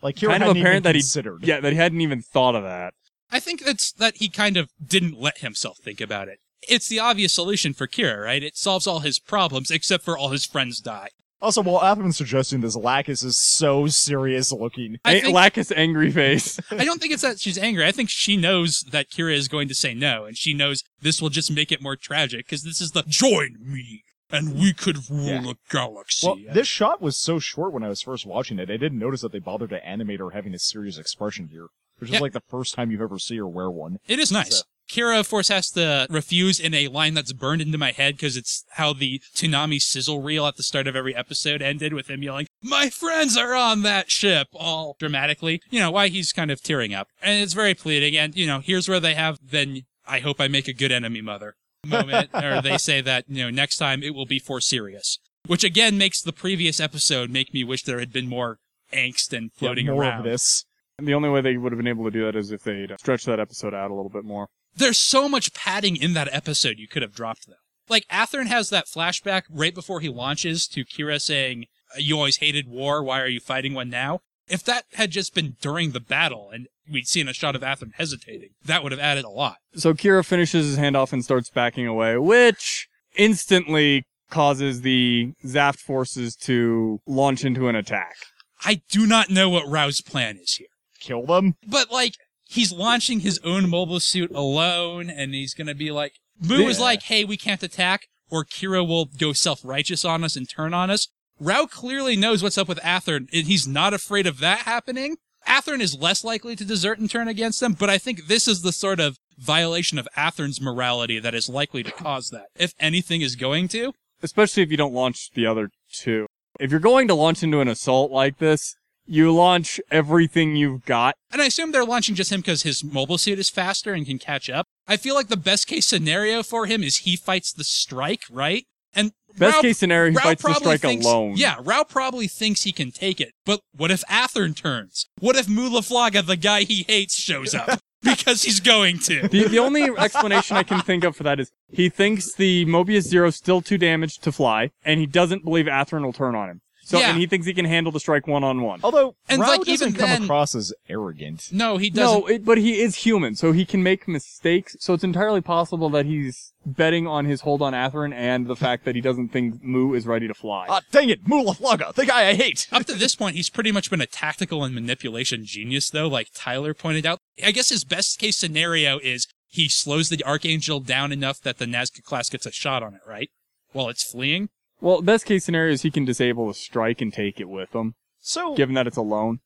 Like 0.02 0.16
Kira 0.16 0.30
kind 0.30 0.44
of 0.44 0.56
apparent 0.58 0.84
that 0.84 0.96
he 0.96 1.02
considered. 1.02 1.44
yeah 1.46 1.60
that 1.60 1.72
he 1.74 1.78
hadn't 1.78 2.02
even 2.02 2.22
thought 2.22 2.56
of 2.56 2.64
that. 2.64 2.94
I 3.32 3.40
think 3.40 3.64
that's 3.64 3.92
that 3.94 4.18
he 4.18 4.30
kind 4.30 4.58
of 4.58 4.70
didn't 4.84 5.20
let 5.20 5.40
himself 5.40 5.78
think 5.78 6.02
about 6.02 6.28
it. 6.30 6.40
It's 6.68 6.88
the 6.90 7.00
obvious 7.00 7.34
solution 7.34 7.74
for 7.74 7.88
Kira, 7.88 8.24
right? 8.24 8.44
It 8.44 8.58
solves 8.58 8.88
all 8.88 9.00
his 9.00 9.20
problems 9.20 9.72
except 9.72 10.04
for 10.04 10.18
all 10.18 10.30
his 10.30 10.46
friends 10.46 10.80
die. 10.82 11.10
Also, 11.42 11.62
while 11.62 11.80
Athrun's 11.80 12.18
suggesting 12.18 12.60
this, 12.60 12.76
Lacus 12.76 13.24
is 13.24 13.38
so 13.40 13.88
serious 13.88 14.52
looking. 14.52 14.98
I 15.06 15.14
A- 15.14 15.22
think- 15.22 15.34
Lacus 15.34 15.72
angry 15.74 16.12
face. 16.12 16.60
I 16.72 16.84
don't 16.84 17.00
think 17.00 17.14
it's 17.14 17.22
that 17.22 17.40
she's 17.40 17.58
angry. 17.58 17.86
I 17.86 17.94
think 17.94 18.10
she 18.10 18.36
knows 18.36 18.82
that 18.92 19.10
Kira 19.10 19.34
is 19.34 19.48
going 19.48 19.70
to 19.70 19.74
say 19.76 19.94
no, 19.94 20.26
and 20.26 20.38
she 20.38 20.54
knows 20.54 20.84
this 21.02 21.22
will 21.22 21.30
just 21.30 21.50
make 21.50 21.72
it 21.72 21.82
more 21.82 21.96
tragic 21.96 22.46
because 22.46 22.64
this 22.64 22.82
is 22.82 22.92
the 22.92 23.04
join 23.08 23.56
me 23.62 24.04
and 24.30 24.56
we 24.56 24.74
could 24.74 25.10
rule 25.10 25.26
Yeah. 25.28 25.52
a 25.52 25.54
galaxy. 25.72 26.28
Well, 26.28 26.38
this 26.54 26.68
shot 26.68 27.02
was 27.02 27.18
so 27.18 27.40
short 27.40 27.74
when 27.74 27.84
I 27.84 27.90
was 27.90 28.02
first 28.02 28.26
watching 28.26 28.60
it, 28.60 28.70
I 28.70 28.78
didn't 28.78 29.00
notice 29.00 29.22
that 29.22 29.32
they 29.32 29.40
bothered 29.40 29.70
to 29.72 29.86
animate 29.86 30.20
her 30.20 30.32
having 30.32 30.54
a 30.54 30.60
serious 30.60 30.98
expression 30.98 31.50
here, 31.52 31.68
which 31.98 32.10
Yeah. 32.10 32.18
is 32.18 32.22
like 32.22 32.34
the 32.34 32.44
first 32.48 32.76
time 32.76 32.92
you've 32.92 33.02
ever 33.02 33.20
see 33.20 33.38
her 33.38 33.48
wear 33.48 33.70
one. 33.70 33.98
It 34.08 34.20
is 34.20 34.32
nice. 34.32 34.58
So- 34.58 34.64
Kira, 34.90 35.20
of 35.20 35.30
course, 35.30 35.50
has 35.50 35.70
to 35.72 36.08
refuse 36.10 36.60
in 36.60 36.74
a 36.74 36.88
line 36.88 37.14
that's 37.14 37.32
burned 37.32 37.62
into 37.62 37.78
my 37.78 37.92
head 37.92 38.16
because 38.16 38.36
it's 38.36 38.66
how 38.72 38.92
the 38.92 39.22
Toonami 39.36 39.80
sizzle 39.80 40.20
reel 40.20 40.48
at 40.48 40.56
the 40.58 40.64
start 40.64 40.88
of 40.88 40.96
every 40.96 41.16
episode 41.16 41.62
ended 41.62 41.94
with 41.94 42.10
him 42.10 42.24
yelling, 42.24 42.48
My 42.64 42.90
friends 42.90 43.38
are 43.38 43.54
on 43.54 43.84
that 43.84 44.10
ship, 44.10 44.48
all 44.52 44.96
dramatically. 45.00 45.62
You 45.70 45.80
know, 45.80 45.92
why 45.92 46.08
he's 46.08 46.32
kind 46.34 46.50
of 46.50 46.64
tearing 46.64 46.96
up. 46.96 47.08
And 47.22 47.44
it's 47.44 47.54
very 47.54 47.76
pleading. 47.76 48.18
And, 48.18 48.36
you 48.36 48.48
know, 48.48 48.62
here's 48.62 48.90
where 48.90 49.00
they 49.00 49.14
have, 49.14 49.38
then 49.44 49.84
I 50.08 50.22
hope 50.22 50.42
I 50.42 50.48
make 50.48 50.68
a 50.68 50.74
good 50.74 50.92
enemy 50.92 51.22
mother 51.22 51.54
moment. 51.86 52.30
or 52.34 52.62
they 52.62 52.78
say 52.78 53.02
that, 53.02 53.26
you 53.28 53.44
know, 53.44 53.50
next 53.50 53.78
time 53.78 54.04
it 54.04 54.14
will 54.14 54.26
be 54.26 54.40
for 54.40 54.62
serious. 54.62 55.20
Which 55.48 55.64
again 55.64 55.98
makes 55.98 56.22
the 56.22 56.34
previous 56.34 56.80
episode 56.80 57.30
make 57.30 57.54
me 57.54 57.64
wish 57.64 57.84
there 57.84 58.00
had 58.00 58.12
been 58.12 58.28
more 58.28 58.60
angst 58.94 59.34
and 59.34 59.52
floating 59.54 59.86
yeah, 59.86 59.94
more 59.94 60.04
around. 60.04 60.20
of 60.20 60.26
this. 60.26 60.66
And 60.98 61.08
the 61.08 61.14
only 61.14 61.30
way 61.30 61.42
they 61.42 61.58
would 61.58 61.72
have 61.72 61.78
been 61.78 61.88
able 61.88 62.04
to 62.06 62.12
do 62.12 62.26
that 62.26 62.36
is 62.36 62.52
if 62.52 62.64
they'd 62.64 62.92
stretched 63.00 63.26
that 63.26 63.40
episode 63.40 63.74
out 63.74 63.90
a 63.90 63.94
little 63.94 64.10
bit 64.10 64.26
more. 64.26 64.48
There's 64.76 65.00
so 65.00 65.30
much 65.30 65.54
padding 65.54 65.96
in 65.96 66.14
that 66.14 66.28
episode 66.34 66.78
you 66.78 66.88
could 66.88 67.02
have 67.02 67.16
dropped 67.16 67.48
though. 67.48 67.54
Like 67.88 68.06
Athrun 68.10 68.48
has 68.48 68.70
that 68.70 68.86
flashback 68.86 69.44
right 69.50 69.74
before 69.74 70.02
he 70.02 70.10
launches 70.10 70.68
to 70.68 70.86
Kira 70.86 71.20
saying, 71.20 71.66
"You 71.98 72.18
always 72.18 72.38
hated 72.38 72.68
war. 72.68 73.04
Why 73.04 73.22
are 73.22 73.28
you 73.28 73.40
fighting 73.40 73.74
one 73.74 73.90
now?" 73.90 74.20
If 74.50 74.64
that 74.64 74.86
had 74.94 75.12
just 75.12 75.34
been 75.36 75.56
during 75.62 75.92
the 75.92 76.00
battle 76.00 76.50
and 76.52 76.68
we'd 76.90 77.08
seen 77.08 77.28
a 77.28 77.34
shot 77.34 77.56
of 77.56 77.62
Athrun 77.62 77.94
hesitating, 77.96 78.50
that 78.66 78.82
would 78.84 78.92
have 78.92 79.00
added 79.02 79.26
a 79.26 79.30
lot. 79.30 79.58
So 79.76 79.94
Kira 79.94 80.26
finishes 80.26 80.66
his 80.66 80.78
handoff 80.78 81.14
and 81.14 81.24
starts 81.24 81.50
backing 81.50 81.86
away, 81.88 82.18
which 82.18 82.88
instantly 83.16 84.04
causes 84.30 84.82
the 84.82 85.34
Zaft 85.46 85.80
forces 85.80 86.36
to 86.36 87.00
launch 87.08 87.44
into 87.44 87.68
an 87.68 87.76
attack. 87.76 88.16
I 88.64 88.82
do 88.92 89.06
not 89.08 89.30
know 89.30 89.50
what 89.50 89.68
Rau's 89.68 90.02
plan 90.02 90.38
is 90.38 90.54
here. 90.56 90.68
Kill 91.00 91.26
them? 91.26 91.56
But 91.66 91.92
like 91.92 92.14
he's 92.48 92.72
launching 92.72 93.22
his 93.22 93.40
own 93.44 93.70
mobile 93.70 94.00
suit 94.00 94.32
alone 94.32 95.10
and 95.10 95.34
he's 95.34 95.54
going 95.54 95.68
to 95.68 95.76
be 95.76 95.92
like 95.92 96.14
Mu 96.42 96.68
is 96.68 96.78
Yeah. 96.78 96.84
like, 96.86 97.04
"Hey, 97.04 97.24
we 97.26 97.38
can't 97.38 97.62
attack 97.64 98.08
or 98.30 98.46
Kira 98.46 98.86
will 98.88 99.06
go 99.06 99.34
self-righteous 99.34 100.06
on 100.06 100.24
us 100.24 100.36
and 100.36 100.48
turn 100.50 100.74
on 100.74 100.90
us." 100.90 101.08
Rau 101.40 101.66
clearly 101.66 102.16
knows 102.16 102.44
what's 102.44 102.58
up 102.58 102.68
with 102.68 102.80
Athrun 102.80 103.28
and 103.34 103.48
he's 103.48 103.68
not 103.68 103.94
afraid 103.94 104.28
of 104.28 104.40
that 104.40 104.60
happening. 104.60 105.18
Athrun 105.48 105.80
is 105.80 105.98
less 105.98 106.24
likely 106.24 106.56
to 106.56 106.66
desert 106.66 107.00
and 107.00 107.10
turn 107.10 107.28
against 107.28 107.60
them, 107.60 107.74
but 107.74 107.90
I 107.90 107.98
think 107.98 108.28
this 108.28 108.48
is 108.48 108.62
the 108.62 108.74
sort 108.74 109.00
of 109.00 109.18
violation 109.38 109.98
of 109.98 110.08
Athrun's 110.18 110.60
morality 110.60 111.18
that 111.20 111.34
is 111.34 111.50
likely 111.50 111.82
to 111.84 111.92
cause 111.92 112.30
that. 112.30 112.48
If 112.58 112.74
anything 112.80 113.22
is 113.22 113.36
going 113.36 113.70
to, 113.70 113.94
Especially 114.22 114.64
if 114.64 114.72
you 114.72 114.78
don't 114.78 114.94
launch 114.94 115.32
the 115.32 115.46
other 115.46 115.70
two. 115.92 116.28
If 116.60 116.72
you're 116.72 116.80
going 116.80 117.08
to 117.08 117.14
launch 117.14 117.42
into 117.42 117.62
an 117.62 117.68
assault 117.68 118.12
like 118.12 118.38
this, 118.40 118.76
you 119.06 119.34
launch 119.34 119.80
everything 119.90 120.56
you've 120.56 120.86
got. 120.86 121.16
And 121.32 121.42
I 121.42 121.46
assume 121.46 121.72
they're 121.72 121.86
launching 121.86 122.16
just 122.16 122.32
him 122.32 122.42
because 122.42 122.64
his 122.64 122.84
mobile 122.84 123.18
suit 123.18 123.40
is 123.40 123.50
faster 123.50 123.94
and 123.94 124.06
can 124.06 124.20
catch 124.20 124.50
up. 124.50 124.68
I 124.88 124.98
feel 124.98 125.16
like 125.16 125.30
the 125.30 125.38
best 125.38 125.68
case 125.68 125.88
scenario 125.88 126.44
for 126.44 126.66
him 126.66 126.84
is 126.84 126.98
he 126.98 127.16
fights 127.16 127.54
the 127.54 127.64
strike, 127.64 128.24
right? 128.30 128.66
And 128.94 129.14
Best 129.40 129.56
Rau- 129.56 129.62
case 129.62 129.78
scenario, 129.78 130.12
he 130.12 130.18
Rau 130.18 130.24
fights 130.24 130.44
the 130.44 130.54
strike 130.54 130.82
thinks- 130.82 131.06
alone. 131.06 131.34
Yeah, 131.38 131.56
Rau 131.62 131.84
probably 131.84 132.28
thinks 132.28 132.64
he 132.64 132.72
can 132.72 132.92
take 132.92 133.20
it. 133.20 133.34
But 133.46 133.62
what 133.76 133.90
if 133.92 134.04
Athrun 134.10 134.56
turns? 134.56 135.08
What 135.20 135.36
if 135.36 135.48
Mu 135.48 135.70
La 135.70 135.82
Flaga, 135.82 136.22
the 136.22 136.36
guy 136.36 136.64
he 136.64 136.86
hates, 136.88 137.16
shows 137.16 137.56
up? 137.56 137.80
because 138.02 138.44
he's 138.44 138.60
going 138.60 139.00
to. 139.00 139.28
The, 139.28 139.48
the 139.48 139.60
only 139.60 139.84
explanation 139.84 140.56
I 140.56 140.64
can 140.64 140.82
think 140.82 141.04
of 141.04 141.16
for 141.16 141.24
that 141.24 141.40
is 141.40 141.52
he 141.70 141.90
thinks 141.90 142.34
the 142.34 142.66
Mobius 142.66 143.04
Zero's 143.04 143.36
still 143.36 143.62
too 143.62 143.78
damaged 143.78 144.24
to 144.24 144.32
fly, 144.32 144.72
and 144.84 145.00
he 145.00 145.06
doesn't 145.06 145.44
believe 145.44 145.66
Athrun 145.66 146.04
will 146.04 146.14
turn 146.14 146.36
on 146.36 146.50
him. 146.50 146.62
So, 146.90 146.98
Yeah. 146.98 147.12
and 147.12 147.20
he 147.20 147.28
thinks 147.28 147.46
he 147.46 147.54
can 147.54 147.66
handle 147.66 147.92
the 147.92 148.00
strike 148.00 148.26
one 148.26 148.44
on 148.44 148.64
one. 148.64 148.80
Although, 148.84 149.16
And, 149.28 149.40
Rau 149.42 149.48
like, 149.48 149.60
doesn't 149.60 149.74
even 149.74 149.94
come 149.94 150.10
then- 150.10 150.24
across 150.24 150.56
as 150.56 150.74
arrogant. 150.90 151.50
No, 151.52 151.78
he 151.78 151.92
doesn't. 151.92 152.22
No, 152.22 152.26
it, 152.26 152.44
but 152.44 152.58
he 152.58 152.80
is 152.82 152.96
human, 152.96 153.36
so 153.36 153.52
he 153.52 153.64
can 153.64 153.84
make 153.84 154.08
mistakes. 154.08 154.76
So 154.80 154.96
it's 154.96 155.04
entirely 155.04 155.42
possible 155.42 155.92
that 155.92 156.08
he's 156.08 156.52
betting 156.66 157.06
on 157.06 157.26
his 157.26 157.42
hold 157.42 157.62
on 157.62 157.74
Athrun 157.74 158.12
and 158.12 158.48
the 158.48 158.56
fact 158.56 158.86
that 158.86 158.96
he 158.96 159.02
doesn't 159.02 159.30
think 159.30 159.62
Mu 159.62 159.94
is 159.94 160.08
ready 160.08 160.28
to 160.28 160.34
fly. 160.34 160.66
Ah, 160.68 160.82
dang 160.92 161.10
it, 161.10 161.28
Mu 161.28 161.44
La 161.44 161.54
Flaga, 161.54 161.94
the 161.96 162.08
guy 162.08 162.28
I 162.28 162.34
hate! 162.34 162.68
Up 162.72 162.86
to 162.88 162.96
this 162.96 163.16
point, 163.16 163.36
he's 163.36 163.52
pretty 163.52 163.72
much 163.72 163.92
been 163.92 164.02
a 164.02 164.08
tactical 164.08 164.64
and 164.64 164.74
manipulation 164.74 165.46
genius, 165.46 165.92
though, 165.92 166.08
like 166.08 166.30
Tyler 166.34 166.74
pointed 166.74 167.06
out. 167.06 167.20
I 167.46 167.52
guess 167.52 167.70
his 167.70 167.84
best 167.84 168.18
case 168.18 168.36
scenario 168.38 168.98
is 168.98 169.28
he 169.48 169.70
slows 169.70 170.10
the 170.10 170.24
Archangel 170.26 170.80
down 170.80 171.12
enough 171.12 171.40
that 171.42 171.60
the 171.60 171.66
Nazca 171.66 172.02
class 172.04 172.32
gets 172.32 172.48
a 172.48 172.52
shot 172.52 172.82
on 172.82 172.96
it, 172.96 173.02
right? 173.08 173.30
While 173.74 173.90
it's 173.90 174.04
fleeing. 174.04 174.50
Well, 174.82 175.02
best 175.02 175.26
case 175.26 175.44
scenario 175.46 175.74
is 175.74 175.82
he 175.82 175.92
can 175.92 176.06
disable 176.06 176.48
the 176.48 176.54
strike 176.54 177.02
and 177.02 177.12
take 177.14 177.40
it 177.40 177.50
with 177.50 177.74
him, 177.76 177.96
So, 178.20 178.56
given 178.56 178.76
that 178.76 178.88
it's 178.88 178.98
alone. 178.98 179.40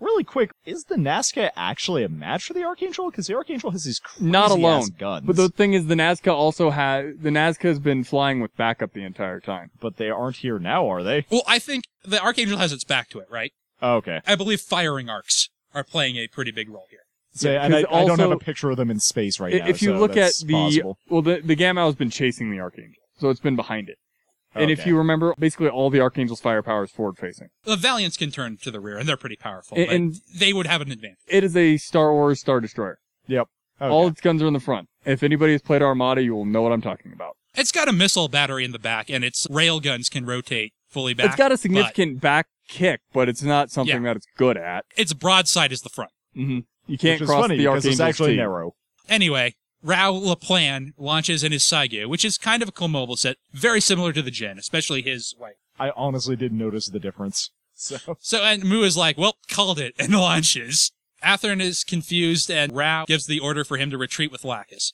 really 0.00 0.24
quick, 0.24 0.50
is 0.64 0.84
the 0.84 0.96
Nazca 0.96 1.50
actually 1.56 2.02
a 2.02 2.08
match 2.08 2.44
for 2.44 2.54
the 2.54 2.64
Archangel? 2.64 3.10
Because 3.10 3.26
the 3.26 3.34
Archangel 3.34 3.70
has 3.70 3.84
these 3.84 3.98
crazy 4.00 4.30
Not 4.30 4.50
alone. 4.50 4.88
guns. 4.98 5.26
But 5.26 5.36
the 5.36 5.48
thing 5.48 5.74
is, 5.74 5.86
the 5.86 5.94
Nazca 5.94 6.32
also 6.32 6.70
has 6.70 7.14
the 7.20 7.30
Nazca 7.30 7.62
has 7.64 7.78
been 7.78 8.02
flying 8.04 8.40
with 8.40 8.56
backup 8.56 8.92
the 8.92 9.04
entire 9.04 9.40
time. 9.40 9.70
but 9.80 9.96
they 9.96 10.10
aren't 10.10 10.36
here 10.36 10.58
now, 10.58 10.88
are 10.90 11.02
they? 11.02 11.26
Well, 11.30 11.42
I 11.46 11.58
think 11.58 11.84
the 12.04 12.20
Archangel 12.22 12.58
has 12.58 12.72
its 12.72 12.84
back 12.84 13.08
to 13.10 13.18
it, 13.20 13.26
right? 13.30 13.52
Oh, 13.82 13.96
okay. 13.96 14.20
I 14.26 14.34
believe 14.34 14.60
firing 14.60 15.08
arcs 15.08 15.48
are 15.74 15.84
playing 15.84 16.16
a 16.16 16.26
pretty 16.26 16.50
big 16.50 16.68
role 16.68 16.86
here. 16.90 17.00
Say, 17.32 17.54
Yeah, 17.54 17.64
and 17.64 17.74
I, 17.76 17.82
'cause 17.84 17.92
I 17.94 18.00
don't 18.06 18.18
have 18.18 18.26
also- 18.30 18.36
a 18.36 18.38
picture 18.40 18.70
of 18.70 18.76
them 18.76 18.90
in 18.90 18.98
space 18.98 19.38
right 19.38 19.54
I- 19.54 19.58
now. 19.58 19.68
if 19.68 19.80
you 19.82 19.90
so 19.90 19.98
look 19.98 20.10
at 20.12 20.16
that's 20.16 20.42
the 20.42 20.52
possible. 20.52 20.98
well, 21.08 21.22
the 21.22 21.40
the 21.44 21.54
Gamow 21.54 21.86
has 21.86 21.94
been 21.94 22.10
chasing 22.10 22.50
the 22.50 22.58
Archangel, 22.58 23.02
so 23.18 23.30
it's 23.30 23.38
been 23.40 23.54
behind 23.56 23.88
it. 23.88 23.98
And 24.54 24.70
if 24.70 24.84
you 24.86 24.96
remember, 24.98 25.34
basically 25.38 25.68
all 25.68 25.90
the 25.90 26.00
Archangel's 26.00 26.40
firepower 26.40 26.84
is 26.84 26.90
forward 26.90 27.18
facing. 27.18 27.48
The 27.64 27.76
Valiants 27.76 28.16
can 28.16 28.30
turn 28.30 28.56
to 28.62 28.70
the 28.70 28.80
rear, 28.80 28.98
and 28.98 29.08
they're 29.08 29.16
pretty 29.16 29.36
powerful. 29.36 29.76
And- 29.78 29.86
but 29.86 29.94
and- 29.94 30.20
they 30.34 30.52
would 30.52 30.66
have 30.66 30.80
an 30.80 30.90
advantage. 30.90 31.18
It 31.28 31.44
is 31.44 31.56
a 31.56 31.76
Star 31.76 32.12
Wars 32.12 32.40
Star 32.40 32.60
Destroyer. 32.60 32.98
Yep. 33.28 33.46
Okay. 33.80 33.90
All 33.90 34.08
its 34.08 34.20
guns 34.20 34.42
are 34.42 34.46
in 34.46 34.52
the 34.52 34.60
front. 34.60 34.88
If 35.04 35.22
anybody 35.22 35.52
has 35.52 35.62
played 35.62 35.82
Armada, 35.82 36.22
you 36.22 36.34
will 36.34 36.44
know 36.44 36.62
what 36.62 36.72
I'm 36.72 36.82
talking 36.82 37.12
about. 37.12 37.36
It's 37.54 37.72
got 37.72 37.88
a 37.88 37.92
missile 37.92 38.28
battery 38.28 38.64
in 38.64 38.72
the 38.72 38.78
back, 38.78 39.08
and 39.08 39.24
its 39.24 39.46
rail 39.50 39.80
guns 39.80 40.08
can 40.08 40.26
rotate 40.26 40.72
fully 40.88 41.14
back. 41.14 41.26
it's 41.26 41.36
got 41.36 41.50
a 41.50 41.54
but 41.54 41.60
significant 41.60 42.20
back 42.20 42.46
kick, 42.68 43.00
but 43.12 43.28
it's 43.28 43.42
not 43.42 43.70
something 43.70 44.02
Yeah. 44.02 44.10
that 44.10 44.16
it's 44.16 44.26
good 44.36 44.56
at. 44.56 44.84
Its 44.96 45.12
broadside 45.12 45.72
is 45.72 45.80
the 45.82 45.88
front. 45.88 46.10
Mm-hmm. 46.36 46.58
You 46.86 46.98
can't 46.98 47.14
Which 47.20 47.22
is 47.22 47.28
cross 47.28 47.42
funny 47.44 47.56
the 47.56 47.66
Archangel's 47.68 47.94
it's 47.94 48.00
actually 48.00 48.32
T. 48.32 48.36
narrow. 48.36 48.74
Anyway, 49.08 49.54
Rau 49.82 50.12
LaPlan 50.12 50.92
launches 50.98 51.42
in 51.42 51.52
his 51.52 51.62
Saigyu, 51.62 52.06
which 52.06 52.24
is 52.24 52.38
kind 52.38 52.62
of 52.62 52.68
a 52.68 52.72
cool 52.72 52.88
mobile 52.88 53.16
set, 53.16 53.36
very 53.52 53.80
similar 53.80 54.12
to 54.12 54.22
the 54.22 54.30
Gen, 54.30 54.58
especially 54.58 55.02
his 55.02 55.34
like. 55.38 55.56
I 55.78 55.90
honestly 55.96 56.36
didn't 56.36 56.58
notice 56.58 56.86
the 56.86 57.00
difference. 57.00 57.50
So 57.80 57.96
So 58.18 58.42
and 58.42 58.62
Mu 58.62 58.82
is 58.82 58.94
like, 58.94 59.16
well, 59.16 59.38
called 59.48 59.78
it, 59.78 59.94
and 59.98 60.12
launches. 60.14 60.92
Athrun 61.24 61.62
is 61.62 61.82
confused, 61.82 62.50
and 62.50 62.72
Rau 62.72 63.06
gives 63.06 63.26
the 63.26 63.40
order 63.40 63.64
for 63.64 63.78
him 63.78 63.90
to 63.90 63.96
retreat 63.96 64.30
with 64.30 64.44
Lacus. 64.44 64.92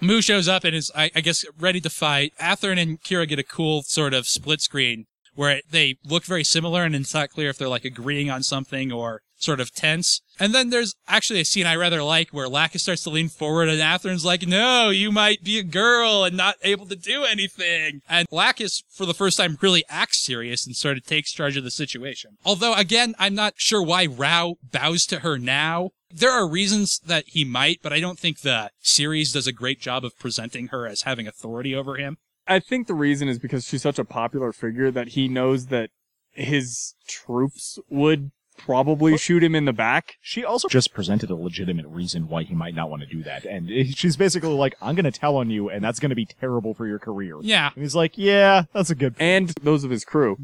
Mu 0.00 0.20
shows 0.20 0.46
up 0.46 0.62
and 0.62 0.76
is, 0.76 0.92
I, 0.94 1.10
I 1.14 1.22
guess, 1.22 1.44
ready 1.58 1.80
to 1.80 1.90
fight. 1.90 2.32
Athrun 2.40 2.80
and 2.80 3.02
Kira 3.02 3.26
get 3.26 3.40
a 3.40 3.44
cool 3.44 3.82
sort 3.82 4.14
of 4.14 4.28
split 4.28 4.60
screen 4.60 5.06
where 5.34 5.60
they 5.68 5.96
look 6.04 6.24
very 6.24 6.44
similar, 6.44 6.84
and 6.84 6.94
it's 6.94 7.14
not 7.14 7.30
clear 7.30 7.50
if 7.50 7.58
they're 7.58 7.68
like 7.68 7.84
agreeing 7.84 8.30
on 8.30 8.44
something 8.44 8.92
or 8.92 9.22
sort 9.42 9.60
of 9.60 9.74
tense. 9.74 10.20
And 10.38 10.54
then 10.54 10.70
there's 10.70 10.94
actually 11.08 11.40
a 11.40 11.44
scene 11.44 11.66
I 11.66 11.76
rather 11.76 12.02
like 12.02 12.30
where 12.30 12.48
Lacus 12.48 12.82
starts 12.82 13.02
to 13.04 13.10
lean 13.10 13.28
forward, 13.28 13.68
and 13.68 13.80
Athrun's 13.80 14.24
like, 14.24 14.46
"No, 14.46 14.90
you 14.90 15.10
might 15.10 15.42
be 15.42 15.58
a 15.58 15.62
girl 15.62 16.24
and 16.24 16.36
not 16.36 16.56
able 16.62 16.86
to 16.86 16.96
do 16.96 17.24
anything." 17.24 18.02
And 18.08 18.26
Lacus, 18.30 18.82
for 18.88 19.06
the 19.06 19.14
first 19.14 19.36
time, 19.36 19.58
really 19.60 19.84
acts 19.88 20.18
serious 20.18 20.66
and 20.66 20.76
sort 20.76 20.96
of 20.96 21.04
takes 21.04 21.32
charge 21.32 21.56
of 21.56 21.64
the 21.64 21.70
situation. 21.70 22.38
Although, 22.44 22.74
again, 22.74 23.14
I'm 23.18 23.34
not 23.34 23.54
sure 23.56 23.82
why 23.82 24.06
Rau 24.06 24.56
bows 24.62 25.06
to 25.06 25.20
her 25.20 25.38
now. 25.38 25.90
There 26.12 26.30
are 26.30 26.48
reasons 26.48 27.00
that 27.06 27.24
he 27.28 27.44
might, 27.44 27.80
but 27.82 27.92
I 27.92 28.00
don't 28.00 28.18
think 28.18 28.40
the 28.40 28.70
series 28.80 29.32
does 29.32 29.46
a 29.46 29.52
great 29.52 29.80
job 29.80 30.04
of 30.04 30.18
presenting 30.18 30.68
her 30.68 30.86
as 30.86 31.02
having 31.02 31.26
authority 31.28 31.74
over 31.74 31.96
him. 31.96 32.18
I 32.46 32.58
think 32.58 32.88
the 32.88 32.94
reason 32.94 33.28
is 33.28 33.38
because 33.38 33.66
she's 33.66 33.82
such 33.82 33.98
a 33.98 34.04
popular 34.04 34.52
figure 34.52 34.90
that 34.90 35.08
he 35.08 35.28
knows 35.28 35.66
that 35.66 35.90
his 36.32 36.94
troops 37.06 37.78
would 37.88 38.32
probably 38.64 39.16
shoot 39.16 39.42
him 39.42 39.54
in 39.54 39.64
the 39.64 39.72
back. 39.72 40.14
she 40.20 40.44
also 40.44 40.68
just 40.68 40.92
presented 40.94 41.30
a 41.30 41.34
legitimate 41.34 41.86
reason 41.86 42.28
why 42.28 42.42
he 42.42 42.54
might 42.54 42.74
not 42.74 42.90
want 42.90 43.02
to 43.02 43.08
do 43.08 43.22
that, 43.24 43.44
and 43.44 43.70
it- 43.70 43.96
she's 43.96 44.16
basically 44.16 44.50
like, 44.50 44.74
"I'm 44.80 44.94
going 44.94 45.10
to 45.10 45.10
tell 45.10 45.36
on 45.36 45.50
you, 45.50 45.68
and 45.70 45.82
that's 45.82 45.98
going 46.00 46.10
to 46.10 46.16
be 46.16 46.26
terrible 46.26 46.74
for 46.74 46.86
your 46.86 46.98
career." 46.98 47.36
Yeah, 47.42 47.70
And 47.74 47.82
he's 47.82 47.94
like, 47.94 48.16
"Yeah, 48.16 48.64
that's 48.72 48.90
a 48.90 48.94
good." 48.94 49.14
And 49.18 49.48
those 49.62 49.84
of 49.84 49.90
his 49.90 50.04
crew. 50.04 50.36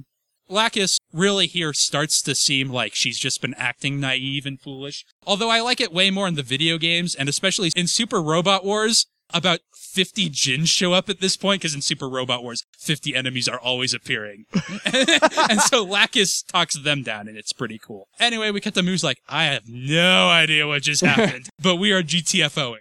Lacus 0.48 0.98
really 1.12 1.48
here 1.48 1.72
starts 1.72 2.22
to 2.22 2.34
seem 2.34 2.70
like 2.70 2.94
she's 2.94 3.18
just 3.18 3.40
been 3.40 3.54
acting 3.54 3.98
naive 3.98 4.46
and 4.46 4.60
foolish. 4.60 5.04
Although 5.26 5.50
I 5.50 5.60
like 5.60 5.80
it 5.80 5.92
way 5.92 6.10
more 6.12 6.28
in 6.28 6.34
the 6.36 6.42
video 6.44 6.78
games, 6.78 7.16
and 7.16 7.28
especially 7.28 7.72
in 7.74 7.88
Super 7.88 8.22
Robot 8.22 8.64
Wars, 8.64 9.06
about 9.32 9.60
50 9.74 10.30
GINNs 10.30 10.68
show 10.68 10.92
up 10.92 11.08
at 11.08 11.20
this 11.20 11.36
point, 11.36 11.60
because 11.60 11.74
in 11.74 11.82
Super 11.82 12.08
Robot 12.08 12.42
Wars, 12.42 12.64
50 12.78 13.14
enemies 13.14 13.48
are 13.48 13.58
always 13.58 13.92
appearing. 13.94 14.44
and 14.84 15.60
so 15.60 15.84
Lacus 15.84 16.42
talks 16.42 16.74
them 16.76 17.02
down, 17.02 17.28
and 17.28 17.36
it's 17.36 17.52
pretty 17.52 17.78
cool. 17.78 18.08
Anyway, 18.20 18.50
we 18.50 18.60
cut 18.60 18.74
to 18.74 18.82
Mu's 18.82 19.04
like, 19.04 19.18
I 19.28 19.44
have 19.44 19.68
no 19.68 20.28
idea 20.28 20.66
what 20.66 20.82
just 20.82 21.00
happened, 21.04 21.48
but 21.60 21.76
we 21.76 21.92
are 21.92 22.02
GTFOing. 22.02 22.76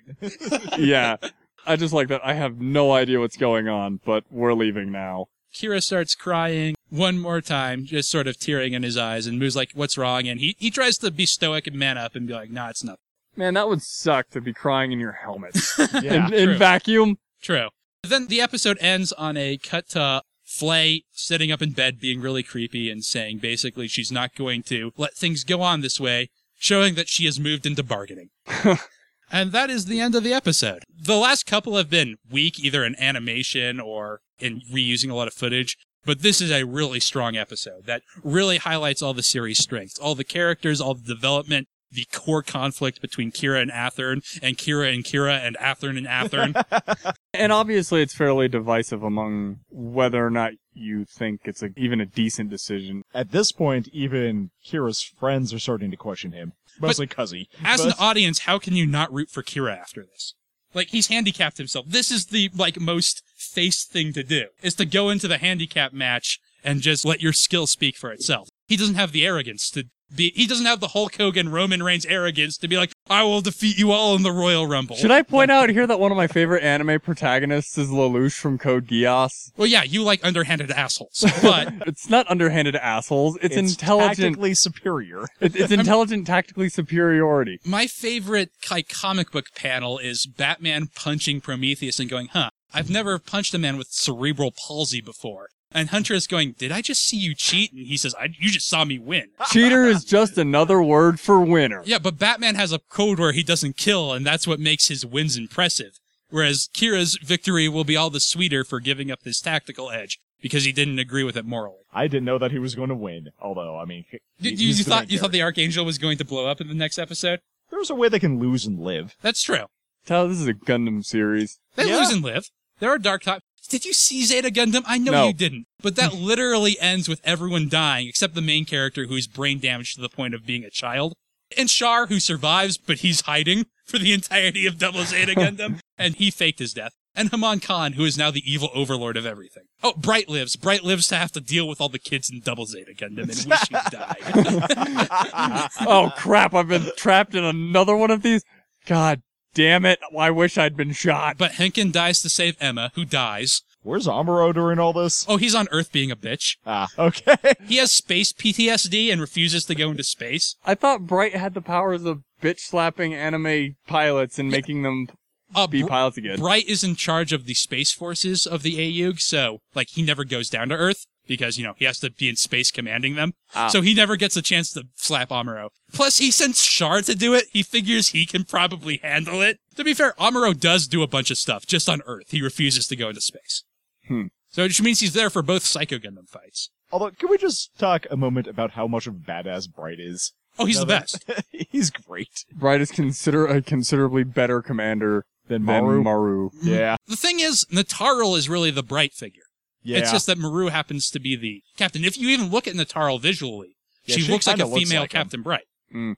Yeah. 0.77 1.17
I 1.65 1.75
just 1.77 1.93
like 1.93 2.09
that. 2.09 2.21
I 2.23 2.33
have 2.33 2.59
no 2.59 2.91
idea 2.91 3.19
what's 3.19 3.37
going 3.37 3.67
on, 3.67 3.99
but 4.05 4.23
we're 4.29 4.53
leaving 4.53 4.91
now. 4.91 5.27
Kira 5.53 5.81
starts 5.81 6.13
crying 6.13 6.75
one 6.89 7.17
more 7.17 7.41
time, 7.41 7.85
just 7.85 8.09
sort 8.09 8.27
of 8.27 8.37
tearing 8.37 8.73
in 8.73 8.83
his 8.83 8.97
eyes, 8.97 9.25
and 9.25 9.39
Mu's 9.39 9.55
like, 9.55 9.71
what's 9.73 9.97
wrong? 9.97 10.27
And 10.27 10.39
he, 10.39 10.55
he 10.59 10.69
tries 10.69 10.97
to 10.99 11.09
be 11.11 11.25
stoic 11.25 11.65
and 11.65 11.77
man 11.77 11.97
up 11.97 12.15
and 12.15 12.27
be 12.27 12.33
like, 12.33 12.51
nah, 12.51 12.69
it's 12.69 12.83
nothing. 12.83 12.99
Man, 13.35 13.53
that 13.55 13.67
would 13.67 13.81
suck 13.81 14.29
to 14.31 14.41
be 14.41 14.53
crying 14.53 14.91
in 14.91 14.99
your 14.99 15.11
helmet. 15.11 15.57
Yeah. 16.01 16.27
in, 16.27 16.33
in 16.33 16.57
vacuum. 16.57 17.17
True. 17.41 17.69
Then 18.03 18.27
the 18.27 18.41
episode 18.41 18.77
ends 18.79 19.11
on 19.13 19.37
a 19.37 19.57
cut 19.57 19.89
to 19.89 20.21
Flay 20.43 21.03
sitting 21.11 21.51
up 21.51 21.61
in 21.61 21.71
bed 21.71 21.99
being 21.99 22.21
really 22.21 22.43
creepy 22.43 22.91
and 22.91 23.03
saying 23.03 23.39
basically 23.39 23.87
she's 23.87 24.11
not 24.11 24.35
going 24.35 24.61
to 24.63 24.91
let 24.95 25.15
things 25.15 25.43
go 25.43 25.61
on 25.61 25.81
this 25.81 25.99
way, 25.99 26.29
showing 26.57 26.95
that 26.95 27.09
she 27.09 27.25
has 27.25 27.39
moved 27.39 27.65
into 27.65 27.81
bargaining. 27.83 28.29
and 29.31 29.51
that 29.51 29.69
is 29.71 29.85
the 29.85 29.99
end 29.99 30.13
of 30.13 30.23
the 30.23 30.33
episode. 30.33 30.83
The 30.95 31.17
last 31.17 31.45
couple 31.45 31.75
have 31.77 31.89
been 31.89 32.17
weak, 32.29 32.59
either 32.59 32.83
in 32.83 32.95
animation 32.99 33.79
or 33.79 34.21
in 34.39 34.61
reusing 34.71 35.09
a 35.09 35.15
lot 35.15 35.27
of 35.27 35.33
footage. 35.33 35.77
But 36.05 36.21
this 36.21 36.39
is 36.39 36.51
a 36.51 36.63
really 36.63 36.99
strong 36.99 37.35
episode 37.35 37.87
that 37.87 38.03
really 38.23 38.57
highlights 38.57 39.01
all 39.01 39.15
the 39.15 39.23
series' 39.23 39.57
strengths, 39.57 39.97
all 39.97 40.13
the 40.13 40.23
characters, 40.23 40.79
all 40.79 40.93
the 40.93 41.01
development, 41.01 41.67
the 41.91 42.05
core 42.11 42.43
conflict 42.43 43.01
between 43.01 43.31
Kira 43.31 43.61
and 43.61 43.71
Athrun, 43.71 44.21
and 44.41 44.57
Kira 44.57 44.93
and 44.93 45.03
Kira, 45.03 45.39
and 45.45 45.55
Athrun 45.57 45.97
and 45.97 46.07
Athrun. 46.07 47.15
And 47.37 47.51
obviously, 47.51 48.01
it's 48.01 48.15
fairly 48.15 48.47
divisive 48.47 49.03
among 49.03 49.57
whether 49.69 50.25
or 50.25 50.29
not 50.29 50.53
you 50.73 51.03
think 51.03 51.41
it's 51.43 51.61
a, 51.61 51.69
even 51.75 51.99
a 51.99 52.05
decent 52.05 52.49
decision. 52.49 53.01
At 53.13 53.31
this 53.31 53.51
point, 53.51 53.89
even 53.91 54.51
Kira's 54.65 55.01
friends 55.01 55.53
are 55.53 55.59
starting 55.59 55.91
to 55.91 55.97
question 55.97 56.31
him, 56.31 56.53
mostly 56.79 57.07
Kuzzey. 57.07 57.47
As 57.61 57.81
But- 57.81 57.87
an 57.87 57.93
audience, 57.99 58.39
how 58.39 58.57
can 58.57 58.73
you 58.73 58.85
not 58.85 59.13
root 59.13 59.29
for 59.29 59.43
Kira 59.43 59.77
after 59.77 60.01
this? 60.05 60.33
Like 60.73 60.87
he's 60.89 61.07
handicapped 61.07 61.57
himself. 61.57 61.87
This 61.89 62.09
is 62.09 62.27
the 62.27 62.49
like 62.55 62.79
most 62.79 63.21
face 63.35 63.83
thing 63.83 64.13
to 64.13 64.23
do 64.23 64.47
is 64.61 64.75
to 64.75 64.85
go 64.85 65.09
into 65.09 65.27
the 65.27 65.37
handicap 65.37 65.91
match 65.93 66.39
and 66.63 66.81
just 66.81 67.05
let 67.05 67.21
your 67.21 67.33
skill 67.33 67.67
speak 67.67 67.97
for 67.97 68.11
itself. 68.11 68.47
He 68.67 68.77
doesn't 68.77 68.95
have 68.95 69.11
the 69.11 69.25
arrogance 69.25 69.69
to 69.71 69.85
be 70.15 70.31
he 70.35 70.45
doesn't 70.45 70.65
have 70.67 70.79
the 70.79 70.89
Hulk 70.89 71.15
Hogan 71.15 71.49
Roman 71.49 71.81
Reigns 71.81 72.05
arrogance 72.05 72.57
to 72.59 72.67
be 72.67 72.77
like, 72.77 72.91
I 73.09 73.23
will 73.23 73.41
defeat 73.41 73.77
you 73.77 73.91
all 73.91 74.15
in 74.15 74.21
the 74.21 74.31
Royal 74.31 74.67
Rumble. 74.67 74.95
Should 74.95 75.09
I 75.11 75.23
point 75.23 75.49
out 75.49 75.69
here 75.69 75.87
that 75.87 75.99
one 75.99 76.11
of 76.11 76.15
my 76.15 76.27
favorite 76.27 76.63
anime 76.63 76.99
protagonists 76.99 77.75
is 77.77 77.89
Lelouch 77.89 78.33
from 78.39 78.57
Code 78.59 78.87
Geass? 78.87 79.51
Well 79.57 79.67
yeah, 79.67 79.81
you 79.83 80.03
like 80.03 80.23
underhanded 80.23 80.69
assholes. 80.71 81.25
But 81.41 81.73
It's 81.87 82.07
not 82.09 82.29
underhanded 82.29 82.75
assholes. 82.75 83.37
It's, 83.41 83.55
intelligent. 83.55 84.17
tactically 84.17 84.53
superior. 84.53 85.25
it- 85.39 85.55
it's 85.55 85.71
intelligent 85.71 86.27
tactically 86.27 86.69
superiority. 86.69 87.59
My 87.65 87.87
favorite 87.87 88.51
like 88.69 88.89
comic 88.89 89.31
book 89.31 89.47
panel 89.55 89.97
is 89.97 90.27
Batman 90.27 90.87
punching 90.95 91.41
Prometheus 91.41 91.99
and 91.99 92.09
going, 92.09 92.27
"Huh, 92.27 92.51
I've 92.73 92.89
never 92.91 93.17
punched 93.17 93.53
a 93.55 93.57
man 93.57 93.77
with 93.77 93.87
cerebral 93.89 94.51
palsy 94.67 95.01
before." 95.01 95.47
And 95.75 95.89
Hunter 95.89 96.13
is 96.13 96.25
going, 96.25 96.53
"Did 96.57 96.71
I 96.71 96.81
just 96.81 97.05
see 97.05 97.17
you 97.17 97.35
cheat?" 97.35 97.71
And 97.73 97.85
he 97.85 97.97
says, 97.97 98.15
I, 98.19 98.29
"You 98.39 98.49
just 98.49 98.67
saw 98.67 98.85
me 98.85 98.97
win." 98.97 99.27
Cheater 99.51 99.83
is 99.85 100.05
just 100.05 100.37
another 100.37 100.81
word 100.81 101.19
for 101.19 101.39
winner. 101.41 101.81
Yeah, 101.85 101.99
but 101.99 102.17
Batman 102.17 102.55
has 102.55 102.71
a 102.71 102.79
code 102.79 103.19
where 103.19 103.33
he 103.33 103.43
doesn't 103.43 103.75
kill, 103.75 104.13
and 104.13 104.25
that's 104.25 104.47
what 104.47 104.59
makes 104.59 104.87
his 104.87 105.05
wins 105.05 105.35
impressive. 105.35 105.99
Whereas 106.29 106.69
Kira's 106.73 107.19
victory 107.21 107.67
will 107.67 107.83
be 107.83 107.95
all 107.97 108.09
the 108.09 108.19
sweeter 108.21 108.63
for 108.63 108.79
giving 108.79 109.11
up 109.11 109.23
his 109.23 109.39
tactical 109.41 109.91
edge 109.91 110.17
because 110.41 110.63
he 110.63 110.71
didn't 110.71 110.97
agree 110.99 111.23
with 111.23 111.35
it 111.37 111.45
morally. 111.45 111.81
I 111.93 112.07
didn't 112.07 112.25
know 112.25 112.37
that 112.39 112.51
he 112.51 112.59
was 112.59 112.73
going 112.73 112.89
to 112.89 112.95
win. 112.95 113.29
Although, 113.41 113.77
I 113.77 113.85
mean, 113.85 114.05
he- 114.09 114.19
You, 114.39 114.51
you, 114.51 114.67
you 114.75 114.83
thought 114.85 115.11
you 115.11 115.19
thought 115.19 115.31
the 115.33 115.41
Archangel 115.43 115.83
was 115.85 115.97
going 115.97 116.17
to 116.19 116.25
blow 116.25 116.47
up 116.47 116.61
in 116.61 116.67
the 116.67 116.73
next 116.73 116.97
episode? 116.97 117.41
there's 117.69 117.89
a 117.89 117.95
way 117.95 118.07
they 118.07 118.19
can 118.19 118.39
lose 118.39 118.65
and 118.65 118.79
live. 118.79 119.15
That's 119.21 119.43
true. 119.43 119.65
Tell 120.05 120.27
this 120.29 120.39
is 120.39 120.47
a 120.47 120.53
Gundam 120.53 121.03
series. 121.03 121.59
They 121.75 121.89
Yeah. 121.89 121.97
lose 121.97 122.11
and 122.11 122.23
live. 122.23 122.49
There 122.79 122.89
are 122.89 122.97
dark 122.97 123.23
times. 123.23 123.41
Did 123.67 123.85
you 123.85 123.93
see 123.93 124.23
Zeta 124.25 124.49
Gundam? 124.49 124.83
I 124.85 124.97
know 124.97 125.11
No. 125.11 125.27
you 125.27 125.33
didn't. 125.33 125.65
But 125.81 125.95
that 125.97 126.13
literally 126.31 126.79
ends 126.79 127.07
with 127.09 127.21
everyone 127.23 127.69
dying 127.69 128.07
except 128.07 128.35
the 128.35 128.41
main 128.41 128.65
character 128.65 129.05
who's 129.05 129.27
brain 129.27 129.59
damaged 129.59 129.95
to 129.95 130.01
the 130.01 130.09
point 130.09 130.33
of 130.33 130.45
being 130.45 130.63
a 130.63 130.69
child. 130.69 131.13
And 131.57 131.69
Char, 131.69 132.07
who 132.07 132.19
survives, 132.19 132.77
but 132.77 132.99
he's 132.99 133.21
hiding 133.21 133.65
for 133.85 133.99
the 133.99 134.13
entirety 134.13 134.65
of 134.65 134.77
Double 134.79 135.03
Zeta 135.03 135.33
Gundam. 135.35 135.79
and 135.97 136.15
he 136.15 136.31
faked 136.31 136.59
his 136.59 136.73
death. 136.73 136.93
And 137.17 137.29
Haman 137.31 137.61
Karn, 137.61 137.93
who 137.93 138.03
is 138.03 138.17
now 138.17 138.29
the 138.29 138.43
evil 138.51 138.69
overlord 138.73 139.15
of 139.15 139.25
everything. 139.25 139.63
Oh, 139.81 139.93
Bright 139.95 140.27
lives. 140.27 140.57
Bright 140.57 140.83
lives 140.83 141.07
to 141.07 141.15
have 141.15 141.31
to 141.31 141.39
deal 141.39 141.65
with 141.65 141.79
all 141.79 141.87
the 141.87 141.97
kids 141.99 142.29
in 142.29 142.41
Double 142.41 142.65
Zeta 142.65 142.91
Gundam 142.93 143.19
and 143.19 143.49
wish 143.49 143.69
he 143.69 143.75
died. 143.89 145.69
oh 145.87 146.11
crap, 146.17 146.53
I've 146.53 146.67
been 146.67 146.91
trapped 146.97 147.33
in 147.35 147.43
another 147.45 147.95
one 147.95 148.11
of 148.11 148.21
these. 148.21 148.43
God 148.85 149.21
damn 149.55 149.85
it. 149.85 149.97
I 150.15 150.29
wish 150.29 150.57
I'd 150.59 150.77
been 150.77 150.91
shot. 150.91 151.37
but 151.39 151.53
Henken 151.53 151.91
dies 151.91 152.21
to 152.21 152.29
save 152.29 152.55
Emma, 152.61 152.91
who 152.93 153.03
dies. 153.05 153.63
Where's 153.81 154.07
Amuro 154.07 154.53
during 154.53 154.79
all 154.79 154.93
this? 154.93 155.25
Oh, 155.27 155.37
he's 155.37 155.53
on 155.55 155.67
Earth 155.71 155.91
being 155.91 156.09
a 156.11 156.15
bitch. 156.15 156.57
Ah, 156.65 156.87
okay. 156.97 157.35
He 157.67 157.77
has 157.77 157.91
space 157.91 158.33
PTSD 158.33 159.11
and 159.11 159.21
refuses 159.21 159.65
to 159.65 159.75
go 159.75 159.91
into 159.91 160.03
space. 160.03 160.55
I 160.65 160.73
thought 160.75 161.05
Bright 161.07 161.35
had 161.35 161.53
the 161.53 161.61
powers 161.61 162.03
of 162.03 162.21
bitch 162.41 162.59
slapping 162.61 163.13
anime 163.13 163.75
pilots 163.87 164.39
and 164.39 164.49
making 164.49 164.81
them 164.83 165.07
Uh, 165.53 165.67
be 165.67 165.83
Br- 165.83 165.87
pilots 165.89 166.17
again. 166.17 166.39
Bright 166.39 166.67
is 166.67 166.83
in 166.83 166.95
charge 166.95 167.31
of 167.31 167.45
the 167.45 167.53
space 167.53 167.91
forces 167.91 168.47
of 168.47 168.63
the 168.63 168.77
AEUG, 168.77 169.19
so 169.21 169.59
like 169.75 169.89
he 169.91 170.01
never 170.01 170.23
goes 170.25 170.49
down 170.49 170.69
to 170.69 170.75
Earth. 170.75 171.05
Because, 171.27 171.57
you 171.57 171.63
know, 171.63 171.73
he 171.77 171.85
has 171.85 171.99
to 171.99 172.11
be 172.11 172.29
in 172.29 172.35
space 172.35 172.71
commanding 172.71 173.15
them. 173.15 173.33
Ah. 173.55 173.67
So 173.67 173.81
he 173.81 173.93
never 173.93 174.15
gets 174.15 174.37
a 174.37 174.41
chance 174.41 174.71
to 174.73 174.83
slap 174.95 175.29
Amuro. 175.29 175.69
Plus, 175.91 176.17
he 176.17 176.31
sends 176.31 176.61
Char 176.61 177.01
to 177.01 177.15
do 177.15 177.33
it. 177.33 177.45
He 177.51 177.63
figures 177.63 178.09
he 178.09 178.25
can 178.25 178.43
probably 178.43 178.99
handle 179.01 179.41
it. 179.41 179.59
To 179.75 179.83
be 179.83 179.93
fair, 179.93 180.13
Amuro 180.19 180.57
does 180.57 180.87
do 180.87 181.03
a 181.03 181.07
bunch 181.07 181.31
of 181.31 181.37
stuff 181.37 181.65
just 181.65 181.89
on 181.89 182.01
Earth. 182.05 182.31
He 182.31 182.41
refuses 182.41 182.87
to 182.87 182.95
go 182.95 183.09
into 183.09 183.21
space. 183.21 183.63
Hmm. 184.07 184.25
So 184.49 184.63
which 184.63 184.81
means 184.81 185.01
he's 185.01 185.13
there 185.13 185.29
for 185.29 185.41
both 185.41 185.63
Psycho 185.63 185.97
Gundam 185.97 186.29
fights. 186.29 186.69
Although, 186.91 187.11
can 187.11 187.29
we 187.29 187.37
just 187.37 187.77
talk 187.77 188.05
a 188.09 188.15
moment 188.15 188.47
about 188.47 188.71
how 188.71 188.87
much 188.87 189.07
of 189.07 189.15
a 189.15 189.17
badass 189.17 189.69
Bright 189.69 189.99
is? 189.99 190.33
Oh, 190.57 190.65
he's 190.65 190.77
Now 190.77 190.81
the 190.81 190.87
best. 190.87 191.25
he's 191.49 191.89
great. 191.89 192.45
Bright 192.53 192.79
is 192.79 192.91
consider 192.91 193.45
a 193.45 193.61
considerably 193.61 194.23
better 194.23 194.61
commander 194.61 195.25
than 195.47 195.63
Murrue. 195.63 196.03
Murrue. 196.03 196.51
Yeah. 196.61 196.95
The 197.07 197.17
thing 197.17 197.39
is, 197.39 197.65
Natarle 197.71 198.37
is 198.37 198.47
really 198.47 198.71
the 198.71 198.83
bright 198.83 199.13
figure. 199.13 199.43
Yeah. 199.85 199.99
It's 199.99 200.11
just 200.11 200.25
that 200.25 200.37
Murrue 200.37 200.71
happens 200.71 201.09
to 201.11 201.19
be 201.19 201.35
the 201.35 201.61
captain. 201.77 202.03
If 202.03 202.17
you 202.17 202.29
even 202.29 202.49
look 202.49 202.67
at 202.67 202.73
Natarle 202.73 203.21
visually, 203.21 203.77
Yeah, 204.05 204.15
she, 204.15 204.23
she 204.23 204.31
looks 204.31 204.47
like 204.47 204.59
a 204.59 204.67
female 204.67 205.01
like. 205.01 205.11
Captain 205.11 205.41
Bright. 205.41 205.65
Mm. 205.93 206.15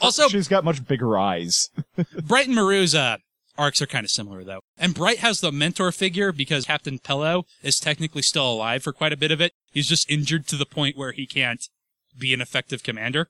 Also, 0.00 0.28
she's 0.28 0.48
got 0.48 0.64
much 0.64 0.86
bigger 0.86 1.18
eyes. 1.18 1.68
Bright 2.24 2.48
and 2.48 2.56
Murrue's 2.56 2.94
uh, 2.94 3.18
arcs 3.58 3.82
are 3.82 3.86
kind 3.86 4.04
of 4.04 4.10
similar, 4.10 4.42
though. 4.42 4.60
And 4.78 4.94
Bright 4.94 5.18
has 5.18 5.40
the 5.40 5.52
mentor 5.52 5.92
figure 5.92 6.32
because 6.32 6.64
Captain 6.64 6.98
Paolo 6.98 7.44
is 7.62 7.78
technically 7.78 8.22
still 8.22 8.50
alive 8.50 8.82
for 8.82 8.92
quite 8.92 9.12
a 9.12 9.16
bit 9.16 9.30
of 9.30 9.40
it. 9.40 9.52
He's 9.70 9.88
just 9.88 10.10
injured 10.10 10.46
to 10.48 10.56
the 10.56 10.66
point 10.66 10.96
where 10.96 11.12
he 11.12 11.26
can't 11.26 11.68
be 12.18 12.32
an 12.32 12.40
effective 12.40 12.82
commander. 12.82 13.28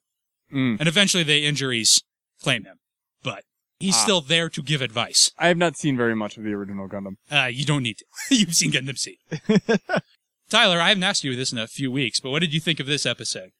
Mm. 0.52 0.78
And 0.78 0.88
eventually 0.88 1.24
the 1.24 1.44
injuries 1.44 2.02
claim 2.40 2.64
him. 2.64 2.78
But 3.22 3.44
he's 3.82 3.94
Ah. 3.96 4.02
still 4.02 4.20
there 4.20 4.48
to 4.48 4.62
give 4.62 4.80
advice. 4.82 5.30
I 5.38 5.48
have 5.48 5.58
not 5.58 5.76
seen 5.76 5.96
very 5.96 6.14
much 6.16 6.36
of 6.36 6.44
the 6.44 6.52
original 6.52 6.88
Gundam. 6.88 7.16
Uh, 7.30 7.46
you 7.46 7.64
don't 7.64 7.82
need 7.82 7.98
to. 7.98 8.04
You've 8.34 8.54
seen 8.54 8.72
Gundam 8.72 8.98
Seed. 8.98 9.18
Tyler, 10.50 10.80
I 10.80 10.88
haven't 10.88 11.02
asked 11.04 11.24
you 11.24 11.34
this 11.34 11.52
in 11.52 11.58
a 11.58 11.66
few 11.66 11.90
weeks, 11.90 12.20
but 12.20 12.30
what 12.30 12.40
did 12.40 12.52
you 12.52 12.60
think 12.60 12.78
of 12.80 12.86
this 12.86 13.06
episode? 13.06 13.50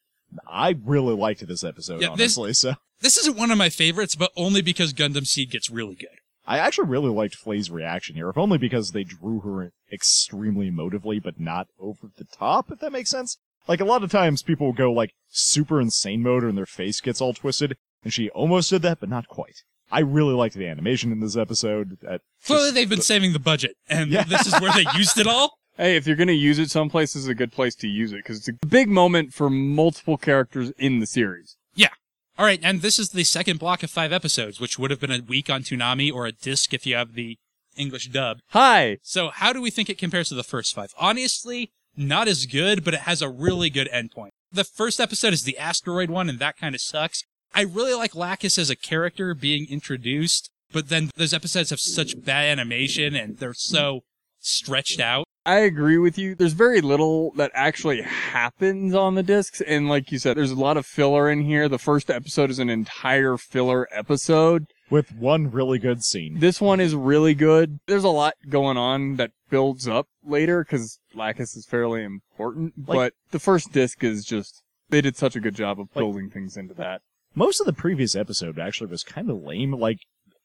I 0.47 0.75
really 0.83 1.15
liked 1.15 1.45
this 1.47 1.63
episode, 1.63 2.01
Yeah, 2.01 2.15
this- 2.15 2.37
honestly. 2.37 2.53
So 2.53 2.75
This 3.01 3.17
isn't 3.17 3.37
one 3.37 3.51
of 3.51 3.57
my 3.57 3.69
favorites, 3.69 4.15
but 4.15 4.31
only 4.35 4.61
because 4.61 4.93
Gundam 4.93 5.27
Seed 5.27 5.51
gets 5.51 5.69
really 5.69 5.95
good. 5.95 6.17
I 6.45 6.59
actually 6.59 6.87
really 6.89 7.09
liked 7.09 7.35
Flay's 7.35 7.71
reaction 7.71 8.15
here, 8.15 8.29
if 8.29 8.37
only 8.37 8.57
because 8.57 8.91
they 8.91 9.03
drew 9.03 9.39
her 9.41 9.71
extremely 9.91 10.69
emotively, 10.69 11.21
but 11.21 11.39
not 11.39 11.67
over 11.79 12.07
the 12.17 12.25
top. 12.25 12.69
If 12.71 12.79
that 12.79 12.91
makes 12.91 13.09
sense. 13.09 13.37
Like 13.67 13.79
a 13.79 13.85
lot 13.85 14.03
of 14.03 14.11
times, 14.11 14.41
people 14.43 14.73
go 14.73 14.91
like 14.91 15.13
super 15.29 15.79
insane 15.79 16.21
mode, 16.21 16.43
and 16.43 16.57
their 16.57 16.65
face 16.65 16.99
gets 16.99 17.21
all 17.21 17.33
twisted, 17.33 17.77
and 18.03 18.11
she 18.13 18.29
almost 18.31 18.69
did 18.69 18.81
that, 18.81 18.99
but 18.99 19.07
not 19.09 19.27
quite. 19.29 19.63
I 19.93 19.99
really 20.01 20.33
liked 20.33 20.55
the 20.55 20.67
animation 20.67 21.11
in 21.11 21.19
this 21.19 21.37
episode. 21.37 21.97
At 22.07 22.21
Clearly, 22.45 22.65
just 22.65 22.75
they've 22.75 22.89
been 22.89 22.99
the- 22.99 23.03
saving 23.05 23.33
the 23.33 23.39
budget, 23.39 23.75
and 23.87 24.11
Yeah. 24.11 24.23
this 24.23 24.45
is 24.47 24.53
where 24.59 24.73
they 24.73 24.85
used 24.97 25.17
it 25.17 25.27
all. 25.27 25.53
Hey, 25.77 25.95
if 25.95 26.05
you're 26.05 26.15
gonna 26.15 26.31
use 26.33 26.59
it 26.59 26.69
someplace, 26.69 27.13
this 27.13 27.23
is 27.23 27.29
a 27.29 27.33
good 27.35 27.51
place 27.51 27.73
to 27.75 27.87
use 27.87 28.11
it 28.11 28.17
because 28.17 28.37
it's 28.39 28.47
a 28.49 28.65
big 28.67 28.89
moment 28.89 29.33
for 29.33 29.49
multiple 29.49 30.17
characters 30.17 30.71
in 30.77 30.99
the 30.99 31.05
series. 31.07 31.55
Yeah. 31.75 31.89
All 32.37 32.45
right, 32.45 32.59
and 32.63 32.81
this 32.81 32.97
is 32.99 33.09
the 33.09 33.23
second 33.23 33.59
block 33.59 33.83
of 33.83 33.89
five 33.91 34.11
episodes, 34.11 34.59
which 34.59 34.77
would 34.79 34.91
have 34.91 34.99
been 34.99 35.11
a 35.11 35.21
week 35.21 35.49
on 35.49 35.61
Toonami 35.63 36.11
or 36.13 36.25
a 36.25 36.31
disc 36.31 36.73
if 36.73 36.85
you 36.85 36.95
have 36.95 37.13
the 37.13 37.37
English 37.75 38.07
dub. 38.09 38.37
Hi. 38.49 38.97
So, 39.01 39.29
how 39.29 39.51
do 39.53 39.61
we 39.61 39.71
think 39.71 39.89
it 39.89 39.97
compares 39.97 40.29
to 40.29 40.35
the 40.35 40.43
first 40.43 40.75
five? 40.75 40.93
Honestly, 40.99 41.71
not 41.97 42.27
as 42.27 42.45
good, 42.45 42.83
but 42.83 42.93
it 42.93 43.01
has 43.01 43.21
a 43.21 43.29
really 43.29 43.69
good 43.71 43.89
endpoint. 43.93 44.29
The 44.51 44.63
first 44.63 44.99
episode 44.99 45.33
is 45.33 45.43
the 45.43 45.57
asteroid 45.57 46.09
one, 46.11 46.29
and 46.29 46.37
that 46.39 46.57
kind 46.57 46.75
of 46.75 46.81
sucks. 46.81 47.23
I 47.53 47.61
really 47.61 47.93
like 47.93 48.15
Lacus 48.15 48.57
as 48.57 48.69
a 48.69 48.75
character 48.75 49.33
being 49.33 49.67
introduced, 49.69 50.49
but 50.71 50.89
then 50.89 51.09
those 51.15 51.33
episodes 51.33 51.69
have 51.69 51.79
such 51.79 52.23
bad 52.23 52.47
animation 52.47 53.15
and 53.15 53.37
they're 53.37 53.53
so 53.53 54.01
stretched 54.39 54.99
out. 54.99 55.25
I 55.45 55.57
agree 55.59 55.97
with 55.97 56.17
you. 56.17 56.35
There's 56.35 56.53
very 56.53 56.79
little 56.79 57.31
that 57.33 57.51
actually 57.53 58.01
happens 58.01 58.95
on 58.95 59.15
the 59.15 59.23
discs, 59.23 59.59
and 59.59 59.89
like 59.89 60.09
you 60.09 60.17
said, 60.17 60.37
there's 60.37 60.51
a 60.51 60.55
lot 60.59 60.77
of 60.77 60.85
filler 60.85 61.29
in 61.29 61.41
here. 61.41 61.67
The 61.67 61.77
first 61.77 62.09
episode 62.09 62.49
is 62.49 62.59
an 62.59 62.69
entire 62.69 63.35
filler 63.37 63.87
episode. 63.91 64.67
with 64.89 65.11
one 65.15 65.49
really 65.51 65.79
good 65.79 66.03
scene. 66.03 66.39
This 66.39 66.61
one 66.61 66.79
is 66.79 66.93
really 66.95 67.33
good. 67.33 67.79
There's 67.87 68.03
a 68.03 68.09
lot 68.09 68.35
going 68.47 68.77
on 68.77 69.15
that 69.15 69.31
builds 69.49 69.87
up 69.87 70.07
later 70.23 70.63
because 70.63 70.99
Lacus 71.15 71.55
is 71.57 71.65
fairly 71.65 72.03
important, 72.03 72.73
Like- 72.87 72.95
but 72.95 73.13
the 73.31 73.39
first 73.39 73.71
disc 73.73 74.03
is 74.03 74.23
just 74.23 74.61
they 74.89 75.01
did 75.01 75.17
such 75.17 75.35
a 75.35 75.39
good 75.39 75.55
job 75.55 75.79
of 75.79 75.87
Like- 75.95 76.01
building 76.03 76.29
things 76.29 76.55
into 76.55 76.73
that. 76.75 77.01
Most 77.35 77.59
of 77.59 77.65
the 77.65 77.73
previous 77.73 78.15
episode 78.15 78.59
actually 78.59 78.87
was 78.87 79.03
kind 79.03 79.29
of 79.29 79.41
lame. 79.43 79.73
Like, 79.73 79.97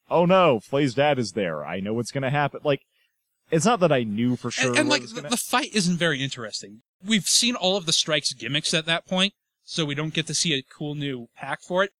oh 0.09 0.25
no, 0.25 0.59
Flay's 0.59 0.93
dad 0.93 1.19
is 1.19 1.33
there. 1.33 1.65
I 1.65 1.79
know 1.79 1.93
what's 1.93 2.11
gonna 2.11 2.29
happen. 2.31 2.61
Like, 2.63 2.81
it's 3.51 3.65
not 3.65 3.79
that 3.81 3.91
I 3.91 4.03
knew 4.03 4.35
for 4.35 4.51
sure. 4.51 4.69
and 4.71 4.79
and 4.79 4.89
like, 4.89 5.03
the, 5.07 5.15
gonna- 5.15 5.29
the 5.29 5.37
fight 5.37 5.69
isn't 5.73 5.97
very 5.97 6.21
interesting. 6.21 6.81
We've 7.03 7.25
seen 7.25 7.55
all 7.55 7.77
of 7.77 7.85
the 7.85 7.93
strikes 7.93 8.33
gimmicks 8.33 8.73
at 8.73 8.85
that 8.85 9.07
point, 9.07 9.33
so 9.63 9.85
we 9.85 9.95
don't 9.95 10.13
get 10.13 10.27
to 10.27 10.33
see 10.33 10.53
a 10.53 10.61
cool 10.63 10.95
new 10.95 11.27
pack 11.35 11.61
for 11.61 11.83
it. 11.83 11.91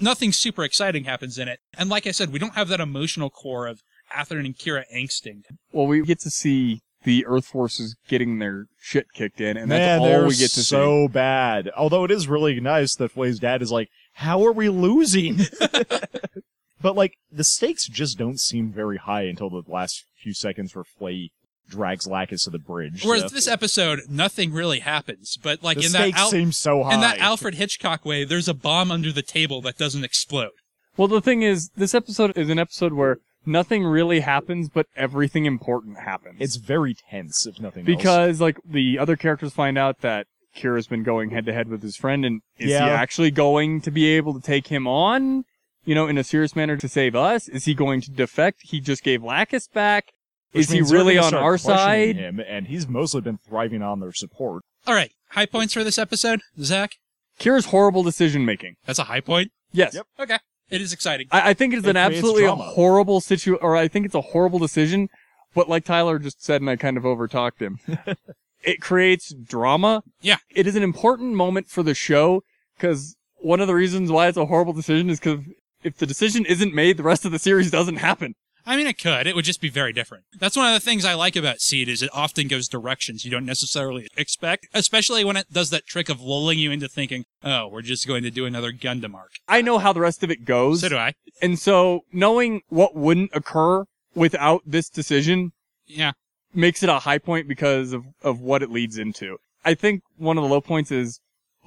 Nothing 0.00 0.32
super 0.32 0.64
exciting 0.64 1.04
happens 1.04 1.38
in 1.38 1.48
it. 1.48 1.60
And 1.76 1.88
like 1.90 2.06
I 2.06 2.12
said, 2.12 2.32
we 2.32 2.38
don't 2.38 2.54
have 2.54 2.68
that 2.68 2.80
emotional 2.80 3.30
core 3.30 3.66
of 3.66 3.82
Athrun 4.16 4.46
and 4.46 4.56
Kira 4.56 4.84
angsting. 4.94 5.42
Well, 5.72 5.86
we 5.86 6.02
get 6.02 6.20
to 6.20 6.30
see 6.30 6.80
the 7.04 7.24
Earth 7.26 7.46
forces 7.46 7.96
getting 8.08 8.38
their 8.38 8.66
shit 8.80 9.06
kicked 9.14 9.40
in, 9.40 9.56
and 9.56 9.70
that's 9.70 10.00
Man, 10.02 10.20
all 10.20 10.22
we 10.26 10.30
get 10.36 10.50
to 10.50 10.60
see. 10.60 10.62
so 10.62 11.08
bad. 11.08 11.70
Although 11.76 12.04
it 12.04 12.10
is 12.10 12.28
really 12.28 12.58
nice 12.60 12.94
that 12.96 13.12
Flay's 13.12 13.38
dad 13.38 13.60
is 13.62 13.70
like, 13.72 13.88
"How 14.18 14.44
are 14.46 14.52
we 14.52 14.68
losing?" 14.68 15.40
but 16.80 16.96
like 16.96 17.14
the 17.30 17.44
stakes 17.44 17.88
just 17.88 18.18
don't 18.18 18.40
seem 18.40 18.72
very 18.72 18.98
high 18.98 19.22
until 19.22 19.50
the 19.50 19.62
last 19.66 20.04
few 20.22 20.34
seconds 20.34 20.74
where 20.74 20.84
Flay 20.84 21.30
drags 21.68 22.06
Lacus 22.06 22.44
to 22.44 22.50
the 22.50 22.58
bridge. 22.58 23.04
Whereas 23.04 23.22
so- 23.22 23.28
this 23.28 23.48
episode, 23.48 24.02
nothing 24.08 24.52
really 24.52 24.80
happens. 24.80 25.36
But 25.42 25.62
like 25.62 25.78
the 25.78 25.86
in 25.86 25.92
that 25.92 25.98
stakes 25.98 26.18
Al- 26.18 26.30
seem 26.30 26.52
so 26.52 26.84
high. 26.84 26.94
in 26.94 27.00
that 27.00 27.18
Alfred 27.18 27.54
Hitchcock 27.54 28.04
way, 28.04 28.24
there's 28.24 28.48
a 28.48 28.54
bomb 28.54 28.90
under 28.90 29.12
the 29.12 29.22
table 29.22 29.60
that 29.62 29.76
doesn't 29.76 30.04
explode. 30.04 30.52
Well, 30.96 31.08
the 31.08 31.20
thing 31.20 31.42
is, 31.42 31.70
this 31.76 31.94
episode 31.94 32.36
is 32.36 32.48
an 32.50 32.58
episode 32.58 32.92
where 32.92 33.18
nothing 33.46 33.84
really 33.84 34.20
happens, 34.20 34.68
but 34.68 34.86
everything 34.96 35.46
important 35.46 36.00
happens. 36.00 36.36
It's 36.40 36.56
very 36.56 36.94
tense, 36.94 37.46
if 37.46 37.60
nothing 37.60 37.88
else. 37.88 37.96
because 37.96 38.40
like 38.40 38.58
the 38.64 38.98
other 38.98 39.16
characters 39.16 39.52
find 39.52 39.78
out 39.78 40.00
that 40.00 40.26
Kira's 40.58 40.86
been 40.86 41.02
going 41.02 41.30
head 41.30 41.46
to 41.46 41.52
head 41.52 41.68
with 41.68 41.82
his 41.82 41.96
friend, 41.96 42.24
and 42.24 42.40
is 42.58 42.70
Yeah. 42.70 42.84
he 42.84 42.90
actually 42.90 43.30
going 43.30 43.80
to 43.82 43.90
be 43.90 44.06
able 44.06 44.34
to 44.34 44.40
take 44.40 44.66
him 44.68 44.86
on? 44.86 45.44
You 45.84 45.94
know, 45.94 46.06
in 46.06 46.18
a 46.18 46.24
serious 46.24 46.54
manner 46.54 46.76
to 46.76 46.88
save 46.88 47.14
us? 47.16 47.48
Is 47.48 47.64
he 47.64 47.72
going 47.74 48.00
to 48.02 48.10
defect? 48.10 48.60
He 48.64 48.80
just 48.80 49.02
gave 49.02 49.22
Lacus 49.22 49.68
back. 49.68 50.12
Which 50.52 50.62
is 50.66 50.70
he 50.70 50.80
really 50.82 51.16
on 51.18 51.34
our 51.34 51.56
side? 51.58 52.16
Him, 52.16 52.40
and 52.40 52.66
he's 52.66 52.88
mostly 52.88 53.20
been 53.20 53.38
thriving 53.38 53.82
on 53.82 54.00
their 54.00 54.12
support. 54.12 54.62
All 54.86 54.94
right, 54.94 55.12
high 55.30 55.46
points 55.46 55.74
for 55.74 55.84
this 55.84 55.98
episode, 55.98 56.40
Zach. 56.60 56.92
Kira's 57.38 57.66
horrible 57.66 58.02
decision 58.02 58.44
making. 58.44 58.74
That's 58.86 58.98
a 58.98 59.04
high 59.04 59.20
point. 59.20 59.52
Yes. 59.72 59.94
Yep. 59.94 60.06
Okay, 60.20 60.38
it 60.70 60.80
is 60.80 60.92
exciting. 60.92 61.28
I, 61.30 61.50
I 61.50 61.54
think 61.54 61.74
it's 61.74 61.86
It 61.86 61.90
an 61.90 61.96
absolutely 61.98 62.42
drama. 62.42 62.64
horrible 62.64 63.20
situ, 63.20 63.54
or 63.56 63.76
I 63.76 63.88
think 63.88 64.06
it's 64.06 64.14
a 64.14 64.20
horrible 64.22 64.58
decision. 64.58 65.08
But 65.54 65.68
like 65.68 65.84
Tyler 65.84 66.18
just 66.18 66.42
said, 66.42 66.60
and 66.62 66.68
I 66.70 66.76
kind 66.76 66.96
of 66.96 67.02
overtalked 67.04 67.60
him, 67.60 67.78
it 68.62 68.80
creates 68.80 69.32
drama. 69.34 70.02
Yeah. 70.20 70.38
it 70.54 70.66
is 70.66 70.76
an 70.76 70.82
important 70.82 71.34
moment 71.34 71.68
for 71.68 71.82
the 71.82 71.94
show 71.94 72.42
because 72.76 73.16
one 73.36 73.60
of 73.60 73.66
the 73.66 73.74
reasons 73.74 74.10
why 74.10 74.26
it's 74.28 74.36
a 74.36 74.46
horrible 74.46 74.72
decision 74.72 75.10
is 75.10 75.20
because 75.20 75.40
if 75.84 75.96
the 75.98 76.06
decision 76.06 76.44
isn't 76.44 76.74
made, 76.74 76.96
the 76.96 77.02
rest 77.04 77.24
of 77.24 77.32
the 77.32 77.38
series 77.38 77.70
doesn't 77.70 77.96
happen. 77.96 78.34
I 78.66 78.76
mean, 78.76 78.86
it 78.88 78.98
could. 78.98 79.26
It 79.26 79.34
would 79.34 79.46
just 79.46 79.62
be 79.62 79.70
very 79.70 79.94
different. 79.94 80.24
That's 80.38 80.56
one 80.56 80.66
of 80.66 80.74
the 80.74 80.84
things 80.84 81.04
I 81.04 81.14
like 81.14 81.36
about 81.36 81.60
Seed 81.60 81.88
is 81.88 82.02
it 82.02 82.10
often 82.12 82.48
goes 82.48 82.68
directions 82.68 83.24
you 83.24 83.30
don't 83.30 83.46
necessarily 83.46 84.08
expect, 84.16 84.66
especially 84.74 85.24
when 85.24 85.38
it 85.38 85.46
does 85.50 85.70
that 85.70 85.86
trick 85.86 86.10
of 86.10 86.20
lulling 86.20 86.58
you 86.58 86.70
into 86.70 86.86
thinking, 86.88 87.24
"Oh, 87.42 87.68
we're 87.68 87.80
just 87.80 88.06
going 88.06 88.24
to 88.24 88.30
do 88.30 88.44
another 88.44 88.72
Gundam 88.72 89.14
arc." 89.14 89.30
I 89.48 89.62
know 89.62 89.78
how 89.78 89.94
the 89.94 90.00
rest 90.00 90.22
of 90.22 90.30
it 90.30 90.44
goes, 90.44 90.80
So 90.82 90.90
do 90.90 90.96
I. 90.98 91.14
and 91.40 91.58
so 91.58 92.00
knowing 92.12 92.60
what 92.68 92.94
wouldn't 92.94 93.30
occur 93.32 93.84
without 94.14 94.62
this 94.66 94.90
decision 94.90 95.52
Yeah. 95.86 96.12
Makes 96.54 96.82
it 96.82 96.88
a 96.88 97.00
high 97.00 97.18
point 97.18 97.48
because 97.48 97.92
of, 97.92 98.04
of 98.22 98.40
what 98.40 98.62
it 98.62 98.70
leads 98.70 98.98
into. 98.98 99.38
I 99.64 99.74
think 99.74 100.02
one 100.16 100.38
of 100.38 100.42
the 100.44 100.48
low 100.48 100.60
points 100.60 100.90
is 100.90 101.20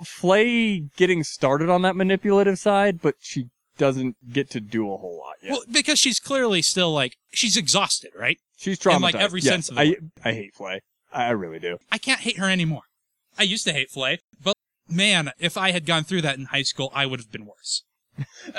Flay 0.03 0.79
getting 0.95 1.23
started 1.23 1.69
on 1.69 1.81
that 1.83 1.95
manipulative 1.95 2.57
side, 2.57 3.01
but 3.01 3.15
she 3.19 3.47
doesn't 3.77 4.15
get 4.31 4.49
to 4.51 4.59
do 4.59 4.91
a 4.91 4.97
whole 4.97 5.17
lot 5.17 5.35
yet. 5.41 5.51
Well, 5.51 5.61
because 5.71 5.99
she's 5.99 6.19
clearly 6.19 6.61
still 6.61 6.91
like 6.91 7.17
she's 7.31 7.57
exhausted, 7.57 8.11
right? 8.17 8.37
She's 8.57 8.79
traumatized. 8.79 8.95
in, 8.95 9.01
like, 9.01 9.15
every 9.15 9.41
Yes, 9.41 9.51
sense 9.51 9.69
of 9.69 9.75
the 9.75 9.81
I, 9.81 9.95
I 10.23 10.33
hate 10.33 10.53
Flay. 10.55 10.81
I 11.13 11.25
I 11.25 11.29
really 11.31 11.59
do. 11.59 11.77
I 11.91 11.97
can't 11.97 12.21
hate 12.21 12.37
her 12.37 12.49
anymore. 12.49 12.83
I 13.37 13.43
used 13.43 13.65
to 13.65 13.73
hate 13.73 13.89
Flay, 13.89 14.19
but 14.43 14.55
man, 14.89 15.31
if 15.39 15.57
I 15.57 15.71
had 15.71 15.85
gone 15.85 16.03
through 16.03 16.21
that 16.23 16.37
in 16.37 16.45
high 16.45 16.63
school, 16.63 16.91
I 16.93 17.05
would 17.05 17.19
have 17.19 17.31
been 17.31 17.45
worse. 17.45 17.83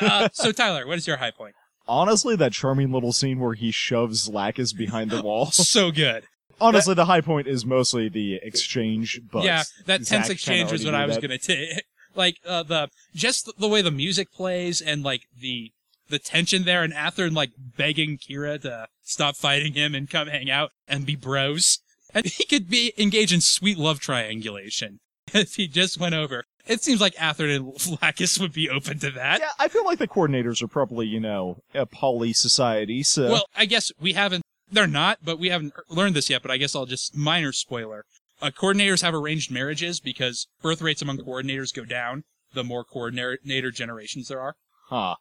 uh, 0.00 0.28
so 0.32 0.50
Tyler, 0.52 0.86
what 0.86 0.98
is 0.98 1.06
your 1.06 1.18
high 1.18 1.30
point? 1.30 1.54
Honestly, 1.86 2.36
that 2.36 2.52
charming 2.52 2.92
little 2.92 3.12
scene 3.12 3.40
where 3.40 3.54
he 3.54 3.70
shoves 3.70 4.28
Lacus 4.28 4.72
behind 4.72 5.10
the 5.10 5.22
wall. 5.22 5.46
So 5.52 5.90
good. 5.90 6.24
Honestly, 6.60 6.94
the 6.94 7.06
high 7.06 7.20
point 7.20 7.48
is 7.48 7.66
mostly 7.66 8.08
the 8.08 8.34
exchange, 8.36 9.20
but 9.32 9.42
yeah, 9.44 9.64
that 9.86 10.04
Zach 10.04 10.26
tense 10.26 10.26
kinda 10.28 10.32
exchange 10.32 10.72
was 10.72 10.84
what 10.84 10.94
I 10.94 11.06
was 11.06 11.16
that. 11.16 11.22
gonna 11.22 11.38
take. 11.38 11.82
Like 12.14 12.36
uh, 12.46 12.62
the 12.62 12.90
just 13.14 13.50
the 13.58 13.68
way 13.68 13.80
the 13.80 13.90
music 13.90 14.30
plays 14.30 14.82
and 14.82 15.02
like 15.02 15.22
the 15.40 15.72
the 16.10 16.18
tension 16.18 16.64
there, 16.64 16.82
and 16.82 16.92
Athrun 16.92 17.32
like 17.32 17.52
begging 17.56 18.18
Kira 18.18 18.60
to 18.60 18.86
stop 19.02 19.34
fighting 19.34 19.72
him 19.72 19.94
and 19.94 20.10
come 20.10 20.28
hang 20.28 20.50
out 20.50 20.72
and 20.86 21.06
be 21.06 21.16
bros. 21.16 21.78
And 22.12 22.26
he 22.26 22.44
could 22.44 22.68
be 22.68 22.92
engaged 22.98 23.32
in 23.32 23.40
sweet 23.40 23.78
love 23.78 23.98
triangulation 23.98 25.00
if 25.32 25.54
he 25.54 25.66
just 25.66 25.98
went 25.98 26.14
over. 26.14 26.44
It 26.66 26.82
seems 26.82 27.00
like 27.00 27.14
Athrun 27.16 27.56
and 27.56 27.80
Flaccus 27.80 28.38
would 28.38 28.52
be 28.52 28.70
open 28.70 28.98
to 29.00 29.10
that. 29.10 29.40
Yeah, 29.40 29.50
I 29.58 29.68
feel 29.68 29.84
like 29.84 29.98
the 29.98 30.06
coordinators 30.08 30.62
are 30.62 30.68
probably, 30.68 31.06
you 31.06 31.18
know, 31.20 31.58
a 31.74 31.86
poly 31.86 32.32
society, 32.32 33.02
so. 33.02 33.28
Well, 33.30 33.46
I 33.56 33.64
guess 33.64 33.90
we 34.00 34.12
haven't. 34.12 34.42
They're 34.70 34.86
not, 34.86 35.18
but 35.24 35.38
we 35.38 35.48
haven't 35.48 35.72
learned 35.88 36.14
this 36.14 36.30
yet. 36.30 36.40
But 36.42 36.50
I 36.50 36.56
guess 36.56 36.74
I'll 36.76 36.86
just 36.86 37.16
minor 37.16 37.52
spoiler. 37.52 38.04
Uh, 38.40 38.50
coordinators 38.50 39.02
have 39.02 39.14
arranged 39.14 39.50
marriages 39.50 40.00
because 40.00 40.46
birth 40.62 40.80
rates 40.82 41.02
among 41.02 41.18
coordinators 41.18 41.74
go 41.74 41.84
down 41.84 42.24
the 42.54 42.64
more 42.64 42.84
coordinator 42.84 43.70
generations 43.70 44.28
there 44.28 44.40
are. 44.40 44.54
huh. 44.88 45.16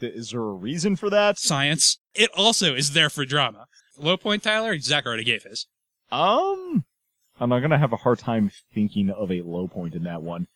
Th- 0.00 0.12
Is 0.14 0.30
there 0.30 0.40
a 0.42 0.52
reason 0.52 0.96
for 0.96 1.08
that? 1.10 1.38
Science. 1.38 1.98
It 2.14 2.30
also 2.36 2.74
is 2.74 2.92
there 2.92 3.08
for 3.10 3.24
drama. 3.24 3.66
Low 3.98 4.16
point, 4.16 4.42
Tyler. 4.42 4.78
Zach 4.78 5.06
already 5.06 5.24
gave 5.24 5.42
his. 5.44 5.66
Um, 6.12 6.84
I'm 7.40 7.48
not 7.50 7.60
gonna 7.60 7.78
have 7.78 7.92
a 7.92 7.96
hard 7.98 8.18
time 8.18 8.50
thinking 8.74 9.10
of 9.10 9.30
a 9.30 9.42
low 9.42 9.68
point 9.68 9.94
in 9.94 10.04
that 10.04 10.22
one. 10.22 10.46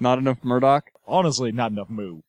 Not 0.00 0.18
enough 0.18 0.38
Murdoch. 0.42 0.90
Honestly, 1.06 1.52
not 1.52 1.70
enough 1.72 1.90
Mu. 1.90 2.20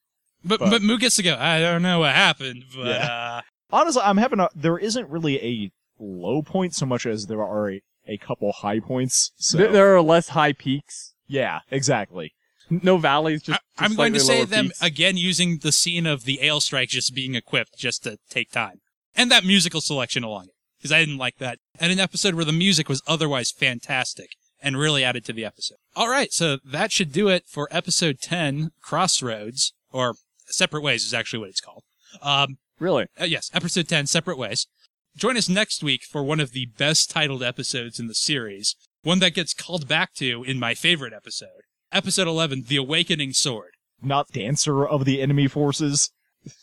But 0.43 0.59
But- 0.59 0.70
but, 0.70 0.82
Mu 0.82 0.97
gets 0.97 1.16
to 1.18 1.24
go. 1.24 1.36
I 1.39 1.59
don't 1.59 1.82
know 1.82 1.99
what 1.99 2.14
happened, 2.14 2.66
but 2.76 2.86
Yeah. 2.88 3.05
uh, 3.38 3.41
Honestly, 3.72 4.01
I'm 4.03 4.18
having 4.18 4.39
a. 4.39 4.49
There 4.53 4.78
isn't 4.78 5.09
really 5.09 5.38
a 5.43 5.72
low 5.99 6.43
point 6.43 6.76
so 6.76 6.86
much 6.86 7.05
as 7.07 7.26
there 7.26 7.41
are 7.41 7.72
a, 7.72 7.82
a 8.07 8.18
couple 8.18 8.51
high 8.51 8.80
points. 8.80 9.32
So 9.38 9.57
There, 9.57 9.72
there 9.72 9.95
are 9.95 10.01
less 10.01 10.30
high 10.30 10.53
peaks. 10.53 11.14
yeah, 11.28 11.59
exactly. 11.72 12.34
No 12.70 12.97
valleys. 12.97 13.41
Just. 13.41 13.59
I, 13.78 13.86
I'm 13.86 13.89
just 13.91 13.97
going 13.97 14.14
to 14.14 14.20
slightly 14.20 14.34
say 14.36 14.39
lower 14.41 14.45
them 14.47 14.66
peaks. 14.68 14.82
again 14.82 15.18
using 15.18 15.57
the 15.59 15.72
scene 15.72 16.05
of 16.05 16.26
the 16.26 16.39
Aile 16.47 16.61
Strike 16.61 16.89
just 16.89 17.16
being 17.16 17.34
equipped 17.36 17.78
just 17.78 18.03
to 18.03 18.18
take 18.30 18.51
time, 18.51 18.82
and 19.16 19.32
that 19.32 19.43
musical 19.43 19.82
selection 19.82 20.24
along 20.24 20.45
it 20.45 20.55
because 20.78 20.91
I 20.91 20.99
didn't 20.99 21.18
like 21.18 21.38
that, 21.39 21.57
and 21.80 21.91
an 21.91 21.99
episode 21.99 22.36
where 22.36 22.45
the 22.45 22.51
music 22.51 22.88
was 22.89 23.01
otherwise 23.07 23.51
fantastic 23.51 24.30
and 24.64 24.78
really 24.78 25.03
added 25.03 25.26
to 25.26 25.34
the 25.34 25.45
episode. 25.45 25.78
All 25.95 26.09
right, 26.09 26.34
so 26.34 26.57
that 26.66 26.91
should 26.91 27.11
do 27.11 27.28
it 27.28 27.43
for 27.47 27.68
episode 27.70 28.20
ten, 28.20 28.72
Crossroads, 28.82 29.74
or 29.91 30.16
Separate 30.47 30.82
Ways 30.82 31.05
is 31.05 31.14
actually 31.14 31.39
what 31.39 31.49
it's 31.49 31.61
called. 31.61 31.84
Um, 32.22 32.57
Really. 32.80 33.07
Uh, 33.20 33.26
yes, 33.26 33.49
episode 33.53 33.88
10, 33.88 34.07
Separate 34.07 34.38
Ways. 34.38 34.68
Join 35.16 35.38
us 35.38 35.47
next 35.47 35.84
week 35.84 36.03
for 36.03 36.24
one 36.24 36.39
of 36.39 36.51
the 36.51 36.66
best 36.78 37.09
titled 37.09 37.43
episodes 37.43 37.99
in 37.99 38.07
the 38.07 38.16
series, 38.16 38.76
one 39.03 39.20
that 39.20 39.36
gets 39.36 39.53
called 39.53 39.88
back 39.88 40.14
to 40.16 40.43
in 40.43 40.59
my 40.59 40.74
favorite 40.74 41.14
episode. 41.14 41.61
Episode 41.91 42.28
11, 42.28 42.66
The 42.68 42.78
Awakening 42.78 43.34
Sword. 43.34 43.72
Not 44.01 44.28
dancer 44.34 44.86
of 44.86 45.05
the 45.05 45.22
enemy 45.22 45.47
forces. 45.47 46.11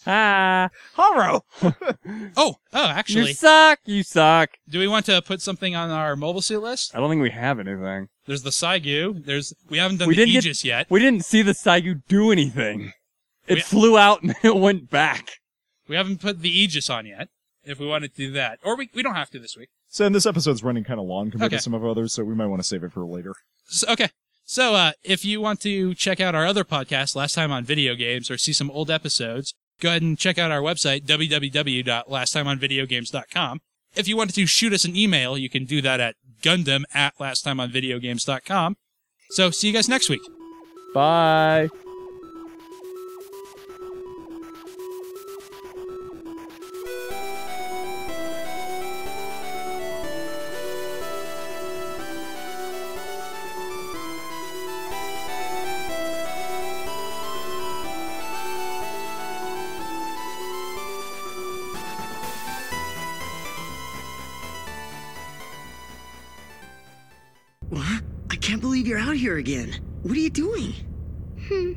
Ah. 0.07 0.71
Haro. 0.95 1.45
Oh, 2.37 2.57
oh, 2.73 2.87
actually, 2.87 3.17
You 3.17 3.21
actually, 3.23 3.35
suck. 3.35 3.79
You 3.85 4.03
suck. 4.03 4.51
do 4.69 4.79
we 4.79 4.89
want 4.89 5.07
to 5.07 5.21
put 5.23 5.43
something 5.43 5.75
on 5.75 5.91
our 5.91 6.17
mobile 6.17 6.43
suit 6.43 6.63
list? 6.63 6.95
I 6.95 6.99
don't 7.01 7.11
think 7.11 7.23
we 7.23 7.31
have 7.31 7.59
anything. 7.59 8.09
There's 8.27 8.43
the 8.43 8.51
CGUE. 8.51 9.25
There's, 9.25 9.53
we 9.69 9.79
haven't 9.79 9.99
done 9.99 10.09
We 10.09 10.15
the 10.15 10.21
didn't 10.27 10.33
get- 10.35 10.45
Aegis 10.47 10.65
yet. 10.65 10.87
We 10.91 11.01
didn't 11.01 11.25
see 11.25 11.43
the 11.43 11.53
CGUE 11.53 12.03
do 12.09 12.31
anything. 12.31 12.93
It 13.47 13.55
We- 13.57 13.61
flew 13.61 13.99
out 13.99 14.23
and 14.23 14.35
it 14.43 14.57
went 14.57 14.91
back. 14.91 15.33
We 15.89 15.97
haven't 15.97 16.21
put 16.21 16.41
the 16.41 16.51
Aegis 16.51 16.89
on 16.89 17.07
yet, 17.07 17.29
if 17.65 17.79
we 17.81 17.87
wanted 17.87 18.15
to 18.15 18.17
do 18.17 18.33
that. 18.33 18.59
Or 18.65 18.77
we, 18.77 18.89
we 18.95 19.03
don't 19.03 19.15
have 19.17 19.31
to 19.31 19.39
this 19.41 19.57
week. 19.57 19.69
So, 19.89 20.07
and 20.07 20.15
this 20.15 20.27
episode's 20.27 20.63
running 20.63 20.85
kind 20.85 21.01
of 21.01 21.07
long 21.07 21.31
compared 21.33 21.49
Okay. 21.51 21.57
to 21.57 21.63
some 21.63 21.75
of 21.75 21.85
others, 21.85 22.13
so 22.13 22.23
we 22.25 22.35
might 22.35 22.47
want 22.47 22.63
to 22.63 22.69
save 22.69 22.85
it 22.85 22.93
for 22.93 23.05
later. 23.05 23.35
So, 23.67 23.89
okay. 23.93 24.11
So, 24.45 24.75
uh, 24.75 24.93
if 25.05 25.25
you 25.25 25.41
want 25.41 25.61
to 25.63 25.95
check 25.95 26.21
out 26.21 26.35
our 26.35 26.47
other 26.47 26.65
podcast, 26.65 27.17
Last 27.17 27.35
Time 27.35 27.51
on 27.53 27.65
Video 27.65 27.95
Games, 27.97 28.31
or 28.31 28.39
see 28.39 28.53
some 28.53 28.71
old 28.71 28.91
episodes, 28.91 29.55
go 29.81 29.89
ahead 29.89 30.03
and 30.03 30.19
check 30.19 30.39
out 30.39 30.51
our 30.51 30.61
website, 30.61 31.05
www.lasttimeonvideogames.com. 31.05 33.61
If 33.97 34.07
you 34.07 34.17
wanted 34.17 34.37
to 34.37 34.47
shoot 34.47 34.73
us 34.73 34.85
an 34.85 34.95
email, 34.97 35.37
you 35.37 35.51
can 35.51 35.65
do 35.65 35.83
that 35.83 35.99
at 36.01 36.15
gundam 36.43 36.85
at 36.95 37.17
lasttimeonvideogames.com. 37.19 38.77
So, 39.31 39.51
see 39.51 39.67
you 39.69 39.73
guys 39.73 39.89
next 39.89 40.09
week. 40.09 40.23
Bye. 40.95 41.69
Here 69.21 69.37
again. 69.37 69.79
What 70.03 70.17
are 70.17 70.21
you 70.21 70.31
doing? 70.31 70.73
Hmm. 71.47 71.73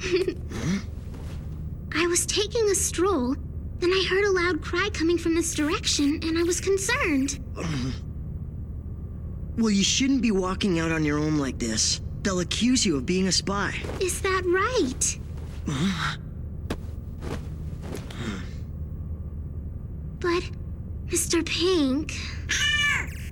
I 1.94 2.06
was 2.08 2.26
taking 2.26 2.68
a 2.68 2.74
stroll, 2.74 3.36
then 3.78 3.90
I 3.90 4.06
heard 4.10 4.24
a 4.24 4.32
loud 4.32 4.60
cry 4.60 4.90
coming 4.92 5.18
from 5.18 5.36
this 5.36 5.54
direction, 5.54 6.18
and 6.24 6.36
I 6.36 6.42
was 6.42 6.60
concerned. 6.60 7.38
Well, 9.58 9.70
you 9.70 9.84
shouldn't 9.84 10.22
be 10.22 10.30
walking 10.30 10.80
out 10.80 10.90
on 10.92 11.04
your 11.04 11.18
own 11.18 11.36
like 11.36 11.58
this. 11.58 12.00
They'll 12.22 12.40
accuse 12.40 12.86
you 12.86 12.96
of 12.96 13.04
being 13.04 13.28
a 13.28 13.32
spy. 13.32 13.74
Is 14.00 14.22
that 14.22 14.42
right? 14.46 15.18
But, 20.18 20.44
Mr. 21.08 21.44
Pink, 21.44 22.16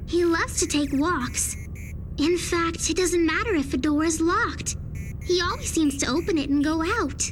he 0.06 0.26
loves 0.26 0.58
to 0.60 0.66
take 0.66 0.90
walks. 0.92 1.56
In 2.20 2.36
fact, 2.36 2.90
it 2.90 2.98
doesn't 2.98 3.24
matter 3.24 3.54
if 3.54 3.72
a 3.72 3.78
door 3.78 4.04
is 4.04 4.20
locked. 4.20 4.76
He 5.24 5.40
always 5.40 5.72
seems 5.72 5.96
to 5.98 6.06
open 6.06 6.36
it 6.36 6.50
and 6.50 6.62
go 6.62 6.82
out. 6.82 7.22